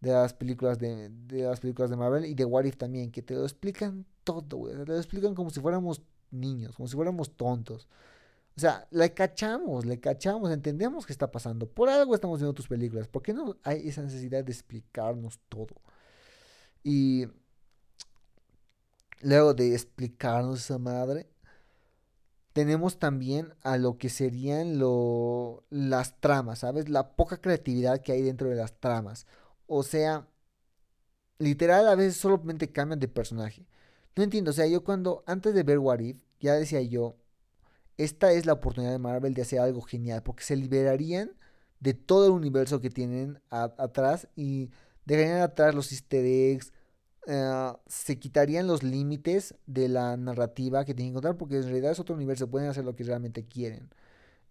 de 0.01 0.11
las 0.11 0.33
películas 0.33 0.79
de, 0.79 1.09
de 1.09 1.43
las 1.43 1.59
películas 1.59 1.89
de 1.89 1.95
Marvel 1.95 2.25
y 2.25 2.33
de 2.33 2.45
What 2.45 2.65
If 2.65 2.77
también, 2.77 3.11
que 3.11 3.21
te 3.21 3.35
lo 3.35 3.43
explican 3.43 4.05
todo, 4.23 4.57
güey, 4.57 4.75
te 4.75 4.85
lo 4.85 4.97
explican 4.97 5.35
como 5.35 5.51
si 5.51 5.59
fuéramos 5.61 6.01
niños, 6.31 6.75
como 6.75 6.87
si 6.87 6.95
fuéramos 6.95 7.35
tontos. 7.37 7.87
O 8.57 8.59
sea, 8.59 8.87
le 8.91 9.13
cachamos, 9.13 9.85
le 9.85 9.99
cachamos, 9.99 10.51
entendemos 10.51 11.05
qué 11.05 11.13
está 11.13 11.31
pasando. 11.31 11.67
Por 11.69 11.89
algo 11.89 12.15
estamos 12.15 12.39
viendo 12.39 12.53
tus 12.53 12.67
películas. 12.67 13.07
¿Por 13.07 13.21
qué 13.23 13.33
no 13.33 13.57
hay 13.63 13.87
esa 13.87 14.01
necesidad 14.01 14.43
de 14.43 14.51
explicarnos 14.51 15.39
todo? 15.49 15.75
Y 16.83 17.27
luego 19.21 19.53
de 19.53 19.73
explicarnos 19.73 20.59
esa 20.59 20.77
madre, 20.77 21.29
tenemos 22.53 22.99
también 22.99 23.53
a 23.61 23.77
lo 23.77 23.97
que 23.97 24.09
serían 24.09 24.79
lo, 24.79 25.63
las 25.69 26.19
tramas, 26.19 26.59
¿sabes? 26.59 26.89
La 26.89 27.15
poca 27.15 27.37
creatividad 27.41 28.01
que 28.01 28.11
hay 28.13 28.21
dentro 28.21 28.49
de 28.49 28.55
las 28.55 28.79
tramas. 28.79 29.25
O 29.67 29.83
sea, 29.83 30.27
literal 31.39 31.87
a 31.87 31.95
veces 31.95 32.17
solamente 32.17 32.71
cambian 32.71 32.99
de 32.99 33.07
personaje. 33.07 33.65
No 34.15 34.23
entiendo, 34.23 34.51
o 34.51 34.53
sea, 34.53 34.67
yo 34.67 34.83
cuando, 34.83 35.23
antes 35.27 35.53
de 35.53 35.63
ver 35.63 35.79
What 35.79 35.99
If, 35.99 36.23
ya 36.39 36.53
decía 36.55 36.81
yo, 36.81 37.17
esta 37.97 38.31
es 38.33 38.45
la 38.45 38.53
oportunidad 38.53 38.91
de 38.91 38.99
Marvel 38.99 39.33
de 39.33 39.43
hacer 39.43 39.59
algo 39.59 39.81
genial, 39.81 40.23
porque 40.23 40.43
se 40.43 40.55
liberarían 40.55 41.31
de 41.79 41.93
todo 41.93 42.27
el 42.27 42.31
universo 42.33 42.81
que 42.81 42.89
tienen 42.89 43.41
atrás 43.49 44.27
y 44.35 44.71
dejarían 45.05 45.41
atrás 45.41 45.75
los 45.75 45.91
easter 45.91 46.25
eggs, 46.25 46.73
eh, 47.27 47.73
se 47.87 48.19
quitarían 48.19 48.67
los 48.67 48.83
límites 48.83 49.55
de 49.67 49.87
la 49.89 50.17
narrativa 50.17 50.85
que 50.85 50.93
tienen 50.93 51.13
que 51.13 51.15
contar, 51.15 51.37
porque 51.37 51.57
en 51.57 51.63
realidad 51.63 51.91
es 51.91 51.99
otro 51.99 52.15
universo, 52.15 52.49
pueden 52.49 52.69
hacer 52.69 52.83
lo 52.85 52.95
que 52.95 53.03
realmente 53.03 53.45
quieren. 53.45 53.89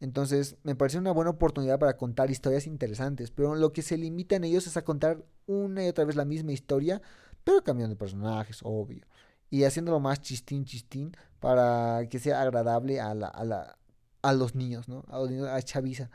Entonces, 0.00 0.56
me 0.62 0.74
parece 0.74 0.98
una 0.98 1.12
buena 1.12 1.30
oportunidad 1.30 1.78
para 1.78 1.96
contar 1.96 2.30
historias 2.30 2.66
interesantes, 2.66 3.30
pero 3.30 3.54
lo 3.54 3.72
que 3.72 3.82
se 3.82 3.98
limitan 3.98 4.44
ellos 4.44 4.66
es 4.66 4.76
a 4.76 4.82
contar 4.84 5.24
una 5.46 5.84
y 5.84 5.88
otra 5.88 6.04
vez 6.04 6.16
la 6.16 6.24
misma 6.24 6.52
historia, 6.52 7.02
pero 7.44 7.62
cambiando 7.62 7.94
de 7.94 7.98
personajes, 7.98 8.60
obvio. 8.62 9.04
Y 9.50 9.64
haciéndolo 9.64 10.00
más 10.00 10.20
chistín, 10.20 10.64
chistín, 10.64 11.12
para 11.40 12.08
que 12.08 12.18
sea 12.18 12.40
agradable 12.40 13.00
a, 13.00 13.14
la, 13.14 13.28
a, 13.28 13.44
la, 13.44 13.78
a 14.22 14.32
los 14.32 14.54
niños, 14.54 14.88
¿no? 14.88 15.04
A 15.08 15.18
los 15.18 15.30
niños, 15.30 15.48
a 15.48 15.60
Chavisa. 15.62 16.10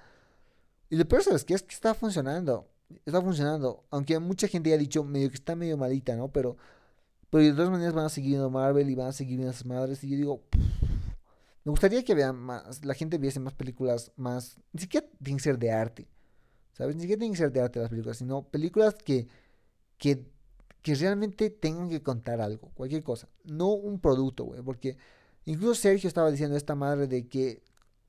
Y 0.90 0.96
lo 0.98 1.08
peor, 1.08 1.24
¿sabes 1.24 1.46
qué? 1.46 1.54
Es 1.54 1.64
que 1.64 1.76
está 1.76 1.94
funcionando. 1.94 2.70
Está 3.06 3.22
funcionando. 3.22 3.84
Aunque 3.90 4.18
mucha 4.20 4.48
gente 4.48 4.70
ya 4.70 4.76
ha 4.76 4.80
dicho 4.80 5.04
medio 5.04 5.30
que 5.30 5.36
está 5.36 5.56
medio 5.56 5.78
malita, 5.78 6.16
¿no? 6.16 6.30
Pero, 6.30 6.58
pero 7.30 7.44
de 7.44 7.54
todas 7.54 7.72
maneras 7.72 7.94
van 7.94 8.06
a 8.06 8.10
seguir 8.10 8.32
viendo 8.32 8.50
Marvel 8.50 8.90
y 8.90 8.96
van 8.96 9.08
a 9.08 9.12
seguir 9.12 9.38
viendo 9.38 9.52
a 9.52 9.54
sus 9.54 9.66
madres. 9.66 10.04
Y 10.04 10.10
yo 10.10 10.18
digo, 10.18 10.44
me 11.66 11.72
gustaría 11.72 12.04
que 12.04 12.14
vean 12.14 12.38
más, 12.38 12.86
la 12.86 12.94
gente 12.94 13.18
viese 13.18 13.40
más 13.40 13.54
películas 13.54 14.12
más, 14.16 14.58
ni 14.72 14.82
siquiera 14.82 15.08
tienen 15.22 15.38
que 15.38 15.44
ser 15.44 15.58
de 15.58 15.72
arte, 15.72 16.08
¿sabes? 16.74 16.96
Ni 16.96 17.02
siquiera 17.02 17.20
tienen 17.20 17.34
que 17.34 17.40
ser 17.40 17.52
de 17.52 17.60
arte 17.60 17.80
las 17.80 17.90
películas, 17.90 18.18
sino 18.18 18.44
películas 18.44 18.94
que, 18.94 19.28
que, 19.98 20.28
que 20.84 20.94
realmente 20.94 21.50
tengan 21.50 21.90
que 21.90 22.04
contar 22.04 22.40
algo, 22.40 22.70
cualquier 22.76 23.04
cosa, 23.04 23.28
no 23.46 23.70
un 23.70 24.00
producto, 24.00 24.44
güey, 24.46 24.62
porque 24.62 24.96
incluso 25.46 25.74
Sergio 25.74 26.08
estaba 26.08 26.30
diciendo 26.30 26.56
esta 26.56 26.76
madre 26.76 27.08
de 27.08 27.28
que, 27.28 27.64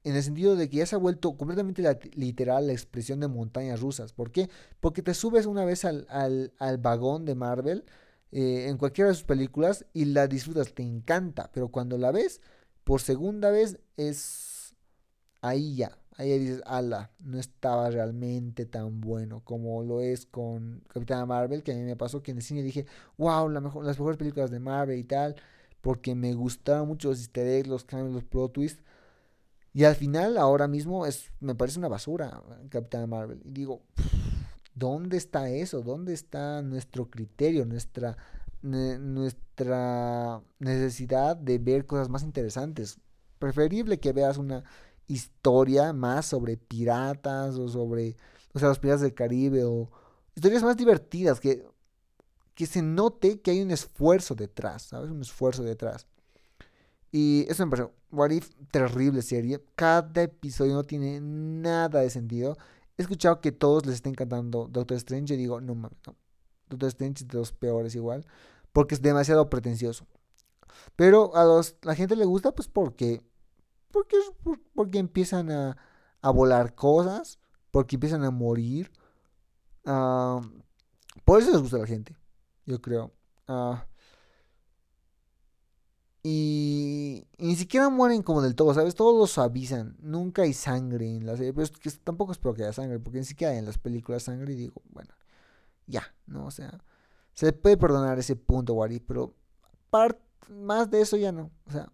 en 0.06 0.14
el 0.14 0.22
sentido 0.22 0.54
de 0.54 0.70
que 0.70 0.76
ya 0.76 0.86
se 0.86 0.94
ha 0.94 0.98
vuelto 0.98 1.36
completamente 1.36 1.82
literal 2.14 2.68
la 2.68 2.72
expresión 2.72 3.18
de 3.18 3.26
montañas 3.26 3.80
rusas, 3.80 4.12
¿por 4.12 4.30
qué? 4.30 4.48
Porque 4.78 5.02
te 5.02 5.14
subes 5.14 5.46
una 5.46 5.64
vez 5.64 5.84
al, 5.84 6.06
al, 6.08 6.52
al 6.58 6.78
vagón 6.78 7.24
de 7.24 7.34
Marvel, 7.34 7.84
eh, 8.30 8.66
en 8.68 8.78
cualquiera 8.78 9.08
de 9.08 9.16
sus 9.16 9.24
películas, 9.24 9.84
y 9.92 10.04
la 10.04 10.28
disfrutas, 10.28 10.72
te 10.74 10.84
encanta, 10.84 11.50
pero 11.52 11.70
cuando 11.70 11.98
la 11.98 12.12
ves 12.12 12.40
por 12.84 13.00
segunda 13.00 13.50
vez 13.50 13.80
es 13.96 14.76
ahí 15.40 15.74
ya. 15.74 15.98
Ahí 16.18 16.38
dices, 16.38 16.62
ala, 16.66 17.10
no 17.18 17.40
estaba 17.40 17.90
realmente 17.90 18.64
tan 18.64 19.00
bueno 19.00 19.42
como 19.44 19.82
lo 19.82 20.00
es 20.00 20.24
con 20.24 20.84
Capitana 20.86 21.26
Marvel, 21.26 21.64
que 21.64 21.72
a 21.72 21.74
mí 21.74 21.82
me 21.82 21.96
pasó 21.96 22.22
que 22.22 22.30
en 22.30 22.36
el 22.36 22.44
cine 22.44 22.62
dije, 22.62 22.86
wow, 23.18 23.48
la 23.48 23.60
mejor, 23.60 23.84
las 23.84 23.98
mejores 23.98 24.18
películas 24.18 24.52
de 24.52 24.60
Marvel 24.60 25.00
y 25.00 25.04
tal, 25.04 25.34
porque 25.80 26.14
me 26.14 26.32
gustaron 26.34 26.86
mucho 26.86 27.08
los 27.08 27.18
easter 27.18 27.48
eggs, 27.48 27.66
los 27.66 27.84
cambios, 27.84 28.14
los 28.14 28.24
plot 28.24 28.52
twists. 28.52 28.84
Y 29.76 29.84
al 29.84 29.94
final, 29.94 30.38
ahora 30.38 30.68
mismo, 30.68 31.04
es, 31.04 31.30
me 31.38 31.54
parece 31.54 31.78
una 31.78 31.88
basura 31.88 32.42
Capitana 32.70 33.06
Marvel. 33.06 33.42
Y 33.44 33.50
digo, 33.50 33.82
¿dónde 34.74 35.18
está 35.18 35.50
eso? 35.50 35.82
¿Dónde 35.82 36.14
está 36.14 36.62
nuestro 36.62 37.10
criterio, 37.10 37.66
nuestra 37.66 38.16
nuestra 38.62 40.42
necesidad 40.58 41.36
de 41.36 41.58
ver 41.58 41.84
cosas 41.84 42.08
más 42.08 42.22
interesantes. 42.22 42.98
Preferible 43.38 44.00
que 44.00 44.14
veas 44.14 44.38
una 44.38 44.64
historia 45.08 45.92
más 45.92 46.24
sobre 46.24 46.56
piratas 46.56 47.56
o 47.56 47.68
sobre, 47.68 48.16
o 48.54 48.58
sea, 48.58 48.68
los 48.68 48.78
piratas 48.78 49.02
del 49.02 49.12
Caribe 49.14 49.64
o 49.64 49.90
historias 50.34 50.62
más 50.62 50.78
divertidas, 50.78 51.38
que, 51.38 51.66
que 52.54 52.66
se 52.66 52.80
note 52.80 53.40
que 53.40 53.50
hay 53.50 53.60
un 53.60 53.70
esfuerzo 53.70 54.34
detrás, 54.34 54.84
¿sabes? 54.84 55.10
Un 55.10 55.20
esfuerzo 55.20 55.62
detrás. 55.62 56.06
Y 57.16 57.46
eso 57.48 57.64
me 57.64 57.70
parece, 57.70 57.94
What 58.10 58.30
If, 58.30 58.50
terrible 58.70 59.22
serie. 59.22 59.64
Cada 59.74 60.20
episodio 60.20 60.74
no 60.74 60.84
tiene 60.84 61.18
nada 61.18 62.00
de 62.00 62.10
sentido. 62.10 62.58
He 62.98 63.02
escuchado 63.02 63.40
que 63.40 63.52
todos 63.52 63.86
les 63.86 63.94
está 63.94 64.10
encantando 64.10 64.68
Doctor 64.70 64.98
Strange 64.98 65.32
y 65.32 65.38
digo, 65.38 65.62
no 65.62 65.74
mames, 65.74 65.96
no. 66.06 66.14
Doctor 66.68 66.88
Strange 66.88 67.22
es 67.22 67.28
de 67.28 67.38
los 67.38 67.52
peores 67.52 67.94
igual 67.94 68.26
porque 68.74 68.94
es 68.94 69.00
demasiado 69.00 69.48
pretencioso. 69.48 70.06
Pero 70.94 71.34
a 71.34 71.44
los, 71.44 71.76
la 71.80 71.94
gente 71.94 72.16
le 72.16 72.26
gusta 72.26 72.54
pues 72.54 72.68
porque, 72.68 73.22
porque, 73.90 74.18
porque 74.74 74.98
empiezan 74.98 75.50
a, 75.50 75.78
a 76.20 76.30
volar 76.30 76.74
cosas, 76.74 77.38
porque 77.70 77.96
empiezan 77.96 78.24
a 78.24 78.30
morir. 78.30 78.92
Uh, 79.86 80.42
por 81.24 81.40
eso 81.40 81.50
les 81.50 81.62
gusta 81.62 81.78
a 81.78 81.80
la 81.80 81.86
gente, 81.86 82.14
yo 82.66 82.82
creo. 82.82 83.14
Uh, 83.48 83.76
y, 86.28 87.24
ni 87.38 87.54
siquiera 87.54 87.88
mueren 87.88 88.24
como 88.24 88.42
del 88.42 88.56
todo, 88.56 88.74
¿sabes? 88.74 88.96
Todos 88.96 89.16
los 89.16 89.38
avisan. 89.38 89.96
Nunca 90.00 90.42
hay 90.42 90.54
sangre 90.54 91.06
en 91.06 91.24
la 91.24 91.36
serie. 91.36 91.52
Pero 91.52 91.68
tampoco 92.02 92.32
espero 92.32 92.52
que 92.52 92.64
haya 92.64 92.72
sangre, 92.72 92.98
porque 92.98 93.20
ni 93.20 93.24
siquiera 93.24 93.52
hay 93.52 93.60
en 93.60 93.64
las 93.64 93.78
películas 93.78 94.24
sangre. 94.24 94.52
Y 94.54 94.56
digo, 94.56 94.82
bueno, 94.90 95.14
ya, 95.86 96.12
¿no? 96.26 96.46
O 96.46 96.50
sea, 96.50 96.82
se 97.32 97.52
puede 97.52 97.76
perdonar 97.76 98.18
ese 98.18 98.34
punto, 98.34 98.74
Wari, 98.74 98.98
pero 98.98 99.36
más 100.48 100.90
de 100.90 101.00
eso 101.00 101.16
ya 101.16 101.30
no. 101.30 101.52
O 101.64 101.70
sea, 101.70 101.92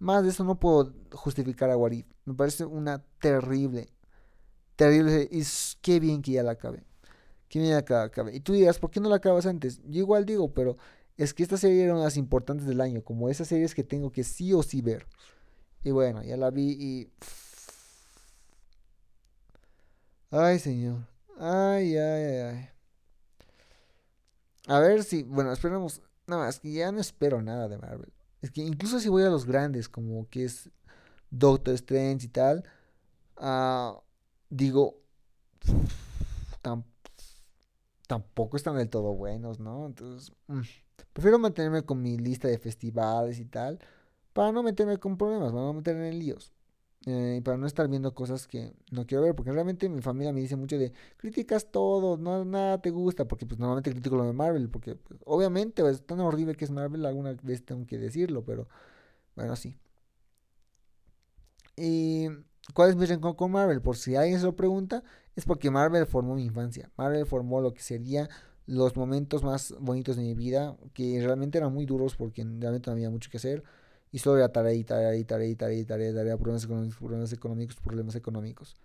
más 0.00 0.24
de 0.24 0.30
eso 0.30 0.42
no 0.42 0.58
puedo 0.58 0.92
justificar 1.12 1.70
a 1.70 1.76
Wari. 1.76 2.04
Me 2.24 2.34
parece 2.34 2.64
una 2.64 3.04
terrible, 3.20 3.88
terrible. 4.74 5.28
Y 5.30 5.44
qué 5.80 6.00
bien 6.00 6.22
que 6.22 6.32
ya 6.32 6.42
la 6.42 6.52
acabe. 6.52 6.82
Qué 7.48 7.60
bien 7.60 7.84
que 7.84 7.92
la 7.92 8.02
acabe. 8.02 8.34
Y 8.34 8.40
tú 8.40 8.52
dirás, 8.52 8.80
¿por 8.80 8.90
qué 8.90 8.98
no 8.98 9.08
la 9.08 9.16
acabas 9.16 9.46
antes? 9.46 9.80
Yo 9.84 10.00
igual 10.00 10.26
digo, 10.26 10.52
pero 10.52 10.76
es 11.16 11.34
que 11.34 11.42
esta 11.42 11.56
serie 11.56 11.84
era 11.84 11.92
una 11.92 12.00
de 12.00 12.06
las 12.06 12.16
importantes 12.16 12.66
del 12.66 12.80
año. 12.80 13.02
Como 13.02 13.28
esas 13.28 13.48
series 13.48 13.74
que 13.74 13.84
tengo 13.84 14.10
que 14.10 14.24
sí 14.24 14.52
o 14.52 14.62
sí 14.62 14.80
ver. 14.80 15.06
Y 15.84 15.90
bueno, 15.90 16.22
ya 16.22 16.36
la 16.36 16.50
vi 16.50 16.76
y. 16.78 17.12
Ay, 20.30 20.58
señor. 20.58 21.06
Ay, 21.38 21.96
ay, 21.96 22.24
ay, 22.24 22.36
ay. 22.36 22.68
A 24.68 24.78
ver 24.78 25.04
si, 25.04 25.22
bueno, 25.22 25.52
esperemos. 25.52 26.00
No, 26.26 26.46
es 26.46 26.60
que 26.60 26.72
ya 26.72 26.92
no 26.92 27.00
espero 27.00 27.42
nada 27.42 27.68
de 27.68 27.78
Marvel. 27.78 28.12
Es 28.40 28.50
que 28.50 28.62
incluso 28.62 29.00
si 29.00 29.08
voy 29.08 29.24
a 29.24 29.30
los 29.30 29.44
grandes, 29.44 29.88
como 29.88 30.28
que 30.28 30.44
es 30.44 30.70
Doctor 31.30 31.74
Strange 31.74 32.26
y 32.26 32.28
tal, 32.28 32.64
uh, 33.40 34.00
digo, 34.50 35.02
tampoco 38.06 38.56
están 38.56 38.76
del 38.76 38.90
todo 38.90 39.14
buenos, 39.14 39.58
¿no? 39.58 39.86
Entonces, 39.86 40.34
mm, 40.48 40.60
prefiero 41.12 41.38
mantenerme 41.38 41.82
con 41.82 42.02
mi 42.02 42.18
lista 42.18 42.48
de 42.48 42.58
festivales 42.58 43.38
y 43.38 43.44
tal, 43.46 43.78
para 44.32 44.52
no 44.52 44.62
meterme 44.62 44.98
con 44.98 45.16
problemas, 45.16 45.52
para 45.52 45.64
no 45.64 45.74
meterme 45.74 46.08
en 46.08 46.18
líos. 46.18 46.52
Eh, 47.06 47.36
y 47.38 47.40
para 47.40 47.56
no 47.56 47.66
estar 47.66 47.88
viendo 47.88 48.14
cosas 48.14 48.46
que 48.46 48.72
no 48.92 49.06
quiero 49.06 49.24
ver, 49.24 49.34
porque 49.34 49.50
realmente 49.50 49.88
mi 49.88 50.00
familia 50.00 50.32
me 50.32 50.40
dice 50.40 50.54
mucho 50.54 50.78
de 50.78 50.92
criticas 51.16 51.70
todo, 51.72 52.16
no 52.16 52.44
nada 52.44 52.80
te 52.80 52.90
gusta, 52.90 53.26
porque 53.26 53.44
pues 53.44 53.58
normalmente 53.58 53.90
critico 53.90 54.16
lo 54.16 54.24
de 54.24 54.32
Marvel, 54.32 54.70
porque 54.70 54.94
pues, 54.94 55.18
obviamente 55.24 55.82
es 55.88 56.06
tan 56.06 56.20
horrible 56.20 56.54
que 56.54 56.64
es 56.64 56.70
Marvel, 56.70 57.04
alguna 57.04 57.34
vez 57.42 57.64
tengo 57.64 57.86
que 57.86 57.98
decirlo, 57.98 58.44
pero 58.44 58.68
bueno, 59.34 59.56
sí. 59.56 59.76
Y 61.76 62.28
¿cuál 62.74 62.90
es 62.90 62.96
mi 62.96 63.06
rencor 63.06 63.36
con 63.36 63.50
Marvel? 63.50 63.82
Por 63.82 63.96
si 63.96 64.14
alguien 64.14 64.38
se 64.38 64.46
lo 64.46 64.54
pregunta, 64.54 65.02
es 65.34 65.44
porque 65.44 65.70
Marvel 65.70 66.06
formó 66.06 66.34
mi 66.36 66.44
infancia, 66.44 66.90
Marvel 66.96 67.26
formó 67.26 67.60
lo 67.60 67.72
que 67.74 67.82
sería 67.82 68.28
los 68.66 68.96
momentos 68.96 69.42
más 69.42 69.74
bonitos 69.80 70.16
de 70.16 70.22
mi 70.22 70.34
vida, 70.34 70.76
que 70.94 71.20
realmente 71.20 71.58
eran 71.58 71.72
muy 71.72 71.86
duros 71.86 72.16
porque 72.16 72.44
realmente 72.44 72.90
no 72.90 72.92
había 72.92 73.10
mucho 73.10 73.30
que 73.30 73.38
hacer 73.38 73.62
y 74.12 74.18
solo 74.18 74.38
era 74.38 74.52
tarea 74.52 74.74
y 74.74 74.84
tarea 74.84 75.16
y 75.16 75.24
tarea 75.24 75.48
y 75.48 75.56
tarea 75.56 75.78
y 75.78 75.84
tarea, 75.84 76.14
tarea, 76.14 76.36
problemas 76.36 76.64
económicos, 76.64 76.98
problemas 76.98 77.32
económicos, 77.32 77.76
problemas 77.76 78.14
económicos. 78.14 78.76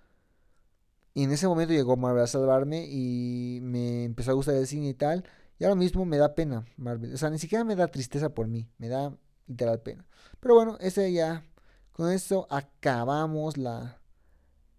Y 1.13 1.23
en 1.23 1.31
ese 1.31 1.47
momento 1.47 1.73
llegó 1.73 1.97
Marvel 1.97 2.23
a 2.23 2.27
salvarme 2.27 2.85
y 2.87 3.59
me 3.61 4.05
empezó 4.05 4.31
a 4.31 4.35
gustar 4.35 4.55
el 4.55 4.67
cine 4.67 4.89
y 4.89 4.93
tal. 4.93 5.25
Y 5.59 5.65
ahora 5.65 5.75
mismo 5.75 6.05
me 6.05 6.17
da 6.17 6.35
pena 6.35 6.65
Marvel. 6.77 7.13
O 7.13 7.17
sea, 7.17 7.29
ni 7.29 7.39
siquiera 7.39 7.63
me 7.65 7.75
da 7.75 7.87
tristeza 7.87 8.29
por 8.29 8.47
mí, 8.47 8.69
me 8.77 8.87
da 8.87 9.17
literal 9.47 9.81
pena. 9.81 10.05
Pero 10.39 10.55
bueno, 10.55 10.77
ese 10.79 11.11
ya. 11.11 11.43
Con 11.91 12.11
eso 12.11 12.45
acabamos 12.51 13.57
la, 13.57 13.99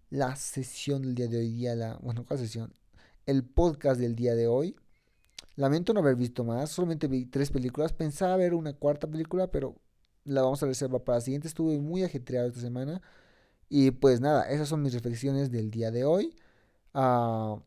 la 0.09 0.35
sesión 0.37 1.01
del 1.01 1.15
día 1.15 1.27
de 1.27 1.39
hoy. 1.39 1.49
Día, 1.51 1.75
la, 1.75 1.97
bueno, 1.97 2.25
¿cuál 2.25 2.39
sesión? 2.39 2.73
El 3.25 3.43
podcast 3.43 3.99
del 3.99 4.15
día 4.15 4.33
de 4.33 4.47
hoy. 4.47 4.77
Lamento 5.55 5.93
no 5.93 5.99
haber 5.99 6.15
visto 6.15 6.43
más, 6.43 6.69
solamente 6.71 7.07
vi 7.07 7.25
tres 7.25 7.51
películas. 7.51 7.93
Pensaba 7.93 8.35
ver 8.37 8.53
una 8.53 8.73
cuarta 8.73 9.07
película, 9.07 9.51
pero 9.51 9.75
la 10.23 10.41
vamos 10.41 10.63
a 10.63 10.67
reservar 10.67 11.03
para 11.03 11.17
la 11.17 11.21
siguiente. 11.21 11.47
Estuve 11.47 11.79
muy 11.79 12.03
ajetreado 12.03 12.47
esta 12.47 12.61
semana. 12.61 13.01
Y 13.69 13.91
pues 13.91 14.21
nada, 14.21 14.49
esas 14.49 14.69
son 14.69 14.81
mis 14.81 14.93
reflexiones 14.93 15.51
del 15.51 15.71
día 15.71 15.91
de 15.91 16.05
hoy. 16.05 16.35
Ah, 16.93 17.61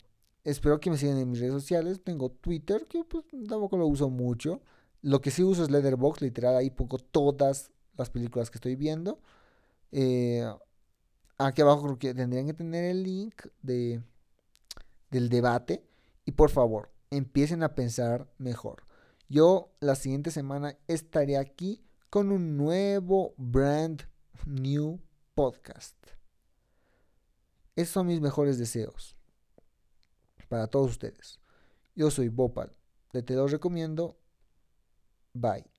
espero 0.45 0.81
que 0.81 0.91
me 0.91 0.99
sigan 0.99 1.19
en 1.19 1.31
mis 1.31 1.41
redes 1.41 1.55
sociales. 1.55 2.03
Tengo 2.03 2.31
Twitter, 2.31 2.87
que 2.89 3.05
pues 3.05 3.25
tampoco 3.49 3.77
lo 3.77 3.87
uso 3.87 4.11
mucho. 4.11 4.61
Lo 5.03 5.21
que 5.21 5.31
sí 5.31 5.43
uso 5.43 5.65
es 5.65 5.71
Letterboxd, 5.71 6.23
literal, 6.23 6.57
ahí 6.57 6.71
pongo 6.71 6.99
todas 6.99 7.71
las 7.97 8.11
películas 8.11 8.51
que 8.51 8.59
estoy 8.59 8.77
viendo. 8.77 9.21
Eh, 9.93 10.45
aquí 11.39 11.63
abajo 11.63 11.83
creo 11.83 11.99
que 11.99 12.15
tendrían 12.15 12.47
que 12.47 12.55
tener 12.55 12.85
el 12.85 13.03
link 13.03 13.47
de, 13.63 14.03
del 15.11 15.29
debate. 15.29 15.85
Y 16.25 16.33
por 16.33 16.51
favor, 16.51 16.92
empiecen 17.13 17.63
a 17.63 17.75
pensar 17.75 18.29
mejor. 18.39 18.85
Yo 19.29 19.73
la 19.81 19.95
siguiente 19.95 20.31
semana 20.31 20.77
estaré 20.89 21.37
aquí 21.37 21.85
con 22.11 22.33
un 22.33 22.57
nuevo 22.57 23.35
brand 23.37 24.03
new 24.47 25.01
podcast. 25.35 25.97
Esos 27.77 27.93
son 27.93 28.07
mis 28.07 28.21
mejores 28.21 28.59
deseos 28.59 29.17
para 30.49 30.67
todos 30.67 30.91
ustedes. 30.91 31.41
Yo 31.95 32.11
soy 32.11 32.29
Bopal. 32.29 32.73
Te 33.11 33.35
lo 33.35 33.47
recomiendo. 33.47 34.19
Bye. 35.35 35.72